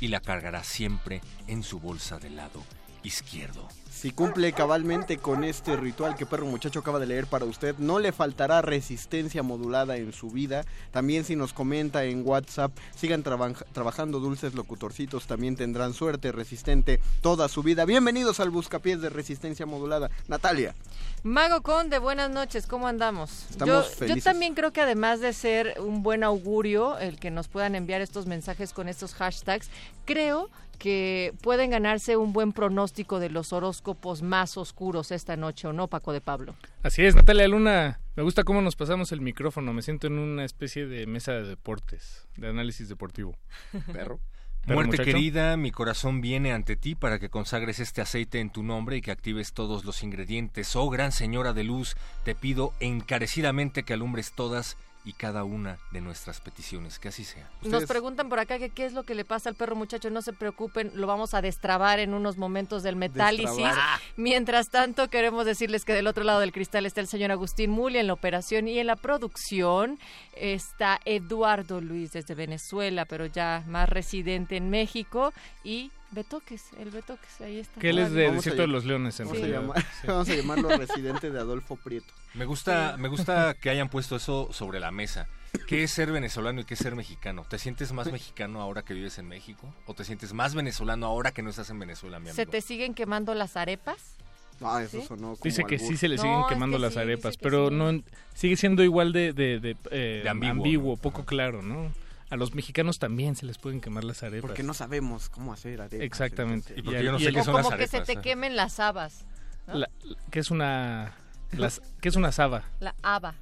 y 0.00 0.08
la 0.08 0.20
cargará 0.20 0.62
siempre 0.62 1.20
en 1.46 1.62
su 1.62 1.80
bolsa 1.80 2.18
del 2.18 2.36
lado 2.36 2.62
izquierdo. 3.02 3.68
Si 3.90 4.12
cumple 4.12 4.54
cabalmente 4.54 5.18
con 5.18 5.44
este 5.44 5.76
ritual 5.76 6.16
que 6.16 6.24
Perro 6.24 6.46
Muchacho 6.46 6.80
acaba 6.80 6.98
de 6.98 7.06
leer 7.06 7.26
para 7.26 7.44
usted, 7.44 7.74
no 7.76 7.98
le 7.98 8.12
faltará 8.12 8.62
resistencia 8.62 9.42
modulada 9.42 9.98
en 9.98 10.14
su 10.14 10.30
vida. 10.30 10.64
También 10.90 11.24
si 11.24 11.36
nos 11.36 11.52
comenta 11.52 12.04
en 12.04 12.26
WhatsApp, 12.26 12.72
sigan 12.96 13.22
traba- 13.22 13.52
trabajando 13.72 14.18
dulces 14.18 14.54
locutorcitos, 14.54 15.26
también 15.26 15.54
tendrán 15.54 15.92
suerte 15.92 16.32
resistente 16.32 16.98
toda 17.20 17.48
su 17.48 17.62
vida. 17.62 17.84
Bienvenidos 17.84 18.40
al 18.40 18.48
Buscapiés 18.48 19.02
de 19.02 19.10
Resistencia 19.10 19.66
Modulada. 19.66 20.08
Natalia. 20.28 20.74
Mago 21.22 21.60
Conde, 21.60 21.98
buenas 21.98 22.30
noches, 22.30 22.66
¿cómo 22.66 22.88
andamos? 22.88 23.44
Estamos 23.50 23.90
yo, 23.90 23.96
felices. 23.96 24.24
yo 24.24 24.30
también 24.30 24.54
creo 24.54 24.72
que 24.72 24.80
además 24.80 25.20
de 25.20 25.34
ser 25.34 25.74
un 25.78 26.02
buen 26.02 26.24
augurio 26.24 26.96
el 26.96 27.18
que 27.18 27.30
nos 27.30 27.48
puedan 27.48 27.74
enviar 27.74 28.00
estos 28.00 28.24
mensajes 28.24 28.72
con 28.72 28.88
estos 28.88 29.12
hashtags, 29.12 29.68
creo 30.06 30.48
que 30.80 31.34
pueden 31.42 31.70
ganarse 31.70 32.16
un 32.16 32.32
buen 32.32 32.52
pronóstico 32.52 33.20
de 33.20 33.28
los 33.28 33.52
horóscopos 33.52 34.22
más 34.22 34.56
oscuros 34.56 35.12
esta 35.12 35.36
noche, 35.36 35.68
¿o 35.68 35.72
no, 35.72 35.86
Paco 35.86 36.12
de 36.12 36.22
Pablo? 36.22 36.56
Así 36.82 37.04
es, 37.04 37.14
Natalia 37.14 37.46
Luna. 37.46 38.00
Me 38.16 38.22
gusta 38.22 38.44
cómo 38.44 38.62
nos 38.62 38.76
pasamos 38.76 39.12
el 39.12 39.20
micrófono. 39.20 39.74
Me 39.74 39.82
siento 39.82 40.06
en 40.06 40.18
una 40.18 40.44
especie 40.44 40.86
de 40.86 41.06
mesa 41.06 41.32
de 41.32 41.44
deportes, 41.44 42.26
de 42.36 42.48
análisis 42.48 42.88
deportivo. 42.88 43.36
Perro. 43.92 44.20
Muerte 44.66 44.92
muchacho. 44.92 45.04
querida, 45.04 45.56
mi 45.56 45.70
corazón 45.70 46.20
viene 46.20 46.52
ante 46.52 46.76
ti 46.76 46.94
para 46.94 47.18
que 47.18 47.28
consagres 47.28 47.78
este 47.78 48.00
aceite 48.00 48.40
en 48.40 48.50
tu 48.50 48.62
nombre 48.62 48.96
y 48.96 49.00
que 49.02 49.10
actives 49.10 49.52
todos 49.52 49.84
los 49.84 50.02
ingredientes. 50.02 50.74
Oh 50.76 50.88
gran 50.88 51.12
señora 51.12 51.52
de 51.52 51.64
luz, 51.64 51.96
te 52.24 52.34
pido 52.34 52.72
encarecidamente 52.80 53.82
que 53.84 53.94
alumbres 53.94 54.32
todas 54.34 54.76
y 55.04 55.14
cada 55.14 55.44
una 55.44 55.78
de 55.92 56.00
nuestras 56.00 56.40
peticiones. 56.40 56.98
Que 56.98 57.08
así 57.08 57.24
sea. 57.24 57.50
Nos 57.62 57.86
preguntan 57.86 58.28
por 58.28 58.38
acá 58.38 58.58
que 58.58 58.70
qué 58.70 58.84
es 58.84 58.92
lo 58.92 59.04
que 59.04 59.14
le 59.14 59.24
pasa 59.24 59.48
al 59.48 59.54
perro 59.54 59.76
muchacho. 59.76 60.10
No 60.10 60.22
se 60.22 60.32
preocupen, 60.32 60.92
lo 60.94 61.06
vamos 61.06 61.34
a 61.34 61.40
destrabar 61.40 61.98
en 61.98 62.14
unos 62.14 62.36
momentos 62.36 62.82
del 62.82 62.96
metálisis. 62.96 63.66
Mientras 64.16 64.70
tanto, 64.70 65.08
queremos 65.08 65.46
decirles 65.46 65.84
que 65.84 65.94
del 65.94 66.06
otro 66.06 66.24
lado 66.24 66.40
del 66.40 66.52
cristal 66.52 66.86
está 66.86 67.00
el 67.00 67.08
señor 67.08 67.30
Agustín 67.30 67.70
Muli 67.70 67.98
en 67.98 68.06
la 68.06 68.12
operación 68.12 68.68
y 68.68 68.78
en 68.78 68.86
la 68.86 68.96
producción 68.96 69.98
está 70.36 71.00
Eduardo 71.04 71.80
Luis 71.80 72.12
desde 72.12 72.34
Venezuela, 72.34 73.04
pero 73.04 73.26
ya 73.26 73.64
más 73.66 73.88
residente 73.88 74.56
en 74.56 74.70
México 74.70 75.32
y 75.64 75.90
Betoques, 76.12 76.64
el 76.78 76.90
Betoques, 76.90 77.40
ahí 77.40 77.58
está. 77.60 77.80
Que 77.80 77.90
él 77.90 77.98
es 78.00 78.10
de 78.12 78.30
Desierto 78.32 78.62
de 78.62 78.68
los 78.68 78.84
Leones, 78.84 79.18
en 79.20 79.26
Vamos 79.28 79.42
a, 79.42 79.46
realidad. 79.46 79.62
llamar- 79.62 79.82
Sí. 80.00 80.06
vamos 80.06 80.28
a 80.28 80.34
llamarlo 80.34 80.68
residente 80.76 81.30
de 81.30 81.38
Adolfo 81.38 81.76
Prieto. 81.76 82.12
Me 82.34 82.44
gusta, 82.44 82.96
me 82.98 83.08
gusta 83.08 83.54
que 83.54 83.70
hayan 83.70 83.88
puesto 83.88 84.16
eso 84.16 84.48
sobre 84.52 84.80
la 84.80 84.90
mesa. 84.90 85.28
¿Qué 85.66 85.82
es 85.84 85.90
ser 85.90 86.12
venezolano 86.12 86.60
y 86.60 86.64
qué 86.64 86.74
es 86.74 86.80
ser 86.80 86.94
mexicano? 86.94 87.44
¿Te 87.48 87.58
sientes 87.58 87.92
más 87.92 88.10
mexicano 88.12 88.60
ahora 88.60 88.82
que 88.82 88.94
vives 88.94 89.18
en 89.18 89.26
México? 89.28 89.72
¿O 89.86 89.94
te 89.94 90.04
sientes 90.04 90.32
más 90.32 90.54
venezolano 90.54 91.06
ahora 91.06 91.32
que 91.32 91.42
no 91.42 91.50
estás 91.50 91.70
en 91.70 91.78
Venezuela, 91.80 92.20
mi 92.20 92.26
¿Se 92.30 92.42
amigo? 92.42 92.50
te 92.52 92.60
siguen 92.60 92.94
quemando 92.94 93.34
las 93.34 93.56
arepas? 93.56 94.14
Ah, 94.62 94.82
eso 94.82 95.00
¿Sí? 95.00 95.06
sonó 95.06 95.28
como 95.32 95.38
Dice 95.42 95.64
que 95.64 95.76
albur. 95.76 95.88
sí 95.88 95.96
se 95.96 96.06
le 96.08 96.16
No, 96.16 96.22
siguen 96.22 96.40
es 96.40 96.46
quemando 96.48 96.76
que 96.76 96.82
las 96.82 96.92
sí, 96.92 96.98
arepas, 97.00 97.36
pero 97.36 97.68
sí. 97.70 97.74
no 97.74 98.02
sigue 98.34 98.56
siendo 98.56 98.84
igual 98.84 99.12
de, 99.12 99.32
de, 99.32 99.58
de, 99.58 99.76
eh, 99.90 100.20
De 100.22 100.28
ambiguo, 100.28 100.52
ambiguo, 100.52 100.96
¿no? 100.96 101.02
poco 101.02 101.24
claro, 101.24 101.62
¿no? 101.62 101.90
A 102.30 102.36
los 102.36 102.54
mexicanos 102.54 102.98
también 102.98 103.34
se 103.36 103.44
les 103.44 103.58
pueden 103.58 103.80
quemar 103.80 104.04
las 104.04 104.22
arepas. 104.22 104.42
Porque 104.42 104.62
no 104.62 104.72
sabemos 104.72 105.28
cómo 105.28 105.52
hacer 105.52 105.80
arepas. 105.80 106.00
Exactamente. 106.06 106.74
Y 106.76 106.82
porque 106.82 106.98
al- 106.98 107.04
yo 107.04 107.12
no 107.12 107.18
y 107.18 107.24
sé 107.24 107.32
qué 107.32 107.42
son 107.42 107.54
las 107.56 107.64
como 107.66 107.76
que 107.76 107.86
se 107.88 107.96
arepas, 107.98 108.06
te 108.14 108.20
eh. 108.20 108.22
quemen 108.22 108.56
las 108.56 108.78
habas. 108.80 109.24
¿no? 109.66 109.74
la- 109.74 109.90
que 110.30 110.38
es 110.38 110.50
una 110.50 111.12
las, 111.52 111.80
que 112.00 112.08
es 112.08 112.16
una 112.16 112.30
saba. 112.32 112.64
La 112.78 112.94
haba. 113.02 113.34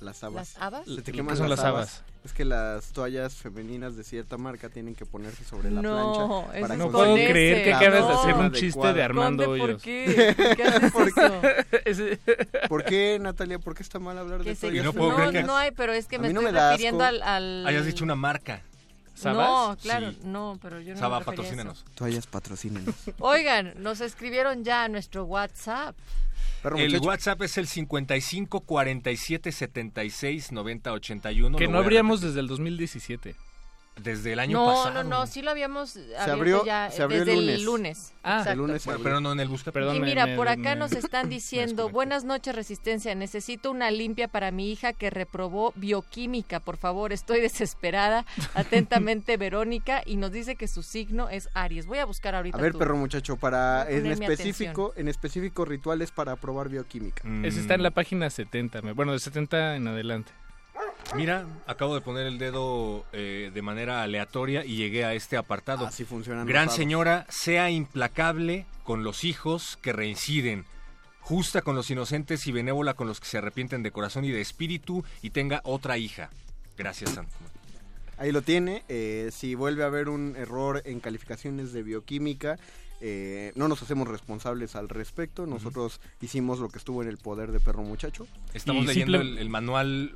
Las 0.00 0.22
habas. 0.24 0.54
¿Las 0.54 0.62
habas? 0.62 0.84
Se 0.86 0.96
te 0.96 1.02
¿Qué 1.04 1.12
queman 1.12 1.36
son 1.36 1.48
las 1.48 1.60
habas. 1.60 2.02
habas? 2.02 2.02
Es 2.24 2.32
que 2.32 2.44
las 2.44 2.86
toallas 2.92 3.34
femeninas 3.34 3.96
de 3.96 4.02
cierta 4.04 4.36
marca 4.36 4.68
tienen 4.68 4.94
que 4.94 5.06
ponerse 5.06 5.44
sobre 5.44 5.70
la 5.70 5.80
No, 5.80 5.92
plancha. 6.46 6.60
para 6.60 6.74
es 6.74 6.78
No 6.80 6.90
puedo 6.90 7.14
creer 7.14 7.64
que 7.64 7.70
No. 7.70 7.76
acabas 7.76 8.08
de 8.08 8.14
hacer 8.14 8.34
un 8.34 8.52
chiste 8.52 8.92
de 8.92 9.02
Armando 9.02 9.44
Conde, 9.44 9.58
¿por 9.60 9.70
Hoyos. 9.70 9.82
qué? 9.82 10.34
¿Por 10.36 10.56
qué 10.56 10.62
haces 10.64 10.92
eso? 11.16 11.40
Ese- 11.84 12.18
¿Por 12.68 12.84
qué, 12.84 13.18
Natalia? 13.20 13.58
¿Por 13.58 13.74
qué 13.74 13.82
está 13.84 13.98
mal 13.98 14.18
hablar 14.18 14.42
de 14.44 14.54
toallas 14.56 14.84
no 14.84 14.92
no, 14.92 15.42
no 15.42 15.56
hay, 15.56 15.70
pero 15.70 15.92
es 15.92 16.06
que 16.06 16.16
A 16.16 16.18
me 16.18 16.32
no 16.32 16.40
estoy 16.40 16.52
me 16.52 16.60
refiriendo 16.70 17.04
al, 17.04 17.22
al- 17.22 17.66
Hayas 17.66 17.86
dicho 17.86 18.02
una 18.04 18.16
marca. 18.16 18.62
¿Sabas? 19.16 19.48
No, 19.48 19.76
claro, 19.82 20.12
Sí. 20.12 20.18
no, 20.24 20.58
pero 20.60 20.80
yo 20.80 20.92
no 20.94 21.00
Saba, 21.00 21.20
patrocínanos. 21.20 21.84
Toallas 21.94 22.26
patrocínenos. 22.26 22.94
Oigan, 23.18 23.74
nos 23.82 24.00
escribieron 24.00 24.62
ya 24.62 24.84
a 24.84 24.88
nuestro 24.88 25.24
WhatsApp. 25.24 25.96
Perro 26.62 26.76
El 26.78 26.86
muchacho. 26.90 27.08
WhatsApp 27.08 27.42
es 27.42 27.58
el 27.58 27.66
55 27.66 28.60
47 28.60 29.52
76 29.52 30.52
90 30.52 30.92
81. 30.92 31.58
que 31.58 31.68
no 31.68 31.78
abríamos 31.78 32.20
desde 32.20 32.40
el 32.40 32.46
2017. 32.48 33.34
Desde 34.00 34.34
el 34.34 34.40
año 34.40 34.58
No, 34.58 34.66
pasado. 34.66 35.02
no, 35.04 35.08
no, 35.08 35.26
sí 35.26 35.40
lo 35.40 35.50
habíamos 35.50 35.96
abierto 35.96 36.32
abrió- 36.32 36.64
ya 36.66 36.90
se 36.90 37.02
abrió 37.02 37.20
el 37.22 37.24
desde 37.26 37.40
lunes. 37.40 37.54
el 37.58 37.64
lunes. 37.64 38.12
Ah, 38.22 38.30
Exacto. 38.38 38.50
El 38.52 38.58
lunes 38.58 38.82
se 38.82 38.90
Bueno, 38.90 39.04
pero 39.04 39.20
no 39.20 39.32
en 39.32 39.40
el 39.40 39.48
busca. 39.48 39.72
Perdón, 39.72 39.96
y 39.96 40.00
me- 40.00 40.06
mira, 40.08 40.26
me- 40.26 40.36
por 40.36 40.48
acá 40.48 40.70
me- 40.74 40.76
nos 40.76 40.92
están 40.92 41.28
diciendo, 41.30 41.88
buenas 41.88 42.24
noches 42.24 42.54
Resistencia, 42.54 43.14
necesito 43.14 43.70
una 43.70 43.90
limpia 43.90 44.28
para 44.28 44.50
mi 44.50 44.70
hija 44.70 44.92
que 44.92 45.08
reprobó 45.10 45.72
bioquímica, 45.76 46.60
por 46.60 46.76
favor, 46.76 47.12
estoy 47.12 47.40
desesperada. 47.40 48.26
Atentamente 48.54 49.36
Verónica 49.38 50.02
y 50.04 50.16
nos 50.16 50.30
dice 50.30 50.56
que 50.56 50.68
su 50.68 50.82
signo 50.82 51.28
es 51.30 51.48
Aries. 51.54 51.86
Voy 51.86 51.98
a 51.98 52.04
buscar 52.04 52.34
ahorita 52.34 52.58
A 52.58 52.60
ver, 52.60 52.74
perro 52.74 52.96
muchacho, 52.96 53.36
para 53.36 53.90
en 53.90 54.06
específico, 54.06 54.92
en 54.96 55.08
específico 55.08 55.64
rituales 55.64 56.10
para 56.10 56.36
probar 56.36 56.68
bioquímica. 56.68 57.22
Ese 57.44 57.60
está 57.60 57.74
en 57.74 57.82
la 57.82 57.90
página 57.92 58.28
70. 58.28 58.82
me- 58.82 58.92
Bueno, 58.92 59.12
de 59.12 59.20
70 59.20 59.76
en 59.76 59.88
adelante. 59.88 60.32
Mira, 61.14 61.46
acabo 61.66 61.94
de 61.94 62.00
poner 62.00 62.26
el 62.26 62.38
dedo 62.38 63.04
eh, 63.12 63.50
de 63.54 63.62
manera 63.62 64.02
aleatoria 64.02 64.64
y 64.64 64.76
llegué 64.76 65.04
a 65.04 65.14
este 65.14 65.36
apartado. 65.36 65.86
Así 65.86 66.04
funcionan. 66.04 66.46
Gran 66.46 66.68
señora, 66.70 67.26
sea 67.28 67.70
implacable 67.70 68.66
con 68.84 69.04
los 69.04 69.24
hijos 69.24 69.78
que 69.82 69.92
reinciden, 69.92 70.64
justa 71.20 71.62
con 71.62 71.74
los 71.76 71.90
inocentes 71.90 72.46
y 72.46 72.52
benévola 72.52 72.94
con 72.94 73.06
los 73.06 73.20
que 73.20 73.26
se 73.26 73.38
arrepienten 73.38 73.82
de 73.82 73.92
corazón 73.92 74.24
y 74.24 74.30
de 74.30 74.40
espíritu 74.40 75.04
y 75.22 75.30
tenga 75.30 75.60
otra 75.64 75.96
hija. 75.98 76.30
Gracias, 76.76 77.10
Santo. 77.10 77.32
Ahí 78.18 78.32
lo 78.32 78.42
tiene. 78.42 78.82
eh, 78.88 79.30
si 79.32 79.54
vuelve 79.54 79.82
a 79.84 79.86
haber 79.86 80.08
un 80.08 80.34
error 80.36 80.82
en 80.86 81.00
calificaciones 81.00 81.72
de 81.72 81.82
bioquímica, 81.82 82.58
eh, 83.00 83.52
no 83.56 83.68
nos 83.68 83.82
hacemos 83.82 84.08
responsables 84.08 84.74
al 84.74 84.88
respecto. 84.88 85.46
Nosotros 85.46 86.00
hicimos 86.20 86.58
lo 86.58 86.68
que 86.68 86.78
estuvo 86.78 87.02
en 87.02 87.08
el 87.08 87.18
poder 87.18 87.52
de 87.52 87.60
perro 87.60 87.82
muchacho. 87.82 88.26
Estamos 88.54 88.84
Y 88.84 88.86
leyendo 88.88 89.18
simple- 89.18 89.32
el, 89.34 89.38
el 89.38 89.48
manual 89.50 90.14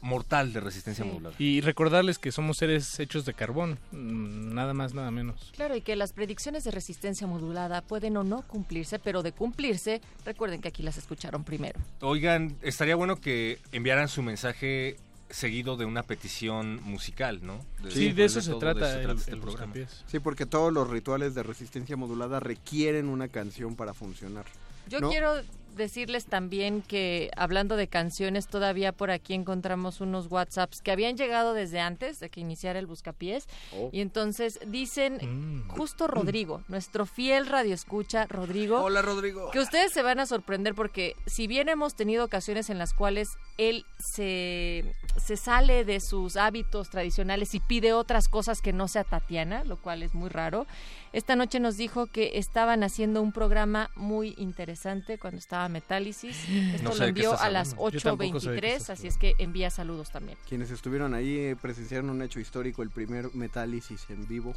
mortal 0.00 0.52
de 0.52 0.60
resistencia 0.60 1.04
Sí. 1.04 1.10
modular. 1.10 1.32
Y 1.38 1.60
recordarles 1.60 2.18
que 2.18 2.32
somos 2.32 2.58
seres 2.58 2.98
hechos 3.00 3.24
de 3.24 3.34
carbón. 3.34 3.78
mm, 3.92 4.54
Nada 4.54 4.74
más, 4.74 4.94
nada 4.94 5.10
menos. 5.10 5.50
Claro, 5.54 5.76
y 5.76 5.80
que 5.82 5.94
las 5.96 6.12
predicciones 6.12 6.64
de 6.64 6.70
resistencia 6.70 7.26
modulada 7.26 7.80
pueden 7.82 8.16
o 8.16 8.24
no 8.24 8.42
cumplirse, 8.42 8.98
pero 8.98 9.22
de 9.22 9.32
cumplirse, 9.32 10.00
recuerden 10.24 10.60
que 10.60 10.68
aquí 10.68 10.82
las 10.82 10.98
escucharon 10.98 11.44
primero. 11.44 11.78
Oigan, 12.00 12.56
estaría 12.62 12.96
bueno 12.96 13.16
que 13.20 13.58
enviaran 13.72 14.08
su 14.08 14.22
mensaje 14.22 14.96
seguido 15.30 15.76
de 15.76 15.84
una 15.84 16.02
petición 16.04 16.82
musical, 16.84 17.40
¿no? 17.42 17.60
Sí, 17.90 18.12
de 18.12 18.24
eso 18.24 18.40
se 18.40 18.50
todo, 18.50 18.60
trata 18.60 18.96
de 18.96 19.04
el, 19.04 19.10
este 19.10 19.32
el 19.32 19.40
programa. 19.40 19.74
Sí, 20.06 20.18
porque 20.20 20.46
todos 20.46 20.72
los 20.72 20.88
rituales 20.88 21.34
de 21.34 21.42
resistencia 21.42 21.96
modulada 21.96 22.40
requieren 22.40 23.08
una 23.08 23.28
canción 23.28 23.76
para 23.76 23.92
funcionar. 23.92 24.46
Yo 24.88 25.00
¿no? 25.00 25.10
quiero 25.10 25.34
decirles 25.76 26.26
también 26.26 26.82
que 26.82 27.30
hablando 27.36 27.76
de 27.76 27.86
canciones, 27.88 28.46
todavía 28.48 28.92
por 28.92 29.10
aquí 29.10 29.34
encontramos 29.34 30.00
unos 30.00 30.26
WhatsApps 30.30 30.80
que 30.82 30.90
habían 30.90 31.16
llegado 31.16 31.54
desde 31.54 31.80
antes 31.80 32.20
de 32.20 32.30
que 32.30 32.40
iniciara 32.40 32.78
el 32.78 32.86
Buscapiés. 32.86 33.46
Oh. 33.76 33.90
Y 33.92 34.00
entonces 34.00 34.58
dicen, 34.66 35.18
Mm. 35.22 35.68
justo 35.68 36.06
Rodrigo, 36.06 36.62
nuestro 36.68 37.06
fiel 37.06 37.46
radioescucha, 37.46 38.26
Rodrigo. 38.26 38.80
Hola, 38.82 39.02
Rodrigo. 39.02 39.50
Que 39.50 39.60
ustedes 39.60 39.92
se 39.92 40.02
van 40.02 40.20
a 40.20 40.26
sorprender 40.26 40.74
porque 40.74 41.14
si 41.26 41.46
bien 41.46 41.68
hemos 41.68 41.94
tenido 41.94 42.24
ocasiones 42.24 42.70
en 42.70 42.78
las 42.78 42.92
cuales 42.94 43.28
él 43.56 43.84
se, 43.98 44.94
se 45.16 45.36
sale 45.36 45.84
de 45.84 46.00
sus 46.00 46.36
hábitos 46.36 46.90
tradicionales 46.90 47.54
y 47.54 47.60
pide 47.60 47.92
otras 47.92 48.28
cosas 48.28 48.60
que 48.62 48.72
no 48.72 48.88
sea 48.88 49.04
Tatiana, 49.04 49.64
lo 49.64 49.76
cual 49.76 50.02
es 50.02 50.14
muy 50.14 50.28
raro, 50.28 50.66
esta 51.12 51.36
noche 51.36 51.58
nos 51.60 51.76
dijo 51.76 52.06
que 52.06 52.38
estaban 52.38 52.82
haciendo 52.82 53.22
un 53.22 53.32
programa 53.32 53.90
muy 53.96 54.34
interesante 54.38 55.18
cuando 55.18 55.38
estaba 55.38 55.57
Metálisis. 55.68 56.36
Esto 56.74 56.82
No 56.84 56.92
sé 56.92 56.98
lo 57.00 57.04
envió 57.06 57.30
a 57.30 57.50
las 57.50 57.70
hablando. 57.72 57.90
Yo 57.90 58.00
tampoco 58.00 58.38
sé 58.40 58.50
de 58.52 58.60
qué 58.60 58.66
8.23, 58.68 58.76
estás 58.76 58.90
así 58.98 59.06
es 59.08 59.16
que 59.16 59.34
envía 59.38 59.70
saludos 59.70 60.10
también. 60.10 60.36
Quienes 60.48 60.70
estuvieron 60.70 61.14
ahí 61.14 61.36
eh, 61.38 61.56
presenciaron 61.60 62.10
un 62.10 62.22
hecho 62.22 62.38
histórico, 62.38 62.82
el 62.82 62.90
primer 62.90 63.34
Metálisis 63.34 64.04
en 64.10 64.28
vivo. 64.28 64.54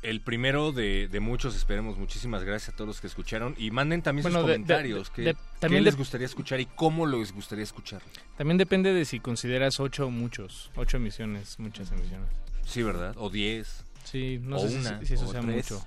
El 0.00 0.20
primero 0.20 0.70
de, 0.70 1.08
de 1.08 1.18
muchos, 1.18 1.56
esperemos. 1.56 1.98
Muchísimas 1.98 2.44
gracias 2.44 2.72
a 2.72 2.76
todos 2.76 2.86
los 2.86 3.00
que 3.00 3.08
escucharon. 3.08 3.56
Y 3.58 3.72
manden 3.72 4.00
también 4.00 4.22
Bueno, 4.22 4.38
sus 4.42 4.46
de- 4.46 4.52
comentarios. 4.54 5.08
de- 5.08 5.12
¿Qué, 5.14 5.22
de- 5.22 5.36
qué 5.68 5.80
les 5.80 5.96
gustaría 5.96 6.24
escuchar 6.24 6.60
y 6.60 6.66
cómo 6.66 7.04
les 7.04 7.32
gustaría 7.34 7.64
escuchar? 7.64 8.00
También 8.36 8.58
depende 8.58 8.92
de 8.94 9.04
si 9.04 9.18
consideras 9.18 9.80
ocho 9.80 10.06
o 10.06 10.10
muchos. 10.10 10.70
Ocho 10.76 10.98
emisiones, 10.98 11.58
muchas 11.58 11.90
emisiones. 11.90 12.28
Sí, 12.64 12.84
¿verdad? 12.84 13.14
O 13.18 13.28
10. 13.28 13.84
Sí, 14.04 14.38
no 14.40 14.58
o 14.58 14.60
sé 14.60 14.68
si- 14.68 14.76
una, 14.76 15.04
si 15.04 15.14
eso 15.14 15.26
o 15.28 15.32
sea 15.32 15.40
tres. 15.40 15.56
mucho. 15.72 15.84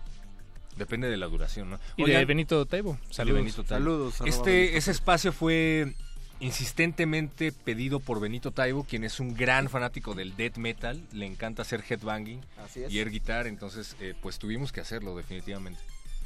Depende 0.78 1.10
de 1.10 1.18
la 1.18 1.28
duración, 1.28 1.70
¿no? 1.70 1.80
Y 1.98 2.06
de 2.06 2.26
Benito 2.26 2.66
Taibo. 2.66 2.98
De 3.08 3.14
Saludos. 3.14 3.38
Benito 3.40 3.64
Taibo. 3.64 3.84
Saludos, 3.84 4.22
Este, 4.26 4.52
Benito 4.52 4.78
ese 4.78 4.92
espacio 4.92 5.32
fue 5.32 5.94
insistentemente 6.40 7.52
pedido 7.52 8.00
por 8.00 8.20
Benito 8.20 8.52
Taibo, 8.52 8.84
quien 8.84 9.04
es 9.04 9.20
un 9.20 9.36
gran 9.36 9.70
fanático 9.70 10.16
del 10.16 10.36
death 10.36 10.58
metal, 10.58 11.02
le 11.14 11.26
encanta 11.26 11.62
hacer 11.62 11.84
headbanging 11.88 12.42
y 12.90 13.00
air 13.00 13.10
guitar, 13.12 13.48
entonces 13.48 13.96
eh, 14.02 14.16
pues 14.22 14.40
tuvimos 14.40 14.72
que 14.72 14.82
hacerlo 14.82 15.16
definitivamente. 15.16 15.80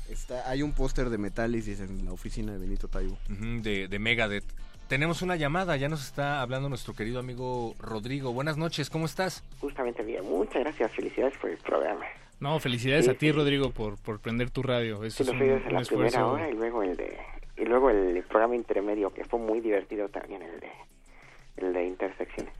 Está, 0.09 0.49
hay 0.49 0.61
un 0.61 0.72
póster 0.72 1.09
de 1.09 1.17
Metálisis 1.17 1.80
en 1.80 2.05
la 2.05 2.13
oficina 2.13 2.53
de 2.53 2.59
Benito 2.59 2.88
Taibo. 2.88 3.17
De, 3.27 3.88
de 3.88 3.99
Megadeth. 3.99 4.45
Tenemos 4.88 5.23
una 5.23 5.35
llamada, 5.35 5.76
ya 5.77 5.89
nos 5.89 6.05
está 6.05 6.41
hablando 6.41 6.69
nuestro 6.69 6.93
querido 6.93 7.19
amigo 7.19 7.76
Rodrigo. 7.80 8.31
Buenas 8.31 8.55
noches, 8.55 8.91
¿cómo 8.91 9.07
estás? 9.07 9.43
Justamente 9.59 10.03
bien, 10.03 10.23
muchas 10.23 10.63
gracias, 10.63 10.91
felicidades 10.91 11.35
por 11.39 11.49
el 11.49 11.57
programa. 11.57 12.05
No, 12.40 12.60
felicidades 12.60 13.06
Sí, 13.06 13.12
a 13.12 13.14
ti, 13.14 13.28
sí. 13.28 13.32
Rodrigo, 13.32 13.72
por, 13.72 13.98
por 14.02 14.20
prender 14.20 14.49
tu 14.52 14.62
radio. 14.62 15.03
Eso 15.03 15.24
Sí, 15.24 15.24
es 15.24 15.28
lo 15.28 15.34
un, 15.34 15.40
fui 15.40 15.48
desde 15.48 15.68
un 15.68 15.74
la 15.74 15.82
primera 15.82 16.07
esfuerzo. 16.07 16.32
hora 16.32 16.49
y 16.49 16.53
luego 16.53 16.84
el 16.84 16.95
de 16.98 17.18
y 17.57 17.64
luego 17.66 17.90
el 17.90 18.22
programa 18.24 18.56
intermedio 18.56 19.14
que 19.14 19.24
fue 19.24 19.40
muy 19.40 19.62
divertido 19.62 20.10
también 20.10 20.41
el 20.41 20.60
de 20.60 20.72
el 21.57 21.74
de 21.74 21.86
intersecciones. 21.86 22.53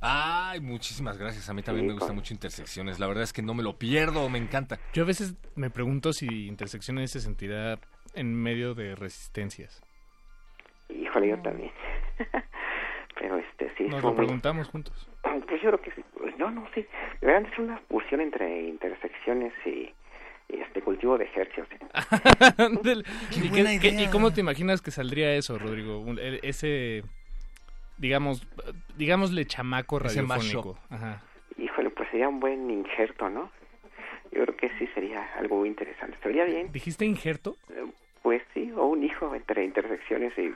Ay, 0.00 0.60
muchísimas 0.60 1.16
gracias. 1.18 1.48
A 1.48 1.54
mí 1.54 1.62
también 1.62 1.84
Sí, 1.84 1.88
me 1.88 1.92
gusta 1.92 2.08
con- 2.08 2.16
mucho 2.16 2.34
Intersecciones. 2.34 2.98
La 2.98 3.06
verdad 3.06 3.22
es 3.22 3.32
que 3.32 3.42
no 3.42 3.54
me 3.54 3.62
lo 3.62 3.76
pierdo, 3.78 4.28
me 4.28 4.38
encanta. 4.38 4.78
Yo 4.94 5.04
a 5.04 5.06
veces 5.06 5.34
me 5.54 5.70
pregunto 5.70 6.12
si 6.12 6.48
Intersecciones 6.48 7.12
se 7.12 7.20
sentirá 7.20 7.78
en 8.14 8.34
medio 8.34 8.74
de 8.74 8.94
resistencias. 8.96 9.80
Híjole, 10.88 11.28
yo 11.28 11.38
también. 11.42 11.70
Pero 13.20 13.36
este 13.38 13.70
sí 13.76 13.84
Nos 13.84 14.02
lo 14.02 14.08
muy- 14.08 14.16
preguntamos 14.16 14.68
juntos. 14.68 15.08
Pues 15.48 15.60
yo 15.62 15.68
creo 15.68 15.80
que 15.82 15.90
sí. 15.92 16.02
Pues 16.22 16.38
no 16.38 16.68
sé. 16.74 16.86
Deberían 17.20 17.42
de 17.44 17.50
ser 17.50 17.60
una 17.62 17.78
fusión 17.88 18.20
entre 18.20 18.68
intersecciones 18.68 19.52
y, 19.66 19.92
y 20.48 20.60
este 20.60 20.80
cultivo 20.80 21.18
de 21.18 21.24
ejercicios. 21.24 21.66
¿Y, 23.32 23.50
qué- 23.50 23.78
qué-. 23.80 24.02
¿Y 24.02 24.06
cómo 24.08 24.32
te 24.32 24.40
imaginas 24.40 24.80
que 24.80 24.90
saldría 24.92 25.34
eso, 25.34 25.58
Rodrigo? 25.58 26.04
E- 26.20 26.38
ese, 26.44 27.02
digamos, 27.98 28.46
digámosle 28.96 29.44
chamaco 29.46 29.98
radiofónico. 29.98 30.78
Ajá. 30.90 31.22
Híjole, 31.58 31.90
pues 31.90 32.08
sería 32.10 32.28
un 32.28 32.40
buen 32.40 32.70
injerto, 32.70 33.28
¿no? 33.28 33.50
Yo 34.30 34.42
creo 34.44 34.56
que 34.56 34.70
sí 34.78 34.86
sería 34.94 35.26
algo 35.36 35.56
muy 35.56 35.68
interesante. 35.68 36.14
¿Estaría 36.16 36.44
bien? 36.44 36.70
¿Dijiste 36.72 37.04
injerto? 37.04 37.56
Pues 38.22 38.42
sí, 38.54 38.70
o 38.76 38.86
un 38.86 39.02
hijo 39.02 39.34
entre 39.34 39.64
intersecciones 39.64 40.32
y, 40.38 40.54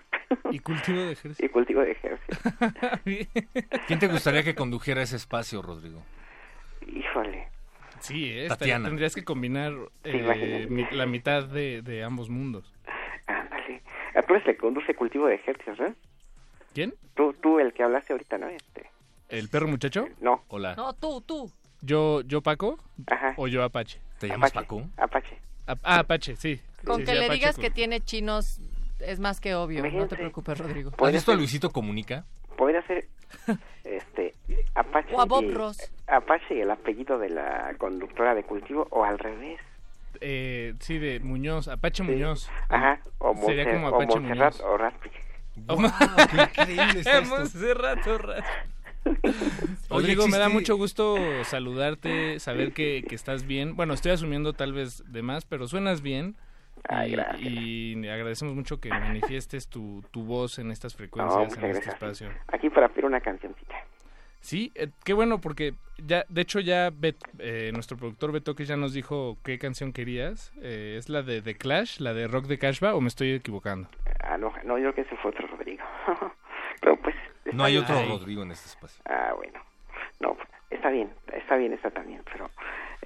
Y 0.55 0.59
cultivo 0.61 1.01
de 1.01 1.13
ejercicio. 1.13 1.45
y 1.45 1.49
cultivo 1.49 1.81
de 1.81 1.93
ejercicios. 1.93 2.39
¿Quién 3.87 3.99
te 3.99 4.07
gustaría 4.09 4.43
que 4.43 4.55
condujera 4.55 5.03
ese 5.03 5.17
espacio, 5.17 5.63
Rodrigo? 5.63 6.03
Híjole. 6.87 7.49
Sí, 8.01 8.31
eh, 8.31 8.47
Tatiana. 8.49 8.89
tendrías 8.89 9.15
que 9.15 9.25
combinar 9.25 9.73
eh, 10.05 10.69
la 10.93 11.07
mitad 11.07 11.45
de, 11.45 11.83
de 11.83 12.05
ambos 12.05 12.29
mundos. 12.29 12.73
Ándale. 13.27 13.83
A 14.15 14.23
tú 14.23 14.35
eres 14.35 14.47
el 14.47 14.55
que 14.55 14.61
conduce 14.61 14.95
cultivo 14.95 15.27
de 15.27 15.35
ejercicios, 15.37 15.81
¿eh? 15.81 15.95
¿Quién? 16.75 16.95
Tú, 17.15 17.33
tú, 17.43 17.59
el 17.59 17.73
que 17.73 17.83
hablaste 17.83 18.13
ahorita, 18.13 18.39
¿no? 18.39 18.49
Este. 18.49 18.91
¿El 19.29 19.49
perro 19.49 19.67
muchacho? 19.67 20.09
No. 20.21 20.45
Hola. 20.49 20.75
No, 20.77 20.93
tú, 20.93 21.21
tú. 21.23 21.51
¿Yo, 21.81 22.21
yo 22.23 22.43
Paco? 22.43 22.79
Ajá. 23.09 23.35
¿O 23.37 23.49
yo 23.49 23.63
Apache? 23.65 23.99
¿Te 24.21 24.29
llamas 24.29 24.51
Apache. 24.53 24.67
Paco? 24.67 24.89
Apache. 24.97 25.39
Ah, 25.67 25.77
ah, 25.83 25.99
Apache, 26.01 26.37
sí. 26.37 26.61
Con 26.87 27.05
que 27.05 27.15
le 27.15 27.29
digas 27.31 27.57
que 27.59 27.71
tiene 27.71 28.01
chinos 28.01 28.61
es 29.01 29.19
más 29.21 29.41
que 29.41 29.55
obvio. 29.55 29.83
No 29.91 30.07
te 30.09 30.17
preocupes, 30.17 30.59
Rodrigo. 30.59 30.91
¿Has 30.99 31.13
visto 31.13 31.33
a 31.33 31.35
Luisito 31.37 31.71
Comunica? 31.71 32.25
Podría 32.57 32.83
ser 32.87 33.07
este 33.85 34.35
Apache 34.75 35.15
O 35.15 35.21
a 35.21 35.25
Bob 35.27 35.45
y- 35.45 35.51
Ross. 35.53 35.79
Apache 36.07 36.55
y 36.57 36.61
el 36.61 36.71
apellido 36.71 37.19
de 37.19 37.29
la 37.31 37.75
conductora 37.79 38.35
de 38.35 38.43
cultivo 38.45 38.87
o 38.91 39.05
al 39.05 39.19
revés. 39.19 39.61
Eh, 40.21 40.73
sí, 40.81 40.99
de 40.99 41.21
Muñoz, 41.21 41.69
Apache 41.69 42.03
Muñoz. 42.03 42.49
Ajá, 42.71 43.01
o, 43.19 43.35
Sería 43.45 43.65
Monse- 43.65 43.73
como 43.75 43.87
o 43.89 43.95
Apache 43.95 44.21
Montserrat 44.21 44.55
Muñoz. 44.55 44.61
o 44.61 44.79
Raspi. 44.79 45.11
qué 46.31 46.43
increíble 46.43 47.01
está 47.01 47.19
esto. 47.19 47.37
Montserrat 47.37 48.07
o 48.07 48.19
Raspi. 48.19 48.49
Rodrigo, 49.91 50.27
me 50.29 50.39
da 50.39 50.49
mucho 50.49 50.77
gusto 50.77 51.17
saludarte, 51.45 52.41
saber 52.41 52.73
que, 52.73 53.05
que 53.09 53.15
estás 53.15 53.47
bien. 53.47 53.77
Bueno, 53.77 53.95
estoy 53.95 54.13
asumiendo 54.13 54.53
tal 54.53 54.73
vez 54.73 55.05
de 55.13 55.23
más, 55.23 55.45
pero 55.45 55.69
suenas 55.69 56.01
bien. 56.03 56.37
Ay, 56.89 57.11
y, 57.11 57.17
gracias. 57.17 57.41
y 57.43 58.09
agradecemos 58.09 58.55
mucho 58.55 58.81
que 58.81 58.89
manifiestes 58.91 59.69
tu, 59.69 60.05
tu 60.11 60.25
voz 60.25 60.59
en 60.59 60.71
estas 60.71 60.95
frecuencias, 60.95 61.57
en 61.59 61.71
este 61.71 61.91
espacio. 61.91 62.29
Aquí 62.49 62.71
para 62.71 62.89
pedir 62.89 63.05
una 63.07 63.21
cancioncita. 63.21 63.75
Sí, 64.41 64.71
eh, 64.77 64.89
qué 65.05 65.13
bueno, 65.13 65.41
porque 65.41 65.75
ya, 65.99 66.25
de 66.29 66.43
hecho 66.43 66.61
ya 66.61 66.91
Bet- 66.91 67.17
eh, 67.41 67.71
nuestro 67.75 67.97
productor 67.97 68.31
Betoque 68.31 68.65
ya 68.65 68.77
nos 68.77 68.93
dijo 68.93 69.39
qué 69.43 69.59
canción 69.59 69.93
querías. 69.93 70.53
Eh, 70.63 70.95
¿Es 70.99 71.09
la 71.09 71.23
de 71.23 71.43
The 71.43 71.57
Clash, 71.57 71.99
la 71.99 72.15
de 72.15 72.29
Rock 72.29 72.45
de 72.47 72.59
Cashba 72.59 72.95
o 72.95 73.01
me 73.01 73.09
estoy 73.09 73.33
equivocando? 73.33 73.89
Ah, 74.23 74.37
no, 74.39 74.53
no, 74.65 74.79
yo 74.79 74.93
creo 74.93 74.95
que 74.95 75.01
ese 75.01 75.17
fue 75.17 75.33
otro 75.33 75.49
Rodrigo. 75.49 75.83
Pero 76.81 76.97
pues... 77.01 77.17
No 77.53 77.65
hay 77.65 77.77
otro. 77.77 77.97
Rodrigo 78.07 78.43
en 78.43 78.53
este 78.53 78.67
espacio. 78.69 79.03
Ah, 79.09 79.33
bueno. 79.37 79.59
No, 80.21 80.37
está 80.71 80.91
bien, 80.91 81.11
está 81.33 81.57
bien, 81.57 81.73
está 81.73 81.91
también, 81.91 82.23
pero 82.25 82.49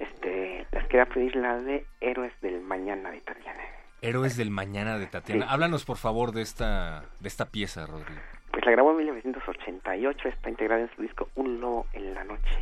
este, 0.01 0.65
les 0.71 0.87
quería 0.87 1.05
pedir 1.05 1.35
la 1.35 1.57
de 1.59 1.85
Héroes 1.99 2.33
del 2.41 2.61
Mañana 2.61 3.11
de 3.11 3.21
Tatiana. 3.21 3.63
Héroes 4.01 4.37
del 4.37 4.49
Mañana 4.49 4.97
de 4.97 5.07
Tatiana. 5.07 5.45
Sí. 5.45 5.51
Háblanos, 5.51 5.85
por 5.85 5.97
favor, 5.97 6.31
de 6.31 6.41
esta, 6.41 7.05
de 7.19 7.27
esta 7.27 7.45
pieza, 7.45 7.85
Rodrigo. 7.85 8.19
Pues 8.51 8.65
la 8.65 8.71
grabó 8.71 8.91
en 8.91 8.97
1988, 8.97 10.27
está 10.27 10.49
integrada 10.49 10.81
en 10.81 10.89
su 10.95 11.01
disco 11.01 11.29
Un 11.35 11.61
Lobo 11.61 11.85
en 11.93 12.13
la 12.13 12.23
Noche. 12.23 12.57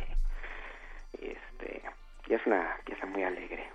Este, 1.14 1.82
y 2.28 2.34
es 2.34 2.46
una 2.46 2.76
pieza 2.84 3.06
muy 3.06 3.24
alegre, 3.24 3.70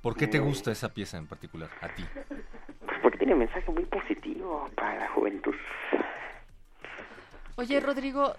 ¿Por 0.00 0.16
qué 0.16 0.28
te 0.28 0.38
gusta 0.38 0.70
esa 0.70 0.94
pieza 0.94 1.18
en 1.18 1.26
particular? 1.26 1.68
A 1.80 1.88
ti. 1.88 2.04
pues 2.86 2.98
porque 3.02 3.18
tiene 3.18 3.34
mensaje 3.34 3.70
muy 3.70 3.84
positivo 3.84 4.70
para 4.76 5.00
la 5.00 5.08
juventud. 5.08 5.54
Oye, 7.56 7.80
Rodrigo, 7.80 8.34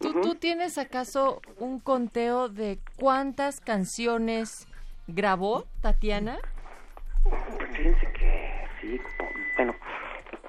¿tú, 0.00 0.20
¿tú 0.20 0.34
tienes 0.34 0.78
acaso 0.78 1.40
un 1.58 1.78
conteo 1.78 2.48
de 2.48 2.80
cuántas 2.96 3.60
canciones 3.60 4.66
grabó 5.06 5.66
Tatiana? 5.80 6.38
Pues 7.22 7.70
fíjense 7.76 8.12
que 8.12 8.66
sí, 8.80 9.00
bueno, 9.56 9.74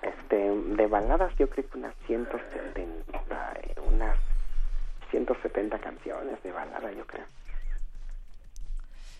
este, 0.02 0.36
de 0.36 0.88
baladas 0.88 1.34
yo 1.38 1.50
creo 1.50 1.70
que 1.70 1.78
unas 1.78 1.94
170, 2.08 3.54
eh, 3.62 3.76
unas 3.94 4.18
170 5.12 5.78
canciones 5.80 6.42
de 6.42 6.52
balada 6.52 6.92
yo 6.94 7.06
creo. 7.06 7.26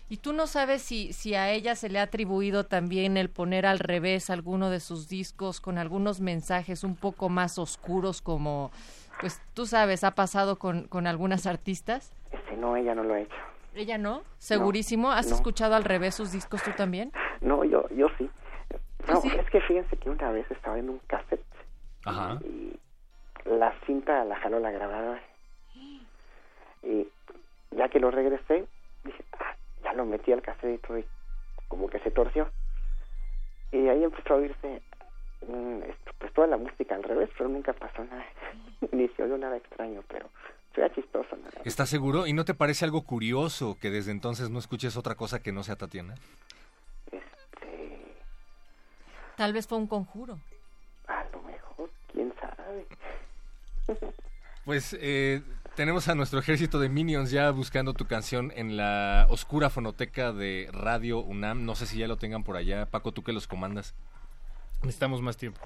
Y 0.08 0.18
tú 0.18 0.34
no 0.34 0.46
sabes 0.46 0.82
si, 0.82 1.14
si 1.14 1.34
a 1.34 1.50
ella 1.50 1.74
se 1.74 1.88
le 1.88 1.98
ha 1.98 2.02
atribuido 2.02 2.64
también 2.64 3.16
el 3.16 3.30
poner 3.30 3.64
al 3.64 3.78
revés 3.78 4.28
alguno 4.28 4.68
de 4.68 4.80
sus 4.80 5.08
discos 5.08 5.60
con 5.60 5.78
algunos 5.78 6.20
mensajes 6.20 6.84
un 6.84 6.96
poco 6.96 7.30
más 7.30 7.58
oscuros 7.58 8.20
como, 8.20 8.72
pues 9.20 9.40
tú 9.54 9.66
sabes, 9.66 10.04
ha 10.04 10.12
pasado 10.12 10.58
con, 10.58 10.88
con 10.88 11.06
algunas 11.06 11.46
artistas. 11.46 12.12
Este, 12.30 12.56
no, 12.56 12.76
ella 12.76 12.94
no 12.94 13.04
lo 13.04 13.14
ha 13.14 13.20
hecho. 13.20 13.36
¿Ella 13.74 13.98
no? 13.98 14.22
¿Segurísimo? 14.38 15.10
¿Has 15.10 15.28
no. 15.28 15.36
escuchado 15.36 15.74
al 15.74 15.84
revés 15.84 16.14
sus 16.14 16.32
discos 16.32 16.62
tú 16.62 16.72
también? 16.76 17.12
No, 17.40 17.64
yo, 17.64 17.88
yo 17.90 18.08
sí. 18.18 18.28
No, 19.08 19.20
sí? 19.20 19.28
es 19.36 19.48
que 19.50 19.60
fíjense 19.60 19.96
que 19.96 20.10
una 20.10 20.30
vez 20.30 20.48
estaba 20.50 20.78
en 20.78 20.90
un 20.90 20.98
cassette 21.06 21.44
Ajá. 22.04 22.38
y 22.44 22.78
la 23.44 23.74
cinta 23.86 24.24
la 24.24 24.36
jaló 24.36 24.60
la 24.60 24.70
grabadora. 24.70 25.22
Y 26.82 27.08
ya 27.70 27.88
que 27.88 28.00
lo 28.00 28.10
regresé, 28.10 28.66
dije, 29.04 29.24
ah, 29.38 29.56
ya 29.82 29.92
lo 29.94 30.04
metí 30.04 30.32
al 30.32 30.42
cassette 30.42 30.74
y 30.74 30.78
todo 30.78 30.98
y 30.98 31.06
como 31.68 31.88
que 31.88 31.98
se 32.00 32.10
torció. 32.10 32.48
Y 33.72 33.88
ahí 33.88 34.04
empezó 34.04 34.34
a 34.34 34.36
oírse 34.36 34.82
pues 36.18 36.32
toda 36.32 36.46
la 36.46 36.56
música 36.56 36.94
al 36.94 37.02
revés, 37.02 37.30
pero 37.36 37.48
nunca 37.48 37.72
pasó 37.72 38.04
nada. 38.04 38.24
Ni 38.92 39.08
se 39.08 39.22
oyó 39.22 39.38
nada 39.38 39.56
extraño, 39.56 40.02
pero 40.08 40.28
era 40.76 40.92
chistoso. 40.94 41.36
¿Estás 41.64 41.88
seguro? 41.88 42.26
¿Y 42.26 42.32
no 42.32 42.44
te 42.44 42.54
parece 42.54 42.84
algo 42.84 43.02
curioso 43.02 43.76
que 43.80 43.90
desde 43.90 44.10
entonces 44.10 44.50
no 44.50 44.58
escuches 44.58 44.96
otra 44.96 45.14
cosa 45.14 45.40
que 45.40 45.52
no 45.52 45.62
sea 45.62 45.76
Tatiana? 45.76 46.14
Tal 49.36 49.52
vez 49.52 49.66
fue 49.66 49.78
un 49.78 49.86
conjuro. 49.86 50.38
A 51.08 51.24
lo 51.32 51.42
mejor, 51.42 51.90
quién 52.12 52.32
sabe. 52.40 52.86
Pues 54.64 54.96
eh, 55.00 55.42
tenemos 55.74 56.06
a 56.06 56.14
nuestro 56.14 56.38
ejército 56.38 56.78
de 56.78 56.88
minions 56.88 57.32
ya 57.32 57.50
buscando 57.50 57.94
tu 57.94 58.06
canción 58.06 58.52
en 58.54 58.76
la 58.76 59.26
oscura 59.28 59.70
fonoteca 59.70 60.32
de 60.32 60.68
Radio 60.70 61.18
UNAM. 61.18 61.64
No 61.64 61.74
sé 61.74 61.86
si 61.86 61.98
ya 61.98 62.06
lo 62.06 62.16
tengan 62.16 62.44
por 62.44 62.56
allá. 62.56 62.86
Paco, 62.86 63.10
tú 63.10 63.24
que 63.24 63.32
los 63.32 63.48
comandas. 63.48 63.92
Necesitamos 64.82 65.22
más 65.22 65.36
tiempo. 65.36 65.60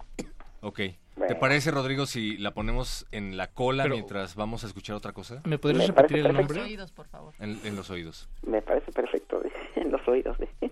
Ok. 0.60 0.80
¿Te 1.28 1.34
parece, 1.34 1.70
Rodrigo, 1.70 2.05
si 2.06 2.36
la 2.36 2.52
ponemos 2.52 3.06
en 3.10 3.36
la 3.36 3.48
cola 3.48 3.84
Pero- 3.84 3.94
mientras 3.97 4.34
vamos 4.36 4.64
a 4.64 4.66
escuchar 4.66 4.97
otra 4.97 5.12
cosa? 5.12 5.40
¿Me 5.44 5.59
podrías 5.59 5.88
Me 5.88 5.94
repetir 5.94 6.18
el 6.18 6.32
nombre? 6.32 6.59
Los 6.59 6.66
oídos, 6.66 6.93
por 6.93 7.06
favor. 7.09 7.34
En, 7.38 7.59
en 7.64 7.74
los 7.76 7.88
oídos. 7.90 8.28
Me 8.47 8.60
parece 8.62 8.93
perfecto 8.93 9.40
en 9.76 9.90
los 9.90 10.06
oídos. 10.06 10.36
de 10.38 10.48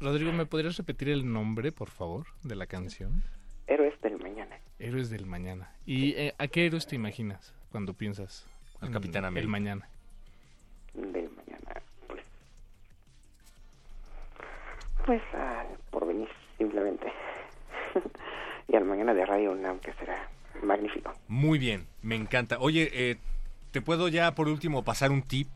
Rodrigo, 0.00 0.32
¿me 0.32 0.44
podrías 0.46 0.76
repetir 0.76 1.08
el 1.10 1.30
nombre, 1.32 1.70
por 1.72 1.88
favor, 1.90 2.26
de 2.42 2.56
la 2.56 2.66
canción? 2.66 3.22
Héroes 3.68 3.98
del 4.02 4.18
Mañana. 4.18 4.58
Héroes 4.78 5.08
del 5.10 5.26
Mañana. 5.26 5.70
¿Y 5.86 6.12
eh, 6.14 6.34
a 6.38 6.48
qué 6.48 6.66
héroes 6.66 6.86
te 6.86 6.96
imaginas 6.96 7.54
cuando 7.70 7.94
piensas? 7.94 8.46
Al 8.80 8.88
en 8.88 8.92
Capitán 8.94 9.24
América. 9.24 9.44
El 9.44 9.48
Mañana. 9.50 9.88
Del 10.94 11.30
Mañana, 11.30 11.82
pues. 12.08 12.22
Pues 15.06 15.22
al 15.34 15.66
porvenir, 15.90 16.28
simplemente. 16.58 17.06
y 18.68 18.76
al 18.76 18.84
mañana 18.84 19.14
de 19.14 19.24
Radio 19.24 19.52
UNAM, 19.52 19.78
que 19.80 19.92
será 19.94 20.28
magnífico. 20.62 21.12
Muy 21.28 21.58
bien, 21.58 21.86
me 22.02 22.16
encanta. 22.16 22.58
Oye, 22.60 22.90
eh, 22.92 23.16
¿te 23.72 23.80
puedo 23.80 24.08
ya 24.08 24.34
por 24.34 24.48
último 24.48 24.84
pasar 24.84 25.10
un 25.10 25.22
tip 25.22 25.48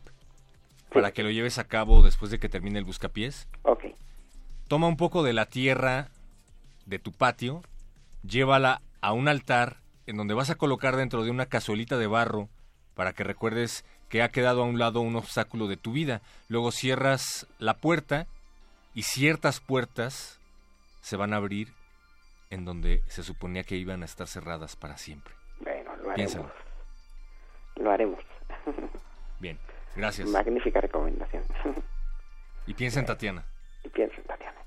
para 0.93 1.11
que 1.11 1.23
lo 1.23 1.31
lleves 1.31 1.57
a 1.57 1.67
cabo 1.67 2.01
después 2.01 2.31
de 2.31 2.39
que 2.39 2.49
termine 2.49 2.79
el 2.79 2.85
buscapiés? 2.85 3.47
Ok. 3.63 3.85
Toma 4.67 4.87
un 4.87 4.97
poco 4.97 5.23
de 5.23 5.33
la 5.33 5.45
tierra 5.45 6.09
de 6.85 6.99
tu 6.99 7.11
patio, 7.11 7.61
llévala 8.23 8.81
a 9.01 9.13
un 9.13 9.27
altar 9.27 9.77
en 10.07 10.17
donde 10.17 10.33
vas 10.33 10.49
a 10.49 10.55
colocar 10.55 10.95
dentro 10.95 11.23
de 11.23 11.31
una 11.31 11.45
cazuelita 11.45 11.97
de 11.97 12.07
barro 12.07 12.49
para 12.95 13.13
que 13.13 13.23
recuerdes 13.23 13.85
que 14.09 14.21
ha 14.21 14.29
quedado 14.29 14.61
a 14.61 14.65
un 14.65 14.77
lado 14.77 15.01
un 15.01 15.15
obstáculo 15.15 15.67
de 15.67 15.77
tu 15.77 15.93
vida. 15.93 16.21
Luego 16.49 16.71
cierras 16.71 17.47
la 17.59 17.75
puerta 17.75 18.27
y 18.93 19.03
ciertas 19.03 19.59
puertas 19.59 20.39
se 21.01 21.15
van 21.15 21.33
a 21.33 21.37
abrir 21.37 21.69
en 22.51 22.65
donde 22.65 23.01
se 23.07 23.23
suponía 23.23 23.63
que 23.63 23.75
iban 23.75 24.03
a 24.03 24.05
estar 24.05 24.27
cerradas 24.27 24.75
para 24.75 24.97
siempre. 24.97 25.33
Bueno, 25.59 25.95
lo 25.95 26.11
haremos. 26.11 26.15
Piénsalo. 26.15 26.51
Lo 27.77 27.91
haremos. 27.91 28.19
Bien, 29.39 29.57
gracias. 29.95 30.27
Magnífica 30.29 30.81
recomendación. 30.81 31.43
Y 32.67 32.73
piensa 32.75 32.99
en 32.99 33.07
Tatiana. 33.07 33.43
y 33.83 33.89
pienso 33.89 34.17
en 34.17 34.23
Tatiana. 34.25 34.59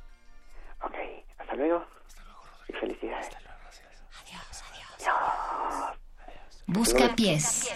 Ok, 0.83 0.95
hasta 1.39 1.55
luego. 1.55 1.87
Y 2.69 2.73
felicidades. 2.73 3.29
Busca 6.67 7.15
pies. 7.15 7.71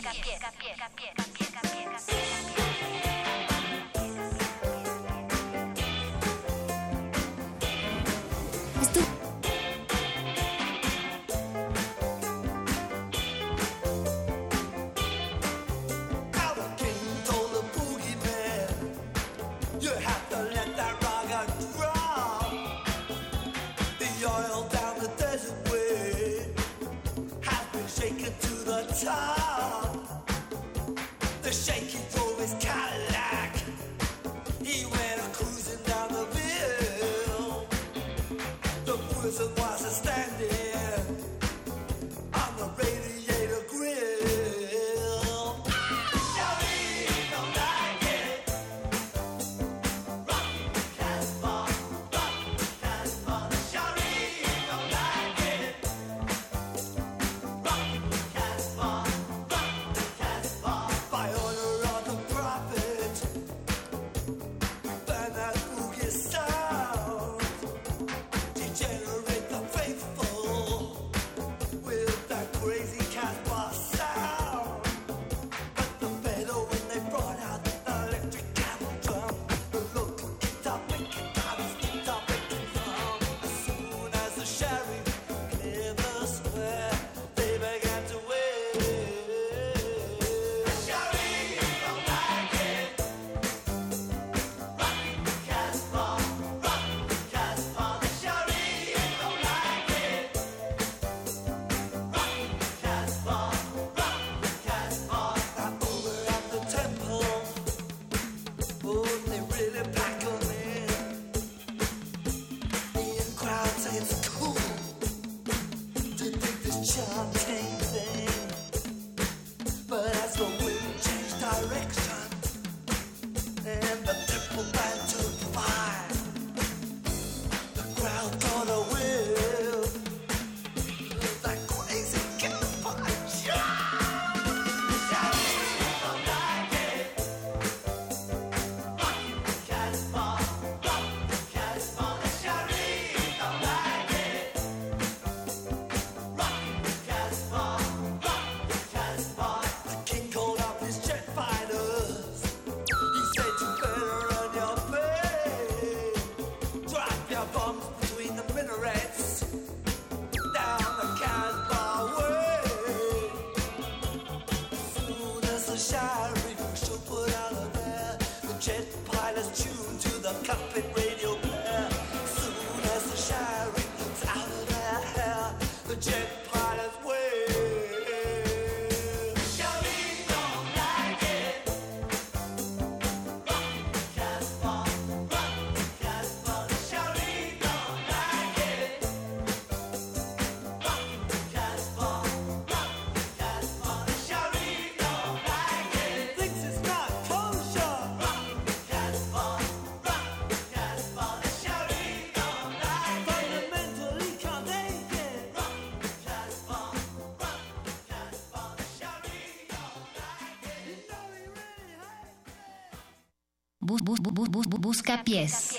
Busca 214.89 215.23
pies. 215.23 215.79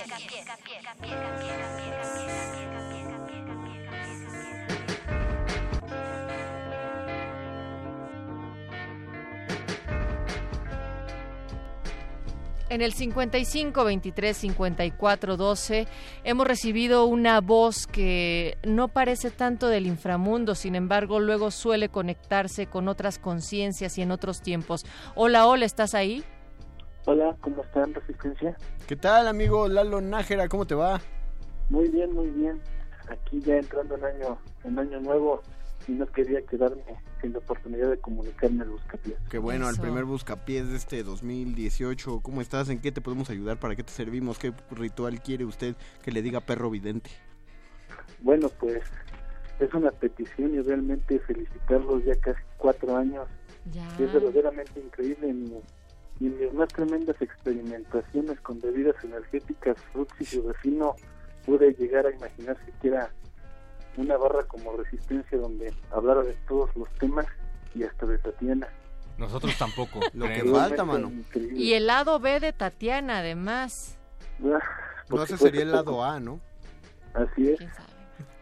En 12.70 12.84
el 12.84 12.94
55 12.94 13.84
23 13.84 14.38
54 14.38 15.38
12 15.38 15.88
hemos 16.24 16.46
recibido 16.46 17.06
una 17.06 17.42
voz 17.42 17.88
que 17.88 18.60
no 18.64 18.90
parece 18.90 19.32
tanto 19.32 19.70
del 19.70 19.88
inframundo, 19.88 20.54
sin 20.54 20.76
embargo, 20.76 21.20
luego 21.20 21.50
suele 21.50 21.90
conectarse 21.90 22.68
con 22.68 22.88
otras 22.88 23.18
conciencias 23.18 23.98
y 23.98 24.04
en 24.04 24.12
otros 24.12 24.44
tiempos. 24.44 24.86
Hola, 25.16 25.48
hola, 25.48 25.66
¿estás 25.66 25.96
ahí? 25.96 26.24
Hola, 27.12 27.36
¿cómo 27.42 27.64
están, 27.64 27.92
Resistencia? 27.92 28.56
¿Qué 28.86 28.96
tal, 28.96 29.28
amigo 29.28 29.68
Lalo 29.68 30.00
Nájera? 30.00 30.48
¿Cómo 30.48 30.68
te 30.68 30.76
va? 30.76 31.02
Muy 31.72 31.90
bien, 31.90 32.14
muy 32.14 32.28
bien. 32.28 32.62
Aquí 33.10 33.42
ya 33.42 33.58
entrando 33.58 33.98
en 33.98 34.06
año, 34.06 34.38
en 34.64 34.78
año 34.78 35.00
nuevo 35.00 35.42
y 35.88 35.94
no 35.94 36.06
quería 36.06 36.40
quedarme 36.44 36.84
sin 37.20 37.34
la 37.34 37.40
oportunidad 37.40 37.90
de 37.90 37.98
comunicarme 37.98 38.62
al 38.62 38.70
Buscapiés. 38.70 39.18
Qué 39.28 39.40
bueno, 39.40 39.68
al 39.68 39.78
primer 39.78 40.06
buscapiés 40.06 40.70
de 40.70 40.78
este 40.78 41.02
2018. 41.02 42.20
¿Cómo 42.22 42.42
estás? 42.42 42.70
¿En 42.70 42.80
qué 42.80 42.92
te 42.92 43.02
podemos 43.02 43.32
ayudar? 43.32 43.60
¿Para 43.60 43.76
qué 43.76 43.82
te 43.84 43.92
servimos? 43.92 44.38
¿Qué 44.38 44.54
ritual 44.70 45.20
quiere 45.24 45.46
usted 45.46 45.76
que 46.04 46.12
le 46.12 46.22
diga 46.22 46.42
perro 46.42 46.70
vidente? 46.70 47.10
Bueno, 48.20 48.50
pues 48.60 48.84
es 49.60 49.74
una 49.74 49.90
petición 49.90 50.54
y 50.54 50.62
realmente 50.62 51.18
felicitarlos 51.18 52.06
ya 52.06 52.14
casi 52.20 52.44
cuatro 52.58 52.96
años. 52.96 53.28
Es 53.98 54.14
verdaderamente 54.14 54.80
increíble 54.80 55.34
y 56.20 56.28
en 56.28 56.40
mis 56.40 56.54
más 56.54 56.68
tremendas 56.70 57.16
experimentaciones 57.22 58.40
con 58.42 58.60
bebidas 58.60 58.96
energéticas, 59.04 59.78
frutis 59.94 60.34
y 60.34 60.42
refino 60.42 60.96
pude 61.46 61.74
llegar 61.74 62.06
a 62.06 62.12
imaginar 62.12 62.58
siquiera 62.66 63.10
una 63.98 64.18
barra 64.18 64.44
como 64.44 64.76
resistencia 64.78 65.38
donde 65.38 65.74
hablara 65.92 66.22
de 66.22 66.34
todos 66.48 66.70
los 66.76 66.90
temas 66.96 67.26
y 67.74 67.84
hasta 67.84 68.06
de 68.06 68.18
Tatiana. 68.18 68.68
Nosotros 69.18 69.58
tampoco. 69.58 70.00
Lo 70.14 70.28
que 70.28 70.44
falta, 70.44 70.86
mano. 70.86 71.12
Y 71.54 71.74
el 71.74 71.88
lado 71.88 72.20
B 72.20 72.40
de 72.40 72.54
Tatiana, 72.54 73.20
además. 73.20 73.98
No, 74.40 75.24
ese 75.24 75.38
sería 75.38 75.64
el 75.64 75.72
lado 75.72 76.04
A, 76.04 76.20
¿no? 76.20 76.40
Así 77.14 77.50
es. 77.50 77.60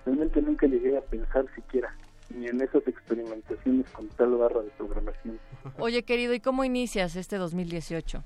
Realmente 0.05 0.41
nunca 0.41 0.67
llegué 0.67 0.97
a 0.97 1.01
pensar 1.01 1.45
siquiera 1.55 1.95
ni 2.29 2.47
en 2.47 2.61
esas 2.61 2.85
experimentaciones 2.87 3.89
con 3.91 4.07
tal 4.09 4.35
barra 4.37 4.61
de 4.61 4.69
programación. 4.71 5.39
Oye, 5.79 6.03
querido, 6.03 6.33
¿y 6.33 6.39
cómo 6.39 6.63
inicias 6.63 7.15
este 7.15 7.37
2018? 7.37 8.23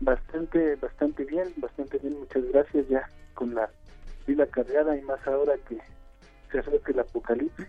Bastante, 0.00 0.76
bastante 0.76 1.24
bien, 1.24 1.52
bastante 1.56 1.98
bien, 1.98 2.18
muchas 2.18 2.44
gracias 2.52 2.88
ya 2.88 3.08
con 3.34 3.54
la 3.54 3.68
pila 4.26 4.46
cargada 4.46 4.96
y 4.96 5.02
más 5.02 5.18
ahora 5.26 5.54
que 5.68 5.78
se 6.52 6.58
acerca 6.58 6.92
el 6.92 7.00
apocalipsis, 7.00 7.66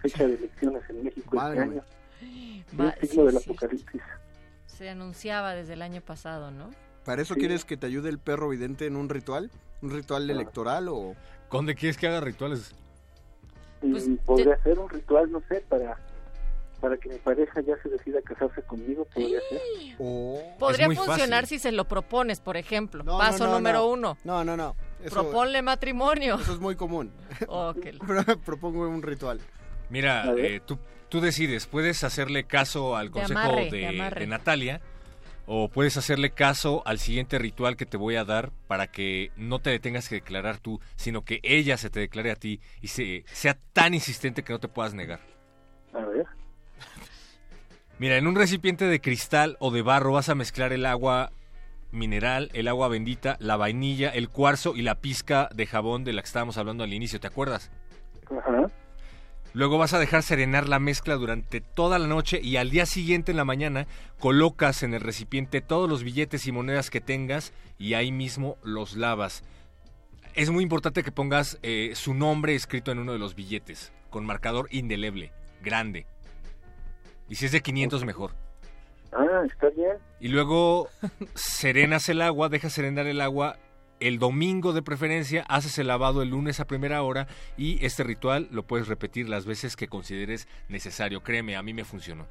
fecha 0.00 0.26
de 0.26 0.34
elecciones 0.34 0.82
en 0.90 1.04
México 1.04 1.36
Madre 1.36 1.58
este 1.60 1.70
mía. 1.70 1.82
año. 1.82 2.80
Va- 2.80 2.90
el 3.00 3.08
signo 3.08 3.22
sí, 3.22 3.34
del 3.34 3.36
apocalipsis. 3.42 4.02
Se 4.66 4.88
anunciaba 4.88 5.54
desde 5.54 5.74
el 5.74 5.82
año 5.82 6.00
pasado, 6.00 6.50
¿no? 6.50 6.70
¿Para 7.04 7.22
eso 7.22 7.34
Sí. 7.34 7.40
quieres 7.40 7.64
que 7.64 7.76
te 7.76 7.86
ayude 7.86 8.08
el 8.08 8.18
perro 8.18 8.48
vidente 8.48 8.86
en 8.86 8.96
un 8.96 9.08
ritual? 9.08 9.50
¿Un 9.82 9.90
ritual 9.90 10.28
electoral 10.28 10.88
o...? 10.88 11.14
Conde, 11.48 11.74
¿quieres 11.74 11.96
que 11.96 12.06
haga 12.06 12.20
rituales? 12.20 12.74
Y 13.82 14.10
podría 14.26 14.56
ser 14.62 14.78
un 14.78 14.88
ritual, 14.88 15.30
no 15.32 15.42
sé, 15.48 15.64
para 15.68 15.98
para 16.80 16.96
que 16.96 17.10
mi 17.10 17.18
pareja 17.18 17.60
ya 17.60 17.76
se 17.82 17.90
decida 17.90 18.22
casarse 18.22 18.62
conmigo, 18.62 19.04
podría 19.04 19.38
ser. 19.50 19.60
Podría 20.58 20.86
muy 20.86 20.96
funcionar 20.96 21.42
fácil. 21.42 21.58
si 21.58 21.62
se 21.62 21.72
lo 21.72 21.84
propones, 21.86 22.40
por 22.40 22.56
ejemplo. 22.56 23.04
No, 23.04 23.18
Paso 23.18 23.44
no, 23.44 23.50
no, 23.50 23.56
número 23.58 23.78
no. 23.80 23.86
uno. 23.88 24.18
No, 24.24 24.44
no, 24.44 24.56
no. 24.56 24.74
Eso, 25.04 25.14
Proponle 25.14 25.60
matrimonio. 25.60 26.36
eso 26.40 26.54
es 26.54 26.58
muy 26.58 26.76
común. 26.76 27.12
Ok. 27.48 27.86
Propongo 28.46 28.88
un 28.88 29.02
ritual. 29.02 29.40
Mira, 29.90 30.32
eh, 30.38 30.60
tú, 30.64 30.78
tú 31.10 31.20
decides, 31.20 31.66
puedes 31.66 32.02
hacerle 32.02 32.44
caso 32.44 32.96
al 32.96 33.06
De 33.08 33.12
consejo 33.12 33.40
amarre, 33.40 33.64
de, 33.70 33.78
de 33.78 33.86
amarre. 33.88 34.20
de 34.20 34.26
Natalia 34.26 34.80
o 35.52 35.68
puedes 35.68 35.96
hacerle 35.96 36.30
caso 36.30 36.84
al 36.86 37.00
siguiente 37.00 37.36
ritual 37.36 37.76
que 37.76 37.84
te 37.84 37.96
voy 37.96 38.14
a 38.14 38.24
dar 38.24 38.52
para 38.68 38.86
que 38.86 39.32
no 39.34 39.58
te 39.58 39.76
tengas 39.80 40.08
que 40.08 40.14
declarar 40.14 40.58
tú, 40.58 40.80
sino 40.94 41.24
que 41.24 41.40
ella 41.42 41.76
se 41.76 41.90
te 41.90 41.98
declare 41.98 42.30
a 42.30 42.36
ti 42.36 42.60
y 42.80 42.86
se, 42.86 43.24
sea 43.26 43.58
tan 43.72 43.92
insistente 43.92 44.44
que 44.44 44.52
no 44.52 44.60
te 44.60 44.68
puedas 44.68 44.94
negar. 44.94 45.18
A 45.92 46.04
ver. 46.04 46.24
Mira, 47.98 48.16
en 48.16 48.28
un 48.28 48.36
recipiente 48.36 48.84
de 48.84 49.00
cristal 49.00 49.56
o 49.58 49.72
de 49.72 49.82
barro 49.82 50.12
vas 50.12 50.28
a 50.28 50.36
mezclar 50.36 50.72
el 50.72 50.86
agua 50.86 51.32
mineral, 51.90 52.50
el 52.52 52.68
agua 52.68 52.86
bendita, 52.86 53.36
la 53.40 53.56
vainilla, 53.56 54.10
el 54.10 54.28
cuarzo 54.28 54.76
y 54.76 54.82
la 54.82 55.00
pizca 55.00 55.48
de 55.52 55.66
jabón 55.66 56.04
de 56.04 56.12
la 56.12 56.22
que 56.22 56.26
estábamos 56.26 56.58
hablando 56.58 56.84
al 56.84 56.94
inicio, 56.94 57.18
¿te 57.18 57.26
acuerdas? 57.26 57.72
Ajá. 58.30 58.68
Luego 59.52 59.78
vas 59.78 59.94
a 59.94 59.98
dejar 59.98 60.22
serenar 60.22 60.68
la 60.68 60.78
mezcla 60.78 61.16
durante 61.16 61.60
toda 61.60 61.98
la 61.98 62.06
noche 62.06 62.40
y 62.40 62.56
al 62.56 62.70
día 62.70 62.86
siguiente 62.86 63.32
en 63.32 63.36
la 63.36 63.44
mañana 63.44 63.86
colocas 64.20 64.82
en 64.84 64.94
el 64.94 65.00
recipiente 65.00 65.60
todos 65.60 65.88
los 65.88 66.04
billetes 66.04 66.46
y 66.46 66.52
monedas 66.52 66.90
que 66.90 67.00
tengas 67.00 67.52
y 67.76 67.94
ahí 67.94 68.12
mismo 68.12 68.58
los 68.62 68.96
lavas. 68.96 69.42
Es 70.34 70.50
muy 70.50 70.62
importante 70.62 71.02
que 71.02 71.10
pongas 71.10 71.58
eh, 71.62 71.92
su 71.94 72.14
nombre 72.14 72.54
escrito 72.54 72.92
en 72.92 73.00
uno 73.00 73.12
de 73.12 73.18
los 73.18 73.34
billetes, 73.34 73.92
con 74.08 74.24
marcador 74.24 74.68
indeleble, 74.70 75.32
grande. 75.62 76.06
Y 77.28 77.34
si 77.34 77.46
es 77.46 77.52
de 77.52 77.60
500 77.60 78.04
mejor. 78.04 78.32
Ah, 79.12 79.42
está 79.44 79.68
bien. 79.70 79.96
Y 80.20 80.28
luego 80.28 80.88
serenas 81.34 82.08
el 82.08 82.22
agua, 82.22 82.48
dejas 82.48 82.72
serenar 82.72 83.06
el 83.06 83.20
agua 83.20 83.56
el 84.00 84.18
domingo 84.18 84.72
de 84.72 84.82
preferencia, 84.82 85.42
haces 85.48 85.78
el 85.78 85.86
lavado 85.86 86.22
el 86.22 86.30
lunes 86.30 86.58
a 86.60 86.66
primera 86.66 87.02
hora 87.02 87.26
y 87.56 87.84
este 87.84 88.02
ritual 88.02 88.48
lo 88.50 88.62
puedes 88.66 88.88
repetir 88.88 89.28
las 89.28 89.44
veces 89.46 89.76
que 89.76 89.88
consideres 89.88 90.48
necesario. 90.68 91.22
Créeme, 91.22 91.56
a 91.56 91.62
mí 91.62 91.72
me 91.74 91.84
funcionó. 91.84 92.26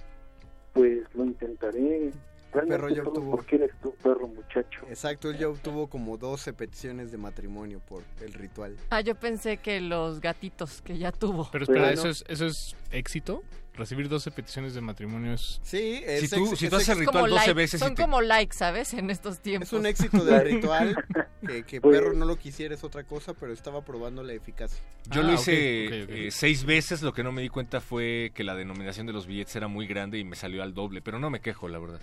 Pues 0.73 0.99
lo 1.13 1.25
intentaré. 1.25 2.11
Realmente 2.51 2.81
perro 2.81 2.89
ya 2.95 3.03
obtuvo- 3.03 3.31
porque 3.31 3.57
eres 3.57 3.71
tú, 3.79 3.93
perro 4.01 4.27
muchacho. 4.27 4.81
Exacto, 4.89 5.29
él 5.29 5.37
ya 5.37 5.47
obtuvo 5.49 5.87
como 5.87 6.17
12 6.17 6.51
peticiones 6.53 7.11
de 7.11 7.19
matrimonio 7.19 7.79
por 7.87 8.01
el 8.21 8.33
ritual. 8.33 8.75
Ah, 8.89 9.01
yo 9.01 9.13
pensé 9.13 9.57
que 9.57 9.79
los 9.81 10.19
gatitos 10.19 10.81
que 10.81 10.97
ya 10.97 11.11
tuvo. 11.11 11.47
Pero 11.51 11.65
espera, 11.65 11.81
Bueno. 11.81 11.93
¿eso 12.01 12.09
es, 12.09 12.25
¿eso 12.27 12.47
es 12.47 12.75
éxito? 12.91 13.43
¿Recibir 13.79 14.09
12 14.09 14.31
peticiones 14.31 14.73
de 14.73 14.81
matrimonio 14.81 15.33
es...? 15.33 15.59
Sí, 15.63 16.03
Si 16.19 16.27
tú- 16.29 16.53
si 16.55 16.67
tú 16.69 16.75
haces 16.75 16.89
el 16.89 16.93
Es 16.95 16.99
ritual 17.05 17.29
12 17.29 17.35
like- 17.35 17.53
veces 17.53 17.79
Son 17.79 17.95
te- 17.95 18.01
como 18.01 18.19
likes, 18.21 18.55
¿sabes? 18.57 18.93
En 18.93 19.09
estos 19.09 19.39
tiempos. 19.39 19.69
Es 19.69 19.73
un 19.73 19.85
éxito 19.85 20.23
del 20.25 20.41
ritual. 20.41 20.95
Que, 21.47 21.63
que 21.63 21.79
Pues- 21.79 21.97
perro 21.97 22.13
no 22.13 22.25
lo 22.25 22.35
quisiera 22.35 22.75
es 22.75 22.83
otra 22.83 23.05
cosa, 23.05 23.33
pero 23.33 23.53
estaba 23.53 23.81
probando 23.85 24.21
la 24.23 24.33
eficacia. 24.33 24.83
Yo 25.09 25.21
Ah, 25.21 25.23
lo 25.23 25.33
hice 25.33 25.87
ok, 25.87 25.93
ok. 26.09 26.15
eh, 26.15 26.31
seis 26.31 26.65
veces, 26.65 27.01
lo 27.01 27.13
que 27.13 27.23
no 27.23 27.31
me 27.31 27.41
di 27.41 27.47
cuenta 27.47 27.79
fue 27.79 28.31
que 28.35 28.43
la 28.43 28.55
denominación 28.55 29.07
de 29.07 29.13
los 29.13 29.25
billetes 29.25 29.55
era 29.55 29.69
muy 29.69 29.87
grande 29.87 30.17
y 30.19 30.25
me 30.25 30.35
salió 30.35 30.61
al 30.61 30.73
doble, 30.73 31.01
pero 31.01 31.17
no 31.17 31.29
me 31.29 31.39
quejo, 31.39 31.69
la 31.69 31.79
verdad. 31.79 32.01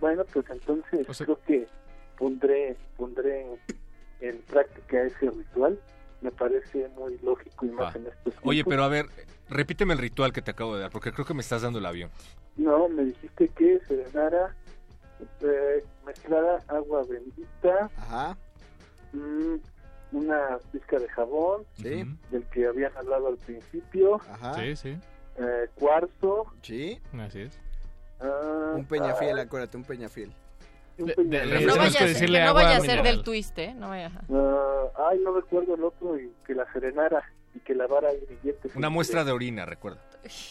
Bueno, 0.00 0.24
pues 0.32 0.46
entonces 0.50 1.06
creo 1.18 1.38
que 1.46 1.66
pondré 2.16 2.76
pondré 2.96 3.44
en 4.22 4.38
práctica 4.48 5.02
ese 5.04 5.30
ritual. 5.30 5.78
Me 6.20 6.30
parece 6.32 6.88
muy 6.96 7.16
lógico 7.18 7.66
y 7.66 7.70
más 7.70 7.94
Va. 7.94 7.98
en 7.98 8.06
estos 8.08 8.34
Oye, 8.42 8.56
tiempos. 8.64 8.70
pero 8.72 8.84
a 8.84 8.88
ver, 8.88 9.06
repíteme 9.48 9.92
el 9.94 10.00
ritual 10.00 10.32
que 10.32 10.42
te 10.42 10.50
acabo 10.50 10.74
de 10.74 10.82
dar, 10.82 10.90
porque 10.90 11.12
creo 11.12 11.24
que 11.24 11.34
me 11.34 11.40
estás 11.42 11.62
dando 11.62 11.78
el 11.78 11.86
avión. 11.86 12.10
No, 12.56 12.88
me 12.88 13.04
dijiste 13.04 13.48
que 13.50 13.78
serenara, 13.86 14.54
eh, 15.42 15.84
mezclara 16.04 16.58
agua 16.68 17.04
bendita, 17.08 17.88
Ajá. 17.96 18.36
mm, 19.12 19.54
una 20.12 20.58
pizca 20.72 20.98
de 20.98 21.08
jabón, 21.08 21.64
Sí. 21.74 22.04
del 22.30 22.44
que 22.52 22.66
habían 22.66 22.96
hablado 22.96 23.28
al 23.28 23.36
principio, 23.36 24.16
Ajá. 24.28 24.54
Sí, 24.54 24.74
sí. 24.76 24.98
eh, 25.36 25.68
cuarzo, 25.76 26.46
Sí. 26.62 27.00
Así 27.20 27.42
es. 27.42 27.60
ah, 28.20 28.72
Un 28.74 28.86
peñafiel, 28.86 29.38
ah, 29.38 29.42
acuérdate, 29.42 29.76
un 29.76 29.84
peñafiel. 29.84 30.32
Un 30.98 31.30
De- 31.30 31.46
de- 31.46 31.60
no 31.66 31.76
vaya, 31.76 31.88
a 31.88 31.90
ser, 31.90 32.08
decirle 32.08 32.38
que 32.40 32.44
no 32.44 32.54
vaya 32.54 32.76
a 32.76 32.80
ser 32.80 33.02
del 33.02 33.22
twist, 33.22 33.58
¿eh? 33.58 33.74
No 33.74 33.88
vaya 33.88 34.06
a... 34.06 34.22
ah, 34.32 35.08
ay, 35.10 35.18
no 35.24 35.34
recuerdo 35.34 35.74
el 35.74 35.84
otro 35.84 36.18
y 36.18 36.32
que 36.46 36.54
la 36.54 36.70
serenara 36.72 37.22
y 37.54 37.60
que 37.60 37.74
lavara 37.74 38.10
el 38.10 38.20
billete. 38.26 38.70
Una 38.74 38.90
muestra 38.90 39.24
de 39.24 39.32
orina, 39.32 39.64
recuerda. 39.66 40.00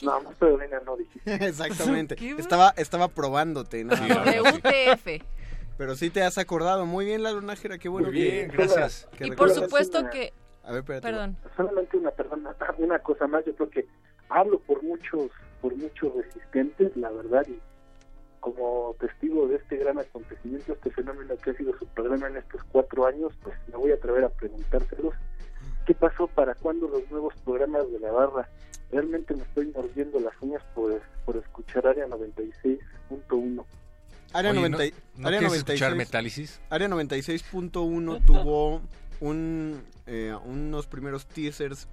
No, 0.02 0.22
muestra 0.22 0.48
de 0.48 0.54
orina 0.54 0.80
no 0.86 0.98
dijiste. 0.98 1.34
Exactamente. 1.48 2.16
Estaba, 2.38 2.74
estaba 2.78 3.08
probándote, 3.10 3.82
sí. 3.82 3.86
WTF. 3.86 5.24
Pero 5.78 5.96
sí 5.96 6.10
te 6.10 6.24
has 6.24 6.38
acordado. 6.38 6.86
Muy 6.86 7.06
bien, 7.06 7.22
la 7.24 7.32
lunájera, 7.32 7.78
qué 7.78 7.88
bueno 7.90 8.08
Muy 8.08 8.16
bien, 8.20 8.50
que- 8.50 8.58
gracias. 8.58 9.08
que 9.18 9.28
Y 9.28 9.32
por 9.32 9.52
supuesto 9.52 10.00
una- 10.00 10.10
que... 10.10 10.34
A 10.64 10.72
ver, 10.72 10.80
espérate. 10.80 11.08
Perdón. 11.08 11.38
solamente 11.56 11.96
una 11.98 12.12
perdona, 12.12 12.54
una 12.78 13.00
cosa 13.00 13.26
más 13.28 13.46
yo 13.46 13.56
creo 13.56 13.70
que 13.70 13.86
hablo 14.28 14.60
por 14.60 14.84
muchos 14.84 15.30
por 15.62 15.74
muchos 15.78 16.14
resistentes 16.14 16.96
la 16.98 17.10
verdad 17.10 17.46
y 17.48 17.58
como 18.54 18.96
testigo 19.00 19.48
de 19.48 19.56
este 19.58 19.78
gran 19.78 19.98
acontecimiento 20.00 20.74
este 20.74 20.92
fenómeno 20.92 21.36
que 21.44 21.52
ha 21.52 21.54
sido 21.56 21.78
su 21.78 21.86
programa 21.88 22.28
en 22.28 22.38
estos 22.38 22.62
cuatro 22.72 23.06
años 23.06 23.34
pues 23.44 23.56
me 23.68 23.78
voy 23.78 23.92
a 23.92 23.96
atrever 23.96 24.24
a 24.24 24.30
preguntárselos 24.30 25.14
qué 25.86 25.94
pasó 25.94 26.28
para 26.28 26.56
cuándo 26.56 26.88
los 26.88 27.10
nuevos 27.12 27.34
programas 27.44 27.92
de 27.92 28.00
la 28.00 28.12
barra 28.12 28.50
realmente 28.92 29.34
me 29.36 29.44
estoy 29.44 29.68
mordiendo 29.76 30.20
las 30.20 30.34
uñas 30.42 30.64
por 30.74 31.02
por 31.26 31.36
escuchar 31.38 31.86
área 31.88 32.08
96.1 32.08 33.66
Área, 34.34 34.52
Oye, 34.52 34.60
90 34.70 34.78
¿no- 34.78 34.84
no 35.22 35.28
área 35.28 35.40
quieres 35.40 35.58
96 35.58 35.58
escuchar 35.70 35.96
Metálisis? 35.96 36.60
Área 36.70 36.88
96.1 36.90 38.26
tuvo 38.26 38.82
un, 39.20 39.82
eh, 40.06 40.36
unos 40.46 40.86
primeros 40.88 41.26
teasers 41.26 41.88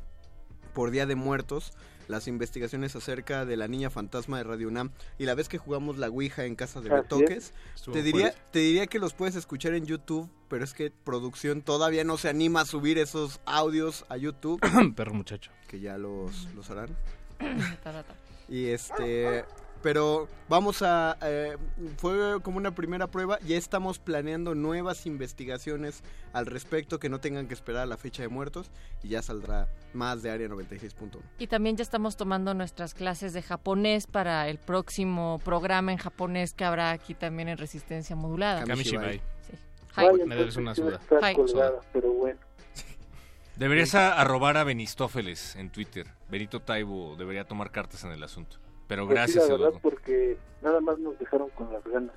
por 0.74 0.90
Día 0.90 1.06
de 1.06 1.14
Muertos, 1.14 1.72
las 2.08 2.28
investigaciones 2.28 2.96
acerca 2.96 3.44
de 3.44 3.56
la 3.56 3.68
niña 3.68 3.90
fantasma 3.90 4.38
de 4.38 4.44
Radio 4.44 4.68
UNAM 4.68 4.90
y 5.18 5.24
la 5.24 5.34
vez 5.34 5.48
que 5.48 5.58
jugamos 5.58 5.98
la 5.98 6.08
Ouija 6.08 6.44
en 6.44 6.56
casa 6.56 6.80
de 6.80 6.90
Así 6.90 7.02
Betoques. 7.02 7.52
Te 7.92 8.02
diría, 8.02 8.28
fuerte. 8.28 8.40
te 8.52 8.58
diría 8.60 8.86
que 8.86 8.98
los 8.98 9.14
puedes 9.14 9.36
escuchar 9.36 9.74
en 9.74 9.86
YouTube, 9.86 10.30
pero 10.48 10.64
es 10.64 10.74
que 10.74 10.90
producción 10.90 11.62
todavía 11.62 12.04
no 12.04 12.16
se 12.16 12.28
anima 12.28 12.62
a 12.62 12.64
subir 12.64 12.98
esos 12.98 13.40
audios 13.44 14.04
a 14.08 14.16
YouTube. 14.16 14.60
Perro 14.96 15.14
muchacho. 15.14 15.50
Que 15.68 15.80
ya 15.80 15.98
los, 15.98 16.48
los 16.54 16.70
harán. 16.70 16.90
Y 18.46 18.66
este, 18.66 19.42
pero 19.84 20.28
vamos 20.48 20.80
a, 20.80 21.18
eh, 21.20 21.58
fue 21.98 22.40
como 22.42 22.56
una 22.56 22.74
primera 22.74 23.06
prueba, 23.06 23.38
ya 23.40 23.58
estamos 23.58 23.98
planeando 23.98 24.54
nuevas 24.54 25.04
investigaciones 25.04 26.02
al 26.32 26.46
respecto 26.46 26.98
que 26.98 27.10
no 27.10 27.20
tengan 27.20 27.46
que 27.48 27.52
esperar 27.52 27.82
a 27.82 27.86
la 27.86 27.98
fecha 27.98 28.22
de 28.22 28.28
muertos 28.28 28.70
y 29.02 29.08
ya 29.10 29.20
saldrá 29.20 29.68
más 29.92 30.22
de 30.22 30.30
Área 30.30 30.48
96.1. 30.48 31.20
Y 31.38 31.48
también 31.48 31.76
ya 31.76 31.82
estamos 31.82 32.16
tomando 32.16 32.54
nuestras 32.54 32.94
clases 32.94 33.34
de 33.34 33.42
japonés 33.42 34.06
para 34.06 34.48
el 34.48 34.56
próximo 34.58 35.38
programa 35.44 35.92
en 35.92 35.98
japonés 35.98 36.54
que 36.54 36.64
habrá 36.64 36.90
aquí 36.90 37.12
también 37.12 37.50
en 37.50 37.58
Resistencia 37.58 38.16
Modulada. 38.16 38.64
Kamishibai. 38.64 39.18
Sí. 39.18 39.52
Vaya. 39.96 40.24
Me 40.24 40.34
debes 40.34 40.56
una 40.56 40.72
Hi. 40.72 41.34
colgada, 41.34 41.80
pero 41.92 42.10
bueno. 42.10 42.40
Deberías 43.56 43.94
a- 43.94 44.18
arrobar 44.18 44.56
a 44.56 44.64
Benistófeles 44.64 45.56
en 45.56 45.68
Twitter. 45.68 46.06
Benito 46.30 46.60
Taibo 46.60 47.16
debería 47.16 47.44
tomar 47.44 47.70
cartas 47.70 48.02
en 48.04 48.12
el 48.12 48.22
asunto. 48.22 48.56
Pero 48.88 49.06
Pues 49.06 49.18
sí, 49.26 49.32
gracias, 49.34 49.48
la 49.48 49.56
verdad, 49.64 49.80
porque 49.82 50.36
nada 50.62 50.80
más 50.80 50.98
nos 50.98 51.18
dejaron 51.18 51.48
con 51.50 51.72
las 51.72 51.82
ganas. 51.84 52.14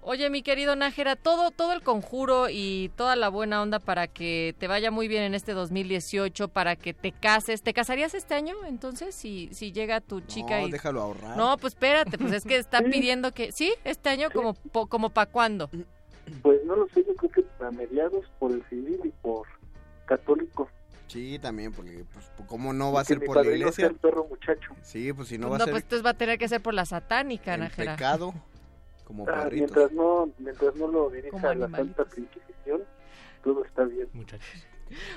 Oye, 0.00 0.30
mi 0.30 0.42
querido 0.42 0.74
Nájera, 0.76 1.16
todo, 1.16 1.50
todo 1.50 1.72
el 1.72 1.82
conjuro 1.82 2.46
y 2.48 2.90
toda 2.96 3.14
la 3.16 3.28
buena 3.28 3.60
onda 3.60 3.78
para 3.78 4.06
que 4.06 4.54
te 4.58 4.66
vaya 4.68 4.90
muy 4.90 5.06
bien 5.08 5.22
en 5.24 5.34
este 5.34 5.52
2018, 5.52 6.48
para 6.48 6.76
que 6.76 6.94
te 6.94 7.12
cases. 7.12 7.62
¿Te 7.62 7.74
casarías 7.74 8.14
este 8.14 8.34
año 8.34 8.54
entonces 8.66 9.14
si, 9.14 9.48
si 9.52 9.72
llega 9.72 10.00
tu 10.00 10.20
chica 10.20 10.60
No, 10.60 10.68
y... 10.68 10.70
déjalo 10.70 11.02
ahorrar. 11.02 11.36
No, 11.36 11.58
pues 11.58 11.74
espérate, 11.74 12.16
pues 12.16 12.32
es 12.32 12.44
que 12.44 12.56
está 12.58 12.80
pidiendo 12.80 13.32
que... 13.32 13.50
¿Sí? 13.52 13.74
¿Este 13.84 14.08
año 14.08 14.30
como, 14.32 14.54
po- 14.54 14.86
como 14.86 15.10
para 15.10 15.30
cuándo? 15.30 15.68
Pues 16.42 16.64
no 16.64 16.76
lo 16.76 16.86
sé, 16.88 17.04
yo 17.06 17.14
creo 17.16 17.30
que 17.32 17.44
a 17.64 17.70
mediados 17.72 18.24
por 18.38 18.52
el 18.52 18.62
civil 18.70 19.00
y 19.04 19.08
por 19.20 19.46
católico. 20.06 20.70
Sí, 21.08 21.38
también, 21.38 21.72
porque 21.72 22.04
pues, 22.12 22.30
¿cómo 22.46 22.72
no 22.72 22.92
va 22.92 23.00
a 23.00 23.04
ser 23.04 23.18
mi 23.18 23.26
por 23.26 23.44
la 23.44 23.50
iglesia? 23.50 23.86
el 23.86 23.94
perro 23.96 24.26
muchacho. 24.28 24.74
Sí, 24.82 25.12
pues 25.12 25.28
si 25.28 25.38
no 25.38 25.46
No, 25.46 25.50
va 25.50 25.56
a 25.56 25.58
pues 25.60 25.70
ser 25.70 25.82
entonces 25.82 26.06
va 26.06 26.10
a 26.10 26.14
tener 26.14 26.38
que 26.38 26.48
ser 26.48 26.60
por 26.60 26.74
la 26.74 26.84
satánica, 26.86 27.54
el 27.54 27.60
Nájera. 27.60 27.96
pecado, 27.96 28.34
como 29.04 29.24
Ah, 29.28 29.44
perritos. 29.44 29.52
mientras 29.76 29.92
no 29.92 30.28
mientras 30.38 30.74
no 30.76 30.86
lo 30.86 31.10
dirija 31.10 31.30
Como 31.30 31.54
la. 31.54 31.68
Santa 31.70 32.04
Inquisición, 32.16 32.82
todo 33.42 33.64
está 33.64 33.84
bien. 33.84 34.08
Muchachos. 34.12 34.46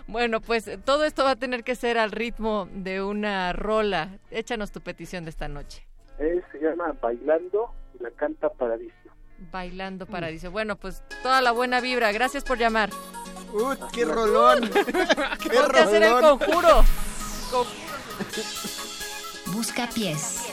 Bueno, 0.08 0.42
pues 0.42 0.70
todo 0.84 1.06
esto 1.06 1.24
va 1.24 1.32
a 1.32 1.36
tener 1.38 1.64
que 1.64 1.76
ser 1.76 1.98
al 1.98 2.12
ritmo 2.12 2.68
de 2.74 3.02
una 3.02 3.54
rola. 3.54 4.18
Échanos 4.30 4.72
tu 4.72 4.82
petición 4.82 5.24
de 5.24 5.30
esta 5.30 5.48
noche. 5.48 5.86
Eh, 6.20 6.42
se 6.52 6.60
llama 6.60 6.94
Bailando 7.02 7.74
y 7.98 8.04
la 8.04 8.12
canta 8.12 8.50
Paradiso. 8.50 8.94
Bailando 9.52 10.06
Paradiso. 10.08 10.52
Bueno, 10.52 10.76
pues 10.76 11.04
toda 11.24 11.42
la 11.42 11.52
buena 11.52 11.80
vibra. 11.80 12.12
Gracias 12.12 12.44
por 12.44 12.58
llamar. 12.58 12.90
¡Uy, 13.54 13.78
qué 13.92 14.06
rolón! 14.06 14.70
¡Qué 15.40 15.58
a 15.58 15.84
hacer 15.84 16.04
el 16.04 16.12
rolón! 16.12 16.40
conjuro. 16.40 16.86
Busca 19.48 19.88
pies. 19.88 20.51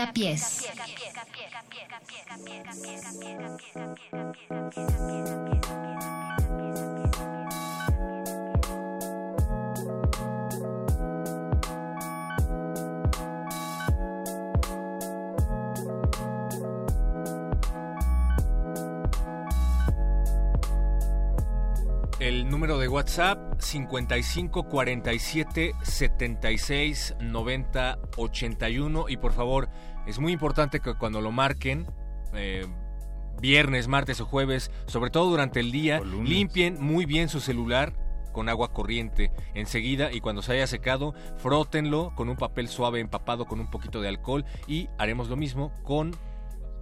Busca 0.00 0.12
pies. 0.14 0.66
El 22.20 22.48
número 22.48 22.78
de 22.78 22.88
WhatsApp 22.88 23.38
55 23.58 24.64
47 24.64 25.72
76 25.82 27.16
90 27.20 27.98
81 28.16 29.08
y 29.08 29.16
por 29.16 29.32
favor 29.32 29.68
es 30.06 30.18
muy 30.18 30.32
importante 30.32 30.80
que 30.80 30.94
cuando 30.94 31.20
lo 31.20 31.32
marquen 31.32 31.86
eh, 32.34 32.66
viernes, 33.40 33.88
martes 33.88 34.20
o 34.20 34.26
jueves, 34.26 34.70
sobre 34.86 35.10
todo 35.10 35.30
durante 35.30 35.60
el 35.60 35.72
día, 35.72 36.00
limpien 36.00 36.80
muy 36.80 37.06
bien 37.06 37.28
su 37.28 37.40
celular 37.40 37.92
con 38.32 38.48
agua 38.48 38.72
corriente 38.72 39.32
enseguida 39.54 40.12
y 40.12 40.20
cuando 40.20 40.40
se 40.42 40.52
haya 40.52 40.66
secado 40.68 41.14
frótenlo 41.38 42.12
con 42.14 42.28
un 42.28 42.36
papel 42.36 42.68
suave 42.68 43.00
empapado 43.00 43.46
con 43.46 43.58
un 43.58 43.68
poquito 43.70 44.00
de 44.00 44.08
alcohol 44.08 44.44
y 44.68 44.88
haremos 44.98 45.28
lo 45.28 45.36
mismo 45.36 45.72
con 45.82 46.12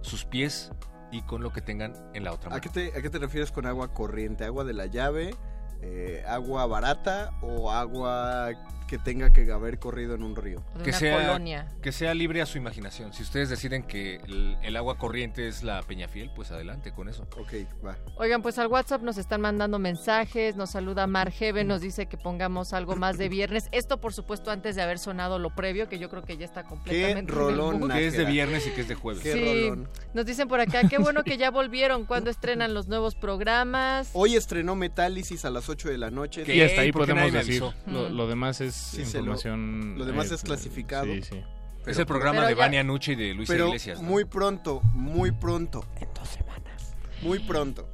sus 0.01 0.25
pies 0.25 0.71
y 1.11 1.23
con 1.23 1.41
lo 1.41 1.51
que 1.51 1.61
tengan 1.61 1.93
en 2.13 2.23
la 2.23 2.33
otra 2.33 2.49
¿A 2.49 2.51
mano. 2.51 2.61
qué, 2.61 2.69
te, 2.69 2.97
¿A 2.97 3.01
qué 3.01 3.09
te 3.09 3.17
refieres 3.17 3.51
con 3.51 3.65
agua 3.65 3.93
corriente? 3.95 4.45
¿Agua 4.45 4.63
de 4.63 4.73
la 4.73 4.85
llave? 4.85 5.33
eh, 5.81 6.23
¿Agua 6.27 6.67
barata 6.67 7.31
o 7.41 7.71
agua 7.71 8.49
que 8.89 8.97
tenga 8.97 9.31
que 9.31 9.51
haber 9.51 9.77
corrido 9.77 10.15
en 10.15 10.23
un 10.23 10.35
río? 10.35 10.63
que 10.83 10.91
sea, 10.93 11.39
que 11.81 11.91
sea 11.91 12.13
libre 12.15 12.41
a 12.41 12.47
su 12.47 12.57
imaginación. 12.57 13.13
Si 13.13 13.21
ustedes 13.21 13.49
deciden 13.49 13.83
que 13.83 14.15
el, 14.15 14.57
el 14.63 14.75
agua 14.75 14.97
corriente 14.97 15.47
es 15.47 15.61
la 15.61 15.83
Peñafiel, 15.83 16.31
pues 16.35 16.49
adelante 16.49 16.91
con 16.91 17.07
eso. 17.07 17.27
Ok, 17.37 17.53
va. 17.85 17.97
Oigan, 18.17 18.41
pues 18.41 18.57
al 18.57 18.65
WhatsApp 18.65 19.03
nos 19.03 19.19
están 19.19 19.41
mandando 19.41 19.77
mensajes, 19.77 20.55
nos 20.55 20.71
saluda 20.71 21.05
Mar 21.05 21.31
Heaven, 21.31 21.67
nos 21.67 21.81
dice 21.81 22.07
que 22.07 22.17
pongamos 22.17 22.73
algo 22.73 22.95
más 22.95 23.19
de 23.19 23.29
viernes. 23.29 23.69
Esto, 23.71 24.01
por 24.01 24.11
supuesto, 24.11 24.49
antes 24.49 24.75
de 24.75 24.81
haber 24.81 24.97
sonado 24.97 25.37
lo 25.37 25.53
previo, 25.53 25.87
que 25.87 25.99
yo 25.99 26.09
creo 26.09 26.23
que 26.23 26.37
ya 26.37 26.45
está 26.45 26.63
completamente. 26.63 27.31
en 27.31 27.39
el 27.39 27.55
mood. 27.55 27.91
Que 27.91 28.07
es 28.07 28.17
de 28.17 28.25
viernes 28.25 28.65
y 28.65 28.71
que 28.71 28.81
es 28.81 28.87
de 28.87 28.95
jueves. 28.95 29.21
Sí, 29.21 29.71
nos 30.15 30.25
dicen 30.25 30.47
por 30.47 30.61
acá, 30.61 30.87
qué 30.89 30.97
bueno 30.97 31.23
que 31.23 31.37
ya 31.37 31.51
volvieron, 31.51 32.05
cuando 32.05 32.31
estrenan 32.31 32.73
los 32.73 32.87
nuevos 32.87 33.13
programas. 33.13 34.09
Hoy 34.13 34.35
estrenó 34.35 34.75
Metálisis 34.75 35.45
a 35.45 35.51
las 35.51 35.69
8 35.69 35.89
de 35.89 35.97
la 35.99 36.09
noche. 36.09 36.43
Y 36.51 36.61
hasta 36.61 36.81
ahí 36.81 36.91
¿Por 36.91 37.05
qué 37.05 37.13
podemos 37.13 37.33
decir. 37.33 37.63
Lo, 37.85 38.09
lo 38.09 38.27
demás 38.27 38.61
es 38.61 38.78
Sí, 38.79 39.05
se 39.05 39.17
lo- 39.17 39.19
información. 39.19 39.95
lo 39.97 40.05
demás 40.05 40.31
eh, 40.31 40.35
es 40.35 40.43
clasificado. 40.43 41.05
Sí, 41.05 41.21
sí. 41.21 41.41
Es 41.85 41.97
el 41.97 42.05
programa 42.05 42.45
de 42.45 42.53
Vania 42.55 42.83
Nuche 42.83 43.13
y 43.13 43.15
de 43.15 43.33
Luisa 43.33 43.53
Pero 43.53 43.67
Iglesias. 43.67 44.01
¿no? 44.01 44.07
muy 44.07 44.25
pronto, 44.25 44.81
muy 44.93 45.31
pronto. 45.31 45.85
En 45.99 46.07
dos 46.13 46.27
semanas. 46.29 46.95
Muy 47.21 47.39
pronto. 47.39 47.89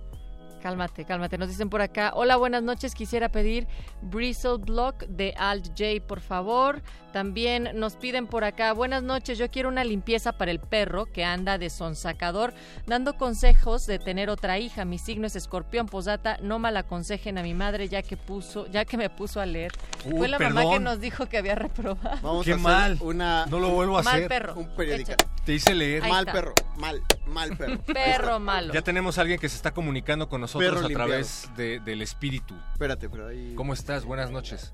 Cálmate, 0.70 1.06
cálmate. 1.06 1.38
Nos 1.38 1.50
dicen 1.50 1.70
por 1.70 1.84
acá, 1.84 2.12
hola, 2.16 2.38
buenas 2.38 2.64
noches. 2.64 2.96
Quisiera 2.96 3.30
pedir 3.30 3.68
Bristle 4.02 4.58
Block 4.58 5.04
de 5.06 5.36
Alt 5.38 5.68
J, 5.78 6.04
por 6.08 6.22
favor. 6.22 6.82
También 7.14 7.70
nos 7.76 7.96
piden 7.96 8.26
por 8.26 8.44
acá, 8.44 8.74
buenas 8.74 9.04
noches. 9.04 9.38
Yo 9.38 9.50
quiero 9.52 9.70
una 9.70 9.84
limpieza 9.84 10.34
para 10.34 10.50
el 10.50 10.60
perro 10.60 11.06
que 11.06 11.24
anda 11.24 11.60
de 11.60 11.70
sonsacador, 11.70 12.54
dando 12.88 13.14
consejos 13.16 13.86
de 13.86 14.00
tener 14.00 14.30
otra 14.32 14.58
hija. 14.58 14.86
Mi 14.86 14.98
signo 14.98 15.28
es 15.28 15.36
escorpión. 15.36 15.86
Posdata, 15.86 16.38
no 16.42 16.58
mal 16.58 16.76
aconsejen 16.78 17.38
a 17.38 17.44
mi 17.44 17.54
madre 17.54 17.88
ya 17.88 18.02
que 18.02 18.18
puso, 18.18 18.66
ya 18.68 18.86
que 18.86 18.98
me 18.98 19.12
puso 19.12 19.40
a 19.40 19.46
leer. 19.46 19.72
Uh, 20.06 20.18
Fue 20.18 20.28
la 20.28 20.40
mamá 20.40 20.64
que 20.72 20.80
nos 20.80 21.00
dijo 21.00 21.28
que 21.28 21.38
había 21.38 21.54
reprobado. 21.56 22.18
Vamos 22.24 22.44
Qué 22.44 22.54
a 22.54 22.56
hacer 22.56 22.64
mal. 22.64 22.98
una 23.02 23.46
No 23.46 23.60
lo 23.60 23.70
vuelvo 23.70 24.00
a 24.00 24.04
Mal 24.04 24.16
hacer. 24.16 24.28
perro. 24.28 24.56
un 24.56 24.76
periódico. 24.76 25.12
Te 25.46 25.54
hice 25.54 25.76
leer. 25.76 26.04
Ahí 26.04 26.12
Mal 26.12 26.22
está. 26.28 26.34
perro, 26.34 26.54
mal, 26.78 27.02
mal 27.28 27.56
perro. 27.56 27.80
Perro 27.84 28.40
malo. 28.40 28.74
Ya 28.74 28.82
tenemos 28.82 29.20
a 29.20 29.22
alguien 29.22 29.40
que 29.40 29.48
se 29.48 29.56
está 29.56 29.72
comunicando 29.72 30.28
con 30.28 30.42
nosotros 30.42 30.55
Perro 30.60 30.80
a 30.80 30.82
limpiado. 30.82 31.06
través 31.08 31.50
de- 31.56 31.80
del 31.80 32.02
espíritu. 32.02 32.56
Espérate, 32.74 33.10
pero 33.10 33.28
ahí. 33.28 33.54
¿Cómo 33.56 33.74
estás? 33.74 34.06
Buenas 34.06 34.32
noches. 34.32 34.74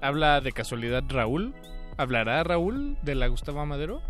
¿Habla 0.00 0.40
de 0.40 0.52
casualidad 0.52 1.02
Raúl? 1.08 1.54
¿Hablará 1.96 2.42
Raúl 2.44 2.96
de 3.02 3.14
la 3.16 3.26
Gustavo 3.26 3.60
Amadero? 3.60 4.00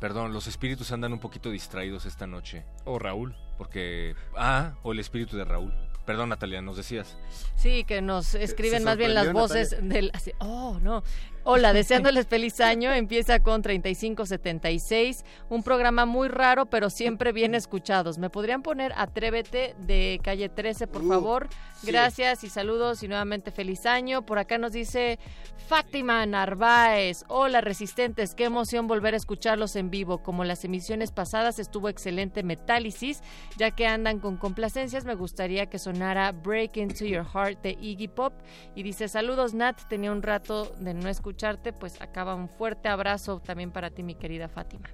Perdón, 0.00 0.32
los 0.32 0.46
espíritus 0.48 0.90
andan 0.92 1.12
un 1.12 1.20
poquito 1.20 1.50
distraídos 1.50 2.06
esta 2.06 2.26
noche. 2.26 2.64
O 2.84 2.98
Raúl. 2.98 3.36
Porque... 3.56 4.16
Ah, 4.36 4.74
o 4.82 4.92
el 4.92 4.98
espíritu 4.98 5.36
de 5.36 5.44
Raúl. 5.44 5.72
Perdón, 6.04 6.30
Natalia, 6.30 6.60
nos 6.60 6.76
decías. 6.76 7.16
Sí, 7.54 7.84
que 7.84 8.02
nos 8.02 8.34
escriben 8.34 8.82
más 8.82 8.96
bien 8.96 9.14
las 9.14 9.32
voces 9.32 9.70
Natalia. 9.72 9.94
del... 9.94 10.10
así, 10.14 10.32
oh, 10.40 10.78
no. 10.82 11.04
Hola, 11.44 11.72
deseándoles 11.72 12.28
feliz 12.28 12.60
año. 12.60 12.92
Empieza 12.92 13.40
con 13.42 13.62
3576. 13.62 15.24
Un 15.48 15.64
programa 15.64 16.06
muy 16.06 16.28
raro, 16.28 16.66
pero 16.66 16.88
siempre 16.88 17.32
bien 17.32 17.56
escuchados. 17.56 18.16
¿Me 18.18 18.30
podrían 18.30 18.62
poner 18.62 18.92
Atrévete 18.96 19.74
de 19.80 20.20
calle 20.22 20.48
13, 20.48 20.86
por 20.86 21.02
Uh, 21.02 21.08
favor? 21.08 21.48
sí. 21.80 21.88
Gracias 21.88 22.44
y 22.44 22.48
saludos 22.48 23.02
y 23.02 23.08
nuevamente 23.08 23.50
feliz 23.50 23.86
año. 23.86 24.24
Por 24.24 24.38
acá 24.38 24.56
nos 24.56 24.70
dice 24.70 25.18
Fátima 25.66 26.24
Narváez. 26.26 27.24
Hola, 27.26 27.60
resistentes. 27.60 28.36
Qué 28.36 28.44
emoción 28.44 28.86
volver 28.86 29.14
a 29.14 29.16
escucharlos 29.16 29.74
en 29.74 29.90
vivo. 29.90 30.22
Como 30.22 30.44
las 30.44 30.64
emisiones 30.64 31.10
pasadas 31.10 31.58
estuvo 31.58 31.88
excelente 31.88 32.44
Metálisis. 32.44 33.20
Ya 33.56 33.72
que 33.72 33.88
andan 33.88 34.20
con 34.20 34.36
complacencias, 34.36 35.04
me 35.04 35.16
gustaría 35.16 35.66
que 35.66 35.80
sonara 35.80 36.30
Break 36.30 36.76
Into 36.76 37.04
Your 37.04 37.26
Heart 37.26 37.62
de 37.62 37.76
Iggy 37.80 38.06
Pop. 38.06 38.32
Y 38.76 38.84
dice, 38.84 39.08
saludos 39.08 39.54
Nat, 39.54 39.80
tenía 39.88 40.12
un 40.12 40.22
rato 40.22 40.72
de 40.78 40.94
no 40.94 41.08
escucharte. 41.36 41.72
Pues 41.72 42.00
acaba 42.00 42.34
un 42.34 42.48
fuerte 42.48 42.88
abrazo 42.88 43.40
también 43.40 43.70
para 43.72 43.90
ti, 43.90 44.02
mi 44.02 44.14
querida 44.14 44.48
Fátima. 44.48 44.88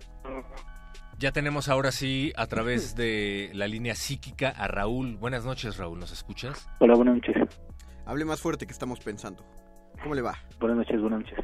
Ya 1.19 1.33
tenemos 1.33 1.69
ahora 1.69 1.91
sí 1.91 2.33
a 2.37 2.47
través 2.47 2.95
de 2.95 3.51
la 3.55 3.67
línea 3.67 3.95
psíquica 3.97 4.51
a 4.51 4.69
Raúl. 4.69 5.17
Buenas 5.17 5.45
noches, 5.45 5.77
Raúl. 5.77 5.99
¿Nos 5.99 6.13
escuchas? 6.13 6.69
Hola, 6.79 6.95
buenas 6.95 7.17
noches. 7.17 7.37
Hable 8.07 8.25
más 8.25 8.41
fuerte 8.41 8.67
que 8.67 8.73
estamos 8.73 9.01
pensando. 9.01 9.45
¿Cómo 10.03 10.15
le 10.15 10.23
va? 10.23 10.37
Buenas 10.61 10.79
noches, 10.79 11.01
buenas 11.01 11.21
noches. 11.23 11.39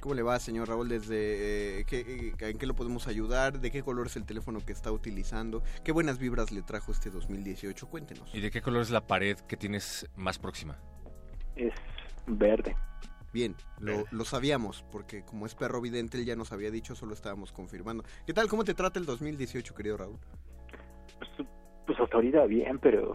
¿Cómo 0.00 0.14
le 0.14 0.22
va, 0.22 0.38
señor 0.38 0.68
Raúl? 0.68 0.88
Desde 0.88 1.80
eh, 1.80 1.84
qué- 1.86 2.32
eh, 2.38 2.48
¿En 2.50 2.58
qué 2.58 2.66
lo 2.66 2.74
podemos 2.76 3.08
ayudar? 3.08 3.58
¿De 3.58 3.72
qué 3.72 3.82
color 3.82 4.06
es 4.06 4.14
el 4.14 4.24
teléfono 4.24 4.60
que 4.64 4.72
está 4.72 4.92
utilizando? 4.92 5.64
¿Qué 5.82 5.90
buenas 5.90 6.18
vibras 6.20 6.52
le 6.52 6.62
trajo 6.62 6.92
este 6.92 7.10
2018? 7.10 7.88
Cuéntenos. 7.88 8.32
¿Y 8.32 8.40
de 8.40 8.52
qué 8.52 8.62
color 8.62 8.82
es 8.82 8.90
la 8.90 9.00
pared 9.08 9.36
que 9.48 9.56
tienes 9.56 10.08
más 10.14 10.38
próxima? 10.38 10.76
Es 11.56 11.72
verde. 12.28 12.76
Bien, 13.36 13.54
lo, 13.80 14.04
lo 14.12 14.24
sabíamos, 14.24 14.82
porque 14.90 15.22
como 15.22 15.44
es 15.44 15.54
perro 15.54 15.82
vidente, 15.82 16.16
él 16.16 16.24
ya 16.24 16.36
nos 16.36 16.52
había 16.52 16.70
dicho, 16.70 16.94
solo 16.94 17.12
estábamos 17.12 17.52
confirmando. 17.52 18.02
¿Qué 18.26 18.32
tal? 18.32 18.48
¿Cómo 18.48 18.64
te 18.64 18.72
trata 18.72 18.98
el 18.98 19.04
2018, 19.04 19.74
querido 19.74 19.98
Raúl? 19.98 20.16
Pues, 21.18 21.46
pues 21.84 22.00
hasta 22.00 22.16
ahorita 22.16 22.46
bien, 22.46 22.78
pero, 22.78 23.12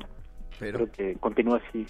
Pero- 0.60 0.78
creo 0.78 0.92
que 0.92 1.16
continúa 1.20 1.60
así. 1.68 1.88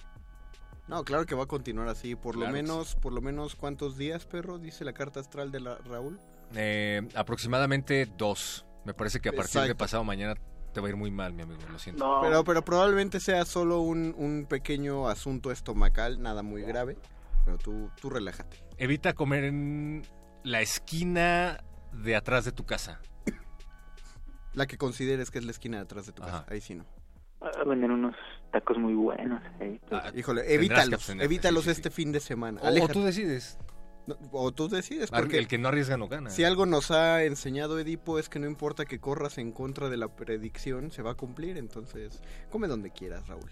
No, 0.88 1.04
claro 1.04 1.26
que 1.26 1.36
va 1.36 1.44
a 1.44 1.46
continuar 1.46 1.90
así. 1.90 2.16
Por 2.16 2.36
Claro 2.36 2.52
lo 2.52 2.54
menos, 2.54 2.96
por 2.96 3.12
lo 3.12 3.20
menos, 3.20 3.58
¿cuántos 3.58 3.98
días, 3.98 4.26
perro? 4.26 4.60
Dice 4.60 4.86
la 4.86 4.94
carta 4.94 5.20
astral 5.20 5.52
de 5.52 5.60
la 5.60 5.76
Raúl. 5.80 6.18
Eh, 6.56 7.02
aproximadamente 7.16 8.08
dos. 8.18 8.66
Me 8.86 8.94
parece 8.94 9.20
que 9.20 9.28
a 9.28 9.34
partir 9.34 9.64
de 9.64 9.76
pasado 9.76 10.06
mañana 10.06 10.36
te 10.72 10.80
va 10.80 10.88
a 10.88 10.90
ir 10.92 10.96
muy 10.96 11.12
mal, 11.12 11.34
mi 11.34 11.42
amigo. 11.42 11.60
Lo 11.70 11.78
siento. 11.80 12.02
No, 12.06 12.22
Pero, 12.22 12.46
pero 12.46 12.62
probablemente 12.64 13.20
sea 13.20 13.44
solo 13.44 13.82
un, 13.82 14.16
un 14.18 14.46
pequeño 14.48 15.10
asunto 15.10 15.52
estomacal, 15.52 16.22
nada 16.22 16.44
muy 16.44 16.62
grave. 16.62 16.96
Pero 17.46 17.58
tú, 17.58 17.90
tú 18.00 18.10
relájate. 18.10 18.64
Evita 18.78 19.14
comer 19.14 19.46
en 19.46 20.04
la 20.44 20.62
esquina 20.62 21.64
de 21.92 22.16
atrás 22.16 22.46
de 22.46 22.52
tu 22.52 22.66
casa. 22.66 23.02
La 24.54 24.68
que 24.68 24.78
consideres 24.78 25.32
que 25.32 25.40
es 25.40 25.46
la 25.46 25.52
esquina 25.52 25.78
de 25.78 25.84
atrás 25.84 26.06
de 26.06 26.12
tu 26.12 26.22
casa. 26.24 26.46
Ahí 26.50 26.60
sí 26.62 26.76
no. 26.76 26.86
ah, 27.42 27.64
venden 27.66 27.92
unos 27.92 28.16
tacos 28.52 28.78
muy 28.78 28.94
buenos. 28.94 29.42
Ah, 29.92 30.12
Híjole, 30.14 30.54
evítalos. 30.54 31.10
Evítalos 31.10 31.64
sí, 31.64 31.70
sí, 31.70 31.72
este 31.72 31.90
fin 31.90 32.12
de 32.12 32.20
semana. 32.20 32.60
O, 32.62 32.88
tú 32.90 33.02
decides. 33.04 33.58
No, 34.08 34.18
o 34.32 34.52
tú 34.52 34.68
decides, 34.68 35.10
porque 35.12 35.38
El 35.38 35.48
que 35.48 35.58
no 35.58 35.68
arriesga 35.70 35.96
no 35.96 36.08
gana. 36.08 36.32
si 36.32 36.44
algo 36.44 36.66
nos 36.66 36.92
ha 36.92 37.24
enseñado 37.24 37.80
Edipo 37.80 38.20
es 38.20 38.30
que 38.30 38.40
no 38.40 38.48
importa 38.48 38.84
que 38.86 39.00
corras 39.00 39.38
en 39.38 39.52
contra 39.52 39.90
de 39.90 39.98
la 39.98 40.08
predicción, 40.10 40.92
se 40.92 41.02
va 41.02 41.12
a 41.12 41.16
cumplir. 41.16 41.58
Entonces, 41.58 42.22
come 42.50 42.68
donde 42.68 42.92
quieras, 42.92 43.28
Raúl. 43.28 43.50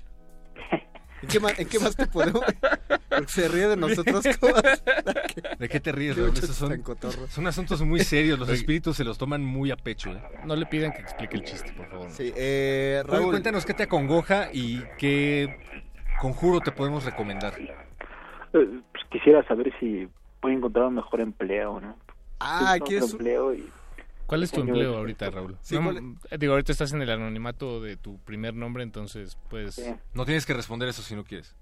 ¿En 1.21 1.27
qué 1.29 1.39
más, 1.39 1.59
en 1.59 1.67
qué 1.67 1.79
más 1.79 1.95
te 1.95 2.07
podemos...? 2.07 2.41
Porque 3.09 3.31
se 3.31 3.47
ríe 3.47 3.67
de 3.67 3.75
nosotros. 3.75 4.23
¿De 4.23 5.67
qué 5.69 5.79
te 5.79 5.91
ríes, 5.91 6.15
Qué 6.15 6.21
Raúl? 6.21 6.37
Esos 6.37 6.55
son, 6.55 7.47
asuntos 7.47 7.81
muy 7.81 7.99
serios. 8.01 8.39
Los 8.39 8.49
espíritus 8.49 8.95
se 8.97 9.03
los 9.03 9.17
toman 9.17 9.43
muy 9.43 9.71
a 9.71 9.75
pecho. 9.75 10.11
¿eh? 10.11 10.21
No 10.45 10.55
le 10.55 10.65
pidan 10.65 10.93
que 10.93 11.01
explique 11.01 11.35
el 11.35 11.43
chiste, 11.43 11.71
por 11.73 11.87
favor. 11.89 12.09
Sí, 12.11 12.31
eh, 12.35 13.03
Raúl, 13.05 13.31
cuéntanos 13.31 13.65
qué 13.65 13.73
te 13.73 13.83
acongoja 13.83 14.49
y 14.53 14.81
qué 14.97 15.57
conjuro 16.21 16.61
te 16.61 16.71
podemos 16.71 17.03
recomendar. 17.03 17.53
eh, 17.59 17.67
pues 18.53 19.03
quisiera 19.11 19.45
saber 19.47 19.73
si 19.79 20.07
puedo 20.39 20.55
encontrar 20.55 20.85
un 20.85 20.95
mejor 20.95 21.21
empleo, 21.21 21.79
¿no? 21.81 21.97
Ah, 22.39 22.77
¿quieres 22.85 23.05
un- 23.05 23.11
empleo 23.11 23.53
y 23.53 23.67
¿Cuál 24.29 24.43
es 24.43 24.51
tu 24.51 24.61
empleo 24.61 24.95
ahorita, 24.95 25.29
Raúl? 25.31 25.57
Sí, 25.61 25.75
No, 25.75 25.83
¿cuál 25.83 25.97
eh, 26.31 26.37
Digo, 26.37 26.53
ahorita 26.53 26.71
estás 26.71 26.93
en 26.93 27.01
el 27.01 27.09
anonimato 27.09 27.81
de 27.81 27.97
tu 27.97 28.17
primer 28.19 28.53
nombre, 28.53 28.83
entonces, 28.83 29.37
pues... 29.49 29.75
Sí. 29.75 29.91
No 30.13 30.23
tienes 30.25 30.45
que 30.45 30.53
responder 30.53 30.87
eso 30.87 31.01
si 31.01 31.15
no 31.15 31.23
quieres. 31.23 31.55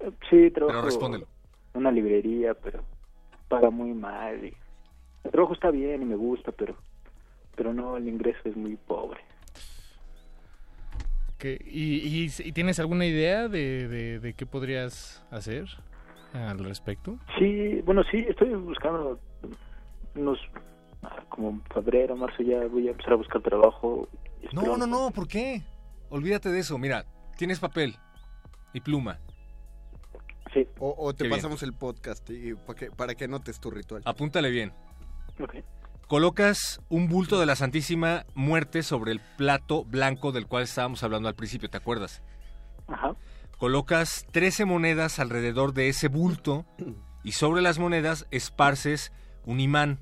eh, 0.00 0.10
sí 0.30 0.50
trabajo. 0.50 0.78
Pero 0.78 0.82
respóndelo. 0.82 1.26
una 1.74 1.90
librería, 1.92 2.54
pero 2.54 2.82
paga 3.48 3.68
muy 3.70 3.92
mal. 3.92 4.44
Y 4.46 4.54
el 5.24 5.30
trabajo 5.30 5.52
está 5.54 5.70
bien 5.70 6.02
y 6.02 6.04
me 6.06 6.16
gusta, 6.16 6.52
pero 6.52 6.74
pero 7.54 7.72
no, 7.72 7.96
el 7.96 8.06
ingreso 8.06 8.38
es 8.44 8.54
muy 8.56 8.76
pobre. 8.76 9.20
¿Qué- 11.38 11.58
y, 11.66 11.96
y- 12.24 12.30
y 12.48 12.52
tienes 12.52 12.78
alguna 12.80 13.06
idea 13.06 13.48
de, 13.48 13.88
de, 13.88 14.20
de 14.20 14.34
qué 14.34 14.44
podrías 14.46 15.22
hacer 15.30 15.66
al 16.34 16.58
respecto? 16.64 17.18
Sí, 17.38 17.80
bueno, 17.84 18.02
sí, 18.10 18.24
estoy 18.28 18.54
buscando 18.54 19.18
unos 20.14 20.38
como 21.28 21.50
en 21.50 21.62
febrero, 21.72 22.16
marzo 22.16 22.42
ya 22.42 22.66
voy 22.66 22.88
a 22.88 22.90
empezar 22.92 23.12
a 23.14 23.16
buscar 23.16 23.42
trabajo. 23.42 24.08
y 24.42 24.54
No, 24.54 24.76
no, 24.76 24.86
no, 24.86 25.10
¿por 25.10 25.26
qué? 25.28 25.62
Olvídate 26.08 26.50
de 26.50 26.60
eso. 26.60 26.78
Mira, 26.78 27.04
tienes 27.36 27.58
papel 27.60 27.96
y 28.72 28.80
pluma. 28.80 29.18
Sí. 30.54 30.66
O, 30.78 30.94
o 30.98 31.12
te 31.12 31.24
Qué 31.24 31.28
bien. 31.28 31.38
pasamos 31.38 31.62
el 31.62 31.72
podcast 31.74 32.28
y 32.30 32.54
para 32.54 32.78
que, 32.78 32.90
para 32.90 33.14
que 33.14 33.28
notes 33.28 33.60
tu 33.60 33.70
ritual. 33.70 34.02
Apúntale 34.04 34.50
bien. 34.50 34.72
Ok. 35.40 35.56
Colocas 36.08 36.80
un 36.88 37.08
bulto 37.08 37.40
de 37.40 37.46
la 37.46 37.56
Santísima 37.56 38.24
Muerte 38.34 38.82
sobre 38.84 39.10
el 39.12 39.20
plato 39.36 39.84
blanco 39.84 40.30
del 40.32 40.46
cual 40.46 40.62
estábamos 40.62 41.02
hablando 41.02 41.28
al 41.28 41.34
principio, 41.34 41.68
¿te 41.68 41.76
acuerdas? 41.76 42.22
Ajá. 42.86 43.16
Colocas 43.58 44.24
13 44.30 44.66
monedas 44.66 45.18
alrededor 45.18 45.72
de 45.74 45.88
ese 45.88 46.06
bulto 46.08 46.64
y 47.24 47.32
sobre 47.32 47.60
las 47.60 47.78
monedas 47.80 48.26
esparces 48.30 49.12
un 49.44 49.58
imán. 49.60 49.98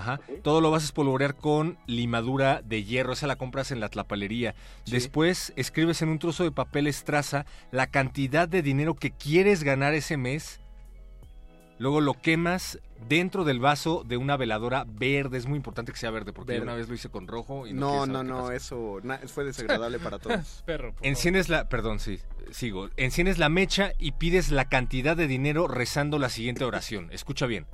Ajá. 0.00 0.20
Todo 0.42 0.60
lo 0.60 0.70
vas 0.70 0.82
a 0.82 0.86
espolvorear 0.86 1.36
con 1.36 1.78
limadura 1.86 2.62
de 2.64 2.84
hierro. 2.84 3.12
Esa 3.12 3.26
la 3.26 3.36
compras 3.36 3.70
en 3.70 3.80
la 3.80 3.88
tlapalería. 3.90 4.54
Después 4.86 5.52
escribes 5.56 6.00
en 6.02 6.08
un 6.08 6.18
trozo 6.18 6.42
de 6.44 6.52
papel 6.52 6.86
estraza 6.86 7.44
la 7.70 7.86
cantidad 7.86 8.48
de 8.48 8.62
dinero 8.62 8.94
que 8.94 9.10
quieres 9.10 9.62
ganar 9.62 9.92
ese 9.94 10.16
mes. 10.16 10.60
Luego 11.78 12.02
lo 12.02 12.12
quemas 12.12 12.78
dentro 13.08 13.44
del 13.44 13.58
vaso 13.58 14.04
de 14.06 14.18
una 14.18 14.36
veladora 14.36 14.84
verde. 14.86 15.38
Es 15.38 15.46
muy 15.46 15.56
importante 15.56 15.92
que 15.92 15.98
sea 15.98 16.10
verde 16.10 16.32
porque 16.34 16.52
Verde. 16.52 16.64
una 16.64 16.74
vez 16.74 16.88
lo 16.90 16.94
hice 16.94 17.08
con 17.08 17.26
rojo 17.26 17.66
y 17.66 17.72
no 17.72 18.04
No, 18.04 18.06
no, 18.06 18.22
no, 18.22 18.50
eso 18.52 18.98
na- 19.02 19.16
fue 19.26 19.44
desagradable 19.44 19.98
para 19.98 20.18
todos. 20.18 20.62
Perro. 20.66 20.94
Enciendes 21.00 21.48
la, 21.48 21.70
perdón, 21.70 21.98
sí, 21.98 22.18
sigo. 22.50 22.90
Enciendes 22.98 23.38
la 23.38 23.48
mecha 23.48 23.92
y 23.98 24.12
pides 24.12 24.50
la 24.50 24.66
cantidad 24.66 25.16
de 25.16 25.26
dinero 25.26 25.68
rezando 25.68 26.18
la 26.18 26.28
siguiente 26.28 26.64
oración. 26.64 27.08
Escucha 27.12 27.46
bien. 27.46 27.66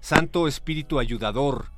Santo 0.00 0.48
Espíritu 0.48 0.98
Ayudador, 0.98 1.72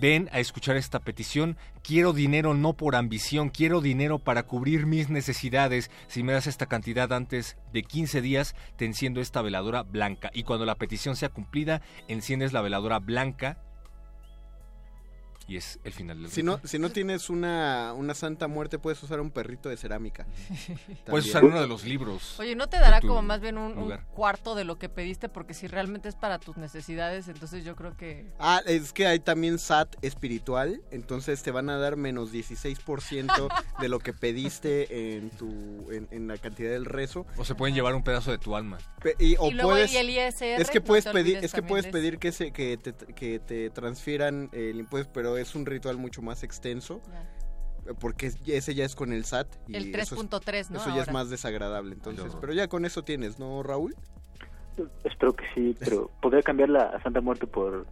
ven 0.00 0.30
a 0.32 0.40
escuchar 0.40 0.76
esta 0.76 1.00
petición. 1.00 1.58
Quiero 1.82 2.14
dinero 2.14 2.54
no 2.54 2.72
por 2.72 2.96
ambición, 2.96 3.50
quiero 3.50 3.82
dinero 3.82 4.18
para 4.18 4.44
cubrir 4.44 4.86
mis 4.86 5.10
necesidades. 5.10 5.90
Si 6.06 6.22
me 6.22 6.32
das 6.32 6.46
esta 6.46 6.64
cantidad 6.64 7.12
antes 7.12 7.58
de 7.72 7.82
15 7.82 8.22
días, 8.22 8.54
te 8.76 8.86
enciendo 8.86 9.20
esta 9.20 9.42
veladora 9.42 9.82
blanca. 9.82 10.30
Y 10.32 10.44
cuando 10.44 10.64
la 10.64 10.76
petición 10.76 11.14
sea 11.14 11.28
cumplida, 11.28 11.82
enciendes 12.08 12.54
la 12.54 12.62
veladora 12.62 13.00
blanca. 13.00 13.58
Y 15.48 15.56
es 15.56 15.80
el 15.82 15.92
final 15.92 16.20
del 16.20 16.30
Si 16.30 16.42
no, 16.42 16.60
si 16.62 16.78
no 16.78 16.90
tienes 16.90 17.30
una, 17.30 17.94
una 17.94 18.14
santa 18.14 18.48
muerte, 18.48 18.78
puedes 18.78 19.02
usar 19.02 19.18
un 19.18 19.30
perrito 19.30 19.70
de 19.70 19.78
cerámica. 19.78 20.26
Puedes 21.06 21.26
usar 21.26 21.42
uno 21.42 21.58
de 21.58 21.66
los 21.66 21.84
libros. 21.84 22.38
Oye, 22.38 22.54
¿no 22.54 22.68
te 22.68 22.78
dará 22.78 23.00
como 23.00 23.22
más 23.22 23.40
bien 23.40 23.56
un, 23.56 23.96
cuarto 24.12 24.54
de 24.54 24.64
lo 24.64 24.78
que 24.78 24.90
pediste? 24.90 25.30
Porque 25.30 25.54
si 25.54 25.66
realmente 25.66 26.10
es 26.10 26.16
para 26.16 26.38
tus 26.38 26.58
necesidades, 26.58 27.28
entonces 27.28 27.64
yo 27.64 27.76
creo 27.76 27.96
que... 27.96 28.30
Ah, 28.38 28.60
es 28.66 28.92
que 28.92 29.06
hay 29.06 29.20
también 29.20 29.58
SAT 29.58 29.96
espiritual, 30.02 30.82
entonces 30.90 31.42
te 31.42 31.50
van 31.50 31.70
a 31.70 31.78
dar 31.78 31.96
menos 31.96 32.30
16% 32.30 33.48
de 33.80 33.88
lo 33.88 34.00
que 34.00 34.12
pediste 34.12 35.16
en 35.16 35.30
tu 35.30 35.90
en, 35.90 36.08
en 36.10 36.28
la 36.28 36.36
cantidad 36.36 36.70
del 36.70 36.84
rezo. 36.84 37.24
O 37.38 37.44
se 37.46 37.54
pueden 37.54 37.74
llevar 37.74 37.94
un 37.94 38.04
pedazo 38.04 38.30
de 38.30 38.38
tu 38.38 38.54
alma. 38.54 38.76
Pe- 39.02 39.16
y, 39.18 39.36
o 39.38 39.48
Y 39.48 39.54
luego 39.54 39.70
puedes, 39.70 39.94
el 39.94 40.10
ISR, 40.10 40.60
es 40.60 40.68
que 40.68 40.82
puedes 40.82 41.06
pedir 41.06 41.38
es 41.38 41.54
que 41.54 41.62
puedes 41.62 41.86
de 41.86 41.92
pedir 41.92 42.18
que 42.18 42.32
se 42.32 42.52
que 42.52 42.76
te, 42.76 42.92
que 42.92 43.38
te 43.38 43.70
transfieran 43.70 44.50
el 44.52 44.78
impuesto, 44.78 45.10
pero 45.14 45.37
es 45.38 45.54
un 45.54 45.66
ritual 45.66 45.96
mucho 45.98 46.22
más 46.22 46.42
extenso. 46.42 47.00
Porque 48.00 48.26
es- 48.26 48.36
ese 48.46 48.74
ya 48.74 48.84
es 48.84 48.94
con 48.94 49.12
el 49.14 49.24
SAT. 49.24 49.48
Y 49.66 49.76
El 49.76 49.94
eso 49.94 50.14
es- 50.14 50.20
3.3, 50.20 50.70
¿no? 50.70 50.78
Eso 50.78 50.94
ya 50.94 51.02
es 51.02 51.10
más 51.12 51.30
desagradable, 51.30 51.94
entonces. 51.94 52.34
Pero 52.38 52.52
ya 52.52 52.68
con 52.68 52.84
eso 52.84 53.02
tienes, 53.02 53.38
¿no, 53.38 53.62
Raúl? 53.62 53.94
Espero 55.04 55.34
que 55.34 55.44
sí, 55.54 55.74
pero 55.80 56.10
podría 56.20 56.42
cambiar 56.42 56.68
la 56.68 57.02
Santa 57.02 57.20
Muerte 57.20 57.46
por 57.46 57.86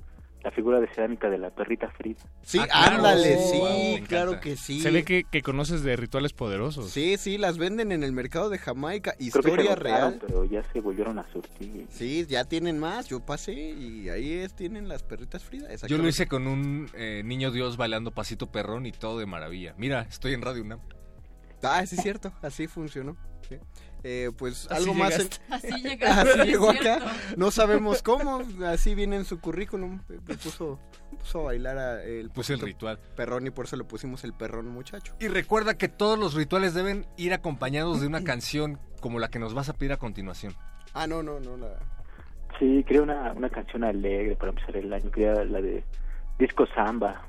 la 0.46 0.52
figura 0.52 0.78
de 0.80 0.86
cerámica 0.86 1.28
de 1.28 1.38
la 1.38 1.50
perrita 1.50 1.90
Frida. 1.90 2.20
Sí, 2.42 2.60
Ah, 2.60 2.66
claro. 2.68 2.96
ándale, 2.98 3.36
Oh, 3.36 3.50
sí, 3.50 3.58
wow, 3.98 4.06
claro 4.06 4.40
que 4.40 4.56
sí. 4.56 4.80
Se 4.80 4.92
ve 4.92 5.04
que, 5.04 5.24
que 5.24 5.42
conoces 5.42 5.82
de 5.82 5.96
rituales 5.96 6.32
poderosos. 6.32 6.88
Sí, 6.88 7.16
sí, 7.18 7.36
las 7.36 7.58
venden 7.58 7.90
en 7.90 8.04
el 8.04 8.12
mercado 8.12 8.48
de 8.48 8.58
Jamaica. 8.58 9.14
Creo 9.14 9.18
que 9.18 9.24
se 9.32 9.38
Historia 9.40 9.74
real. 9.74 10.18
Pero 10.24 10.44
ya 10.44 10.62
se 10.72 10.80
volvieron 10.80 11.18
a 11.18 11.28
surtir. 11.32 11.86
Sí, 11.90 12.24
ya 12.28 12.44
tienen 12.44 12.78
más. 12.78 13.08
Yo 13.08 13.18
pasé 13.26 13.54
y 13.54 14.08
ahí 14.08 14.34
es, 14.34 14.54
tienen 14.54 14.86
las 14.86 15.02
perritas 15.02 15.42
Frida. 15.42 15.66
Yo 15.88 15.98
lo 15.98 16.06
hice 16.06 16.28
con 16.28 16.46
un 16.46 16.88
eh, 16.94 17.22
niño 17.24 17.50
Dios 17.50 17.76
bailando 17.76 18.12
pasito 18.12 18.46
perrón 18.52 18.86
y 18.86 18.92
todo 18.92 19.18
de 19.18 19.26
maravilla. 19.26 19.74
Mira, 19.78 20.02
estoy 20.08 20.34
en 20.34 20.42
Radio 20.42 20.62
UNAM. 20.62 20.78
Ah, 21.64 21.84
sí 21.86 21.96
es 21.96 22.02
cierto, 22.02 22.32
así 22.40 22.68
funcionó. 22.68 23.16
Sí. 23.48 23.56
Eh, 24.04 24.30
pues 24.36 24.66
Así 24.70 24.82
algo 24.82 24.94
más. 24.94 25.18
en-. 25.18 25.28
Así 25.50 25.82
llegaste, 25.82 26.30
Así 26.40 26.50
llegó 26.50 26.70
acá. 26.70 27.00
No 27.36 27.50
sabemos 27.50 28.02
cómo. 28.02 28.42
Así 28.66 28.94
viene 28.94 29.16
en 29.16 29.24
su 29.24 29.40
currículum. 29.40 30.00
Me 30.08 30.36
puso, 30.36 30.78
puso 31.18 31.40
a 31.40 31.44
bailar 31.44 31.78
a 31.78 32.02
el, 32.04 32.30
Puse 32.30 32.54
el 32.54 32.60
ritual. 32.60 32.98
perrón 33.16 33.46
y 33.46 33.50
por 33.50 33.64
eso 33.66 33.76
le 33.76 33.84
pusimos 33.84 34.22
el 34.24 34.32
perrón 34.32 34.68
muchacho. 34.68 35.14
Y 35.18 35.28
recuerda 35.28 35.76
que 35.76 35.88
todos 35.88 36.18
los 36.18 36.34
rituales 36.34 36.74
deben 36.74 37.06
ir 37.16 37.32
acompañados 37.32 38.00
de 38.00 38.06
una 38.06 38.22
canción 38.22 38.78
como 39.00 39.18
la 39.18 39.28
que 39.28 39.38
nos 39.38 39.54
vas 39.54 39.68
a 39.68 39.72
pedir 39.74 39.92
a 39.92 39.96
continuación. 39.96 40.54
Ah, 40.94 41.06
no, 41.06 41.22
no, 41.22 41.40
no. 41.40 41.56
La... 41.56 41.76
Sí, 42.58 42.84
quería 42.86 43.02
una, 43.02 43.32
una 43.32 43.50
canción 43.50 43.84
alegre 43.84 44.36
para 44.36 44.50
empezar 44.50 44.76
el 44.76 44.92
año. 44.92 45.10
Quería 45.10 45.44
la 45.44 45.60
de 45.60 45.84
Disco 46.38 46.66
Samba. 46.74 47.26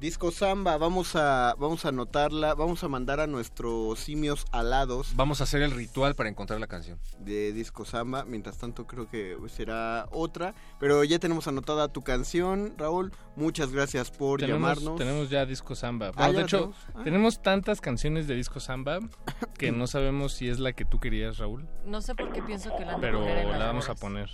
Disco 0.00 0.30
Samba, 0.30 0.78
vamos 0.78 1.14
a, 1.14 1.54
vamos 1.58 1.84
a 1.84 1.90
anotarla, 1.90 2.54
vamos 2.54 2.82
a 2.82 2.88
mandar 2.88 3.20
a 3.20 3.26
nuestros 3.26 3.98
simios 3.98 4.46
alados 4.50 5.12
Vamos 5.14 5.42
a 5.42 5.44
hacer 5.44 5.60
el 5.60 5.72
ritual 5.72 6.14
para 6.14 6.30
encontrar 6.30 6.58
la 6.58 6.68
canción. 6.68 6.98
de 7.18 7.52
Disco 7.52 7.84
Samba. 7.84 8.24
Mientras 8.24 8.56
tanto, 8.56 8.86
creo 8.86 9.10
que 9.10 9.36
será 9.48 10.08
otra. 10.10 10.54
Pero 10.78 11.04
ya 11.04 11.18
tenemos 11.18 11.48
anotada 11.48 11.88
tu 11.88 12.00
canción, 12.00 12.72
Raúl. 12.78 13.12
Muchas 13.36 13.72
gracias 13.72 14.10
por 14.10 14.40
tenemos, 14.40 14.60
llamarnos. 14.60 14.96
tenemos 14.96 15.28
ya 15.28 15.44
disco 15.44 15.74
samba. 15.74 16.12
Ah, 16.16 16.32
de 16.32 16.40
hecho, 16.40 16.56
tenemos. 16.56 16.76
Ah. 16.94 17.00
tenemos 17.04 17.42
tantas 17.42 17.82
canciones 17.82 18.26
de 18.26 18.36
disco 18.36 18.58
samba 18.58 19.00
que 19.58 19.70
no 19.70 19.86
sabemos 19.86 20.32
si 20.32 20.48
es 20.48 20.60
la 20.60 20.72
que 20.72 20.86
tú 20.86 20.98
querías, 20.98 21.36
Raúl. 21.36 21.68
No 21.84 22.00
sé 22.00 22.14
por 22.14 22.32
qué 22.32 22.42
pienso 22.42 22.74
que 22.74 22.86
la 22.86 22.98
Pero 22.98 23.22
la 23.22 23.66
vamos 23.66 23.90
a 23.90 23.94
poner 23.94 24.30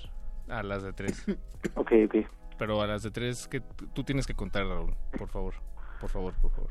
a 0.49 0.63
las 0.63 0.85
de 0.85 0.93
tres. 0.93 1.25
Ok, 1.75 1.91
ok. 2.07 2.46
Pero 2.59 2.81
a 2.81 2.87
las 2.87 3.03
de 3.03 3.11
tres 3.11 3.49
que 3.49 3.61
tú 3.61 4.05
tienes 4.05 4.27
que 4.27 4.35
contar, 4.35 4.67
Raúl. 4.67 4.95
Por 5.19 5.29
favor. 5.29 5.55
Por 6.01 6.11
favor, 6.11 6.35
por 6.41 6.51
favor. 6.51 6.71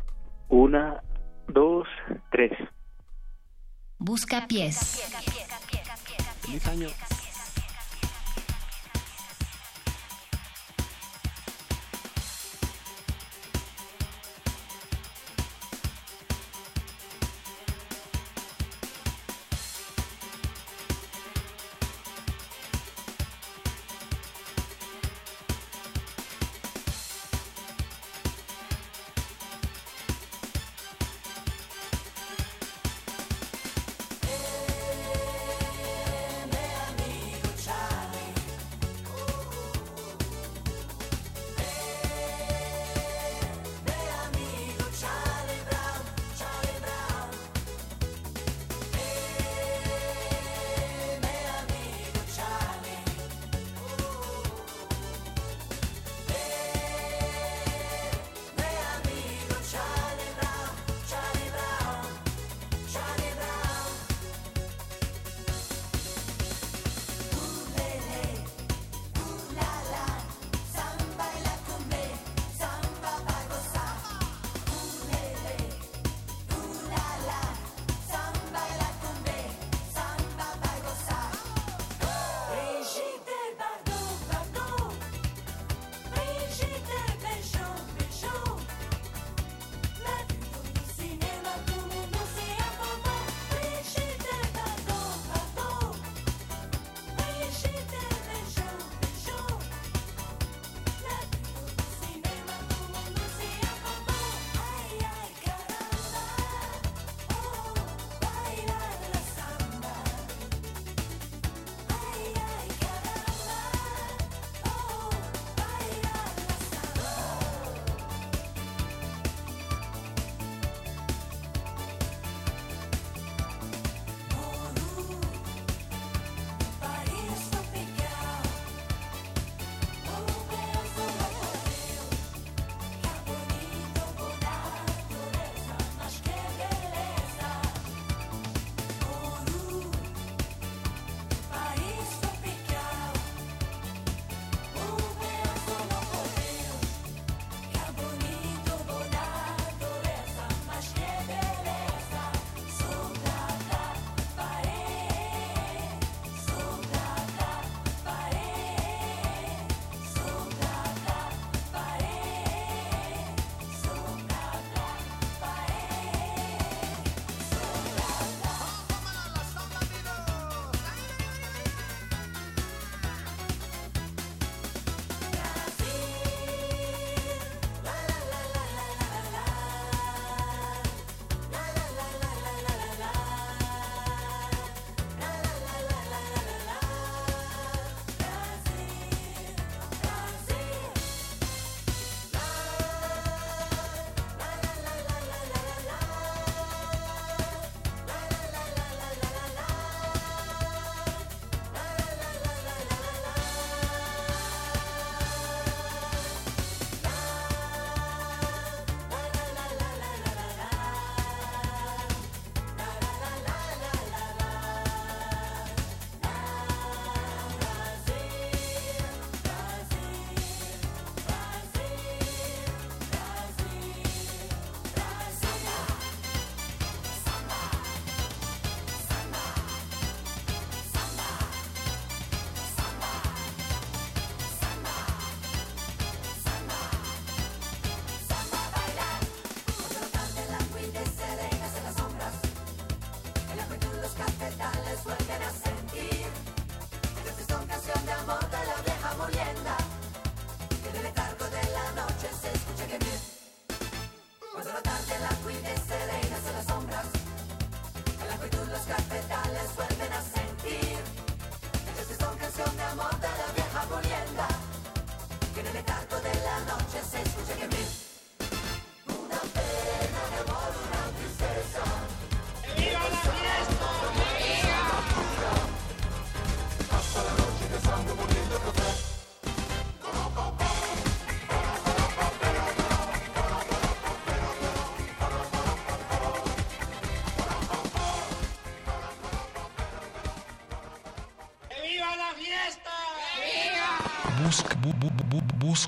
Una, 0.49 1.01
dos, 1.47 1.87
tres. 2.31 2.51
Busca 3.97 4.47
pies. 4.47 5.01
Feliz 6.41 6.67
año. 6.67 6.87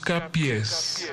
Bu- 0.08 0.14
busca 0.14 0.32
pies. 0.32 1.04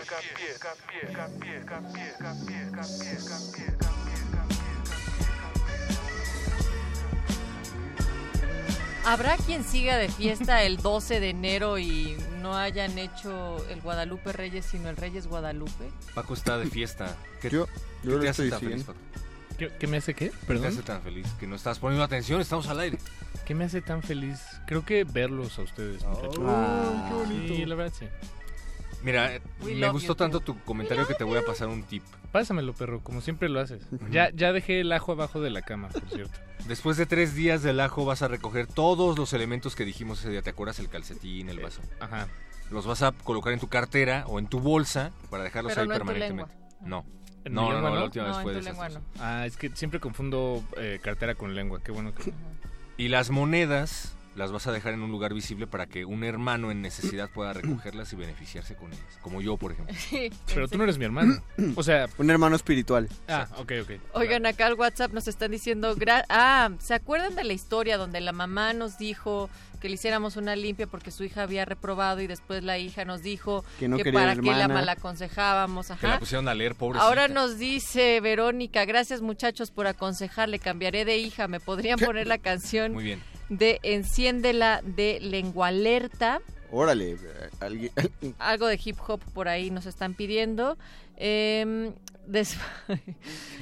¿Habrá 9.07 9.37
quien 9.37 9.65
siga 9.65 9.99
de 9.99 10.09
fiesta 10.09 10.63
el 10.63 10.79
12 10.79 11.21
de 11.21 11.31
enero 11.31 11.79
y 11.79 12.17
no 12.41 12.57
hayan 12.57 12.97
hecho 12.99 13.63
el 13.69 13.83
Guadalupe 13.83 14.33
Reyes, 14.33 14.65
sino 14.65 14.89
el 14.89 14.97
Reyes 14.97 15.27
Guadalupe? 15.27 15.91
Paco 16.15 16.33
está 16.33 16.57
de 16.57 16.67
fiesta. 16.67 17.15
¿Qué, 17.43 17.51
Yo- 17.51 17.67
qué 17.67 17.73
yo 18.05 18.11
lo 18.17 18.21
te 18.21 18.29
hace 18.31 18.49
tan 18.49 18.61
feliz. 18.61 18.85
Paco? 18.85 18.99
¿Qué, 19.59 19.71
qué 19.79 19.87
me 19.87 19.99
hace 19.99 20.15
qué? 20.15 20.31
¿Qué 20.31 20.37
te 20.37 20.47
Perdón. 20.47 20.67
hace 20.69 20.83
tan 20.83 21.03
feliz? 21.03 21.27
Que 21.39 21.47
no 21.47 21.55
estás 21.55 21.79
poniendo 21.79 22.03
atención, 22.03 22.41
estamos 22.41 22.67
al 22.69 22.81
aire. 22.81 22.99
¿Qué 23.45 23.55
me 23.55 23.65
hace 23.65 23.83
tan 23.83 24.03
feliz? 24.03 24.41
Creo 24.67 24.85
que 24.87 25.05
verlos 25.05 25.59
a 25.59 25.63
ustedes, 25.63 26.03
muchachos. 26.03 26.39
Ay, 26.49 27.05
qué 27.09 27.15
bonito. 27.15 27.55
Sí, 27.55 27.65
la 27.67 27.75
verdad 27.75 27.93
sí. 27.99 28.07
Mira, 29.05 29.37
eh, 29.37 29.43
We 29.63 29.75
me 29.75 29.91
gustó 29.91 30.09
you 30.09 30.15
tanto 30.15 30.41
tu 30.41 30.59
comentario 30.65 31.07
que 31.07 31.13
te 31.13 31.25
voy 31.25 31.37
a 31.37 31.45
pasar 31.45 31.69
un 31.69 31.83
tip. 31.83 32.03
Pásamelo, 32.33 32.73
perro, 32.73 33.01
como 33.01 33.21
siempre 33.21 33.51
lo 33.51 33.61
haces. 33.61 33.87
Ya, 34.11 34.31
ya 34.31 34.53
dejé 34.53 34.81
el 34.81 34.91
ajo 34.93 35.13
abajo 35.13 35.41
de 35.43 35.51
la 35.51 35.61
cama, 35.61 35.89
por 35.89 36.09
cierto. 36.09 36.39
Después 36.67 36.97
de 36.97 37.05
tres 37.05 37.35
días 37.35 37.63
del 37.63 37.81
ajo 37.81 38.07
vas 38.07 38.23
a 38.23 38.29
recoger 38.29 38.67
todos 38.67 39.19
los 39.19 39.35
elementos 39.35 39.77
que 39.77 39.85
dijimos 39.85 40.21
ese 40.21 40.31
día. 40.31 40.41
¿Te 40.41 40.51
acuerdas? 40.51 40.79
El 40.79 40.89
calcetín, 40.89 41.51
el 41.51 41.61
vaso. 41.61 41.83
Ajá. 42.01 42.29
Los 42.71 42.87
vas 42.87 43.03
a 43.03 43.13
colocar 43.13 43.53
en 43.53 43.61
tu 43.61 43.69
cartera 43.69 44.25
o 44.27 44.39
en 44.39 44.47
tu 44.47 44.59
bolsa 44.59 45.13
para 45.29 45.45
dejarlos 45.45 45.75
Pero 45.75 45.83
ahí 45.83 45.89
no 45.89 45.95
en 45.95 46.01
tu 46.01 46.07
permanentemente. 46.07 46.55
No. 46.81 47.05
¿En 47.45 47.53
mi 47.53 47.57
No, 47.57 47.73
no, 47.73 47.81
no, 47.83 47.91
no? 47.91 47.95
la 47.97 48.05
última 48.05 48.29
No, 48.29 48.45
vez 48.45 48.65
fue 48.75 48.89
no. 48.89 49.03
Ah, 49.21 49.45
es 49.45 49.59
que 49.59 49.69
siempre 49.77 50.01
confundo 50.01 50.65
eh, 50.79 50.99
cartera 51.03 51.35
con 51.35 51.55
lengua. 51.55 51.81
Qué 51.85 51.93
bueno 51.93 52.15
que... 52.15 52.33
Y 52.97 53.09
las 53.09 53.29
monedas 53.29 54.17
las 54.37 54.51
vas 54.53 54.67
a 54.67 54.73
dejar 54.73 54.95
en 54.95 55.03
un 55.03 55.11
lugar 55.11 55.33
visible 55.35 55.67
para 55.67 55.87
que 55.87 56.05
un 56.05 56.25
hermano 56.25 56.71
en 56.71 56.83
necesidad 56.83 57.31
pueda 57.31 57.53
recogerlas 57.53 58.13
y 58.13 58.17
beneficiarse 58.17 58.75
con 58.75 58.93
ellas. 58.93 59.19
Como 59.23 59.41
yo, 59.41 59.57
por 59.57 59.73
ejemplo. 59.73 59.95
Sí, 59.99 60.31
Pero 60.53 60.69
tú 60.69 60.77
no 60.79 60.85
eres 60.85 60.99
mi 60.99 61.05
hermano. 61.05 61.43
O 61.77 61.83
sea... 61.83 62.07
Un 62.19 62.31
hermano 62.31 62.57
espiritual. 62.57 63.09
Ah, 63.29 63.47
ok, 63.59 63.73
ok. 63.83 63.91
Oigan, 64.15 64.47
acá 64.47 64.67
al 64.67 64.75
WhatsApp 64.75 65.13
nos 65.13 65.29
están 65.29 65.51
diciendo, 65.51 65.95
gra- 65.97 66.25
ah, 66.29 66.71
¿se 66.79 66.95
acuerdan 66.95 67.35
de 67.37 67.45
la 67.45 67.53
historia 67.53 67.97
donde 67.97 68.21
la 68.21 68.33
mamá 68.33 68.73
nos 68.73 68.99
dijo 68.99 69.51
que 69.81 69.89
le 69.89 69.97
hiciéramos 69.97 70.37
una 70.37 70.57
limpia 70.57 70.87
porque 70.87 71.11
su 71.11 71.25
hija 71.25 71.43
había 71.43 71.65
reprobado 71.67 72.21
y 72.23 72.27
después 72.27 72.65
la 72.65 72.79
hija 72.79 73.05
nos 73.05 73.23
dijo 73.23 73.65
Que 73.79 73.87
no 73.87 73.99
para 73.99 74.35
qué 74.35 74.51
la 74.51 74.67
malaconsejábamos? 74.69 75.89
Que 76.01 76.07
la 76.07 76.19
pusieron 76.19 76.49
a 76.49 76.55
leer, 76.55 76.75
pobre. 76.75 76.99
Ahora 76.99 77.29
nos 77.29 77.59
dice 77.59 78.21
Verónica, 78.21 78.85
gracias 78.87 79.21
muchachos 79.21 79.71
por 79.71 79.87
aconsejarle, 79.87 80.59
cambiaré 80.59 81.05
de 81.05 81.19
hija, 81.19 81.49
¿me 81.49 81.61
podrían 81.61 81.99
poner 81.99 82.27
la 82.27 82.39
canción 82.39 82.93
Muy 82.93 83.05
bien. 83.05 83.23
De 83.49 83.81
Enciéndela 83.83 84.81
de 84.85 85.19
Lengua 85.21 85.69
Alerta? 85.69 86.41
Órale, 86.71 87.13
eh, 87.13 87.19
alguien... 87.61 87.93
Algo 88.39 88.67
de 88.67 88.81
hip 88.83 88.97
hop 89.07 89.21
por 89.33 89.49
ahí 89.49 89.71
nos 89.71 89.87
están 89.87 90.15
pidiendo. 90.15 90.77
Em, 91.17 91.93
des- 92.27 92.57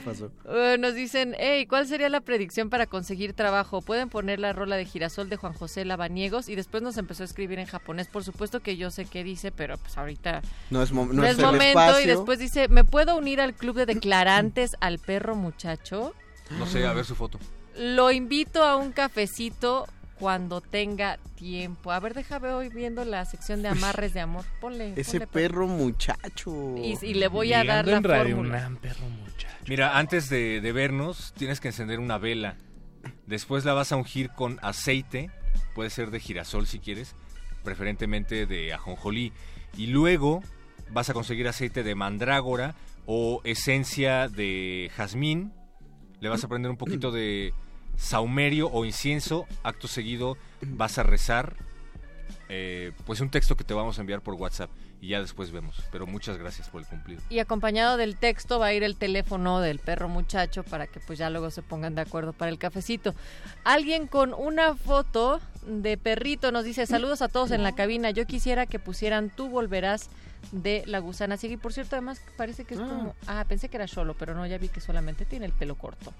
pasó? 0.04 0.30
Eh, 0.48 0.76
nos 0.78 0.94
dicen, 0.94 1.34
hey, 1.38 1.66
¿cuál 1.66 1.86
sería 1.86 2.08
la 2.08 2.20
predicción 2.22 2.70
para 2.70 2.86
conseguir 2.86 3.34
trabajo? 3.34 3.82
Pueden 3.82 4.08
poner 4.08 4.38
la 4.40 4.52
rola 4.52 4.76
de 4.76 4.84
girasol 4.86 5.28
de 5.28 5.36
Juan 5.36 5.52
José 5.52 5.84
Lavaniegos 5.84 6.48
y 6.48 6.54
después 6.56 6.82
nos 6.82 6.96
empezó 6.96 7.22
a 7.22 7.26
escribir 7.26 7.58
en 7.58 7.66
japonés. 7.66 8.08
Por 8.08 8.24
supuesto 8.24 8.60
que 8.60 8.76
yo 8.76 8.90
sé 8.90 9.04
qué 9.04 9.22
dice, 9.24 9.52
pero 9.52 9.76
pues 9.78 9.96
ahorita 9.98 10.40
No 10.70 10.82
es, 10.82 10.92
mo- 10.92 11.06
no 11.06 11.12
no, 11.12 11.24
es 11.24 11.38
el 11.38 11.44
momento. 11.44 11.78
espacio. 11.80 12.00
Y 12.04 12.06
después 12.06 12.38
dice, 12.38 12.68
¿me 12.68 12.84
puedo 12.84 13.16
unir 13.16 13.40
al 13.40 13.54
club 13.54 13.76
de 13.76 13.86
declarantes 13.86 14.74
al 14.80 14.98
perro 14.98 15.34
muchacho? 15.36 16.14
No 16.58 16.66
sé, 16.66 16.86
a 16.86 16.92
ver 16.94 17.04
su 17.04 17.14
foto. 17.14 17.38
Lo 17.78 18.10
invito 18.10 18.62
a 18.62 18.76
un 18.76 18.92
cafecito 18.92 19.86
cuando 20.18 20.60
tenga 20.60 21.18
tiempo. 21.34 21.90
A 21.90 21.98
ver, 22.00 22.14
déjame 22.14 22.50
hoy 22.50 22.68
viendo 22.68 23.04
la 23.04 23.24
sección 23.24 23.62
de 23.62 23.68
amarres 23.68 24.14
de 24.14 24.20
amor. 24.20 24.44
Ponle. 24.60 24.92
Ese 24.96 25.18
ponle, 25.20 25.26
perro 25.26 25.66
muchacho. 25.66 26.76
Y- 26.76 26.96
y 27.02 27.14
le 27.14 27.28
voy 27.28 27.52
a 27.52 27.64
dar 27.64 27.86
la 27.86 27.96
en 27.96 28.04
Radio 28.04 28.36
fórmula. 28.36 28.58
UNAM, 28.58 28.76
perro 28.76 29.08
muchacho. 29.08 29.48
Mira, 29.68 29.98
antes 29.98 30.28
de, 30.28 30.60
de 30.60 30.72
vernos, 30.72 31.32
tienes 31.36 31.60
que 31.60 31.68
encender 31.68 31.98
una 31.98 32.18
vela. 32.18 32.56
Después 33.26 33.64
la 33.64 33.72
vas 33.74 33.90
a 33.92 33.96
ungir 33.96 34.30
con 34.30 34.58
aceite. 34.62 35.30
Puede 35.74 35.90
ser 35.90 36.10
de 36.10 36.20
girasol 36.20 36.66
si 36.66 36.78
quieres. 36.78 37.14
Preferentemente 37.64 38.46
de 38.46 38.72
ajonjolí. 38.72 39.32
Y 39.76 39.86
luego 39.88 40.42
vas 40.90 41.08
a 41.10 41.14
conseguir 41.14 41.48
aceite 41.48 41.82
de 41.82 41.94
mandrágora 41.94 42.74
o 43.06 43.40
esencia 43.44 44.28
de 44.28 44.90
jazmín. 44.96 45.52
Le 46.22 46.30
vas 46.30 46.42
a 46.42 46.48
prender 46.48 46.70
un 46.70 46.78
poquito 46.78 47.10
de 47.12 47.52
saumerio 47.96 48.68
o 48.72 48.86
incienso. 48.86 49.46
Acto 49.62 49.88
seguido 49.88 50.38
vas 50.62 50.96
a 50.96 51.02
rezar. 51.02 51.54
eh, 52.48 52.92
pues 53.06 53.20
un 53.20 53.30
texto 53.30 53.56
que 53.56 53.64
te 53.64 53.74
vamos 53.74 53.98
a 53.98 54.00
enviar 54.02 54.20
por 54.20 54.34
WhatsApp. 54.34 54.70
Y 55.02 55.08
ya 55.08 55.20
después 55.20 55.50
vemos. 55.50 55.82
Pero 55.90 56.06
muchas 56.06 56.38
gracias 56.38 56.68
por 56.68 56.80
el 56.80 56.86
cumplido. 56.86 57.20
Y 57.28 57.40
acompañado 57.40 57.96
del 57.96 58.16
texto 58.16 58.60
va 58.60 58.66
a 58.66 58.72
ir 58.72 58.84
el 58.84 58.96
teléfono 58.96 59.60
del 59.60 59.80
perro 59.80 60.08
muchacho 60.08 60.62
para 60.62 60.86
que 60.86 61.00
pues 61.00 61.18
ya 61.18 61.28
luego 61.28 61.50
se 61.50 61.60
pongan 61.60 61.96
de 61.96 62.02
acuerdo 62.02 62.32
para 62.32 62.52
el 62.52 62.58
cafecito. 62.58 63.12
Alguien 63.64 64.06
con 64.06 64.32
una 64.32 64.76
foto 64.76 65.40
de 65.66 65.98
perrito 65.98 66.52
nos 66.52 66.64
dice 66.64 66.86
saludos 66.86 67.20
a 67.20 67.26
todos 67.28 67.50
en 67.50 67.64
la 67.64 67.74
cabina. 67.74 68.12
Yo 68.12 68.26
quisiera 68.26 68.66
que 68.66 68.78
pusieran 68.78 69.30
tú 69.30 69.48
volverás 69.48 70.08
de 70.52 70.84
la 70.86 71.00
gusana 71.00 71.36
ciega. 71.36 71.54
Y 71.54 71.58
por 71.58 71.72
cierto, 71.72 71.96
además 71.96 72.20
parece 72.36 72.64
que 72.64 72.74
es 72.74 72.80
como... 72.80 73.16
Ah, 73.26 73.44
pensé 73.48 73.68
que 73.68 73.78
era 73.78 73.88
solo, 73.88 74.14
pero 74.14 74.34
no, 74.34 74.46
ya 74.46 74.58
vi 74.58 74.68
que 74.68 74.80
solamente 74.80 75.24
tiene 75.24 75.46
el 75.46 75.52
pelo 75.52 75.74
corto. 75.74 76.14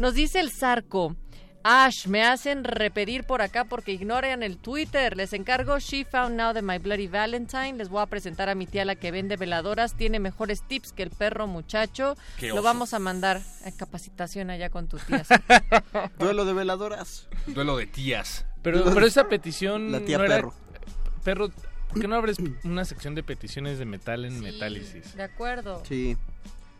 Nos 0.00 0.14
dice 0.14 0.40
el 0.40 0.50
Zarco. 0.50 1.14
Ash, 1.62 2.06
me 2.06 2.22
hacen 2.24 2.62
repetir 2.62 3.24
por 3.24 3.42
acá 3.42 3.64
porque 3.64 3.90
ignoran 3.92 4.44
el 4.44 4.56
Twitter. 4.56 5.16
Les 5.16 5.32
encargo 5.32 5.78
She 5.80 6.04
Found 6.04 6.36
Now 6.36 6.52
de 6.52 6.62
My 6.62 6.78
Bloody 6.78 7.08
Valentine. 7.08 7.72
Les 7.74 7.88
voy 7.88 8.02
a 8.02 8.06
presentar 8.06 8.48
a 8.48 8.54
mi 8.54 8.66
tía 8.66 8.84
la 8.84 8.94
que 8.94 9.10
vende 9.10 9.36
veladoras. 9.36 9.94
Tiene 9.96 10.20
mejores 10.20 10.62
tips 10.62 10.92
que 10.92 11.02
el 11.02 11.10
perro 11.10 11.48
muchacho. 11.48 12.16
Qué 12.38 12.48
Lo 12.48 12.54
oso. 12.56 12.62
vamos 12.62 12.94
a 12.94 13.00
mandar 13.00 13.40
a 13.64 13.72
capacitación 13.72 14.50
allá 14.50 14.70
con 14.70 14.86
tu 14.86 14.98
tía. 14.98 15.24
Duelo 16.20 16.44
de 16.44 16.52
veladoras. 16.52 17.28
Duelo 17.48 17.76
de 17.76 17.86
tías. 17.86 18.46
Pero, 18.62 18.84
pero 18.94 19.04
esa 19.06 19.28
petición 19.28 19.90
La 19.90 20.00
tía 20.00 20.18
no 20.18 20.24
era- 20.24 20.36
perro. 20.36 20.54
Perro, 21.24 21.48
¿por 21.88 22.00
qué 22.00 22.06
no 22.06 22.14
abres 22.14 22.36
una 22.62 22.84
sección 22.84 23.16
de 23.16 23.24
peticiones 23.24 23.80
de 23.80 23.86
metal 23.86 24.24
en 24.24 24.38
Metálisis? 24.40 25.16
De 25.16 25.24
acuerdo. 25.24 25.82
Sí. 25.84 26.16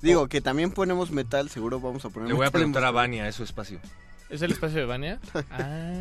Digo, 0.00 0.28
que 0.28 0.40
también 0.40 0.70
ponemos 0.70 1.10
metal, 1.10 1.48
seguro 1.50 1.80
vamos 1.80 2.04
a 2.04 2.10
poner 2.10 2.28
Le 2.28 2.34
voy 2.34 2.44
a 2.44 2.48
metal 2.48 2.60
en 2.62 2.70
preguntar 2.72 2.84
a. 2.84 2.90
Vania, 2.92 3.26
es 3.26 3.34
su 3.34 3.42
espacio. 3.42 3.80
¿Es 4.28 4.42
el 4.42 4.52
espacio 4.52 4.78
de 4.80 4.86
Vania? 4.86 5.20
ah. 5.50 5.92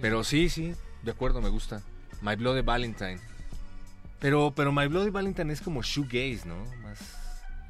Pero 0.00 0.22
sí, 0.24 0.48
sí, 0.48 0.72
de 1.02 1.10
acuerdo, 1.10 1.40
me 1.40 1.48
gusta. 1.48 1.82
My 2.22 2.36
Bloody 2.36 2.62
Valentine. 2.62 3.18
Pero, 4.20 4.52
pero 4.54 4.72
My 4.72 4.86
Bloody 4.86 5.10
Valentine 5.10 5.52
es 5.52 5.60
como 5.60 5.82
shoegaze, 5.82 6.42
¿no? 6.46 6.56
Más... 6.82 6.98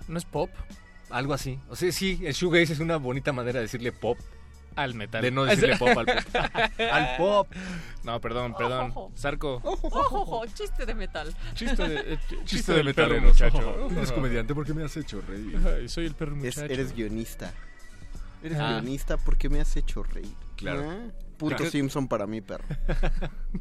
¿No 0.08 0.18
es 0.18 0.24
pop? 0.24 0.50
Algo 1.10 1.34
así. 1.34 1.58
O 1.68 1.76
sea, 1.76 1.90
sí, 1.92 2.20
el 2.24 2.32
shoegaze 2.34 2.72
es 2.74 2.80
una 2.80 2.96
bonita 2.96 3.32
manera 3.32 3.58
de 3.58 3.62
decirle 3.66 3.92
pop. 3.92 4.18
Al 4.76 4.92
metal. 4.94 5.22
De 5.22 5.30
no 5.30 5.44
decirle 5.46 5.76
pop 5.78 5.88
al 5.88 6.04
pop. 6.04 6.18
al 6.92 7.16
pop. 7.16 7.48
No, 8.04 8.20
perdón, 8.20 8.54
perdón. 8.56 8.90
Ojo. 8.90 9.10
Zarco. 9.16 9.60
Ojo, 9.64 9.88
ojo, 10.20 10.44
chiste 10.54 10.84
de 10.84 10.94
metal. 10.94 11.34
Chiste 11.54 11.88
de, 11.88 12.12
eh, 12.14 12.18
ch- 12.28 12.44
Chiste 12.44 12.72
de 12.74 12.84
metaleros. 12.84 13.24
muchacho. 13.24 13.88
Eres 13.90 14.12
comediante, 14.12 14.54
¿por 14.54 14.66
qué 14.66 14.74
me 14.74 14.84
has 14.84 14.96
hecho 14.96 15.22
reír? 15.22 15.58
Ay, 15.66 15.88
soy 15.88 16.04
el 16.06 16.14
perro 16.14 16.36
Es- 16.44 16.58
eres 16.58 16.94
guionista. 16.94 17.52
Eres 18.42 18.58
Ah. 18.58 18.72
guionista 18.72 19.16
porque 19.16 19.48
me 19.48 19.60
has 19.60 19.76
hecho 19.76 20.02
reír. 20.02 20.32
Claro. 20.56 20.90
Ah, 20.90 21.10
Punto 21.36 21.56
Claro. 21.56 21.70
Simpson 21.70 22.08
para 22.08 22.26
mí, 22.26 22.40
perro. 22.40 22.64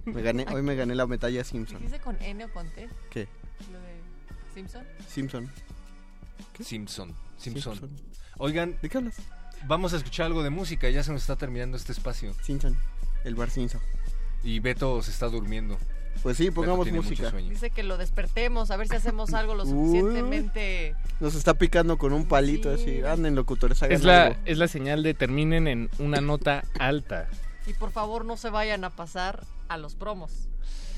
Me 0.05 0.21
gané, 0.21 0.45
hoy 0.53 0.61
me 0.61 0.75
gané 0.75 0.95
la 0.95 1.05
medalla 1.07 1.43
Simpson. 1.43 1.81
¿Dice 1.81 1.99
con 1.99 2.15
N 2.21 2.45
o 2.45 2.53
con 2.53 2.69
T? 2.69 2.87
¿Qué? 3.09 3.27
Lo 3.71 3.79
de 3.79 3.95
Simpson. 4.53 4.83
Simpson. 5.09 5.51
Simpson. 6.63 7.13
Simpson. 7.37 7.73
Simpson. 7.75 7.89
Oigan, 8.37 8.77
¿De 8.81 8.87
qué 8.89 8.97
hablas? 8.97 9.17
vamos 9.67 9.93
a 9.93 9.97
escuchar 9.97 10.27
algo 10.27 10.41
de 10.43 10.49
música. 10.51 10.89
Ya 10.89 11.03
se 11.03 11.11
nos 11.11 11.21
está 11.21 11.35
terminando 11.35 11.75
este 11.75 11.91
espacio. 11.91 12.33
Simpson. 12.43 12.77
El 13.25 13.35
bar 13.35 13.49
Simpson. 13.49 13.81
Y 14.43 14.59
Beto 14.59 15.01
se 15.01 15.11
está 15.11 15.27
durmiendo. 15.27 15.77
Pues 16.23 16.37
sí, 16.37 16.49
pongamos 16.51 16.91
música. 16.91 17.31
Dice 17.31 17.69
que 17.69 17.83
lo 17.83 17.97
despertemos, 17.97 18.71
a 18.71 18.77
ver 18.77 18.87
si 18.87 18.95
hacemos 18.95 19.33
algo 19.33 19.53
lo 19.53 19.63
Uy. 19.63 19.69
suficientemente... 19.69 20.95
Nos 21.19 21.35
está 21.35 21.53
picando 21.53 21.97
con 21.97 22.13
un 22.13 22.25
palito 22.25 22.69
así. 22.71 23.01
Anden, 23.03 23.35
locutores, 23.35 23.81
hagan 23.83 23.95
Es 23.95 24.03
la, 24.03 24.25
algo. 24.27 24.39
es 24.45 24.57
la 24.57 24.67
señal 24.67 25.03
de 25.03 25.13
terminen 25.13 25.67
en 25.67 25.89
una 25.99 26.21
nota 26.21 26.63
alta. 26.79 27.27
Y 27.67 27.73
por 27.73 27.91
favor 27.91 28.25
no 28.25 28.37
se 28.37 28.49
vayan 28.49 28.83
a 28.83 28.89
pasar 28.89 29.43
a 29.67 29.77
los 29.77 29.95
promos. 29.95 30.47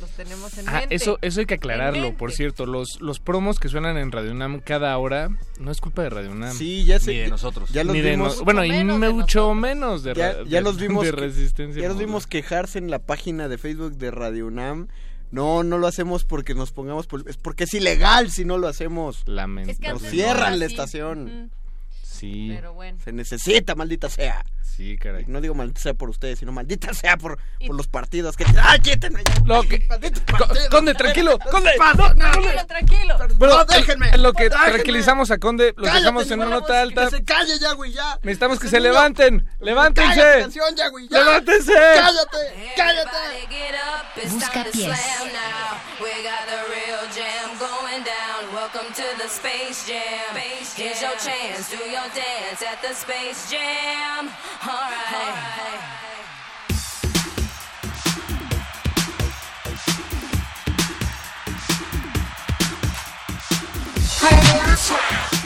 Los 0.01 0.09
tenemos 0.11 0.58
en 0.58 0.69
Ah, 0.69 0.80
mente. 0.82 0.95
eso, 0.95 1.17
eso 1.22 1.40
hay 1.40 1.45
que 1.48 1.56
aclararlo, 1.56 2.14
por 2.16 2.32
cierto. 2.32 2.66
Los, 2.66 3.01
los 3.01 3.19
promos 3.19 3.59
que 3.59 3.67
suenan 3.67 3.98
en 3.98 4.11
Radio 4.11 4.32
UNAM 4.32 4.59
cada 4.59 4.95
hora 4.98 5.30
no 5.59 5.72
es 5.72 5.82
culpa 5.82 6.03
de 6.03 6.09
Radio 6.11 6.32
UNAM. 6.32 6.56
Sí, 6.56 6.85
ya 6.85 7.00
sé. 7.00 7.11
Ni 7.14 7.17
de 7.19 7.27
nosotros. 7.30 7.69
Ya 7.72 7.84
los 7.84 7.93
Ni 7.95 8.01
de 8.01 8.11
vimos. 8.11 8.35
nos- 8.35 8.43
bueno, 8.45 8.64
y 8.64 8.72
mucho 8.84 9.53
menos 9.56 10.03
de, 10.03 10.14
ya, 10.14 10.43
ya 10.43 10.58
de- 10.58 10.61
los 10.61 10.77
vimos. 10.80 11.03
de 11.03 11.11
resistencia. 11.11 11.82
ya 11.82 11.88
los 11.90 11.98
vimos 11.98 12.27
quejarse 12.27 12.77
en 12.77 12.92
la 12.92 13.00
página 13.00 13.48
de 13.48 13.58
Facebook 13.58 13.93
de 13.98 14.11
Radio 14.11 14.48
UNAM. 14.48 14.88
No, 15.32 15.64
no 15.64 15.77
lo 15.77 15.88
hacemos 15.88 16.24
porque 16.24 16.53
nos 16.56 16.72
pongamos. 16.72 17.08
Es 17.26 17.35
porque 17.38 17.66
es 17.66 17.74
ilegal 17.74 18.32
si 18.32 18.45
no 18.45 18.58
lo 18.58 18.67
hacemos. 18.67 19.24
Lamento. 19.26 19.72
Es 19.72 19.80
que 19.80 19.90
Nos 19.90 20.01
cierran 20.03 20.51
no 20.53 20.58
la 20.59 20.66
estación. 20.66 21.51
Sí. 22.18 22.52
Pero 22.56 22.74
bueno. 22.74 22.98
Se 23.04 23.12
necesita, 23.12 23.76
maldita 23.76 24.10
sea. 24.10 24.44
Sí, 24.62 24.96
caray. 24.98 25.24
Y 25.28 25.32
no 25.32 25.42
digo 25.42 25.56
maldita 25.56 25.82
sea 25.82 25.94
por 25.96 26.10
ustedes, 26.10 26.38
sino 26.40 26.52
maldita 26.52 26.94
sea 26.94 27.18
por, 27.18 27.40
por 27.66 27.76
los 27.76 27.88
partidos 27.88 28.36
que. 28.38 28.46
¡Ay, 28.62 28.80
quítenme! 28.80 29.24
ya! 29.24 29.34
Lo 29.46 29.64
que-. 29.64 29.88
Conde, 30.70 30.94
tranquilo, 30.94 31.40
Conde. 31.40 31.72
Pasa, 31.78 32.14
no, 32.14 32.30
Tranquilo, 32.32 32.66
tranquilo. 32.68 33.18
Bueno, 33.38 33.56
No, 33.56 33.62
en- 33.62 33.68
déjenme, 33.68 34.10
en 34.10 34.22
lo 34.24 34.34
que 34.34 34.50
déjenme. 34.50 34.72
tranquilizamos 34.74 35.32
a 35.32 35.38
Conde, 35.40 35.74
Cállate, 35.74 35.98
dejamos 35.98 36.30
en 36.32 36.42
una 36.42 36.50
nota 36.52 36.82
alta. 36.82 37.06
Que 37.06 37.18
se 37.18 37.24
calle 37.26 37.58
ya, 37.60 37.74
güey, 37.74 37.92
ya. 37.94 38.20
Necesitamos 38.22 38.60
que 38.60 38.68
se 38.68 38.78
niño- 38.80 38.92
levanten. 38.92 39.48
¡Levántense! 39.60 40.16
Cállate, 40.16 40.42
canción 40.42 40.76
ya, 40.76 40.88
güey, 40.90 41.08
ya. 41.08 41.20
¡Levántense! 41.20 41.74
¡Cállate! 41.74 42.74
¡Cállate! 42.76 44.30
Busca 44.30 44.64
pies. 44.72 44.98
Welcome 48.54 48.94
to 48.94 49.04
the 49.18 49.28
Space 49.28 49.88
Jam. 49.88 50.36
Here's 50.76 51.02
your 51.02 51.16
chance, 51.18 51.70
do 51.72 51.78
your 51.90 52.07
dance 52.14 52.64
at 52.64 52.82
the 52.82 52.94
Space 52.94 53.52
Jam. 53.52 54.30
All 54.64 54.92
right. 54.92 55.98
Everybody 64.19 65.37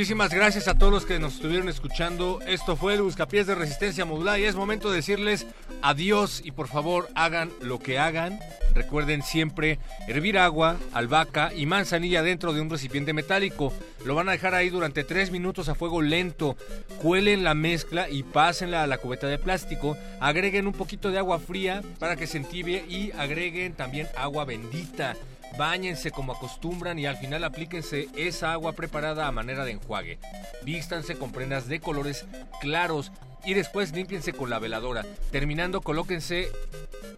Muchísimas 0.00 0.32
gracias 0.32 0.66
a 0.66 0.78
todos 0.78 0.90
los 0.90 1.04
que 1.04 1.18
nos 1.18 1.34
estuvieron 1.34 1.68
escuchando. 1.68 2.40
Esto 2.46 2.74
fue 2.74 2.94
el 2.94 3.02
Buscapiés 3.02 3.46
de 3.46 3.54
Resistencia 3.54 4.06
Modular 4.06 4.40
y 4.40 4.44
es 4.44 4.54
momento 4.54 4.88
de 4.88 4.96
decirles 4.96 5.46
adiós 5.82 6.40
y 6.42 6.52
por 6.52 6.68
favor 6.68 7.10
hagan 7.14 7.50
lo 7.60 7.80
que 7.80 7.98
hagan. 7.98 8.40
Recuerden 8.74 9.22
siempre 9.22 9.78
hervir 10.08 10.38
agua, 10.38 10.78
albahaca 10.94 11.52
y 11.54 11.66
manzanilla 11.66 12.22
dentro 12.22 12.54
de 12.54 12.62
un 12.62 12.70
recipiente 12.70 13.12
metálico. 13.12 13.74
Lo 14.06 14.14
van 14.14 14.30
a 14.30 14.32
dejar 14.32 14.54
ahí 14.54 14.70
durante 14.70 15.04
tres 15.04 15.30
minutos 15.30 15.68
a 15.68 15.74
fuego 15.74 16.00
lento. 16.00 16.56
Cuelen 17.02 17.44
la 17.44 17.52
mezcla 17.52 18.08
y 18.08 18.22
pásenla 18.22 18.82
a 18.82 18.86
la 18.86 18.96
cubeta 18.96 19.26
de 19.26 19.36
plástico. 19.36 19.98
Agreguen 20.18 20.66
un 20.66 20.72
poquito 20.72 21.10
de 21.10 21.18
agua 21.18 21.38
fría 21.40 21.82
para 21.98 22.16
que 22.16 22.26
se 22.26 22.38
entibie 22.38 22.86
y 22.88 23.12
agreguen 23.18 23.74
también 23.74 24.08
agua 24.16 24.46
bendita. 24.46 25.14
Báñense 25.58 26.10
como 26.10 26.32
acostumbran 26.32 26.98
y 26.98 27.06
al 27.06 27.16
final 27.16 27.44
aplíquense 27.44 28.08
esa 28.16 28.52
agua 28.52 28.72
preparada 28.72 29.26
a 29.26 29.32
manera 29.32 29.64
de 29.64 29.72
enjuague. 29.72 30.18
Vístanse 30.62 31.16
con 31.16 31.32
prendas 31.32 31.68
de 31.68 31.80
colores 31.80 32.24
claros 32.60 33.12
y 33.44 33.54
después 33.54 33.92
límpiense 33.92 34.32
con 34.32 34.50
la 34.50 34.58
veladora. 34.58 35.04
Terminando, 35.30 35.80
colóquense 35.80 36.50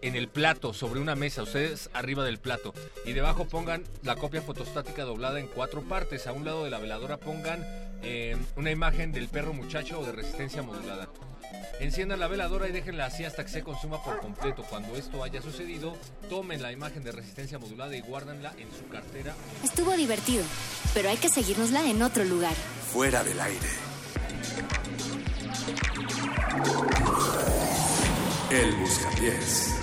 en 0.01 0.15
el 0.15 0.27
plato, 0.27 0.73
sobre 0.73 0.99
una 0.99 1.15
mesa, 1.15 1.43
ustedes 1.43 1.89
arriba 1.93 2.23
del 2.23 2.39
plato. 2.39 2.73
Y 3.05 3.13
debajo 3.13 3.45
pongan 3.45 3.83
la 4.03 4.15
copia 4.15 4.41
fotostática 4.41 5.03
doblada 5.03 5.39
en 5.39 5.47
cuatro 5.47 5.81
partes. 5.81 6.27
A 6.27 6.33
un 6.33 6.45
lado 6.45 6.63
de 6.63 6.69
la 6.69 6.79
veladora 6.79 7.17
pongan 7.17 7.65
eh, 8.01 8.37
una 8.55 8.71
imagen 8.71 9.11
del 9.11 9.29
perro 9.29 9.53
muchacho 9.53 9.99
o 9.99 10.05
de 10.05 10.11
resistencia 10.11 10.61
modulada. 10.61 11.07
Enciendan 11.79 12.19
la 12.19 12.27
veladora 12.27 12.67
y 12.67 12.71
déjenla 12.71 13.05
así 13.05 13.25
hasta 13.25 13.43
que 13.43 13.51
se 13.51 13.63
consuma 13.63 14.01
por 14.03 14.19
completo. 14.19 14.63
Cuando 14.69 14.95
esto 14.95 15.23
haya 15.23 15.41
sucedido, 15.41 15.95
tomen 16.29 16.61
la 16.61 16.71
imagen 16.71 17.03
de 17.03 17.11
resistencia 17.11 17.59
modulada 17.59 17.95
y 17.95 18.01
guárdenla 18.01 18.53
en 18.57 18.69
su 18.71 18.87
cartera. 18.87 19.33
Estuvo 19.63 19.91
divertido, 19.93 20.43
pero 20.93 21.09
hay 21.09 21.17
que 21.17 21.29
seguirnosla 21.29 21.89
en 21.89 22.01
otro 22.01 22.23
lugar. 22.23 22.55
Fuera 22.91 23.23
del 23.23 23.39
aire. 23.39 23.67
El 28.51 28.75
Buscapiés. 28.75 29.82